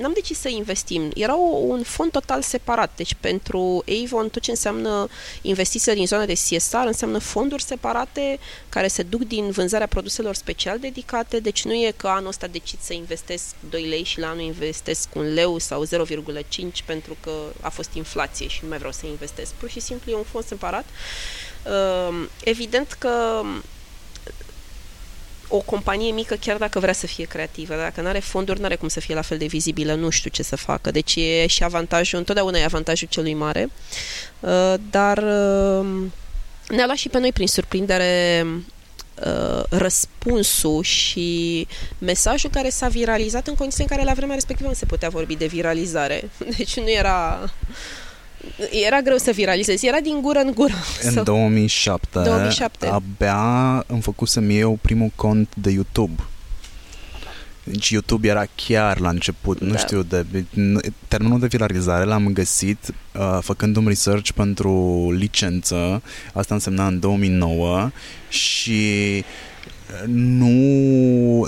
n-am 0.02 0.14
decis 0.14 0.40
să 0.40 0.50
investim. 0.50 1.12
Era 1.16 1.34
un 1.34 1.84
fond 1.84 2.12
total 2.12 2.42
separat. 2.42 2.92
Deci 2.96 3.14
pentru 3.20 3.84
Avon 4.04 4.30
tot 4.30 4.42
ce 4.42 4.50
înseamnă 4.50 5.08
investiții 5.42 5.94
din 5.94 6.08
zona 6.08 6.26
de 6.26 6.34
CSR 6.34 6.86
înseamnă 6.86 7.18
fonduri 7.18 7.64
separate 7.64 8.40
care 8.70 8.88
se 8.88 9.04
duc 9.04 9.22
din 9.22 9.52
vânzarea 9.52 9.88
produselor 9.88 10.36
special 10.36 10.80
dedicate. 10.80 11.40
Deci 11.40 11.64
nu 11.64 11.74
e 11.74 11.94
că 11.98 12.08
anul 12.08 12.28
ăsta 12.28 12.48
decid 12.48 12.80
să 12.82 12.94
investesc 12.94 13.46
2 13.70 13.84
lei 13.84 14.04
și 14.04 14.20
la 14.20 14.28
anul 14.28 14.44
investesc 14.44 15.08
un 15.16 15.34
leu 15.34 15.58
sau 15.58 15.86
0,5 15.86 15.92
pentru 16.86 17.18
că 17.22 17.32
a 17.62 17.70
fost 17.70 17.94
inflație 17.94 18.48
și 18.48 18.60
nu 18.62 18.70
mai 18.70 18.78
vreau 18.78 18.94
să 18.94 19.06
investesc. 19.06 19.52
Pur 19.54 19.70
și 19.70 19.80
simplu 19.80 20.12
e 20.12 20.16
un 20.16 20.24
fond 20.24 20.46
separat. 20.46 20.86
Ehm, 21.66 22.30
evident 22.44 22.92
că 22.92 23.44
o 25.50 25.58
companie 25.58 26.12
mică, 26.12 26.36
chiar 26.36 26.58
dacă 26.58 26.80
vrea 26.80 26.93
să 26.93 27.08
fie 27.08 27.26
creativă, 27.26 27.76
dacă 27.76 28.02
nu 28.02 28.08
are 28.08 28.20
fonduri, 28.20 28.60
nu 28.60 28.66
are 28.66 28.76
cum 28.76 28.88
să 28.88 29.00
fie 29.00 29.16
la 29.16 29.22
fel 29.22 29.38
de 29.38 29.45
vizibilă, 29.45 29.93
nu 29.93 30.10
știu 30.10 30.30
ce 30.30 30.43
să 30.43 30.56
facă. 30.56 30.91
Deci 30.91 31.16
e 31.16 31.47
și 31.47 31.64
avantajul, 31.64 32.20
întotdeauna 32.20 32.58
e 32.58 32.64
avantajul 32.64 33.08
celui 33.12 33.34
mare, 33.34 33.70
uh, 34.39 34.74
dar 34.89 35.18
uh, 35.18 35.88
ne-a 36.68 36.86
luat 36.86 36.97
și 36.97 37.10
pe 37.10 37.20
noi 37.20 37.32
prin 37.32 37.47
surprindere 37.47 38.45
uh, 39.26 39.64
răspunsul 39.70 40.84
și 40.84 41.68
mesajul 41.97 42.50
care 42.50 42.70
s-a 42.70 42.88
viralizat 42.88 43.47
în 43.47 43.56
condiții 43.56 43.84
în 43.84 43.89
care 43.95 44.04
la 44.04 44.14
vremea 44.14 44.36
respectivă 44.36 44.70
nu 44.70 44.76
se 44.76 44.86
putea 44.86 45.10
vorbi 45.10 45.36
de 45.36 45.45
viralizare. 45.45 46.30
Deci 46.58 46.78
nu 46.78 46.89
era 46.89 47.50
era 48.86 49.02
greu 49.02 49.18
să 49.18 49.32
viralizezi, 49.32 49.88
era 49.88 50.00
din 50.00 50.22
gură 50.22 50.40
în 50.40 50.52
gură. 50.56 50.74
În 51.02 51.24
2007, 51.24 52.20
2007. 52.20 52.86
abia 52.88 53.84
îmi 53.88 54.02
făcusem 54.02 54.50
eu 54.50 54.80
primul 54.82 55.12
cont 55.16 55.56
de 55.56 55.70
YouTube. 55.70 56.24
Deci 57.64 57.90
YouTube 57.90 58.28
era 58.28 58.46
chiar 58.56 59.00
la 59.00 59.10
început, 59.10 59.60
nu 59.60 59.72
da. 59.72 59.78
știu, 59.78 60.04
de 60.04 60.26
termenul 61.08 61.40
de 61.40 61.48
viralizare 61.48 62.04
l-am 62.04 62.34
găsit 62.34 62.94
uh, 63.14 63.38
făcându-mi 63.42 63.88
research 63.88 64.30
pentru 64.32 65.06
licență, 65.12 66.02
asta 66.34 66.54
însemna 66.54 66.88
în 66.88 67.00
2009 67.00 67.92
și 68.30 69.24
nu, 70.05 70.51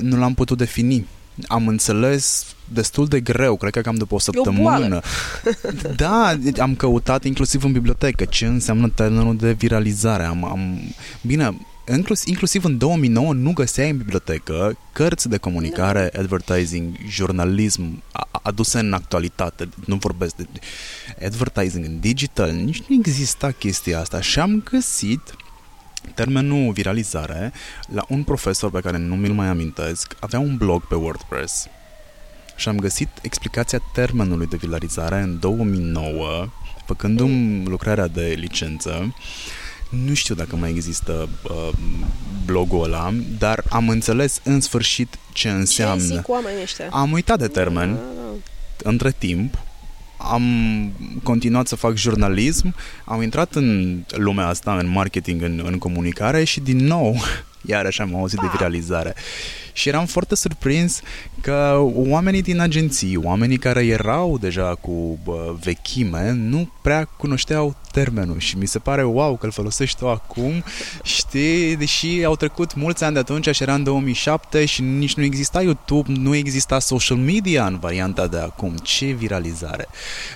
nu 0.02 0.18
l-am 0.18 0.34
putut 0.34 0.58
defini. 0.58 1.08
Am 1.48 1.68
înțeles 1.68 2.46
destul 2.74 3.08
de 3.08 3.20
greu, 3.20 3.56
cred 3.56 3.72
că 3.72 3.82
cam 3.82 3.96
după 3.96 4.16
o 4.16 4.20
săptămână. 4.20 4.96
O 4.96 5.70
da, 5.96 6.38
am 6.60 6.76
căutat 6.76 7.24
inclusiv 7.24 7.64
în 7.64 7.72
bibliotecă 7.72 8.26
ce 8.26 8.46
înseamnă 8.46 8.90
termenul 8.90 9.38
de 9.38 9.52
viralizare. 9.52 10.24
Am, 10.24 10.46
am... 10.46 10.80
Bine, 11.22 11.58
inclusiv, 11.96 12.28
inclusiv 12.28 12.64
în 12.64 12.78
2009 12.78 13.34
nu 13.34 13.54
găseai 13.54 13.90
în 13.90 13.98
bibliotecă 13.98 14.78
cărți 14.92 15.30
de 15.30 15.38
comunicare, 15.38 16.10
no. 16.14 16.20
advertising, 16.20 16.96
jurnalism 17.10 18.04
aduse 18.32 18.80
în 18.80 18.94
actualitate. 18.94 19.70
Nu 19.86 19.96
vorbesc 19.96 20.36
de 20.36 20.46
advertising 21.26 21.86
în 21.86 22.00
digital, 22.00 22.52
nici 22.52 22.84
nu 22.88 22.96
exista 22.96 23.52
chestia 23.52 24.00
asta 24.00 24.22
și 24.22 24.40
am 24.40 24.64
găsit 24.72 25.36
termenul 26.14 26.72
viralizare 26.72 27.52
la 27.88 28.06
un 28.08 28.24
profesor 28.24 28.72
pe 28.72 28.80
care 28.80 28.98
nu 28.98 29.16
mi-l 29.16 29.34
mai 29.34 29.48
amintesc, 29.48 30.16
avea 30.20 30.40
un 30.40 30.58
blog 30.58 30.88
pe 30.88 30.96
WordPress 30.96 31.68
și 32.56 32.70
am 32.70 32.80
găsit 32.80 33.10
explicația 33.22 33.82
termenului 33.94 34.48
de 34.48 34.56
viralizare 34.56 35.20
în 35.20 35.40
2009, 35.40 36.48
făcându-mi 36.86 37.66
lucrarea 37.66 38.08
de 38.08 38.36
licență. 38.38 39.16
Nu 39.90 40.14
știu 40.14 40.36
dacă 40.36 40.56
mai 40.56 40.70
există 40.70 41.30
uh, 41.44 41.70
blogul 42.46 42.84
ăla, 42.84 43.14
dar 43.40 43.64
am 43.70 43.90
înțeles 43.90 44.40
în 44.44 44.62
sfârșit 44.62 45.18
ce 45.34 45.50
înseamnă. 45.50 46.08
Ce 46.08 46.16
zic 46.16 46.30
oamenii 46.30 46.62
ăștia? 46.62 46.88
Am 46.92 47.12
uitat 47.12 47.40
de 47.40 47.48
termen 47.48 47.94
da, 47.94 48.00
da. 48.00 48.90
între 48.90 49.12
timp, 49.12 49.58
am 50.32 50.44
continuat 51.24 51.68
să 51.68 51.76
fac 51.76 51.96
jurnalism, 51.96 52.76
am 53.06 53.22
intrat 53.22 53.56
în 53.56 54.00
lumea 54.08 54.48
asta, 54.48 54.78
în 54.78 54.90
marketing, 54.90 55.42
în, 55.42 55.62
în 55.66 55.78
comunicare 55.78 56.44
și 56.44 56.60
din 56.60 56.78
nou, 56.78 57.16
iarăși 57.66 58.02
am 58.02 58.16
auzit 58.16 58.40
de 58.40 58.48
viralizare. 58.52 59.16
Și 59.74 59.90
eram 59.90 60.06
foarte 60.06 60.36
surprins 60.36 61.02
că 61.42 61.78
oamenii 61.94 62.42
din 62.42 62.60
agenții, 62.60 63.18
oamenii 63.18 63.58
care 63.58 63.86
erau 63.86 64.38
deja 64.38 64.76
cu 64.76 65.20
bă, 65.24 65.56
vechime, 65.64 66.32
nu 66.32 66.72
prea 66.82 67.06
cunoșteau 67.06 67.76
termenul 67.92 68.40
și 68.40 68.58
mi 68.58 68.66
se 68.66 68.80
pare 68.80 69.04
wow 69.04 69.38
că 69.38 69.46
îl 69.46 69.52
folosești 69.52 69.98
tu 69.98 70.10
acum, 70.10 70.64
știi, 71.04 71.76
deși 71.76 72.24
au 72.24 72.36
trecut 72.36 72.76
mulți 72.76 73.04
ani 73.04 73.14
de 73.14 73.20
atunci 73.20 73.56
și 73.56 73.64
era 73.64 73.74
în 73.74 73.84
2007 73.84 74.66
și 74.66 74.82
nici 74.82 75.14
nu 75.14 75.24
exista 75.24 75.62
YouTube, 75.62 76.12
nu 76.12 76.36
exista 76.36 76.80
social 76.80 77.18
media 77.18 77.66
în 77.66 77.80
varianta 77.80 78.28
de 78.28 78.38
acum. 78.38 78.76
Ce 78.76 79.06
viralizare! 79.06 79.88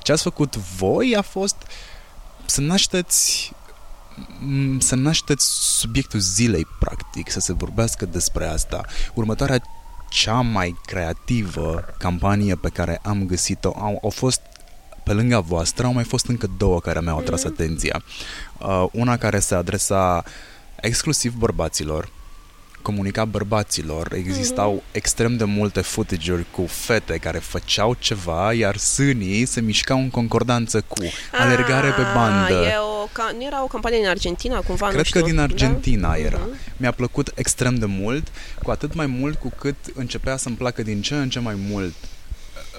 Ce 0.02 0.12
ați 0.12 0.24
făcut 0.24 0.56
voi 0.56 1.16
a 1.18 1.22
fost 1.22 1.56
să 2.46 2.62
nașteți 2.62 3.52
să 4.80 4.96
nașteți 4.96 5.46
subiectul 5.80 6.20
zilei, 6.20 6.68
practic, 6.80 7.32
să 7.32 7.40
se 7.40 7.54
vorbească 7.54 8.06
despre 8.06 8.46
asta. 8.46 8.86
Următoarea 9.14 9.62
cea 10.10 10.42
mai 10.42 10.76
creativă 10.86 11.86
campanie 11.98 12.56
pe 12.56 12.70
care 12.70 13.00
am 13.04 13.26
găsit-o 13.26 13.72
au, 13.78 14.00
au 14.04 14.10
fost 14.10 14.42
pe 15.04 15.14
lângă 15.14 15.44
voastră 15.48 15.86
au 15.86 15.94
mai 15.94 16.04
fost 16.04 16.28
încă 16.28 16.48
două 16.58 16.80
care 16.80 17.00
mi-au 17.02 17.18
atras 17.18 17.42
mm-hmm. 17.42 17.48
atenția. 17.48 18.04
Uh, 18.60 18.86
una 18.92 19.18
care 19.18 19.40
se 19.40 19.56
adresa 19.56 20.24
exclusiv 20.76 21.34
bărbaților, 21.34 22.10
comunica 22.86 23.26
bărbaților. 23.26 24.14
Existau 24.14 24.76
mm-hmm. 24.78 24.96
extrem 24.96 25.38
de 25.38 25.44
multe 25.44 25.82
footage-uri 25.82 26.46
cu 26.52 26.66
fete 26.68 27.18
care 27.18 27.38
făceau 27.38 27.96
ceva, 28.00 28.54
iar 28.54 28.78
sânii 28.78 29.46
se 29.46 29.62
mișcau 29.62 30.00
în 30.00 30.10
concordanță 30.10 30.82
cu 30.88 31.04
ah, 31.04 31.40
alergare 31.40 31.90
pe 31.90 32.02
bandă. 32.14 32.62
E 32.64 32.78
o, 32.78 33.08
ca, 33.12 33.32
nu 33.38 33.44
era 33.44 33.64
o 33.64 33.68
campanie 33.68 34.00
din 34.00 34.08
Argentina, 34.08 34.60
cumva? 34.60 34.86
Cred 34.86 34.98
nu 34.98 35.04
știu, 35.04 35.20
că 35.20 35.26
din 35.26 35.40
Argentina 35.40 36.10
da? 36.10 36.18
era. 36.18 36.40
Mm-hmm. 36.40 36.78
Mi-a 36.78 36.92
plăcut 36.92 37.32
extrem 37.36 37.76
de 37.76 37.86
mult, 37.86 38.28
cu 38.64 38.72
atât 38.72 38.94
mai 38.94 39.06
mult 39.06 39.40
cu 39.40 39.54
cât 39.60 39.76
începea 39.94 40.38
să-mi 40.38 40.56
placă 40.56 40.82
din 40.82 41.02
ce 41.02 41.16
în 41.16 41.30
ce 41.30 41.40
mai 41.40 41.56
mult 41.70 41.94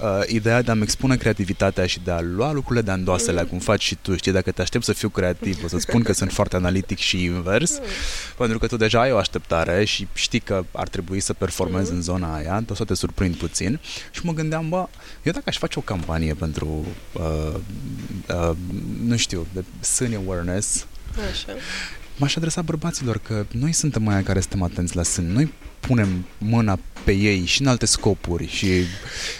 uh, 0.01 0.23
ideea 0.27 0.61
de 0.61 0.71
a-mi 0.71 0.81
expune 0.81 1.15
creativitatea 1.15 1.85
și 1.85 1.99
de 2.03 2.11
a 2.11 2.21
lua 2.21 2.51
lucrurile 2.51 2.85
de 2.85 2.91
andoasele, 2.91 3.41
mm. 3.41 3.47
cum 3.47 3.59
faci 3.59 3.83
și 3.83 3.95
tu, 4.01 4.15
știi, 4.15 4.31
dacă 4.31 4.51
te 4.51 4.61
aștept 4.61 4.83
să 4.83 4.93
fiu 4.93 5.09
creativ, 5.09 5.63
o 5.63 5.67
să 5.67 5.77
spun 5.77 6.01
că 6.01 6.13
sunt 6.13 6.31
foarte 6.31 6.55
analitic 6.55 6.97
și 6.97 7.23
invers, 7.23 7.77
mm. 7.79 7.85
pentru 8.37 8.59
că 8.59 8.67
tu 8.67 8.77
deja 8.77 9.01
ai 9.01 9.11
o 9.11 9.17
așteptare 9.17 9.85
și 9.85 10.07
știi 10.13 10.39
că 10.39 10.65
ar 10.71 10.87
trebui 10.87 11.19
să 11.19 11.33
performezi 11.33 11.89
mm. 11.89 11.95
în 11.95 12.01
zona 12.01 12.35
aia, 12.35 12.63
o 12.69 12.73
să 12.73 12.83
te 12.83 12.95
surprind 12.95 13.35
puțin 13.35 13.79
și 14.11 14.21
mă 14.23 14.33
gândeam, 14.33 14.69
bă, 14.69 14.87
eu 15.23 15.31
dacă 15.31 15.45
aș 15.45 15.57
face 15.57 15.79
o 15.79 15.81
campanie 15.81 16.33
pentru, 16.33 16.85
uh, 17.13 17.53
uh, 18.29 18.55
nu 19.03 19.17
știu, 19.17 19.47
de 19.53 19.63
sun 19.81 20.13
awareness, 20.25 20.85
Așa 21.31 21.53
m-aș 22.17 22.35
adresa 22.35 22.61
bărbaților 22.61 23.17
că 23.17 23.45
noi 23.51 23.71
suntem 23.71 24.03
mai 24.03 24.23
care 24.23 24.39
suntem 24.39 24.61
atenți 24.61 24.95
la 24.95 25.03
sân. 25.03 25.31
Noi 25.31 25.53
punem 25.87 26.25
mâna 26.37 26.79
pe 27.03 27.11
ei 27.11 27.45
și 27.45 27.61
în 27.61 27.67
alte 27.67 27.85
scopuri 27.85 28.47
și 28.47 28.83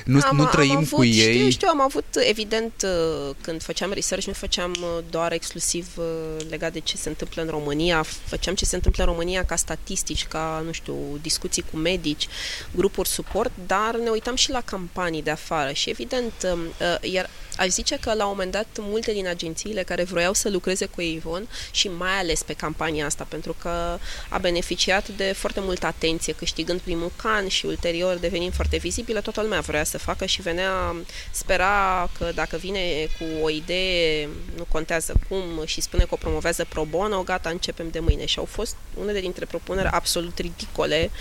nu, 0.06 0.20
am, 0.24 0.36
nu 0.36 0.46
trăim 0.46 0.72
am 0.72 0.78
avut, 0.78 0.98
cu 0.98 1.04
ei. 1.04 1.34
Știu, 1.34 1.50
știu, 1.50 1.68
am 1.72 1.82
avut, 1.82 2.06
evident, 2.30 2.74
uh, 2.84 3.36
când 3.42 3.62
făceam 3.62 3.92
research, 3.92 4.26
nu 4.26 4.34
făceam 4.34 4.76
uh, 4.80 5.04
doar 5.10 5.32
exclusiv 5.32 5.88
uh, 5.96 6.06
legat 6.50 6.74
de 6.74 6.80
ce 6.80 6.98
se 6.98 7.10
întâmplă 7.10 7.42
în 7.42 7.48
România, 7.48 8.06
făceam 8.26 8.56
ce 8.56 8.66
se 8.66 8.76
întâmplă 8.76 9.04
în 9.04 9.10
România 9.10 9.44
ca 9.44 9.56
statistici, 9.56 10.26
ca, 10.26 10.62
nu 10.66 10.72
știu, 10.72 10.96
discuții 11.22 11.64
cu 11.72 11.78
medici, 11.78 12.28
grupuri 12.76 13.10
suport, 13.10 13.52
dar 13.66 13.98
ne 14.04 14.10
uitam 14.10 14.36
și 14.36 14.52
la 14.52 14.62
campanii 14.62 15.24
de 15.24 15.32
afară 15.32 15.72
și, 15.72 15.90
evident, 15.90 16.34
um, 16.54 16.60
iar 17.02 17.30
Aș 17.58 17.68
zice 17.68 17.98
că 18.00 18.14
la 18.14 18.24
un 18.24 18.30
moment 18.30 18.52
dat 18.52 18.68
multe 18.80 19.12
din 19.12 19.28
agențiile 19.28 19.84
care 19.84 20.04
vroiau 20.04 20.34
să 20.34 20.50
lucreze 20.50 20.86
cu 20.86 21.02
Avon 21.18 21.48
și 21.72 21.88
mai 21.88 22.20
ales 22.20 22.44
pe 22.44 22.54
campania 22.54 23.06
asta, 23.06 23.26
pentru 23.30 23.56
că 23.62 24.00
a 24.30 24.38
beneficiat 24.38 25.08
de 25.08 25.34
foarte 25.36 25.60
multă 25.60 25.86
atenție, 25.86 26.34
câștigând 26.38 26.80
primul 26.80 27.12
can 27.16 27.48
și 27.48 27.66
ulterior 27.66 28.16
devenind 28.16 28.54
foarte 28.54 28.78
vizibilă, 28.78 29.22
toată 29.22 29.42
lumea 29.42 29.60
vrea 29.60 29.84
să 29.84 29.98
facă 29.98 30.26
și 30.26 30.42
venea, 30.42 30.96
spera 31.32 32.10
că 32.18 32.32
dacă 32.36 32.58
vine 32.58 32.80
cu 33.20 33.44
o 33.44 33.50
idee, 33.50 34.30
nu 34.58 34.66
contează 34.72 35.14
cum, 35.30 35.66
și 35.66 35.82
spune 35.82 36.04
că 36.04 36.10
o 36.14 36.16
promovează 36.16 36.66
pro 36.70 36.84
bono, 36.84 37.22
gata, 37.22 37.50
începem 37.50 37.90
de 37.90 38.00
mâine. 38.00 38.26
Și 38.26 38.40
au 38.40 38.46
fost 38.46 38.76
unele 39.00 39.20
dintre 39.20 39.46
propuneri 39.46 39.88
absolut 39.88 40.38
ridicole 40.38 41.12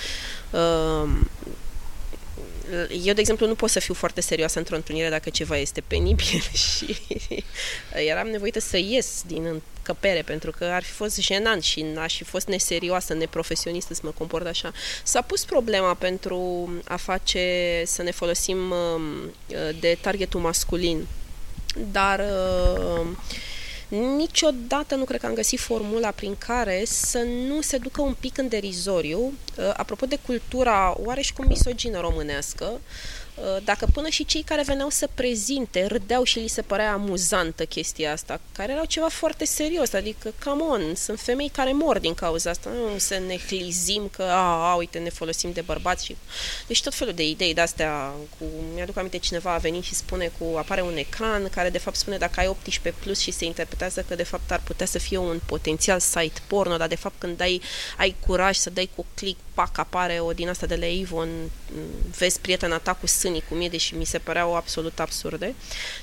uh, 0.51 1.09
eu, 3.05 3.15
de 3.15 3.21
exemplu, 3.21 3.47
nu 3.47 3.55
pot 3.55 3.71
să 3.71 3.81
fiu 3.81 3.95
foarte 3.95 4.21
serioasă 4.21 4.59
într-o 4.59 4.77
întâlnire 4.77 5.09
dacă 5.09 5.31
ceva 5.31 5.57
este 5.57 5.83
penibil 5.87 6.41
și 6.67 6.97
eram 8.07 8.29
nevoită 8.29 8.61
să 8.61 8.77
ies 8.77 9.23
din 9.27 9.45
încăpere 9.45 10.23
pentru 10.23 10.51
că 10.51 10.65
ar 10.65 10.83
fi 10.83 10.91
fost 10.91 11.21
jenant 11.21 11.63
și 11.63 11.85
aș 11.97 12.17
fi 12.17 12.25
fost 12.25 12.47
neserioasă, 12.47 13.15
neprofesionistă 13.15 13.95
să 13.95 14.01
mă 14.05 14.11
comport 14.11 14.47
așa. 14.47 14.73
S-a 15.03 15.21
pus 15.21 15.45
problema 15.45 15.95
pentru 15.95 16.71
a 16.85 16.97
face, 16.97 17.83
să 17.87 18.03
ne 18.03 18.11
folosim 18.11 18.71
um, 18.71 19.33
de 19.81 19.99
targetul 20.01 20.41
masculin, 20.41 21.07
dar 21.93 22.21
uh, 22.21 23.07
Niciodată 23.89 24.95
nu 24.95 25.05
cred 25.05 25.21
că 25.21 25.27
am 25.27 25.35
găsit 25.35 25.59
formula 25.59 26.11
prin 26.11 26.37
care 26.39 26.83
să 26.85 27.19
nu 27.49 27.61
se 27.61 27.79
ducă 27.79 28.03
un 28.03 28.15
pic 28.21 28.39
în 28.39 28.49
derizoriu, 28.49 29.19
uh, 29.19 29.73
apropo 29.77 30.07
de 30.07 30.19
cultura 30.27 30.97
oareși 31.05 31.33
cum 31.33 31.47
misogină 31.47 32.01
românească, 32.01 32.65
Uh, 32.65 32.81
dacă 33.65 33.87
până 33.93 34.09
și 34.09 34.25
cei 34.25 34.43
care 34.43 34.63
veneau 34.63 34.91
să 34.91 35.09
prezinte 35.15 35.87
râdeau 35.87 36.23
și 36.23 36.39
li 36.39 36.49
se 36.49 36.63
părea 36.63 36.93
amuzantă 36.93 37.65
chestia 37.65 38.13
asta, 38.13 38.41
care 38.53 38.73
erau 38.73 38.85
ceva 38.85 39.09
foarte 39.09 39.45
serios, 39.45 39.93
adică, 39.93 40.33
come 40.45 40.63
on, 40.63 40.95
sunt 40.95 41.21
femei 41.21 41.49
care 41.49 41.73
mor 41.73 41.99
din 41.99 42.15
cauza 42.15 42.51
asta, 42.51 42.71
nu 42.71 42.99
să 42.99 43.19
ne 43.27 43.37
clizim 43.47 44.09
că, 44.17 44.23
a, 44.23 44.71
a 44.71 44.75
uite, 44.75 44.99
ne 44.99 45.11
folosim 45.11 45.53
de 45.53 45.61
bărbați 45.61 46.05
și... 46.05 46.17
Deci 46.67 46.83
tot 46.83 46.95
felul 46.95 47.15
de 47.15 47.29
idei 47.29 47.55
de-astea, 47.55 48.13
cu... 48.39 48.45
mi-aduc 48.75 48.97
aminte 48.97 49.19
cineva 49.19 49.53
a 49.53 49.59
venit 49.59 49.83
și 49.85 49.95
spune 49.95 50.33
cu, 50.39 50.57
apare 50.57 50.83
un 50.83 50.97
ecran 50.97 51.49
care 51.49 51.71
de 51.71 51.79
fapt 51.79 51.97
spune 51.97 52.17
dacă 52.17 52.41
ai 52.41 52.47
18 52.47 53.03
plus 53.03 53.19
și 53.19 53.31
se 53.31 53.45
interpretează 53.45 54.05
că 54.09 54.15
de 54.15 54.23
fapt 54.23 54.51
ar 54.51 54.61
putea 54.65 54.87
să 54.87 54.99
fie 54.99 55.19
un 55.19 55.41
potențial 55.47 56.01
site 56.01 56.41
porno, 56.47 56.77
dar 56.77 56.89
de 56.89 56.95
fapt 56.95 57.15
când 57.19 57.41
ai, 57.41 57.63
ai 57.97 58.15
curaj 58.27 58.57
să 58.57 58.71
dai 58.71 58.91
cu 58.97 59.07
click, 59.15 59.39
pac, 59.55 59.79
apare 59.79 60.19
o 60.21 60.33
din 60.33 60.49
asta 60.49 60.67
de 60.67 60.77
la 60.77 60.87
Avon, 61.03 61.29
vezi 62.19 62.41
prietena 62.41 62.79
ta 62.79 62.95
cu 62.95 63.07
sânii 63.27 63.45
cu 63.49 63.55
mie, 63.55 63.69
deși 63.69 63.95
mi 63.95 64.05
se 64.05 64.19
păreau 64.19 64.57
absolut 64.57 65.01
absurde. 65.01 65.55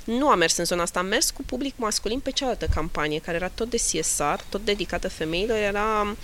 Nu 0.03 0.29
am 0.29 0.37
mers 0.37 0.57
în 0.57 0.65
zona 0.65 0.81
asta, 0.81 0.99
am 0.99 1.05
mers 1.05 1.31
cu 1.31 1.43
public 1.45 1.73
masculin 1.77 2.19
pe 2.19 2.31
cealaltă 2.31 2.67
campanie, 2.73 3.19
care 3.19 3.37
era 3.37 3.47
tot 3.47 3.69
de 3.69 3.77
CSR, 3.77 4.39
tot 4.49 4.65
dedicată 4.65 5.09
femeilor, 5.09 5.57
era 5.57 6.15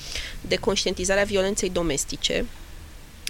de 0.41 0.55
conștientizarea 0.55 1.23
violenței 1.23 1.69
domestice, 1.69 2.45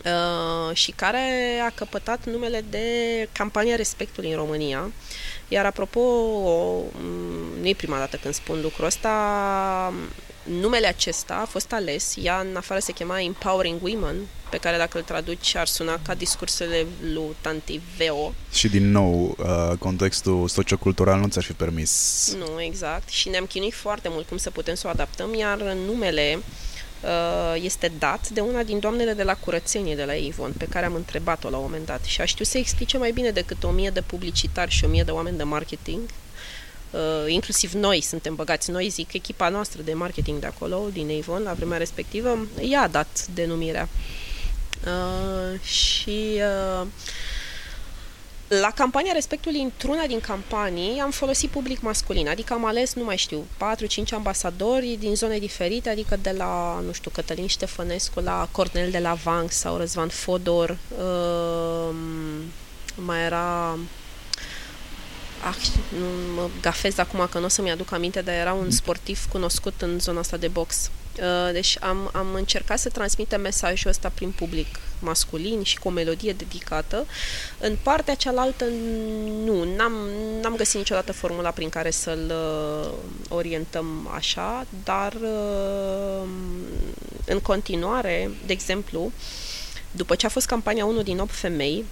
Uh, 0.06 0.76
și 0.76 0.92
care 0.92 1.60
a 1.68 1.70
căpătat 1.70 2.26
numele 2.26 2.66
de 2.70 2.88
campania 3.32 3.76
respectului 3.76 4.30
în 4.30 4.36
România. 4.36 4.92
Iar 5.48 5.66
apropo, 5.66 6.00
nu 7.60 7.68
e 7.68 7.74
prima 7.74 7.98
dată 7.98 8.18
când 8.18 8.34
spun 8.34 8.62
lucrul 8.62 8.86
ăsta, 8.86 9.10
numele 10.44 10.88
acesta 10.88 11.34
a 11.42 11.46
fost 11.46 11.74
ales, 11.74 12.16
ea 12.22 12.40
în 12.40 12.56
afară 12.56 12.80
se 12.80 12.92
chema 12.92 13.22
Empowering 13.22 13.84
Women, 13.84 14.16
pe 14.50 14.58
care 14.58 14.78
dacă 14.78 14.98
îl 14.98 15.04
traduci 15.04 15.56
ar 15.56 15.68
suna 15.68 16.00
ca 16.02 16.14
discursele 16.14 16.86
lui 17.14 17.36
Tanti 17.42 17.80
Veo. 17.98 18.34
Și 18.52 18.68
din 18.68 18.92
nou, 18.92 19.36
uh, 19.40 19.78
contextul 19.80 20.48
sociocultural 20.48 21.20
nu 21.20 21.28
ți-ar 21.28 21.44
fi 21.44 21.54
permis. 21.54 22.36
Nu, 22.38 22.62
exact. 22.62 23.10
Și 23.10 23.30
ne-am 23.30 23.46
chinuit 23.46 23.74
foarte 23.74 24.10
mult 24.12 24.28
cum 24.28 24.38
să 24.38 24.50
putem 24.50 24.76
să 24.76 24.88
o 24.88 24.90
adaptăm, 24.90 25.34
iar 25.34 25.58
numele 25.86 26.40
uh, 27.04 27.62
este 27.64 27.92
dat 28.00 28.30
de 28.30 28.40
una 28.40 28.64
din 28.64 28.80
doamnele 28.80 29.14
de 29.14 29.24
la 29.24 29.36
curățenie 29.36 29.96
de 29.96 30.04
la 30.04 30.14
Avon, 30.30 30.54
pe 30.58 30.66
care 30.66 30.86
am 30.86 30.94
întrebat-o 30.94 31.50
la 31.50 31.58
un 31.58 31.64
moment 31.64 31.86
dat 31.86 32.04
și 32.04 32.22
a 32.22 32.26
știut 32.26 32.48
să 32.48 32.58
explice 32.58 32.98
mai 32.98 33.12
bine 33.12 33.30
decât 33.30 33.64
o 33.64 33.70
mie 33.70 33.90
de 33.90 34.02
publicitari 34.02 34.72
și 34.72 34.86
o 34.86 34.88
mie 34.88 35.04
de 35.04 35.12
oameni 35.12 35.38
de 35.38 35.44
marketing 35.44 36.02
uh, 36.02 36.29
inclusiv 37.28 37.72
noi 37.72 38.02
suntem 38.02 38.36
băgați, 38.36 38.72
noi 38.72 38.90
zic 38.90 39.14
echipa 39.14 39.50
noastră 39.50 39.82
de 39.82 39.94
marketing 39.94 40.40
de 40.40 40.46
acolo, 40.46 40.88
din 40.94 41.18
Avon, 41.20 41.44
la 41.44 41.54
vremea 41.54 41.78
respectivă, 41.78 42.48
ea 42.62 42.82
a 42.82 42.88
dat 42.88 43.26
denumirea. 43.34 43.90
Uh, 44.86 45.60
și 45.60 46.42
uh, 46.82 46.88
la 48.48 48.72
campania 48.76 49.12
respectului, 49.12 49.62
într-una 49.62 50.06
din 50.06 50.20
campanii, 50.20 51.00
am 51.00 51.12
folosit 51.12 51.50
public 51.50 51.82
masculin, 51.82 52.28
adică 52.28 52.54
am 52.54 52.66
ales, 52.66 52.94
nu 52.94 53.04
mai 53.04 53.18
știu, 53.18 53.46
4-5 53.58 54.10
ambasadori 54.14 54.98
din 55.00 55.16
zone 55.16 55.38
diferite, 55.38 55.90
adică 55.90 56.18
de 56.22 56.34
la, 56.38 56.80
nu 56.86 56.92
știu, 56.92 57.12
Cătălin 57.14 57.48
Ștefănescu 57.48 58.20
la 58.20 58.48
Cornel 58.52 58.92
de 58.92 59.00
la 59.00 59.14
Vang 59.14 59.52
sau 59.52 59.78
Răzvan 59.78 60.08
Fodor, 60.08 60.78
uh, 60.98 61.96
mai 62.96 63.24
era 63.24 63.78
ah, 65.44 65.56
nu 66.00 66.34
mă 66.34 66.50
gafez 66.62 66.98
acum 66.98 67.28
că 67.32 67.40
nu 67.40 67.46
o 67.46 67.48
să-mi 67.48 67.72
aduc 67.72 67.92
aminte, 67.92 68.22
dar 68.22 68.36
era 68.36 68.54
un 68.54 68.72
sportiv 68.72 69.26
cunoscut 69.30 69.82
în 69.82 70.00
zona 70.00 70.20
asta 70.20 70.38
de 70.38 70.48
box. 70.48 70.90
Uh, 71.20 71.52
deci 71.52 71.78
am, 71.80 72.10
am 72.14 72.34
încercat 72.34 72.80
să 72.80 72.90
transmitem 72.90 73.42
mesajul 73.42 73.90
ăsta 73.90 74.12
prin 74.14 74.32
public 74.32 74.80
masculin 75.00 75.64
și 75.64 75.80
cu 75.80 75.88
o 75.88 75.92
melodie 75.92 76.34
dedicată. 76.34 77.06
În 77.60 77.78
partea 77.82 78.16
cealaltă, 78.16 78.66
nu, 79.44 79.76
n-am, 79.76 79.94
n-am 80.42 80.56
găsit 80.56 80.78
niciodată 80.78 81.12
formula 81.12 81.50
prin 81.50 81.70
care 81.70 81.92
să-l 81.92 82.32
uh, 82.32 82.92
orientăm 83.30 84.10
așa, 84.16 84.66
dar 84.84 85.14
uh, 85.14 86.28
în 87.26 87.40
continuare, 87.40 88.30
de 88.46 88.54
exemplu, 88.54 89.12
după 89.92 90.16
ce 90.16 90.26
a 90.26 90.30
fost 90.30 90.46
campania 90.46 90.86
1 90.86 91.02
din 91.02 91.20
8 91.20 91.32
femei, 91.32 91.86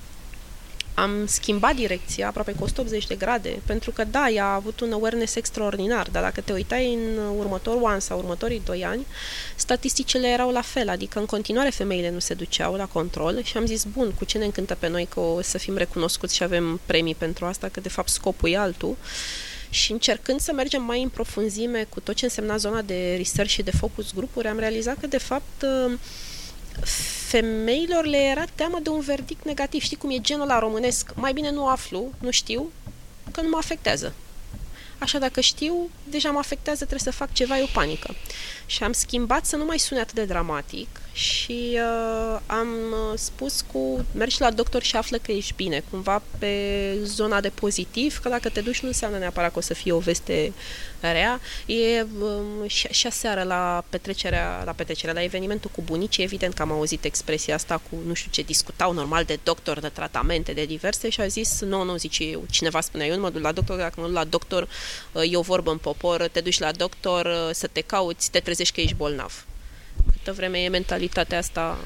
am 0.97 1.25
schimbat 1.25 1.75
direcția 1.75 2.27
aproape 2.27 2.51
cu 2.51 2.63
180 2.63 3.07
de 3.07 3.15
grade, 3.15 3.61
pentru 3.65 3.91
că 3.91 4.03
da, 4.03 4.29
ea 4.29 4.45
a 4.45 4.53
avut 4.53 4.79
un 4.79 4.93
awareness 4.93 5.35
extraordinar, 5.35 6.09
dar 6.11 6.23
dacă 6.23 6.41
te 6.41 6.53
uitai 6.53 6.93
în 6.93 7.17
următorul 7.37 7.85
an 7.85 7.99
sau 7.99 8.17
următorii 8.17 8.61
doi 8.65 8.85
ani, 8.85 9.05
statisticile 9.55 10.27
erau 10.27 10.51
la 10.51 10.61
fel, 10.61 10.89
adică 10.89 11.19
în 11.19 11.25
continuare 11.25 11.69
femeile 11.69 12.09
nu 12.09 12.19
se 12.19 12.33
duceau 12.33 12.73
la 12.73 12.85
control 12.85 13.43
și 13.43 13.57
am 13.57 13.65
zis, 13.65 13.83
bun, 13.83 14.11
cu 14.11 14.25
ce 14.25 14.37
ne 14.37 14.45
încântă 14.45 14.75
pe 14.75 14.87
noi 14.87 15.05
că 15.05 15.19
o 15.19 15.41
să 15.41 15.57
fim 15.57 15.77
recunoscuți 15.77 16.35
și 16.35 16.43
avem 16.43 16.79
premii 16.85 17.15
pentru 17.15 17.45
asta, 17.45 17.69
că 17.69 17.79
de 17.79 17.89
fapt 17.89 18.09
scopul 18.09 18.49
e 18.49 18.57
altul. 18.57 18.97
Și 19.69 19.91
încercând 19.91 20.39
să 20.39 20.51
mergem 20.53 20.83
mai 20.83 21.01
în 21.01 21.09
profunzime 21.09 21.85
cu 21.89 21.99
tot 21.99 22.15
ce 22.15 22.25
însemna 22.25 22.57
zona 22.57 22.81
de 22.81 23.13
research 23.17 23.51
și 23.51 23.61
de 23.61 23.71
focus 23.71 24.13
grupuri, 24.13 24.47
am 24.47 24.59
realizat 24.59 24.97
că 24.99 25.07
de 25.07 25.17
fapt 25.17 25.65
femeilor 27.27 28.05
le 28.05 28.17
era 28.17 28.45
teamă 28.55 28.79
de 28.83 28.89
un 28.89 28.99
verdict 28.99 29.45
negativ. 29.45 29.81
Știi 29.81 29.97
cum 29.97 30.09
e 30.09 30.21
genul 30.21 30.47
la 30.47 30.59
românesc? 30.59 31.11
Mai 31.15 31.33
bine 31.33 31.51
nu 31.51 31.67
aflu, 31.67 32.13
nu 32.19 32.31
știu, 32.31 32.71
că 33.31 33.41
nu 33.41 33.49
mă 33.49 33.57
afectează. 33.57 34.13
Așa, 34.97 35.17
dacă 35.17 35.41
știu, 35.41 35.89
deja 36.09 36.31
mă 36.31 36.39
afectează, 36.39 36.85
trebuie 36.85 37.11
să 37.13 37.17
fac 37.17 37.33
ceva, 37.33 37.57
e 37.57 37.63
o 37.63 37.69
panică. 37.73 38.15
Și 38.65 38.83
am 38.83 38.91
schimbat 38.91 39.45
să 39.45 39.55
nu 39.55 39.65
mai 39.65 39.79
sune 39.79 39.99
atât 39.99 40.15
de 40.15 40.25
dramatic 40.25 40.87
și 41.17 41.71
uh, 41.73 42.39
am 42.45 42.67
uh, 42.91 43.17
spus 43.17 43.65
cu 43.71 44.05
mergi 44.13 44.41
la 44.41 44.51
doctor 44.51 44.83
și 44.83 44.95
află 44.95 45.17
că 45.17 45.31
ești 45.31 45.53
bine, 45.55 45.83
cumva 45.89 46.21
pe 46.39 46.97
zona 47.03 47.41
de 47.41 47.49
pozitiv, 47.49 48.19
că 48.19 48.29
dacă 48.29 48.49
te 48.49 48.61
duci 48.61 48.79
nu 48.79 48.87
înseamnă 48.87 49.17
neapărat 49.17 49.51
că 49.51 49.57
o 49.57 49.61
să 49.61 49.73
fie 49.73 49.91
o 49.91 49.99
veste 49.99 50.53
rea. 50.99 51.39
E 51.65 52.01
um, 52.01 52.67
și, 52.67 52.87
și 52.87 53.07
aseară 53.07 53.43
la 53.43 53.83
petrecerea, 53.89 54.61
la 54.65 54.71
petrecerea, 54.71 55.13
la 55.13 55.23
evenimentul 55.23 55.69
cu 55.73 55.81
bunicii, 55.81 56.23
evident 56.23 56.53
că 56.53 56.61
am 56.61 56.71
auzit 56.71 57.03
expresia 57.03 57.55
asta 57.55 57.81
cu 57.89 57.97
nu 58.07 58.13
știu 58.13 58.31
ce, 58.31 58.41
discutau 58.41 58.93
normal 58.93 59.23
de 59.23 59.39
doctor, 59.43 59.79
de 59.79 59.89
tratamente, 59.89 60.53
de 60.53 60.65
diverse 60.65 61.09
și 61.09 61.21
a 61.21 61.27
zis, 61.27 61.61
nu, 61.61 61.83
nu, 61.83 61.95
zice, 61.95 62.23
eu, 62.23 62.43
cineva 62.49 62.81
spunea, 62.81 63.05
eu 63.05 63.15
nu 63.15 63.21
mă 63.21 63.29
duc 63.29 63.41
la 63.41 63.51
doctor, 63.51 63.77
dacă 63.77 64.01
mă 64.01 64.05
duc 64.05 64.15
la 64.15 64.23
doctor, 64.23 64.67
uh, 65.11 65.31
e 65.31 65.37
o 65.37 65.41
vorbă 65.41 65.71
în 65.71 65.77
popor, 65.77 66.27
te 66.31 66.39
duci 66.39 66.59
la 66.59 66.71
doctor 66.71 67.25
uh, 67.25 67.49
să 67.51 67.67
te 67.71 67.81
cauți, 67.81 68.31
te 68.31 68.39
trezești 68.39 68.73
că 68.73 68.81
ești 68.81 68.95
bolnav 68.95 69.45
câtă 70.11 70.33
vreme 70.33 70.57
e 70.57 70.69
mentalitatea 70.69 71.37
asta. 71.37 71.77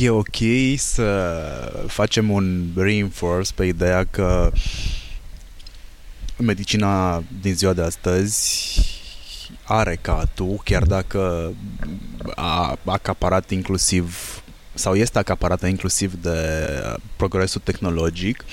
E 0.00 0.10
ok 0.10 0.36
să 0.76 1.84
facem 1.86 2.30
un 2.30 2.66
reinforce 2.76 3.52
pe 3.54 3.64
ideea 3.64 4.04
că 4.04 4.52
medicina 6.36 7.22
din 7.40 7.54
ziua 7.54 7.72
de 7.72 7.82
astăzi 7.82 8.78
are 9.64 9.98
ca 10.00 10.24
tu, 10.34 10.60
chiar 10.64 10.82
dacă 10.82 11.52
a 12.34 12.78
acaparat 12.84 13.50
inclusiv 13.50 14.39
sau 14.80 14.94
este 14.94 15.18
acaparată 15.18 15.66
inclusiv 15.66 16.14
de 16.22 16.38
progresul 17.16 17.60
tehnologic, 17.64 18.44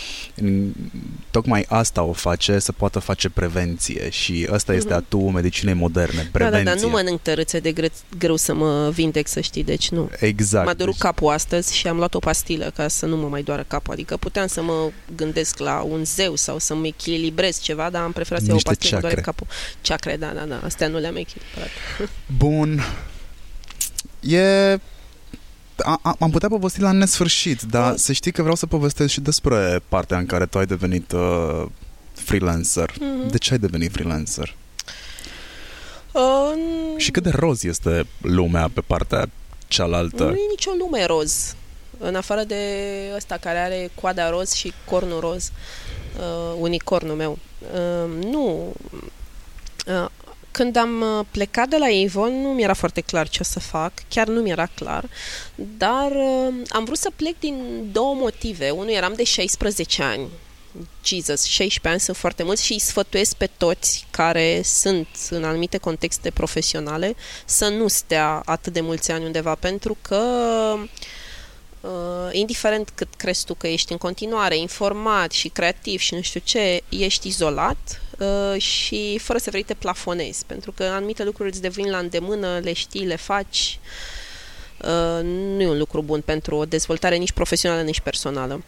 tocmai 1.32 1.66
asta 1.68 2.04
o 2.04 2.14
face 2.14 2.60
să 2.60 2.72
poată 2.72 3.00
face 3.00 3.30
prevenție 3.30 4.10
și 4.10 4.48
ăsta 4.52 4.74
este 4.74 4.94
uh-huh. 4.94 4.98
atu 4.98 5.20
medicinei 5.20 5.74
moderne, 5.74 6.30
prevenție. 6.32 6.64
Da, 6.64 6.70
da, 6.70 6.76
dar 6.76 6.84
nu 6.84 6.90
mănânc 6.90 7.22
tărâțe 7.22 7.60
de 7.60 7.72
gre- 7.72 7.92
greu 8.18 8.36
să 8.36 8.54
mă 8.54 8.90
vindec, 8.94 9.28
să 9.28 9.40
știi, 9.40 9.64
deci 9.64 9.90
nu. 9.90 10.10
Exact. 10.20 10.66
M-a 10.66 10.74
durut 10.74 10.94
deci... 10.94 11.02
capul 11.02 11.32
astăzi 11.32 11.76
și 11.76 11.88
am 11.88 11.98
luat 11.98 12.14
o 12.14 12.20
pastilă 12.20 12.72
ca 12.76 12.88
să 12.88 13.06
nu 13.06 13.18
mă 13.18 13.28
mai 13.28 13.44
doară 13.44 13.66
capul, 13.68 13.94
adică 13.94 14.18
puteam 14.18 14.48
să 14.48 14.62
mă 14.62 14.92
gândesc 15.16 15.58
la 15.58 15.82
un 15.82 16.06
zeu 16.06 16.36
sau 16.36 16.60
să 16.60 16.76
mă 16.76 16.86
echilibrez 16.86 17.60
ceva, 17.60 17.90
dar 17.90 18.02
am 18.02 18.12
preferat 18.12 18.42
să 18.42 18.48
iau 18.48 18.58
o 18.58 18.62
pastilă, 18.64 18.96
mă 18.96 19.02
doare 19.02 19.22
capul. 19.22 19.48
Ceacre, 19.82 20.16
da, 20.20 20.32
da, 20.36 20.42
da, 20.42 20.60
astea 20.64 20.88
nu 20.88 20.98
le-am 20.98 21.16
echilibrat. 21.16 21.70
Bun. 22.38 22.84
E 24.20 24.78
a, 25.84 26.16
am 26.20 26.30
putea 26.30 26.50
povesti 26.50 26.82
la 26.82 26.92
nesfârșit, 26.92 27.62
dar 27.62 27.96
să 27.96 28.12
știi 28.14 28.32
că 28.32 28.42
vreau 28.42 28.56
să 28.56 28.66
povestesc 28.66 29.12
și 29.12 29.22
despre 29.22 29.82
partea 29.88 30.18
în 30.18 30.26
care 30.26 30.46
tu 30.46 30.58
ai 30.58 30.66
devenit 30.66 31.12
uh, 31.12 31.66
freelancer. 32.14 32.92
Mm-hmm. 32.92 33.32
De 33.32 33.38
ce 33.38 33.54
ai 33.54 33.60
devenit 33.60 33.92
freelancer? 33.92 34.56
Um... 36.12 36.98
Și 36.98 37.12
cât 37.12 37.24
de 37.24 37.30
roz 37.30 37.64
este 37.64 38.08
lumea 38.22 38.70
pe 38.74 38.82
partea 38.82 39.30
cealaltă? 39.68 40.24
Nu 40.24 40.30
e 40.30 40.50
nicio 40.50 40.72
lume 40.78 41.06
roz. 41.06 41.56
În 41.98 42.16
afară 42.16 42.44
de 42.44 42.56
ăsta 43.16 43.38
care 43.38 43.58
are 43.58 43.90
coada 43.96 44.30
roz 44.30 44.52
și 44.52 44.74
cornul 44.86 45.20
roz, 45.20 45.52
uh, 46.18 46.56
unicornul 46.60 47.16
meu. 47.16 47.38
Uh, 47.74 48.26
nu. 48.32 48.74
Uh, 49.88 50.10
când 50.58 50.76
am 50.76 51.02
uh, 51.02 51.26
plecat 51.32 51.70
de 51.70 51.78
la 51.78 51.86
Avon, 52.06 52.42
nu 52.42 52.50
mi-era 52.50 52.74
foarte 52.74 53.02
clar 53.02 53.30
ce 53.30 53.38
o 53.42 53.44
să 53.44 53.60
fac, 53.60 53.94
chiar 54.10 54.28
nu 54.28 54.42
mi-era 54.42 54.66
clar, 54.66 55.10
dar 55.56 56.12
uh, 56.12 56.54
am 56.70 56.84
vrut 56.84 56.98
să 56.98 57.12
plec 57.16 57.40
din 57.40 57.88
două 57.92 58.14
motive. 58.14 58.70
Unul, 58.70 58.90
eram 58.90 59.14
de 59.16 59.24
16 59.24 60.04
ani, 60.04 60.28
Jesus, 61.04 61.44
16 61.44 61.88
ani 61.88 62.00
sunt 62.00 62.18
foarte 62.18 62.44
mulți 62.44 62.66
și 62.66 62.72
îi 62.72 62.80
sfătuiesc 62.80 63.36
pe 63.36 63.50
toți 63.58 64.06
care 64.12 64.62
sunt 64.64 65.08
în 65.30 65.44
anumite 65.44 65.78
contexte 65.78 66.30
profesionale 66.30 67.16
să 67.46 67.68
nu 67.68 67.88
stea 67.88 68.42
atât 68.46 68.74
de 68.74 68.82
mulți 68.82 69.12
ani 69.12 69.26
undeva, 69.26 69.56
pentru 69.56 69.98
că 70.02 70.24
uh, 70.76 70.90
indiferent 72.32 72.92
cât 72.96 73.08
crezi 73.18 73.46
tu 73.46 73.54
că 73.54 73.68
ești 73.68 73.92
în 73.92 73.98
continuare 73.98 74.58
informat 74.58 75.32
și 75.32 75.48
creativ 75.48 76.00
și 76.00 76.14
nu 76.14 76.22
știu 76.22 76.42
ce, 76.44 76.82
ești 76.90 77.28
izolat 77.28 78.02
uh, 78.20 78.62
și 78.62 79.18
fără 79.18 79.40
să 79.40 79.50
vrei 79.50 79.64
te 79.64 79.74
plafonezi, 79.74 80.46
pentru 80.46 80.72
că 80.72 80.84
anumite 80.84 81.24
lucruri 81.24 81.50
îți 81.50 81.62
devin 81.62 81.90
la 81.90 81.98
îndemână, 81.98 82.60
le 82.60 82.74
știi, 82.74 83.06
le 83.06 83.16
faci. 83.16 83.80
Uh, 84.82 85.24
nu 85.24 85.62
e 85.62 85.70
un 85.70 85.78
lucru 85.78 86.02
bun 86.02 86.22
pentru 86.22 86.56
o 86.56 86.66
dezvoltare 86.66 87.16
nici 87.16 87.32
profesională, 87.32 87.82
nici 87.82 88.00
personală. 88.00 88.64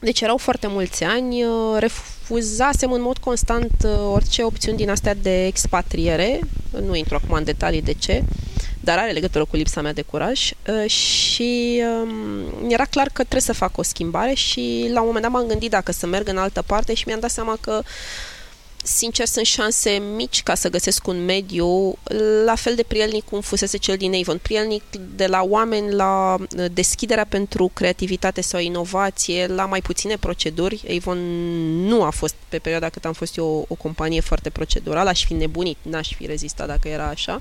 Deci 0.00 0.20
erau 0.20 0.36
foarte 0.36 0.66
mulți 0.66 1.04
ani, 1.04 1.44
uh, 1.44 1.76
refuzasem 1.78 2.92
în 2.92 3.02
mod 3.02 3.18
constant 3.18 3.72
uh, 3.84 3.90
orice 4.12 4.42
opțiuni 4.42 4.76
din 4.76 4.90
astea 4.90 5.14
de 5.14 5.46
expatriere, 5.46 6.40
nu 6.86 6.94
intru 6.94 7.14
acum 7.14 7.36
în 7.36 7.44
detalii 7.44 7.82
de 7.82 7.92
ce, 7.92 8.24
dar 8.86 8.98
are 8.98 9.10
legătură 9.10 9.44
cu 9.44 9.56
lipsa 9.56 9.80
mea 9.80 9.92
de 9.92 10.02
curaj 10.02 10.50
uh, 10.50 10.90
și 10.90 11.82
um, 12.02 12.70
era 12.70 12.84
clar 12.84 13.06
că 13.06 13.22
trebuie 13.22 13.40
să 13.40 13.52
fac 13.52 13.78
o 13.78 13.82
schimbare 13.82 14.34
și 14.34 14.88
la 14.92 15.00
un 15.00 15.06
moment 15.06 15.24
dat 15.24 15.32
m-am 15.32 15.46
gândit 15.46 15.70
dacă 15.70 15.92
să 15.92 16.06
merg 16.06 16.28
în 16.28 16.36
altă 16.36 16.62
parte 16.62 16.94
și 16.94 17.02
mi-am 17.06 17.20
dat 17.20 17.30
seama 17.30 17.58
că 17.60 17.82
sincer, 18.86 19.26
sunt 19.26 19.46
șanse 19.46 19.90
mici 19.90 20.42
ca 20.42 20.54
să 20.54 20.70
găsesc 20.70 21.06
un 21.06 21.24
mediu 21.24 21.98
la 22.44 22.54
fel 22.54 22.74
de 22.74 22.82
prielnic 22.82 23.24
cum 23.24 23.40
fusese 23.40 23.76
cel 23.76 23.96
din 23.96 24.14
Avon. 24.14 24.38
Prielnic 24.38 24.82
de 25.16 25.26
la 25.26 25.42
oameni 25.42 25.92
la 25.92 26.36
uh, 26.38 26.64
deschiderea 26.72 27.26
pentru 27.28 27.70
creativitate 27.74 28.40
sau 28.40 28.60
inovație, 28.60 29.46
la 29.46 29.66
mai 29.66 29.80
puține 29.80 30.16
proceduri. 30.16 30.96
Avon 30.96 31.18
nu 31.86 32.02
a 32.02 32.10
fost, 32.10 32.34
pe 32.48 32.58
perioada 32.58 32.88
cât 32.88 33.04
am 33.04 33.12
fost 33.12 33.36
eu, 33.36 33.46
o, 33.46 33.64
o 33.68 33.74
companie 33.74 34.20
foarte 34.20 34.50
procedurală. 34.50 35.08
Aș 35.08 35.24
fi 35.24 35.34
nebunit, 35.34 35.76
n-aș 35.82 36.14
fi 36.14 36.26
rezistat 36.26 36.66
dacă 36.66 36.88
era 36.88 37.06
așa. 37.06 37.40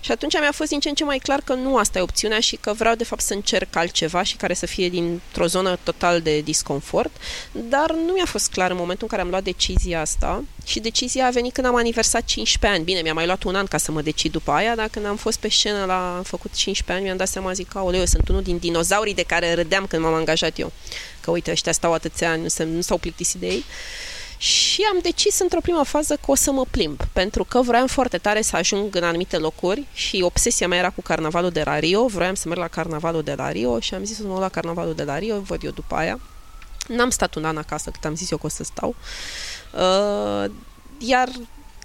Și 0.00 0.12
atunci 0.12 0.38
mi-a 0.40 0.52
fost 0.52 0.70
din 0.70 0.80
ce 0.80 0.88
în 0.88 0.94
ce 0.94 1.04
mai 1.04 1.18
clar 1.18 1.40
că 1.44 1.54
nu 1.54 1.76
asta 1.76 1.98
e 1.98 2.02
opțiunea 2.02 2.40
și 2.40 2.56
că 2.56 2.72
vreau 2.72 2.94
de 2.94 3.04
fapt 3.04 3.22
să 3.22 3.34
încerc 3.34 3.76
altceva 3.76 4.22
și 4.22 4.36
care 4.36 4.54
să 4.54 4.66
fie 4.66 4.88
dintr-o 4.88 5.46
zonă 5.46 5.78
total 5.82 6.20
de 6.20 6.40
disconfort. 6.40 7.16
Dar 7.52 7.92
nu 7.92 8.12
mi-a 8.12 8.26
fost 8.26 8.50
clar 8.50 8.70
în 8.70 8.76
momentul 8.76 9.02
în 9.02 9.08
care 9.08 9.22
am 9.22 9.28
luat 9.28 9.42
decizia 9.42 10.00
asta 10.00 10.44
și 10.66 10.80
decizia 10.80 11.26
a 11.26 11.30
venit 11.30 11.52
când 11.52 11.66
am 11.66 11.74
aniversat 11.74 12.24
15 12.24 12.78
ani. 12.78 12.84
Bine, 12.84 13.00
mi-a 13.00 13.12
mai 13.12 13.26
luat 13.26 13.42
un 13.42 13.54
an 13.54 13.66
ca 13.66 13.78
să 13.78 13.92
mă 13.92 14.02
decid 14.02 14.32
după 14.32 14.50
aia, 14.50 14.74
dar 14.74 14.88
când 14.88 15.06
am 15.06 15.16
fost 15.16 15.38
pe 15.38 15.48
scenă 15.48 15.84
la 15.84 16.16
am 16.16 16.22
făcut 16.22 16.52
15 16.54 16.92
ani, 16.92 17.04
mi-am 17.04 17.16
dat 17.16 17.28
seama, 17.28 17.52
zic, 17.52 17.74
aoleu, 17.74 18.00
eu 18.00 18.06
sunt 18.06 18.28
unul 18.28 18.42
din 18.42 18.58
dinozaurii 18.58 19.14
de 19.14 19.22
care 19.22 19.54
râdeam 19.54 19.86
când 19.86 20.02
m-am 20.02 20.14
angajat 20.14 20.58
eu. 20.58 20.72
Că 21.20 21.30
uite, 21.30 21.50
ăștia 21.50 21.72
stau 21.72 21.92
atâția 21.92 22.30
ani, 22.30 22.42
nu, 22.42 22.48
se, 22.48 22.64
nu 22.64 22.80
s-au 22.80 22.98
plictisit 22.98 23.40
de 23.40 23.46
ei. 23.46 23.64
Și 24.38 24.82
am 24.92 24.98
decis 25.02 25.38
într-o 25.38 25.60
primă 25.60 25.82
fază 25.84 26.14
că 26.14 26.30
o 26.30 26.34
să 26.34 26.50
mă 26.50 26.64
plimb, 26.70 27.00
pentru 27.12 27.44
că 27.44 27.60
vroiam 27.62 27.86
foarte 27.86 28.18
tare 28.18 28.42
să 28.42 28.56
ajung 28.56 28.94
în 28.94 29.02
anumite 29.02 29.36
locuri 29.36 29.84
și 29.92 30.20
obsesia 30.22 30.68
mea 30.68 30.78
era 30.78 30.90
cu 30.90 31.02
carnavalul 31.02 31.50
de 31.50 31.62
la 31.64 31.78
Rio, 31.78 32.06
vroiam 32.06 32.34
să 32.34 32.48
merg 32.48 32.60
la 32.60 32.68
carnavalul 32.68 33.22
de 33.22 33.34
la 33.34 33.50
Rio 33.50 33.80
și 33.80 33.94
am 33.94 34.04
zis 34.04 34.16
să 34.16 34.22
mă 34.22 34.38
la 34.38 34.48
carnavalul 34.48 34.94
de 34.94 35.02
la 35.02 35.18
Rio, 35.18 35.40
văd 35.40 35.62
eu 35.64 35.70
după 35.70 35.94
aia. 35.94 36.20
N-am 36.88 37.10
stat 37.10 37.34
un 37.34 37.44
an 37.44 37.56
acasă 37.56 37.90
cât 37.90 38.04
am 38.04 38.14
zis 38.14 38.30
eu 38.30 38.38
că 38.38 38.46
o 38.46 38.48
să 38.48 38.64
stau. 38.64 38.94
Uh, 39.74 40.50
iar 40.98 41.28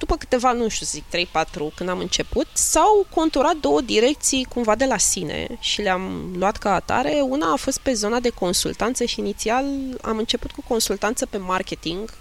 după 0.01 0.17
câteva, 0.17 0.51
nu 0.51 0.67
știu, 0.67 0.85
zic 0.85 1.03
3-4 1.03 1.75
când 1.75 1.89
am 1.89 1.99
început, 1.99 2.47
s-au 2.53 3.05
conturat 3.15 3.55
două 3.55 3.81
direcții 3.81 4.47
cumva 4.49 4.75
de 4.75 4.85
la 4.85 4.97
sine 4.97 5.47
și 5.59 5.81
le-am 5.81 6.33
luat 6.37 6.57
ca 6.57 6.73
atare. 6.73 7.21
Una 7.27 7.51
a 7.51 7.55
fost 7.55 7.79
pe 7.79 7.93
zona 7.93 8.19
de 8.19 8.29
consultanță 8.29 9.03
și 9.03 9.19
inițial 9.19 9.65
am 10.01 10.17
început 10.17 10.51
cu 10.51 10.63
consultanță 10.67 11.25
pe 11.25 11.37
marketing, 11.37 12.13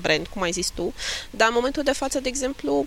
brand, 0.00 0.26
cum 0.26 0.42
ai 0.42 0.50
zis 0.50 0.70
tu, 0.70 0.92
dar 1.30 1.48
în 1.48 1.54
momentul 1.54 1.82
de 1.82 1.92
față, 1.92 2.20
de 2.20 2.28
exemplu, 2.28 2.86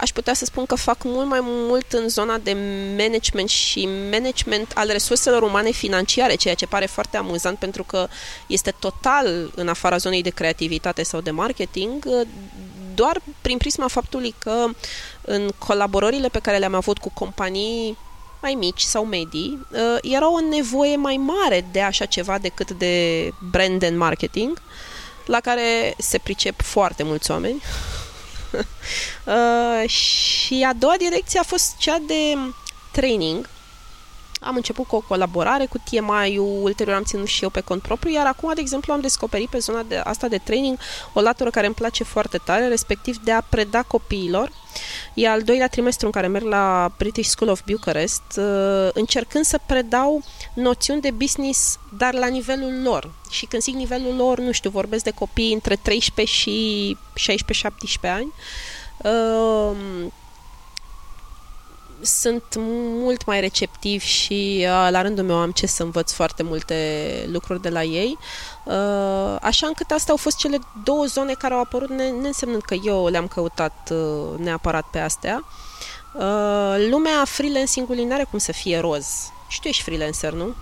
aș 0.00 0.10
putea 0.10 0.34
să 0.34 0.44
spun 0.44 0.66
că 0.66 0.74
fac 0.74 1.02
mult 1.02 1.28
mai 1.28 1.40
mult 1.42 1.92
în 1.92 2.08
zona 2.08 2.38
de 2.38 2.56
management 2.96 3.48
și 3.48 3.88
management 4.10 4.72
al 4.74 4.88
resurselor 4.88 5.42
umane 5.42 5.70
financiare, 5.70 6.34
ceea 6.34 6.54
ce 6.54 6.66
pare 6.66 6.86
foarte 6.86 7.16
amuzant 7.16 7.58
pentru 7.58 7.82
că 7.82 8.08
este 8.46 8.74
total 8.78 9.52
în 9.54 9.68
afara 9.68 9.96
zonei 9.96 10.22
de 10.22 10.30
creativitate 10.30 11.02
sau 11.02 11.20
de 11.20 11.30
marketing, 11.30 12.04
doar 12.94 13.20
prin 13.40 13.58
prisma 13.58 13.88
faptului 13.88 14.34
că 14.38 14.66
în 15.20 15.48
colaborările 15.58 16.28
pe 16.28 16.38
care 16.38 16.58
le-am 16.58 16.74
avut 16.74 16.98
cu 16.98 17.10
companii 17.14 17.98
mai 18.42 18.54
mici 18.54 18.80
sau 18.80 19.04
medii, 19.04 19.66
uh, 19.70 19.98
era 20.02 20.32
o 20.32 20.40
nevoie 20.40 20.96
mai 20.96 21.16
mare 21.16 21.66
de 21.72 21.80
așa 21.80 22.04
ceva 22.04 22.38
decât 22.38 22.70
de 22.70 23.28
brand 23.50 23.84
and 23.84 23.96
marketing, 23.96 24.62
la 25.26 25.40
care 25.40 25.94
se 25.98 26.18
pricep 26.18 26.62
foarte 26.62 27.02
mulți 27.02 27.30
oameni. 27.30 27.62
uh, 29.24 29.88
și 29.88 30.66
a 30.68 30.72
doua 30.72 30.94
direcție 30.98 31.40
a 31.40 31.42
fost 31.42 31.76
cea 31.76 31.98
de 32.06 32.36
training, 32.92 33.48
am 34.40 34.56
început 34.56 34.86
cu 34.86 34.96
o 34.96 35.00
colaborare 35.00 35.66
cu 35.66 35.78
TMI-ul, 35.90 36.62
ulterior 36.62 36.96
am 36.96 37.02
ținut 37.02 37.26
și 37.26 37.42
eu 37.42 37.50
pe 37.50 37.60
cont 37.60 37.82
propriu, 37.82 38.12
iar 38.12 38.26
acum, 38.26 38.52
de 38.54 38.60
exemplu, 38.60 38.92
am 38.92 39.00
descoperit 39.00 39.48
pe 39.48 39.58
zona 39.58 39.82
de, 39.82 39.96
asta 39.96 40.28
de 40.28 40.38
training 40.38 40.78
o 41.12 41.20
latură 41.20 41.50
care 41.50 41.66
îmi 41.66 41.74
place 41.74 42.04
foarte 42.04 42.38
tare, 42.38 42.68
respectiv 42.68 43.16
de 43.16 43.32
a 43.32 43.40
preda 43.40 43.82
copiilor. 43.82 44.52
E 45.14 45.28
al 45.28 45.42
doilea 45.42 45.68
trimestru 45.68 46.06
în 46.06 46.12
care 46.12 46.26
merg 46.26 46.44
la 46.44 46.92
British 46.96 47.28
School 47.28 47.50
of 47.50 47.62
Bucharest, 47.66 48.22
uh, 48.36 48.88
încercând 48.92 49.44
să 49.44 49.60
predau 49.66 50.22
noțiuni 50.54 51.00
de 51.00 51.10
business, 51.10 51.78
dar 51.98 52.14
la 52.14 52.26
nivelul 52.26 52.82
lor. 52.82 53.10
Și 53.30 53.46
când 53.46 53.62
zic 53.62 53.74
nivelul 53.74 54.16
lor, 54.16 54.38
nu 54.38 54.52
știu, 54.52 54.70
vorbesc 54.70 55.04
de 55.04 55.10
copii 55.10 55.52
între 55.52 55.76
13 55.76 56.36
și 56.36 56.96
16-17 57.14 58.08
ani, 58.08 58.32
uh, 58.96 59.76
sunt 62.02 62.44
mult 63.00 63.26
mai 63.26 63.40
receptivi 63.40 64.04
și 64.04 64.58
uh, 64.58 64.88
la 64.90 65.02
rândul 65.02 65.24
meu 65.24 65.36
am 65.36 65.50
ce 65.50 65.66
să 65.66 65.82
învăț 65.82 66.12
foarte 66.12 66.42
multe 66.42 66.74
lucruri 67.32 67.60
de 67.60 67.68
la 67.68 67.82
ei. 67.82 68.18
Uh, 68.64 69.36
așa 69.40 69.66
încât 69.66 69.90
astea 69.90 70.10
au 70.10 70.16
fost 70.16 70.36
cele 70.36 70.58
două 70.84 71.04
zone 71.04 71.32
care 71.32 71.54
au 71.54 71.60
apărut, 71.60 71.88
ne, 71.88 72.08
neînsemnând 72.08 72.62
că 72.62 72.74
eu 72.84 73.06
le-am 73.06 73.26
căutat 73.26 73.92
uh, 73.92 74.38
neapărat 74.38 74.84
pe 74.90 74.98
astea. 74.98 75.44
Lumea 76.90 77.24
freelancing-ului 77.24 78.04
n-are 78.04 78.26
cum 78.30 78.38
să 78.38 78.52
fie 78.52 78.78
roz. 78.78 79.06
Și 79.48 79.60
tu 79.60 79.68
ești 79.68 79.82
freelancer, 79.82 80.32
nu? 80.32 80.54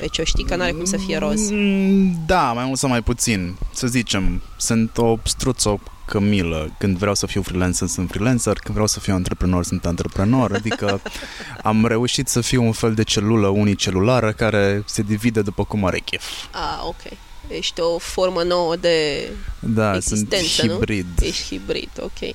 Deci 0.00 0.18
o 0.18 0.24
știi 0.24 0.44
că 0.44 0.56
n-are 0.56 0.72
cum 0.72 0.84
să 0.84 0.96
fie 0.96 1.18
roz. 1.18 1.50
Mm, 1.50 2.16
da, 2.26 2.52
mai 2.52 2.64
mult 2.64 2.78
sau 2.78 2.88
mai 2.88 3.02
puțin. 3.02 3.56
Să 3.70 3.86
zicem, 3.86 4.42
sunt 4.56 4.98
o 4.98 5.16
struță, 5.22 5.80
cămilă. 6.06 6.70
Când 6.78 6.96
vreau 6.96 7.14
să 7.14 7.26
fiu 7.26 7.42
freelancer, 7.42 7.88
sunt 7.88 8.10
freelancer. 8.10 8.52
Când 8.52 8.74
vreau 8.74 8.86
să 8.86 9.00
fiu 9.00 9.14
antreprenor, 9.14 9.64
sunt 9.64 9.86
antreprenor. 9.86 10.52
Adică 10.52 11.00
am 11.62 11.86
reușit 11.86 12.28
să 12.28 12.40
fiu 12.40 12.62
un 12.62 12.72
fel 12.72 12.94
de 12.94 13.02
celulă 13.02 13.46
unicelulară 13.46 14.32
care 14.32 14.82
se 14.86 15.02
divide 15.02 15.42
după 15.42 15.64
cum 15.64 15.84
are 15.84 15.98
chef. 15.98 16.24
Ah, 16.52 16.82
ok. 16.86 17.18
Ești 17.48 17.80
o 17.80 17.98
formă 17.98 18.42
nouă 18.42 18.76
de 18.76 19.28
da, 19.60 19.96
existență, 19.96 20.44
sunt 20.44 20.70
hibrid. 20.70 21.06
Nu? 21.20 21.26
Ești 21.26 21.44
hibrid, 21.44 21.90
ok. 22.00 22.34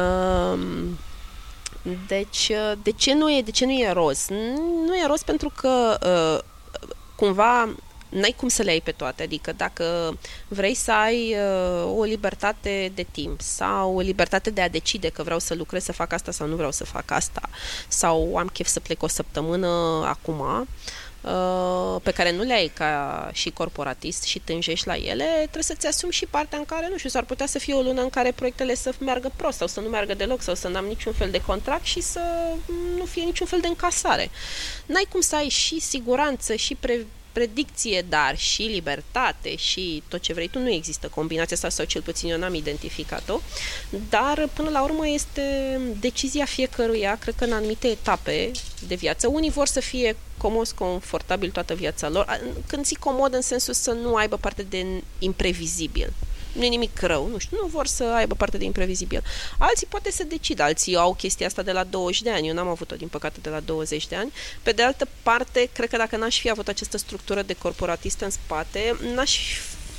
Um, 0.00 0.98
deci, 2.06 2.50
de 2.82 2.90
ce 2.90 3.14
nu 3.14 3.30
e, 3.30 3.42
de 3.42 3.50
ce 3.50 3.64
nu 3.64 3.72
e 3.72 3.92
roz? 3.92 4.26
Nu 4.86 4.96
e 4.96 5.06
roz 5.06 5.22
pentru 5.22 5.52
că 5.54 5.98
uh, 6.02 6.44
cumva 7.14 7.68
n-ai 8.08 8.34
cum 8.36 8.48
să 8.48 8.62
le 8.62 8.70
ai 8.70 8.80
pe 8.80 8.90
toate, 8.90 9.22
adică 9.22 9.52
dacă 9.52 10.18
vrei 10.48 10.74
să 10.74 10.92
ai 10.92 11.34
uh, 11.34 11.98
o 11.98 12.02
libertate 12.02 12.92
de 12.94 13.06
timp 13.10 13.40
sau 13.40 13.96
o 13.96 14.00
libertate 14.00 14.50
de 14.50 14.60
a 14.60 14.68
decide 14.68 15.08
că 15.08 15.22
vreau 15.22 15.38
să 15.38 15.54
lucrez, 15.54 15.84
să 15.84 15.92
fac 15.92 16.12
asta 16.12 16.30
sau 16.30 16.46
nu 16.46 16.56
vreau 16.56 16.72
să 16.72 16.84
fac 16.84 17.10
asta 17.10 17.48
sau 17.88 18.36
am 18.36 18.46
chef 18.46 18.66
să 18.66 18.80
plec 18.80 19.02
o 19.02 19.08
săptămână 19.08 19.66
acum, 20.06 20.40
uh, 21.20 22.00
pe 22.02 22.10
care 22.10 22.32
nu 22.32 22.42
le 22.42 22.52
ai 22.52 22.70
ca 22.74 23.30
și 23.32 23.50
corporatist 23.50 24.22
și 24.22 24.38
tânjești 24.38 24.86
la 24.86 24.96
ele, 24.96 25.24
trebuie 25.36 25.62
să-ți 25.62 25.86
asumi 25.86 26.12
și 26.12 26.26
partea 26.26 26.58
în 26.58 26.64
care, 26.64 26.88
nu 26.90 26.96
știu, 26.96 27.10
s-ar 27.10 27.24
putea 27.24 27.46
să 27.46 27.58
fie 27.58 27.74
o 27.74 27.80
lună 27.80 28.02
în 28.02 28.10
care 28.10 28.32
proiectele 28.32 28.74
să 28.74 28.92
meargă 28.98 29.32
prost 29.36 29.56
sau 29.56 29.66
să 29.66 29.80
nu 29.80 29.88
meargă 29.88 30.14
deloc 30.14 30.42
sau 30.42 30.54
să 30.54 30.68
n-am 30.68 30.84
niciun 30.84 31.12
fel 31.12 31.30
de 31.30 31.40
contract 31.40 31.84
și 31.84 32.00
să 32.00 32.20
nu 32.96 33.04
fie 33.04 33.22
niciun 33.22 33.46
fel 33.46 33.60
de 33.60 33.66
încasare. 33.68 34.30
N-ai 34.86 35.06
cum 35.10 35.20
să 35.20 35.36
ai 35.36 35.48
și 35.48 35.80
siguranță 35.80 36.54
și 36.54 36.74
pre- 36.74 37.06
predicție, 37.36 38.04
dar 38.08 38.38
și 38.38 38.62
libertate 38.62 39.56
și 39.56 40.02
tot 40.08 40.20
ce 40.20 40.32
vrei 40.32 40.48
tu, 40.48 40.58
nu 40.58 40.70
există 40.70 41.08
combinația 41.08 41.56
asta 41.56 41.68
sau 41.68 41.84
cel 41.84 42.02
puțin 42.02 42.30
eu 42.30 42.38
n-am 42.38 42.54
identificat-o, 42.54 43.40
dar 44.08 44.48
până 44.54 44.70
la 44.70 44.82
urmă 44.82 45.08
este 45.08 45.42
decizia 46.00 46.44
fiecăruia, 46.44 47.18
cred 47.20 47.34
că 47.34 47.44
în 47.44 47.52
anumite 47.52 47.88
etape 47.88 48.50
de 48.86 48.94
viață. 48.94 49.28
Unii 49.28 49.50
vor 49.50 49.66
să 49.66 49.80
fie 49.80 50.16
comos, 50.36 50.70
confortabil 50.70 51.50
toată 51.50 51.74
viața 51.74 52.08
lor. 52.08 52.40
Când 52.66 52.86
zic 52.86 52.98
comod 52.98 53.34
în 53.34 53.42
sensul 53.42 53.74
să 53.74 53.90
nu 53.90 54.14
aibă 54.14 54.36
parte 54.36 54.62
de 54.62 54.86
imprevizibil 55.18 56.12
nu 56.56 56.64
e 56.64 56.68
nimic 56.68 57.00
rău, 57.00 57.26
nu 57.26 57.38
știu, 57.38 57.56
nu 57.60 57.66
vor 57.66 57.86
să 57.86 58.04
aibă 58.04 58.34
parte 58.34 58.58
de 58.58 58.64
imprevizibil. 58.64 59.22
Alții 59.58 59.86
poate 59.86 60.10
să 60.10 60.24
decid, 60.24 60.60
alții 60.60 60.96
au 60.96 61.14
chestia 61.14 61.46
asta 61.46 61.62
de 61.62 61.72
la 61.72 61.84
20 61.84 62.22
de 62.22 62.30
ani, 62.30 62.48
eu 62.48 62.54
n-am 62.54 62.68
avut-o 62.68 62.96
din 62.96 63.08
păcate 63.08 63.38
de 63.42 63.48
la 63.48 63.60
20 63.60 64.06
de 64.06 64.16
ani. 64.16 64.32
Pe 64.62 64.72
de 64.72 64.82
altă 64.82 65.08
parte, 65.22 65.68
cred 65.72 65.88
că 65.88 65.96
dacă 65.96 66.16
n-aș 66.16 66.40
fi 66.40 66.50
avut 66.50 66.68
această 66.68 66.96
structură 66.96 67.42
de 67.42 67.52
corporatistă 67.52 68.24
în 68.24 68.30
spate, 68.30 68.96
n-aș 69.14 69.38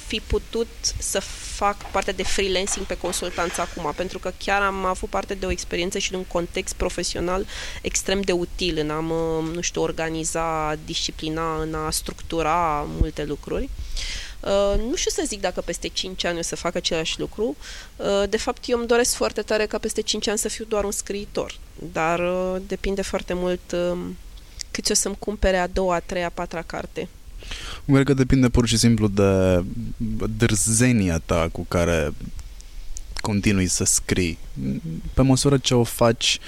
fi 0.08 0.20
putut 0.20 0.68
să 0.98 1.20
fac 1.56 1.92
parte 1.92 2.12
de 2.12 2.24
freelancing 2.24 2.86
pe 2.86 2.98
consultanță 2.98 3.62
acum, 3.62 3.94
pentru 3.96 4.20
că 4.20 4.34
chiar 4.38 4.62
am 4.62 4.86
avut 4.86 5.10
parte 5.10 5.34
de 5.34 5.46
o 5.46 5.52
experiență 5.52 5.98
și 5.98 6.10
de 6.10 6.16
un 6.16 6.24
context 6.24 6.74
profesional 6.74 7.46
extrem 7.82 8.22
de 8.22 8.32
util 8.32 8.78
în 8.78 8.90
a 8.90 9.00
mă, 9.00 9.44
nu 9.54 9.62
știu, 9.62 9.82
organiza, 9.82 10.76
disciplina, 10.86 11.62
în 11.62 11.74
a 11.74 11.92
structura 11.92 12.88
multe 13.00 13.24
lucruri. 13.24 13.64
Uh, 13.64 13.70
Uh, 13.70 14.27
nu 14.90 14.96
știu 14.96 15.12
să 15.12 15.24
zic 15.26 15.42
dacă 15.42 15.62
peste 15.62 15.88
5 15.88 16.24
ani 16.24 16.38
o 16.38 16.42
să 16.42 16.56
fac 16.56 16.76
același 16.76 17.20
lucru. 17.20 17.56
Uh, 17.96 18.30
de 18.30 18.38
fapt, 18.38 18.64
eu 18.68 18.78
îmi 18.78 18.88
doresc 18.88 19.14
foarte 19.14 19.42
tare 19.42 19.66
ca 19.66 19.78
peste 19.78 20.02
5 20.02 20.28
ani 20.28 20.38
să 20.38 20.48
fiu 20.48 20.66
doar 20.68 20.84
un 20.84 20.92
scriitor. 20.92 21.58
Dar 21.92 22.20
uh, 22.20 22.62
depinde 22.68 23.02
foarte 23.02 23.34
mult 23.34 23.72
uh, 23.72 23.98
cât 24.72 24.90
o 24.90 24.94
să-mi 24.94 25.16
cumpere 25.20 25.58
a 25.58 25.68
doua, 25.68 25.96
a 25.96 26.00
treia, 26.00 26.26
a 26.26 26.30
patra 26.34 26.62
carte. 26.62 27.10
Cred 27.86 28.06
că 28.06 28.14
depinde 28.14 28.50
pur 28.50 28.68
și 28.68 28.78
simplu 28.78 29.08
de 29.08 29.64
dârzenia 30.38 31.22
ta 31.26 31.50
cu 31.52 31.66
care 31.68 32.14
continui 33.22 33.68
să 33.68 33.84
scrii. 33.84 34.38
Pe 35.14 35.22
măsură 35.22 35.58
ce 35.58 35.76
o 35.76 35.84
faci 35.84 36.40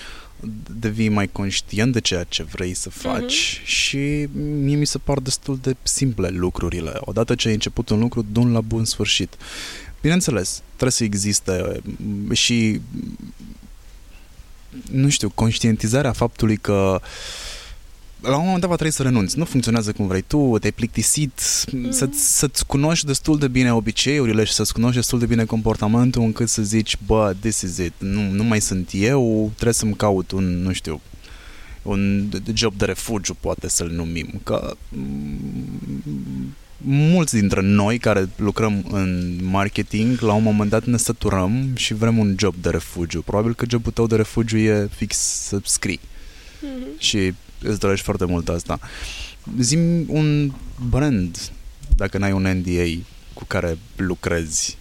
devii 0.80 1.10
mai 1.10 1.28
conștient 1.28 1.94
de 1.94 2.00
ceea 2.00 2.24
ce 2.24 2.44
vrei 2.44 2.74
să 2.74 2.90
faci 2.90 3.60
uh-huh. 3.60 3.66
și 3.66 4.28
mie 4.36 4.76
mi 4.76 4.86
se 4.86 4.98
par 4.98 5.20
destul 5.20 5.60
de 5.62 5.76
simple 5.84 6.28
lucrurile. 6.28 6.92
Odată 7.00 7.36
ce 7.36 7.48
ai 7.48 7.54
început 7.54 7.90
un 7.90 8.00
lucru, 8.00 8.26
dun 8.32 8.52
la 8.52 8.62
bun 8.62 8.86
sfârșit. 8.86 9.36
Bineînțeles, 10.02 10.62
trebuie 10.68 10.92
să 10.92 11.04
existe 11.04 11.82
și 12.32 12.82
nu 14.92 15.10
știu, 15.10 15.30
conștientizarea 15.30 16.12
faptului 16.12 16.58
că 16.58 17.00
uh, 17.02 17.08
la 18.22 18.38
un 18.38 18.44
moment 18.44 18.60
dat 18.60 18.70
va 18.70 18.76
trebui 18.76 18.94
să 18.94 19.04
renunți. 19.04 19.38
Nu 19.38 19.46
funcționează 19.46 19.92
cum 19.92 20.08
vrei 20.08 20.22
tu, 20.22 20.58
te-ai 20.60 20.72
plictisit, 20.72 21.42
mm. 21.72 21.92
să-ți, 21.92 22.38
să-ți 22.38 22.66
cunoști 22.66 23.06
destul 23.06 23.38
de 23.38 23.48
bine 23.48 23.74
obiceiurile 23.74 24.44
și 24.44 24.54
să-ți 24.54 24.74
cunoști 24.74 24.96
destul 24.96 25.20
de 25.20 25.26
bine 25.26 25.46
comportamentul 25.46 26.22
încât 26.22 26.50
să 26.50 26.62
zici, 26.62 26.98
bă, 27.06 27.36
this 27.40 27.62
is 27.62 27.78
it, 27.78 27.94
nu, 27.98 28.32
nu 28.32 28.44
mai 28.44 28.62
sunt 28.62 28.90
eu, 28.94 29.52
trebuie 29.54 29.74
să-mi 29.74 29.96
caut 29.96 30.32
un, 30.32 30.62
nu 30.62 30.74
știu, 30.74 31.02
un 31.82 32.30
job 32.54 32.74
de 32.78 32.86
refugiu, 32.86 33.38
poate 33.40 33.70
să-l 33.70 33.90
numim. 33.90 34.40
Că 34.44 34.76
mm, 34.90 36.56
mulți 36.82 37.36
dintre 37.36 37.62
noi 37.62 37.98
care 37.98 38.30
lucrăm 38.36 38.86
în 38.92 39.40
marketing, 39.44 40.20
la 40.20 40.34
un 40.34 40.44
moment 40.44 40.70
dat 40.70 40.86
ne 40.86 40.98
săturăm 40.98 41.70
și 41.76 41.94
vrem 41.94 42.18
un 42.18 42.36
job 42.38 42.56
de 42.62 42.70
refugiu. 42.70 43.22
Probabil 43.22 43.56
că 43.56 43.66
jobul 43.70 43.92
tău 43.92 44.08
de 44.08 44.16
refugiu 44.16 44.58
e 44.58 44.90
fix 44.96 45.18
să 45.18 45.60
scrii. 45.64 46.00
Mm-hmm. 46.00 46.98
Și 46.98 47.34
îți 47.62 47.80
dorești 47.80 48.06
foarte 48.06 48.26
mult 48.26 48.50
asta. 48.50 48.80
Zim 49.60 50.06
un 50.08 50.52
brand, 50.90 51.52
dacă 51.96 52.18
n-ai 52.18 52.32
un 52.32 52.42
NDA 52.42 53.02
cu 53.34 53.44
care 53.48 53.78
lucrezi, 53.96 54.78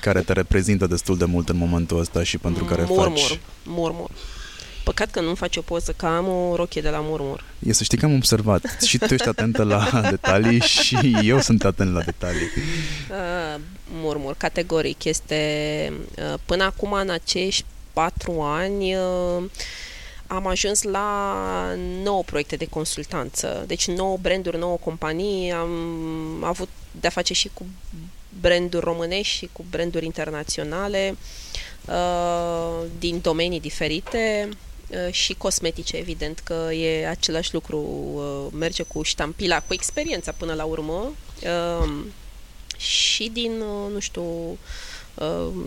care 0.00 0.20
te 0.20 0.32
reprezintă 0.32 0.86
destul 0.86 1.16
de 1.16 1.24
mult 1.24 1.48
în 1.48 1.56
momentul 1.56 1.98
ăsta 1.98 2.22
și 2.22 2.38
pentru 2.38 2.64
care 2.64 2.84
murmur, 2.88 3.18
faci... 3.18 3.38
Murmur, 3.64 4.10
Păcat 4.84 5.10
că 5.10 5.20
nu 5.20 5.34
faci 5.34 5.56
o 5.56 5.60
poză, 5.60 5.92
că 5.96 6.06
am 6.06 6.28
o 6.28 6.56
rochie 6.56 6.80
de 6.80 6.88
la 6.88 7.00
Murmur. 7.00 7.44
E 7.58 7.72
să 7.72 7.84
știi 7.84 7.98
că 7.98 8.04
am 8.04 8.14
observat. 8.14 8.76
Și 8.86 8.98
tu 8.98 9.14
ești 9.14 9.28
atentă 9.28 9.62
la 9.62 10.00
detalii 10.10 10.60
și 10.60 11.16
eu 11.22 11.40
sunt 11.40 11.64
atent 11.64 11.92
la 11.92 12.02
detalii. 12.02 12.48
Uh, 13.10 13.60
murmur, 13.90 14.34
categoric. 14.36 15.04
Este 15.04 15.92
uh, 16.18 16.34
până 16.44 16.64
acum 16.64 16.92
în 16.92 17.10
acești 17.10 17.64
patru 17.92 18.40
ani 18.40 18.94
uh, 18.94 19.42
am 20.34 20.46
ajuns 20.46 20.82
la 20.82 21.76
9 22.02 22.22
proiecte 22.22 22.56
de 22.56 22.66
consultanță, 22.66 23.64
deci 23.66 23.86
9 23.86 24.16
branduri, 24.16 24.58
9 24.58 24.76
companii, 24.76 25.52
am 25.52 26.44
avut 26.44 26.68
de-a 27.00 27.10
face 27.10 27.34
și 27.34 27.50
cu 27.54 27.66
branduri 28.40 28.84
românești 28.84 29.36
și 29.36 29.48
cu 29.52 29.64
branduri 29.70 30.04
internaționale. 30.04 31.16
uh, 31.88 32.86
din 32.98 33.20
domenii 33.20 33.60
diferite 33.60 34.48
uh, 34.88 35.12
și 35.12 35.34
cosmetice, 35.34 35.96
evident 35.96 36.38
că 36.38 36.72
e 36.72 37.08
același 37.08 37.54
lucru, 37.54 37.78
uh, 37.78 38.52
merge 38.58 38.82
cu 38.82 39.02
ștampila, 39.02 39.60
cu 39.60 39.72
experiența 39.74 40.32
până 40.32 40.54
la 40.54 40.64
urmă 40.64 41.12
uh, 41.42 42.04
și 42.76 43.30
din, 43.32 43.60
uh, 43.60 43.92
nu 43.92 43.98
știu, 43.98 44.22
uh, 44.22 44.56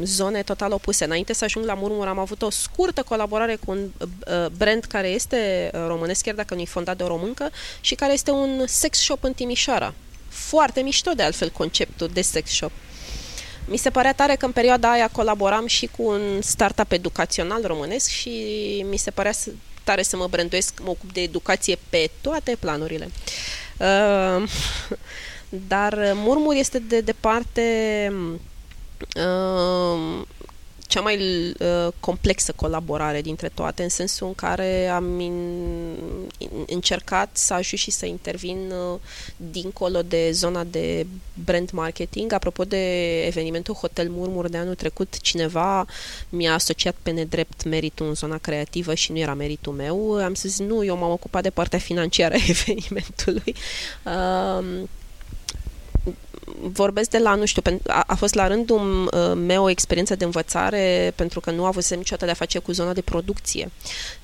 zone 0.03 0.43
total 0.43 0.71
opuse. 0.71 1.03
Înainte 1.03 1.33
să 1.33 1.43
ajung 1.43 1.65
la 1.65 1.73
Murmur 1.73 2.07
am 2.07 2.19
avut 2.19 2.41
o 2.41 2.49
scurtă 2.49 3.03
colaborare 3.03 3.55
cu 3.65 3.71
un 3.71 3.89
uh, 3.99 4.45
brand 4.57 4.83
care 4.83 5.07
este 5.07 5.71
uh, 5.73 5.83
românesc, 5.87 6.23
chiar 6.23 6.35
dacă 6.35 6.53
nu 6.53 6.61
e 6.61 6.65
fondat 6.65 6.97
de 6.97 7.03
o 7.03 7.07
româncă, 7.07 7.51
și 7.81 7.95
care 7.95 8.13
este 8.13 8.31
un 8.31 8.63
sex 8.67 8.97
shop 8.97 9.23
în 9.23 9.33
Timișoara. 9.33 9.93
Foarte 10.27 10.81
mișto 10.81 11.11
de 11.11 11.23
altfel 11.23 11.49
conceptul 11.49 12.09
de 12.13 12.21
sex 12.21 12.51
shop. 12.51 12.71
Mi 13.65 13.77
se 13.77 13.89
părea 13.89 14.13
tare 14.13 14.35
că 14.35 14.45
în 14.45 14.51
perioada 14.51 14.91
aia 14.91 15.07
colaboram 15.07 15.67
și 15.67 15.85
cu 15.97 16.03
un 16.03 16.41
startup 16.41 16.91
educațional 16.91 17.61
românesc 17.65 18.09
și 18.09 18.31
mi 18.89 18.97
se 18.97 19.11
părea 19.11 19.31
tare 19.83 20.03
să 20.03 20.15
mă 20.15 20.27
branduiesc, 20.27 20.79
mă 20.83 20.89
ocup 20.89 21.13
de 21.13 21.21
educație 21.21 21.77
pe 21.89 22.09
toate 22.21 22.57
planurile. 22.59 23.09
Uh, 23.79 24.49
dar 25.67 26.11
Murmur 26.13 26.53
este 26.55 26.79
de 26.79 27.01
departe 27.01 27.63
uh, 29.15 30.21
cea 30.87 31.01
mai 31.01 31.17
uh, 31.59 31.87
complexă 31.99 32.53
colaborare 32.55 33.21
dintre 33.21 33.49
toate, 33.53 33.83
în 33.83 33.89
sensul 33.89 34.27
în 34.27 34.35
care 34.35 34.87
am 34.87 35.19
in, 35.19 35.59
in, 36.37 36.49
încercat 36.67 37.29
să 37.37 37.53
ajut 37.53 37.79
și 37.79 37.91
să 37.91 38.05
intervin 38.05 38.71
uh, 38.71 38.99
dincolo 39.37 40.01
de 40.01 40.31
zona 40.31 40.63
de 40.63 41.05
brand 41.45 41.69
marketing. 41.71 42.33
Apropo 42.33 42.63
de 42.63 43.21
evenimentul 43.25 43.73
Hotel 43.73 44.09
Murmur 44.09 44.49
de 44.49 44.57
anul 44.57 44.75
trecut, 44.75 45.19
cineva 45.21 45.85
mi-a 46.29 46.53
asociat 46.53 46.95
pe 47.01 47.11
nedrept 47.11 47.63
meritul 47.63 48.07
în 48.07 48.13
zona 48.13 48.37
creativă 48.37 48.93
și 48.93 49.11
nu 49.11 49.17
era 49.17 49.33
meritul 49.33 49.73
meu. 49.73 50.23
Am 50.23 50.35
zis, 50.35 50.59
nu, 50.59 50.83
eu 50.83 50.97
m-am 50.97 51.11
ocupat 51.11 51.43
de 51.43 51.49
partea 51.49 51.79
financiară 51.79 52.33
a 52.33 52.49
evenimentului. 52.49 53.55
Uh, 54.05 54.87
vorbesc 56.61 57.09
de 57.09 57.17
la, 57.17 57.35
nu 57.35 57.45
știu, 57.45 57.61
a, 57.87 58.03
a 58.07 58.15
fost 58.15 58.33
la 58.33 58.47
rândul 58.47 59.09
uh, 59.13 59.31
meu 59.35 59.63
o 59.63 59.69
experiență 59.69 60.15
de 60.15 60.23
învățare 60.23 61.13
pentru 61.15 61.39
că 61.39 61.51
nu 61.51 61.65
avusem 61.65 61.97
niciodată 61.97 62.25
de 62.25 62.31
a 62.31 62.35
face 62.35 62.59
cu 62.59 62.71
zona 62.71 62.93
de 62.93 63.01
producție. 63.01 63.71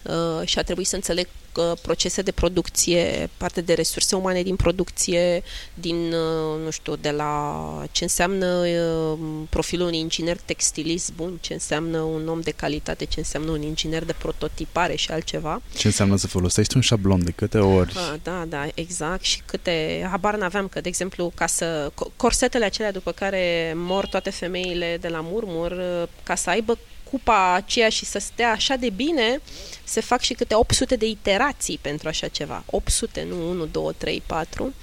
Uh, 0.03 0.47
și 0.47 0.59
a 0.59 0.63
trebuit 0.63 0.87
să 0.87 0.95
înțeleg 0.95 1.27
uh, 1.27 1.52
procese 1.81 2.21
de 2.21 2.31
producție, 2.31 3.29
parte 3.37 3.61
de 3.61 3.73
resurse 3.73 4.15
umane 4.15 4.43
din 4.43 4.55
producție, 4.55 5.43
din, 5.73 5.95
uh, 5.95 6.63
nu 6.63 6.69
știu, 6.69 6.95
de 6.95 7.11
la 7.11 7.83
ce 7.91 8.03
înseamnă 8.03 8.45
uh, 8.45 9.19
profilul 9.49 9.87
unui 9.87 9.99
inginer 9.99 10.37
textilist 10.45 11.13
bun, 11.13 11.37
ce 11.41 11.53
înseamnă 11.53 11.99
un 11.99 12.27
om 12.27 12.41
de 12.41 12.51
calitate, 12.51 13.05
ce 13.05 13.19
înseamnă 13.19 13.51
un 13.51 13.61
inginer 13.61 14.03
de 14.03 14.15
prototipare 14.17 14.95
și 14.95 15.11
altceva. 15.11 15.61
Ce 15.77 15.87
înseamnă 15.87 16.15
să 16.15 16.27
folosești 16.27 16.75
un 16.75 16.81
șablon 16.81 17.23
de 17.23 17.31
câte 17.31 17.57
ori? 17.57 17.93
Uh, 17.95 18.13
da, 18.23 18.45
da, 18.47 18.67
exact. 18.73 19.23
Și 19.23 19.41
câte, 19.45 20.07
habar 20.09 20.35
n-aveam 20.35 20.67
că, 20.67 20.81
de 20.81 20.87
exemplu, 20.87 21.31
ca 21.35 21.47
să 21.47 21.91
corsetele 22.15 22.65
acelea 22.65 22.91
după 22.91 23.11
care 23.11 23.73
mor 23.75 24.05
toate 24.05 24.29
femeile 24.29 24.97
de 25.01 25.07
la 25.07 25.19
murmur, 25.21 25.71
uh, 25.71 26.07
ca 26.23 26.35
să 26.35 26.49
aibă 26.49 26.77
cupa 27.13 27.53
aceea 27.53 27.89
și 27.89 28.05
să 28.05 28.19
stea 28.19 28.51
așa 28.51 28.75
de 28.75 28.89
bine, 28.89 29.41
se 29.83 30.01
fac 30.01 30.21
și 30.21 30.33
câte 30.33 30.55
800 30.55 30.95
de 30.95 31.05
iterații 31.05 31.79
pentru 31.81 32.07
așa 32.07 32.27
ceva. 32.27 32.63
800, 32.65 33.25
nu 33.29 33.49
1, 33.49 33.65
2, 33.65 33.93
3, 33.97 34.23
4. 34.25 34.73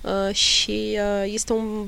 Uh, 0.00 0.34
și 0.34 0.98
uh, 0.98 1.32
este 1.32 1.52
un 1.52 1.86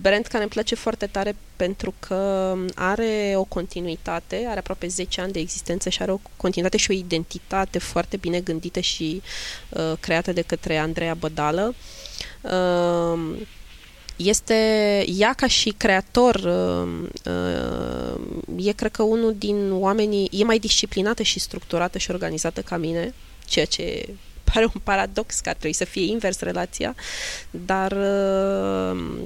brand 0.00 0.26
care 0.26 0.42
îmi 0.42 0.52
place 0.52 0.74
foarte 0.74 1.06
tare 1.06 1.36
pentru 1.56 1.94
că 1.98 2.54
are 2.74 3.32
o 3.36 3.44
continuitate, 3.44 4.46
are 4.48 4.58
aproape 4.58 4.86
10 4.86 5.20
ani 5.20 5.32
de 5.32 5.38
existență 5.38 5.88
și 5.88 6.02
are 6.02 6.12
o 6.12 6.20
continuitate 6.36 6.76
și 6.76 6.90
o 6.90 6.94
identitate 6.94 7.78
foarte 7.78 8.16
bine 8.16 8.40
gândită 8.40 8.80
și 8.80 9.22
uh, 9.68 9.92
creată 10.00 10.32
de 10.32 10.42
către 10.42 10.76
Andreea 10.76 11.14
Bădală. 11.14 11.74
Uh, 12.40 13.36
este 14.16 14.54
ea 15.08 15.32
ca 15.32 15.46
și 15.46 15.70
creator 15.70 16.34
uh, 16.34 17.08
uh, 17.24 18.66
e 18.66 18.72
cred 18.72 18.90
că 18.90 19.02
unul 19.02 19.34
din 19.38 19.72
oamenii 19.72 20.28
e 20.32 20.44
mai 20.44 20.58
disciplinată 20.58 21.22
și 21.22 21.38
structurată 21.38 21.98
și 21.98 22.10
organizată 22.10 22.60
ca 22.60 22.76
mine, 22.76 23.14
ceea 23.44 23.64
ce 23.64 24.08
pare 24.52 24.64
un 24.64 24.80
paradox 24.84 25.40
că 25.40 25.48
ar 25.48 25.54
trebui 25.54 25.76
să 25.76 25.84
fie 25.84 26.10
invers 26.10 26.40
relația, 26.40 26.94
dar 27.50 27.92
uh, 27.92 29.22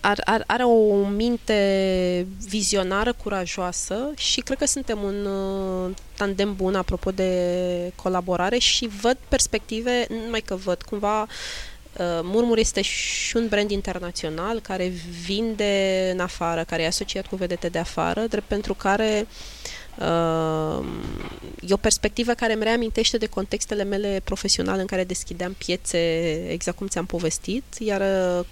are, 0.00 0.22
are, 0.24 0.44
are 0.46 0.62
o 0.62 1.06
minte 1.06 2.26
vizionară, 2.48 3.12
curajoasă 3.12 4.10
și 4.16 4.40
cred 4.40 4.58
că 4.58 4.66
suntem 4.66 5.02
un 5.02 5.28
tandem 6.16 6.54
bun 6.56 6.74
apropo 6.74 7.10
de 7.10 7.92
colaborare 7.94 8.58
și 8.58 8.88
văd 9.00 9.16
perspective, 9.28 10.06
nu 10.08 10.16
numai 10.24 10.40
că 10.40 10.54
văd, 10.54 10.82
cumva 10.82 11.20
Uh, 11.20 11.28
Murmur 12.22 12.58
este 12.58 12.82
și 12.82 13.36
un 13.36 13.48
brand 13.48 13.70
internațional 13.70 14.60
care 14.60 14.92
vinde 15.24 16.10
în 16.12 16.20
afară, 16.20 16.64
care 16.64 16.82
e 16.82 16.86
asociat 16.86 17.26
cu 17.26 17.36
vedete 17.36 17.68
de 17.68 17.78
afară, 17.78 18.26
drept 18.26 18.46
pentru 18.46 18.74
care 18.74 19.26
uh, 19.98 20.86
e 21.68 21.72
o 21.72 21.76
perspectivă 21.76 22.32
care 22.32 22.52
îmi 22.52 22.62
reamintește 22.62 23.16
de 23.16 23.26
contextele 23.26 23.84
mele 23.84 24.20
profesionale 24.24 24.80
în 24.80 24.86
care 24.86 25.04
deschideam 25.04 25.52
piețe, 25.52 25.98
exact 26.50 26.76
cum 26.76 26.86
ți-am 26.86 27.06
povestit, 27.06 27.64
iar 27.78 28.02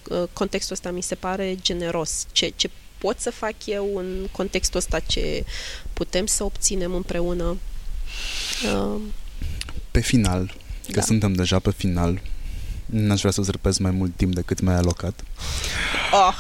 uh, 0.09 0.23
contextul 0.33 0.75
ăsta 0.75 0.91
mi 0.91 1.03
se 1.03 1.15
pare 1.15 1.57
generos. 1.63 2.27
Ce, 2.33 2.53
ce 2.57 2.71
pot 2.99 3.21
să 3.21 3.31
fac 3.31 3.55
eu 3.65 3.97
în 3.97 4.29
contextul 4.33 4.79
ăsta, 4.79 4.99
ce 4.99 5.45
putem 5.93 6.27
să 6.27 6.45
obținem 6.45 6.95
împreună. 6.95 7.57
Pe 9.91 10.01
final, 10.01 10.55
că 10.87 10.93
da. 10.93 11.01
suntem 11.01 11.33
deja 11.33 11.59
pe 11.59 11.71
final, 11.71 12.21
N-aș 12.87 13.19
vrea 13.19 13.31
să-ți 13.31 13.51
răpesc 13.51 13.79
mai 13.79 13.91
mult 13.91 14.17
timp 14.17 14.35
decât 14.35 14.61
mi-ai 14.61 14.77
alocat. 14.77 15.25
Oh, 16.13 16.35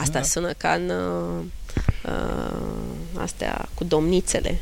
asta 0.00 0.18
da. 0.18 0.22
sună 0.22 0.52
ca 0.52 0.72
în 0.72 0.90
uh, 0.90 1.44
uh, 2.04 3.22
astea 3.22 3.68
cu 3.74 3.84
domnițele. 3.84 4.60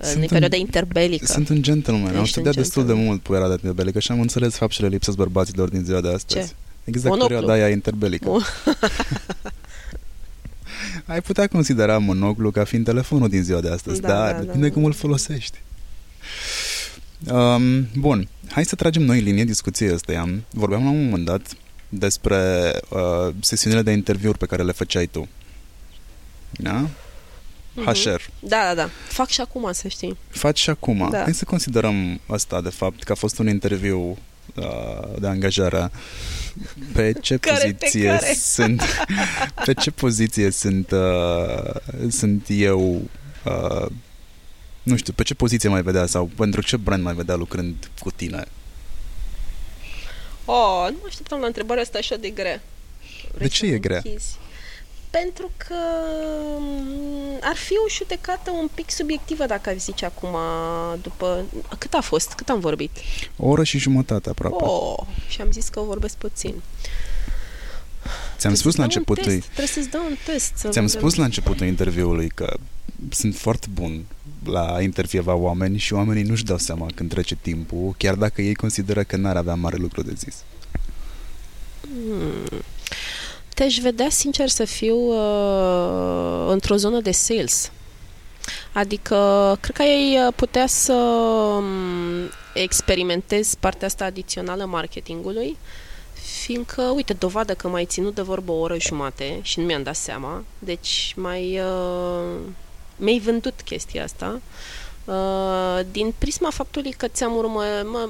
Sunt 0.00 0.22
în 0.22 0.28
perioada 0.28 0.56
interbelică. 0.56 1.26
Sunt 1.26 1.48
un 1.48 1.62
gentleman. 1.62 2.16
Am 2.16 2.24
studiat 2.24 2.54
destul 2.54 2.86
de 2.86 2.92
mult 2.92 3.22
perioada 3.22 3.52
interbelică 3.52 3.98
și 3.98 4.10
am 4.10 4.20
înțeles 4.20 4.54
faptele 4.54 4.88
lipsesc 4.88 5.16
bărbaților 5.16 5.68
din 5.68 5.84
ziua 5.84 6.00
de 6.00 6.08
astăzi. 6.08 6.46
Ce? 6.46 6.54
Exact 6.84 7.08
Monoclu. 7.14 7.36
perioada 7.36 7.52
aia 7.52 7.68
interbelică. 7.68 8.30
Ai 11.06 11.20
putea 11.20 11.46
considera 11.46 11.98
monoclu 11.98 12.50
ca 12.50 12.64
fiind 12.64 12.84
telefonul 12.84 13.28
din 13.28 13.42
ziua 13.42 13.60
de 13.60 13.68
astăzi, 13.68 14.00
da, 14.00 14.08
dar 14.08 14.32
da, 14.32 14.40
depinde 14.40 14.66
da, 14.66 14.72
cum 14.72 14.82
da. 14.82 14.88
îl 14.88 14.94
folosești. 14.94 15.58
Um, 17.32 17.88
bun, 17.98 18.28
hai 18.50 18.64
să 18.64 18.74
tragem 18.74 19.02
noi 19.02 19.20
linie 19.20 19.44
discuției 19.44 19.90
astea. 19.90 20.28
Vorbeam 20.50 20.84
la 20.84 20.90
un 20.90 21.04
moment 21.04 21.24
dat 21.24 21.56
despre 21.88 22.72
uh, 22.88 23.34
sesiunile 23.40 23.82
de 23.82 23.90
interviuri 23.90 24.38
pe 24.38 24.46
care 24.46 24.62
le 24.62 24.72
făceai 24.72 25.06
tu. 25.06 25.28
Da? 26.50 26.86
Mm-hmm. 27.76 27.84
HR. 27.84 28.20
Da, 28.40 28.62
da, 28.66 28.74
da. 28.74 28.88
Fac 29.08 29.28
și 29.28 29.40
acum, 29.40 29.72
să 29.72 29.88
știi. 29.88 30.16
Faci 30.28 30.58
și 30.58 30.70
acum. 30.70 31.08
Da. 31.10 31.22
Hai 31.22 31.34
să 31.34 31.44
considerăm 31.44 32.20
asta, 32.26 32.60
de 32.60 32.68
fapt, 32.68 33.02
că 33.02 33.12
a 33.12 33.14
fost 33.14 33.38
un 33.38 33.48
interviu 33.48 34.18
uh, 34.54 35.18
de 35.18 35.26
angajare. 35.26 35.90
Pe 36.92 37.12
ce 37.20 37.36
care 37.36 37.72
poziție 37.72 38.06
care? 38.06 38.34
sunt 38.36 38.82
pe 39.66 39.74
ce 39.74 39.90
poziție 39.90 40.50
sunt 40.50 40.90
uh, 40.90 41.74
sunt 42.10 42.46
eu 42.48 43.08
uh, 43.44 43.86
nu 44.82 44.96
știu, 44.96 45.12
pe 45.12 45.22
ce 45.22 45.34
poziție 45.34 45.68
mai 45.68 45.82
vedea 45.82 46.06
sau 46.06 46.30
pentru 46.36 46.62
ce 46.62 46.76
brand 46.76 47.02
mai 47.02 47.14
vedea 47.14 47.34
lucrând 47.34 47.90
cu 47.98 48.10
tine? 48.10 48.44
Oh, 50.44 50.86
nu 50.90 50.96
mă 51.00 51.06
așteptam 51.06 51.40
la 51.40 51.46
întrebarea 51.46 51.82
asta 51.82 51.98
așa 51.98 52.16
de 52.16 52.28
grea. 52.28 52.62
Vrei 53.34 53.48
de 53.48 53.54
ce 53.54 53.66
e 53.66 53.78
grea? 53.78 54.00
Închizi? 54.04 54.38
Pentru 55.10 55.50
că 55.56 55.74
mm, 56.58 57.38
ar 57.40 57.56
fi 57.56 57.72
o 57.72 57.88
judecată 57.90 58.50
un 58.50 58.68
pic 58.74 58.90
subiectivă 58.90 59.46
dacă 59.46 59.68
ai 59.68 59.78
zice 59.78 60.04
acum 60.04 60.36
după... 61.02 61.44
Cât 61.78 61.94
a 61.94 62.00
fost? 62.00 62.32
Cât 62.32 62.48
am 62.48 62.60
vorbit? 62.60 62.90
O 63.36 63.48
oră 63.48 63.64
și 63.64 63.78
jumătate 63.78 64.28
aproape. 64.28 64.64
Oh, 64.64 64.98
și 65.28 65.40
am 65.40 65.50
zis 65.50 65.68
că 65.68 65.80
vorbesc 65.80 66.16
puțin. 66.16 66.54
Ți-am 68.38 68.54
spus 68.54 68.76
la 68.76 68.82
începutul... 68.82 69.24
Trebuie 69.24 69.66
să-ți 69.66 69.88
dau 69.88 70.04
un 70.04 70.16
test. 70.24 70.66
Ți-am 70.70 70.86
spus 70.86 71.14
la 71.14 71.24
începutul 71.24 71.66
interviului 71.66 72.28
că 72.28 72.56
sunt 73.10 73.36
foarte 73.36 73.66
bun 73.72 74.04
la 74.44 74.82
intervieva 74.82 75.34
oameni 75.34 75.78
și 75.78 75.92
oamenii 75.92 76.22
nu-și 76.22 76.44
dau 76.44 76.58
seama 76.58 76.86
când 76.94 77.10
trece 77.10 77.34
timpul, 77.34 77.94
chiar 77.96 78.14
dacă 78.14 78.42
ei 78.42 78.54
consideră 78.54 79.02
că 79.02 79.16
n-ar 79.16 79.36
avea 79.36 79.54
mare 79.54 79.76
lucru 79.76 80.02
de 80.02 80.12
zis. 80.16 80.44
Hmm. 81.80 82.62
Te-aș 83.54 83.78
vedea, 83.78 84.08
sincer 84.10 84.48
să 84.48 84.64
fiu, 84.64 84.96
uh, 84.96 86.48
într-o 86.48 86.76
zonă 86.76 87.00
de 87.00 87.10
sales. 87.10 87.70
Adică, 88.72 89.58
cred 89.60 89.76
că 89.76 89.82
ei 89.82 90.18
uh, 90.26 90.32
putea 90.36 90.66
să 90.66 90.92
um, 90.92 91.64
experimentez 92.54 93.54
partea 93.54 93.86
asta 93.86 94.04
adițională 94.04 94.64
marketingului, 94.64 95.56
fiindcă, 96.42 96.82
uite, 96.82 97.12
dovadă 97.12 97.54
că 97.54 97.68
mai 97.68 97.84
ținut 97.84 98.14
de 98.14 98.22
vorbă 98.22 98.52
o 98.52 98.58
oră 98.58 98.76
jumate 98.78 99.38
și 99.42 99.58
nu 99.58 99.64
mi-am 99.64 99.82
dat 99.82 99.96
seama, 99.96 100.44
deci 100.58 101.12
mai 101.16 101.58
uh, 101.58 102.40
mi-ai 103.00 103.18
vândut 103.18 103.60
chestia 103.64 104.02
asta. 104.02 104.40
Uh, 105.04 105.80
din 105.90 106.14
prisma 106.18 106.50
faptului 106.50 106.90
că 106.90 107.08
ți-am 107.08 107.36
urmă, 107.36 107.62
mă, 107.84 108.08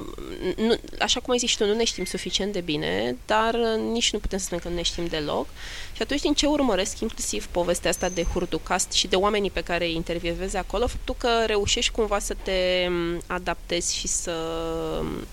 nu, 0.57 0.79
așa 0.99 1.19
cum 1.19 1.31
ai 1.31 1.37
zis 1.37 1.49
și 1.49 1.57
tu, 1.57 1.65
nu 1.65 1.73
ne 1.73 1.83
știm 1.83 2.05
suficient 2.05 2.53
de 2.53 2.61
bine, 2.61 3.17
dar 3.25 3.53
uh, 3.53 3.91
nici 3.91 4.13
nu 4.13 4.19
putem 4.19 4.39
să 4.39 4.45
spunem 4.45 4.63
că 4.63 4.69
nu 4.69 4.75
ne 4.75 4.81
știm 4.81 5.05
deloc. 5.05 5.47
Și 5.93 6.01
atunci, 6.01 6.21
din 6.21 6.33
ce 6.33 6.45
urmăresc, 6.45 6.99
inclusiv 6.99 7.47
povestea 7.47 7.89
asta 7.89 8.09
de 8.09 8.23
Hurducast 8.23 8.91
și 8.91 9.07
de 9.07 9.15
oamenii 9.15 9.51
pe 9.51 9.61
care 9.63 9.85
îi 9.85 9.95
intervievezi 9.95 10.57
acolo, 10.57 10.87
faptul 10.87 11.15
că 11.17 11.29
reușești 11.45 11.91
cumva 11.91 12.19
să 12.19 12.35
te 12.43 12.87
um, 12.87 13.21
adaptezi 13.27 13.95
și 13.95 14.07
să 14.07 14.31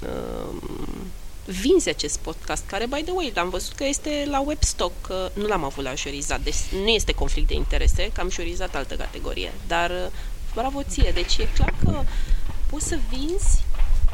uh, 0.02 0.54
vinzi 1.48 1.88
acest 1.88 2.18
podcast, 2.18 2.66
care, 2.66 2.86
by 2.86 3.02
the 3.02 3.12
way, 3.12 3.32
am 3.36 3.48
văzut 3.48 3.72
că 3.72 3.84
este 3.84 4.26
la 4.30 4.40
webstock, 4.40 5.06
că 5.06 5.30
nu 5.34 5.46
l-am 5.46 5.64
avut 5.64 5.84
la 5.84 5.94
jurizat, 5.94 6.40
deci 6.40 6.54
nu 6.72 6.88
este 6.88 7.12
conflict 7.12 7.48
de 7.48 7.54
interese, 7.54 8.10
că 8.12 8.20
am 8.20 8.30
jurizat 8.30 8.74
altă 8.74 8.94
categorie, 8.94 9.52
dar 9.66 9.90
uh, 9.90 10.06
bravo 10.54 10.82
ție, 10.82 11.10
deci 11.14 11.36
e 11.36 11.48
clar 11.54 11.74
că 11.84 12.02
poți 12.70 12.86
să 12.86 12.98
vinzi 13.08 13.62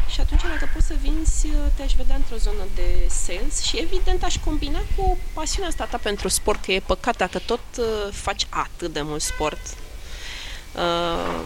și 0.09 0.21
atunci 0.21 0.41
dacă 0.43 0.71
poți 0.75 0.87
să 0.87 0.95
vinzi, 1.01 1.47
uh, 1.47 1.53
te-aș 1.75 1.93
vedea 1.93 2.17
într-o 2.17 2.37
zonă 2.37 2.65
de 2.75 3.09
sales 3.09 3.63
și 3.63 3.79
evident 3.79 4.23
aș 4.23 4.37
combina 4.45 4.81
cu 4.97 5.19
pasiunea 5.33 5.69
asta 5.69 5.85
ta 5.85 5.97
pentru 5.97 6.29
sport, 6.29 6.65
că 6.65 6.73
e 6.73 6.81
păcat 6.81 7.17
dacă 7.17 7.39
tot 7.39 7.65
uh, 7.79 8.13
faci 8.13 8.47
atât 8.49 8.93
de 8.93 9.03
mult 9.03 9.23
sport. 9.23 9.61
Uh, 10.75 11.41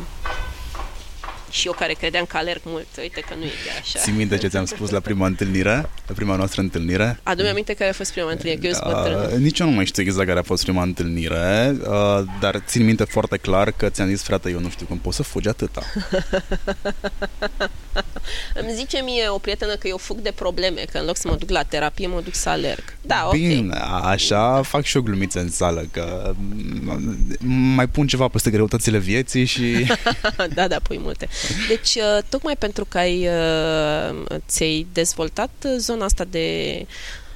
și 1.51 1.67
eu 1.67 1.73
care 1.73 1.93
credeam 1.93 2.25
că 2.25 2.37
alerg 2.37 2.61
mult, 2.65 2.87
uite 3.01 3.21
că 3.21 3.35
nu 3.39 3.45
e 3.45 3.51
chiar 3.67 3.79
așa. 3.81 3.99
Ții 3.99 4.13
minte 4.13 4.37
ce 4.37 4.49
ți-am 4.49 4.65
spus 4.65 4.91
la 4.91 5.01
prima 5.01 5.27
întâlnire, 5.27 5.91
la 6.07 6.15
prima 6.15 6.37
noastră 6.37 6.61
întâlnire? 6.61 7.21
Adu-mi 7.23 7.49
aminte 7.49 7.75
care 7.75 7.91
a 7.91 7.93
fost 7.93 8.13
prima 8.13 8.31
întâlnire, 8.31 8.61
că 8.61 8.67
eu 8.67 8.73
sunt 8.73 9.33
uh, 9.33 9.39
Nici 9.39 9.59
eu 9.59 9.69
nu 9.69 9.73
mai 9.73 9.85
știu 9.85 10.03
exact 10.03 10.27
care 10.27 10.39
a 10.39 10.43
fost 10.43 10.63
prima 10.63 10.83
întâlnire, 10.83 11.77
uh, 11.81 12.23
dar 12.41 12.63
țin 12.67 12.85
minte 12.85 13.05
foarte 13.05 13.37
clar 13.37 13.71
că 13.71 13.89
ți-am 13.89 14.09
zis, 14.09 14.23
frate, 14.23 14.51
eu 14.51 14.61
nu 14.61 14.69
știu 14.69 14.87
cum 14.87 14.99
poți 14.99 15.17
să 15.17 15.23
fugi 15.23 15.49
atâta. 15.49 15.83
Îmi 18.55 18.73
zice 18.75 19.01
mie 19.05 19.29
o 19.29 19.39
prietenă 19.39 19.75
că 19.75 19.89
eu 19.89 19.97
fug 19.97 20.19
de 20.19 20.33
probleme, 20.35 20.85
că 20.93 20.99
în 20.99 21.05
loc 21.07 21.17
să 21.17 21.29
mă 21.29 21.37
duc 21.37 21.51
la 21.51 21.63
terapie, 21.63 22.07
mă 22.07 22.21
duc 22.25 22.35
să 22.35 22.49
alerg. 22.49 22.97
Da, 23.01 23.29
Bine, 23.33 23.77
okay. 23.77 24.13
așa 24.13 24.63
fac 24.63 24.85
și 24.85 24.97
o 24.97 25.03
glumiță 25.03 25.41
în 25.41 25.51
sală, 25.51 25.89
că 25.91 26.35
mai 27.75 27.89
pun 27.89 28.07
ceva 28.07 28.29
peste 28.29 28.51
greutățile 28.51 28.99
vieții 28.99 29.45
și... 29.45 29.87
da, 30.55 30.69
da, 30.69 30.77
pui 30.83 30.99
multe. 31.03 31.29
Deci, 31.69 31.95
uh, 31.95 32.19
tocmai 32.29 32.57
pentru 32.57 32.85
că 32.85 32.99
ai, 32.99 33.29
uh, 33.29 34.37
ți-ai 34.49 34.87
dezvoltat 34.93 35.51
zona 35.77 36.05
asta 36.05 36.25
de 36.25 36.87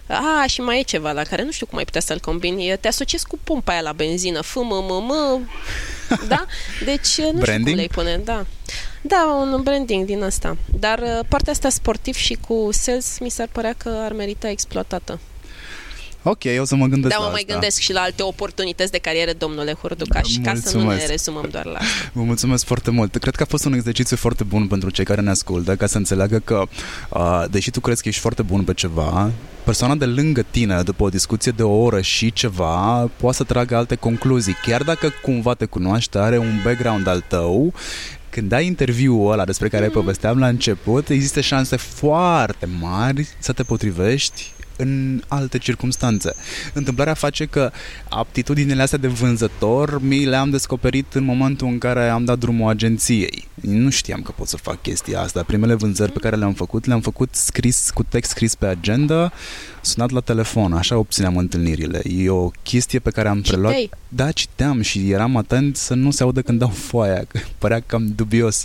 a, 0.07 0.47
și 0.47 0.61
mai 0.61 0.79
e 0.79 0.83
ceva 0.83 1.13
la 1.13 1.23
care 1.23 1.43
nu 1.43 1.51
știu 1.51 1.67
cum 1.67 1.79
ai 1.79 1.85
putea 1.85 2.01
să-l 2.01 2.21
combini. 2.21 2.77
Te 2.81 2.89
asociezi 2.89 3.27
cu 3.27 3.39
pompa 3.45 3.73
aia 3.73 3.81
la 3.81 3.93
benzină. 3.93 4.41
F, 4.41 4.55
m, 4.55 4.69
m, 4.69 5.13
m. 5.13 5.49
Da? 6.29 6.47
Deci 6.85 7.21
nu 7.21 7.39
branding? 7.39 7.79
știu 7.79 7.95
cum 7.95 8.05
le 8.05 8.13
pune. 8.13 8.21
Da. 8.25 8.47
Da, 9.01 9.25
un 9.41 9.63
branding 9.63 10.07
din 10.07 10.23
asta. 10.23 10.57
Dar 10.79 11.25
partea 11.29 11.53
asta 11.53 11.69
sportiv 11.69 12.15
și 12.15 12.39
cu 12.49 12.69
sales 12.73 13.19
mi 13.19 13.31
s-ar 13.31 13.49
părea 13.53 13.75
că 13.79 14.01
ar 14.05 14.13
merita 14.13 14.49
exploatată. 14.49 15.21
Ok, 16.23 16.43
o 16.61 16.65
să 16.65 16.75
mă 16.75 16.87
gândesc 16.87 17.15
Da, 17.15 17.19
mă 17.19 17.25
la 17.25 17.31
mai 17.31 17.41
asta. 17.41 17.53
gândesc 17.53 17.79
și 17.79 17.93
la 17.93 18.01
alte 18.01 18.23
oportunități 18.23 18.91
de 18.91 18.99
carieră, 18.99 19.33
domnule 19.39 19.77
Hurducaș, 19.81 20.29
ca 20.43 20.55
să 20.55 20.77
nu 20.77 20.91
ne 20.91 21.07
rezumăm 21.07 21.49
doar 21.51 21.65
la 21.65 21.79
asta. 21.79 22.11
Vă 22.13 22.23
mulțumesc 22.23 22.65
foarte 22.65 22.91
mult. 22.91 23.17
Cred 23.17 23.35
că 23.35 23.43
a 23.43 23.47
fost 23.47 23.65
un 23.65 23.73
exercițiu 23.73 24.17
foarte 24.17 24.45
bun 24.45 24.67
pentru 24.67 24.91
cei 24.91 25.05
care 25.05 25.21
ne 25.21 25.31
ascultă, 25.31 25.77
ca 25.77 25.87
să 25.87 25.97
înțeleagă 25.97 26.39
că, 26.39 26.63
uh, 27.11 27.45
deși 27.51 27.71
tu 27.71 27.81
crezi 27.81 28.03
că 28.03 28.09
ești 28.09 28.21
foarte 28.21 28.43
bun 28.43 28.65
pe 28.65 28.75
ceva, 28.75 29.31
persoana 29.65 29.95
de 29.95 30.05
lângă 30.05 30.45
tine, 30.51 30.83
după 30.83 31.03
o 31.05 31.09
discuție 31.09 31.53
de 31.57 31.63
o 31.63 31.83
oră 31.83 32.01
și 32.01 32.33
ceva, 32.33 33.11
poate 33.17 33.37
să 33.37 33.45
tragă 33.45 33.77
alte 33.77 33.95
concluzii. 33.95 34.57
Chiar 34.67 34.83
dacă 34.83 35.13
cumva 35.23 35.55
te 35.55 35.65
cunoaște, 35.65 36.19
are 36.19 36.39
un 36.39 36.61
background 36.65 37.07
al 37.07 37.25
tău, 37.29 37.73
când 38.31 38.53
ai 38.53 38.67
interviul 38.67 39.33
ăla 39.33 39.45
despre 39.45 39.69
care 39.69 39.87
mm. 39.87 39.93
povesteam 39.93 40.39
la 40.39 40.47
început, 40.47 41.09
există 41.09 41.41
șanse 41.41 41.77
foarte 41.77 42.69
mari 42.81 43.29
să 43.39 43.53
te 43.53 43.63
potrivești 43.63 44.53
în 44.83 45.23
alte 45.29 45.59
circunstanțe. 45.59 46.35
Întâmplarea 46.73 47.15
face 47.15 47.45
că 47.45 47.71
aptitudinile 48.09 48.83
astea 48.83 48.99
de 48.99 49.09
vânzător 49.09 50.03
mi 50.03 50.25
le-am 50.25 50.51
descoperit 50.51 51.15
în 51.15 51.25
momentul 51.25 51.67
în 51.67 51.79
care 51.79 52.09
am 52.09 52.25
dat 52.25 52.39
drumul 52.39 52.71
agenției. 52.71 53.49
Nu 53.55 53.91
știam 53.91 54.23
că 54.23 54.31
pot 54.31 54.49
să 54.49 54.57
fac 54.57 54.83
chestia 54.83 55.21
asta. 55.21 55.43
Primele 55.43 55.75
vânzări 55.75 56.13
pe 56.13 56.19
care 56.19 56.37
le-am 56.37 56.53
făcut, 56.55 56.87
le-am 56.87 57.01
făcut 57.01 57.35
scris 57.35 57.91
cu 57.95 58.03
text 58.03 58.31
scris 58.31 58.55
pe 58.55 58.67
agenda, 58.67 59.33
sunat 59.81 60.11
la 60.11 60.21
telefon, 60.21 60.73
așa 60.73 60.97
obțineam 60.97 61.37
întâlnirile. 61.37 62.03
E 62.05 62.31
o 62.31 62.51
chestie 62.63 62.99
pe 62.99 63.11
care 63.11 63.29
am 63.29 63.41
preluat. 63.41 63.73
Citei. 63.73 63.91
Da, 64.09 64.31
citeam 64.31 64.81
și 64.81 65.11
eram 65.11 65.37
atent 65.37 65.77
să 65.77 65.95
nu 65.95 66.11
se 66.11 66.23
audă 66.23 66.43
când 66.43 66.59
dau 66.59 66.69
foaia, 66.69 67.25
că 67.29 67.39
părea 67.59 67.81
cam 67.81 68.13
dubios. 68.17 68.65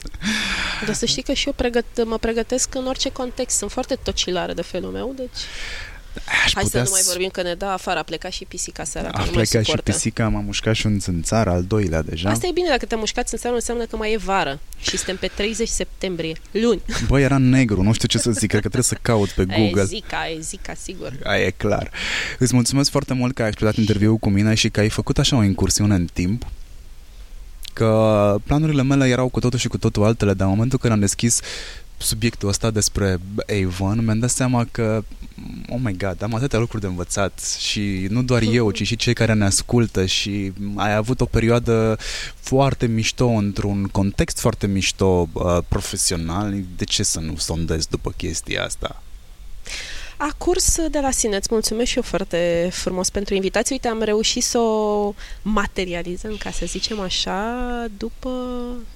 Dar 0.86 0.96
să 0.96 1.06
știi 1.06 1.24
că 1.24 1.34
și 1.34 1.48
eu 1.48 1.54
pregăt- 1.54 2.06
mă 2.06 2.18
pregătesc 2.18 2.76
în 2.76 2.88
orice 2.88 3.10
context. 3.10 3.58
Sunt 3.58 3.72
foarte 3.72 3.98
tocilară 4.04 4.54
de 4.54 4.62
felul 4.62 4.92
meu, 4.92 5.14
deci... 5.18 5.38
Aș 6.46 6.54
Hai 6.54 6.64
putea 6.64 6.84
să 6.84 6.90
nu 6.90 6.96
mai 6.96 7.02
vorbim 7.06 7.30
că 7.30 7.42
ne 7.42 7.54
dă 7.54 7.66
afară. 7.66 8.00
A 8.00 8.04
plecat 8.04 8.32
și 8.32 8.46
pisica 8.46 8.84
seara. 8.84 9.10
A 9.12 9.24
plecat 9.24 9.66
și 9.66 9.78
pisica, 9.84 10.28
m-a 10.28 10.40
mușcat 10.40 10.76
și 10.76 10.86
un 10.86 11.00
țânțar, 11.00 11.48
al 11.48 11.64
doilea 11.64 12.02
deja. 12.02 12.30
Asta 12.30 12.48
e 12.48 12.52
bine, 12.52 12.68
dacă 12.70 12.86
te 12.86 12.96
mușcați 12.96 13.34
în 13.34 13.40
seară, 13.40 13.56
înseamnă 13.56 13.86
că 13.86 13.96
mai 13.96 14.14
e 14.14 14.18
vară. 14.18 14.60
Și 14.82 14.98
suntem 14.98 15.18
pe 15.18 15.28
30 15.28 15.68
septembrie, 15.68 16.36
luni. 16.52 16.82
Băi, 17.08 17.24
era 17.24 17.38
negru, 17.38 17.82
nu 17.82 17.94
știu 17.94 18.08
ce 18.08 18.18
să 18.18 18.32
zic, 18.32 18.50
cred 18.50 18.62
că 18.62 18.70
trebuie 18.70 18.84
să 18.84 18.98
caut 19.02 19.30
pe 19.30 19.46
Google. 19.46 19.82
E 19.82 19.86
zica, 19.86 20.30
e 20.38 20.40
zica, 20.40 20.74
sigur. 20.74 21.14
Aia 21.24 21.46
e 21.46 21.50
clar. 21.50 21.92
Îți 22.40 22.54
mulțumesc 22.54 22.90
foarte 22.90 23.14
mult 23.14 23.34
că 23.34 23.42
ai 23.42 23.48
acceptat 23.48 23.76
interviul 23.76 24.18
cu 24.18 24.30
mine 24.30 24.54
și 24.54 24.70
că 24.70 24.80
ai 24.80 24.90
făcut 24.90 25.18
așa 25.18 25.36
o 25.38 25.44
incursiune 25.44 25.96
în 25.96 26.08
timp 26.14 26.46
că 27.78 28.36
planurile 28.44 28.84
mele 28.84 29.08
erau 29.08 29.30
cu 29.30 29.40
totul 29.40 29.60
și 29.60 29.68
cu 29.68 29.78
totul 29.78 30.04
altele, 30.04 30.34
dar 30.34 30.48
în 30.48 30.54
momentul 30.54 30.80
când 30.80 30.94
am 30.94 31.00
deschis 31.00 31.40
subiectul 31.98 32.50
ăsta 32.50 32.72
despre 32.72 33.20
Avon, 33.66 34.04
mi-am 34.04 34.20
dat 34.20 34.30
seama 34.30 34.68
că, 34.72 35.04
oh 35.70 35.80
my 35.84 35.98
god, 35.98 36.24
am 36.24 36.34
atâtea 36.34 36.60
lucruri 36.60 36.82
de 36.82 36.88
învățat 36.88 37.58
și 37.60 38.08
nu 38.10 38.24
doar 38.24 38.42
eu, 38.42 38.72
ci 38.72 38.86
și 38.86 38.96
cei 38.96 39.14
care 39.14 39.34
ne 39.34 39.46
ascultă 39.46 40.06
și 40.06 40.54
ai 40.76 40.96
avut 40.96 41.22
o 41.22 41.26
perioadă 41.26 41.98
foarte 42.36 42.86
mișto 42.86 43.28
într-un 43.28 43.90
context 43.92 44.40
foarte 44.40 44.68
mișto 44.68 45.30
uh, 45.34 45.58
profesional, 45.68 46.56
de 46.78 46.84
ce 46.84 47.04
să 47.04 47.20
nu 47.20 47.36
sondez 47.36 47.86
după 47.86 48.14
chestia 48.18 48.64
asta? 48.64 49.02
A 50.18 50.34
curs 50.38 50.76
de 50.92 51.00
la 51.00 51.12
sine. 51.12 51.36
Îți 51.36 51.48
mulțumesc 51.52 51.90
și 51.90 51.96
eu 51.96 52.04
foarte 52.04 52.70
frumos 52.72 53.10
pentru 53.10 53.34
invitație. 53.34 53.76
Uite, 53.76 53.88
am 53.88 54.02
reușit 54.02 54.44
să 54.44 54.58
o 54.58 55.14
materializăm, 55.42 56.36
ca 56.40 56.52
să 56.52 56.66
zicem 56.66 57.00
așa, 57.00 57.56
după... 57.98 58.30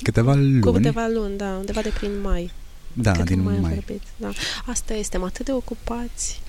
Câteva 0.01 0.33
luni. 0.33 0.61
Cu 0.61 0.71
câteva 0.71 1.07
luni, 1.13 1.37
da, 1.37 1.55
undeva 1.59 1.81
de 1.81 1.91
prin 1.99 2.21
mai. 2.21 2.51
Da, 2.93 3.11
Cât 3.11 3.25
din 3.25 3.41
mai. 3.43 3.57
mai. 3.61 3.73
Vorbit, 3.73 4.01
da. 4.17 4.29
Asta 4.65 4.93
este, 4.93 5.17
am 5.17 5.23
atât 5.23 5.45
de 5.45 5.51
ocupați. 5.51 6.41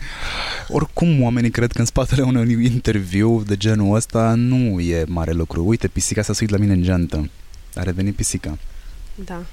Oricum, 0.69 1.23
oamenii 1.23 1.51
cred 1.51 1.73
că 1.73 1.79
în 1.79 1.85
spatele 1.87 2.23
unui 2.23 2.65
interviu 2.65 3.43
de 3.43 3.57
genul 3.57 3.95
ăsta 3.95 4.35
nu 4.35 4.81
e 4.81 5.05
mare 5.09 5.33
lucru. 5.33 5.67
Uite, 5.67 5.89
pisica 5.89 6.23
s-a 6.23 6.33
suit 6.33 6.51
la 6.51 6.57
mine 6.57 6.73
în 6.73 6.83
geantă. 6.83 7.31
A 7.75 7.83
revenit 7.83 8.15
pisica. 8.17 8.59
Da. 9.15 9.45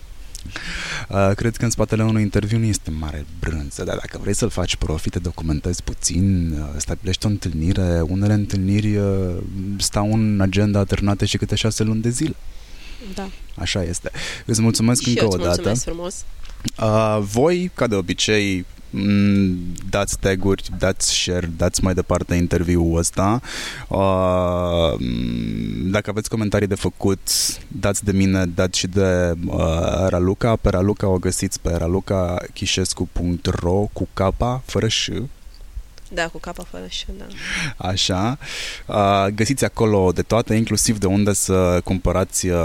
Uh, 1.09 1.31
cred 1.35 1.55
că 1.57 1.63
în 1.63 1.69
spatele 1.69 2.03
unui 2.03 2.21
interviu 2.21 2.57
nu 2.57 2.65
este 2.65 2.91
mare 2.91 3.25
brânză, 3.39 3.83
dar 3.83 3.95
dacă 3.97 4.17
vrei 4.21 4.35
să-l 4.35 4.49
faci 4.49 4.75
profit, 4.75 5.11
te 5.11 5.19
documentezi 5.19 5.83
puțin, 5.83 6.51
uh, 6.51 6.67
stabilești 6.77 7.25
o 7.25 7.29
întâlnire, 7.29 8.01
unele 8.01 8.33
întâlniri 8.33 8.95
uh, 8.95 9.35
stau 9.77 10.13
în 10.13 10.41
agenda 10.41 10.79
alternate 10.79 11.25
și 11.25 11.37
câte 11.37 11.55
șase 11.55 11.83
luni 11.83 12.01
de 12.01 12.09
zile. 12.09 12.35
Da. 13.15 13.29
Așa 13.55 13.83
este. 13.83 14.11
Îți 14.45 14.61
mulțumesc 14.61 15.01
și 15.01 15.09
încă 15.09 15.21
eu 15.21 15.27
o 15.29 15.33
îți 15.33 15.43
dată. 15.43 15.49
mulțumesc 15.55 15.83
frumos. 15.83 16.25
Uh, 16.81 17.19
voi, 17.21 17.71
ca 17.73 17.87
de 17.87 17.95
obicei, 17.95 18.65
m, 18.89 19.55
dați 19.89 20.19
taguri, 20.19 20.63
dați 20.77 21.13
share, 21.13 21.51
dați 21.57 21.83
mai 21.83 21.93
departe 21.93 22.35
interviul 22.35 22.97
ăsta. 22.97 23.41
Uh, 23.87 24.93
m, 24.97 25.89
dacă 25.89 26.09
aveți 26.09 26.29
comentarii 26.29 26.67
de 26.67 26.75
făcut, 26.75 27.19
dați 27.67 28.05
de 28.05 28.11
mine, 28.11 28.45
dați 28.45 28.79
și 28.79 28.87
de 28.87 29.33
uh, 29.45 30.07
Raluca. 30.07 30.55
Pe 30.55 30.69
Raluca 30.69 31.07
o 31.07 31.17
găsiți 31.17 31.61
pe 31.61 31.75
ralucachișescu.ro 31.75 33.87
cu 33.93 34.07
capa, 34.13 34.61
fără 34.65 34.87
și 34.87 35.11
Da, 36.13 36.27
cu 36.27 36.37
capa 36.37 36.63
fără 36.63 36.85
și, 36.87 37.05
da. 37.17 37.25
Așa. 37.89 38.37
Uh, 38.85 39.25
găsiți 39.35 39.65
acolo 39.65 40.11
de 40.11 40.21
toate, 40.21 40.53
inclusiv 40.55 40.97
de 40.97 41.05
unde 41.05 41.33
să 41.33 41.81
cumpărați 41.83 42.47
uh, 42.47 42.59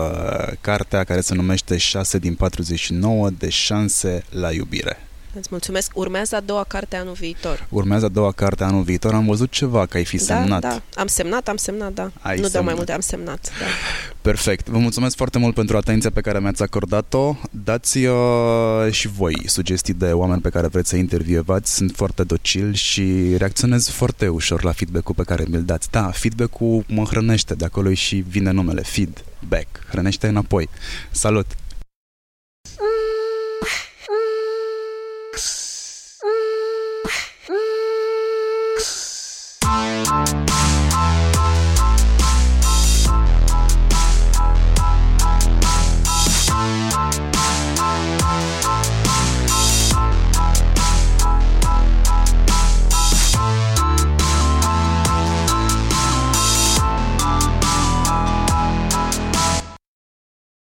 cartea 0.61 1.05
care 1.05 1.21
se 1.21 1.35
numește 1.35 1.77
6 1.77 2.19
din 2.19 2.35
49 2.35 3.31
de 3.31 3.49
șanse 3.49 4.25
la 4.31 4.53
iubire. 4.53 4.99
Îți 5.39 5.49
mulțumesc. 5.51 5.91
Urmează 5.95 6.37
a 6.37 6.41
doua 6.41 6.65
carte 6.69 6.97
anul 6.97 7.13
viitor. 7.13 7.67
Urmează 7.69 8.05
a 8.05 8.09
doua 8.09 8.33
carte 8.33 8.65
anul 8.65 8.83
viitor. 8.83 9.15
Am 9.15 9.27
văzut 9.27 9.51
ceva, 9.51 9.87
că 9.87 9.97
ai 9.97 10.05
fi 10.05 10.17
da, 10.17 10.23
semnat. 10.23 10.61
Da, 10.61 10.83
am 10.95 11.07
semnat, 11.07 11.49
am 11.49 11.57
semnat, 11.57 11.93
da. 11.93 12.11
Ai 12.21 12.35
nu 12.35 12.41
dau 12.41 12.51
semnat. 12.51 12.65
mai 12.65 12.75
multe, 12.75 12.93
am 12.93 13.01
semnat, 13.01 13.51
da. 13.59 13.65
Perfect. 14.23 14.69
Vă 14.69 14.79
mulțumesc 14.79 15.17
foarte 15.17 15.39
mult 15.39 15.55
pentru 15.55 15.77
atenția 15.77 16.11
pe 16.11 16.21
care 16.21 16.41
mi-ați 16.41 16.63
acordat-o. 16.63 17.37
Dați 17.51 17.99
uh, 17.99 18.91
și 18.91 19.09
voi 19.09 19.43
sugestii 19.47 19.95
de 19.95 20.13
oameni 20.13 20.41
pe 20.41 20.49
care 20.49 20.67
vreți 20.67 20.89
să 20.89 20.97
intervievați. 20.97 21.75
Sunt 21.75 21.93
foarte 21.97 22.25
docil 22.25 22.73
și 22.73 23.37
reacționez 23.37 23.89
foarte 23.89 24.29
ușor 24.29 24.65
la 24.65 24.73
feedback-ul 24.73 25.15
pe 25.15 25.23
care 25.23 25.45
mi-l 25.49 25.63
dați. 25.65 25.91
Da, 25.91 26.11
feedback-ul 26.11 26.85
mă 26.89 27.05
hrănește, 27.05 27.55
de 27.55 27.65
acolo 27.65 27.93
și 27.93 28.25
vine 28.29 28.51
numele, 28.51 28.83
feedback. 28.83 29.87
Hrănește 29.89 30.27
înapoi. 30.27 30.69
Salut! 31.11 31.47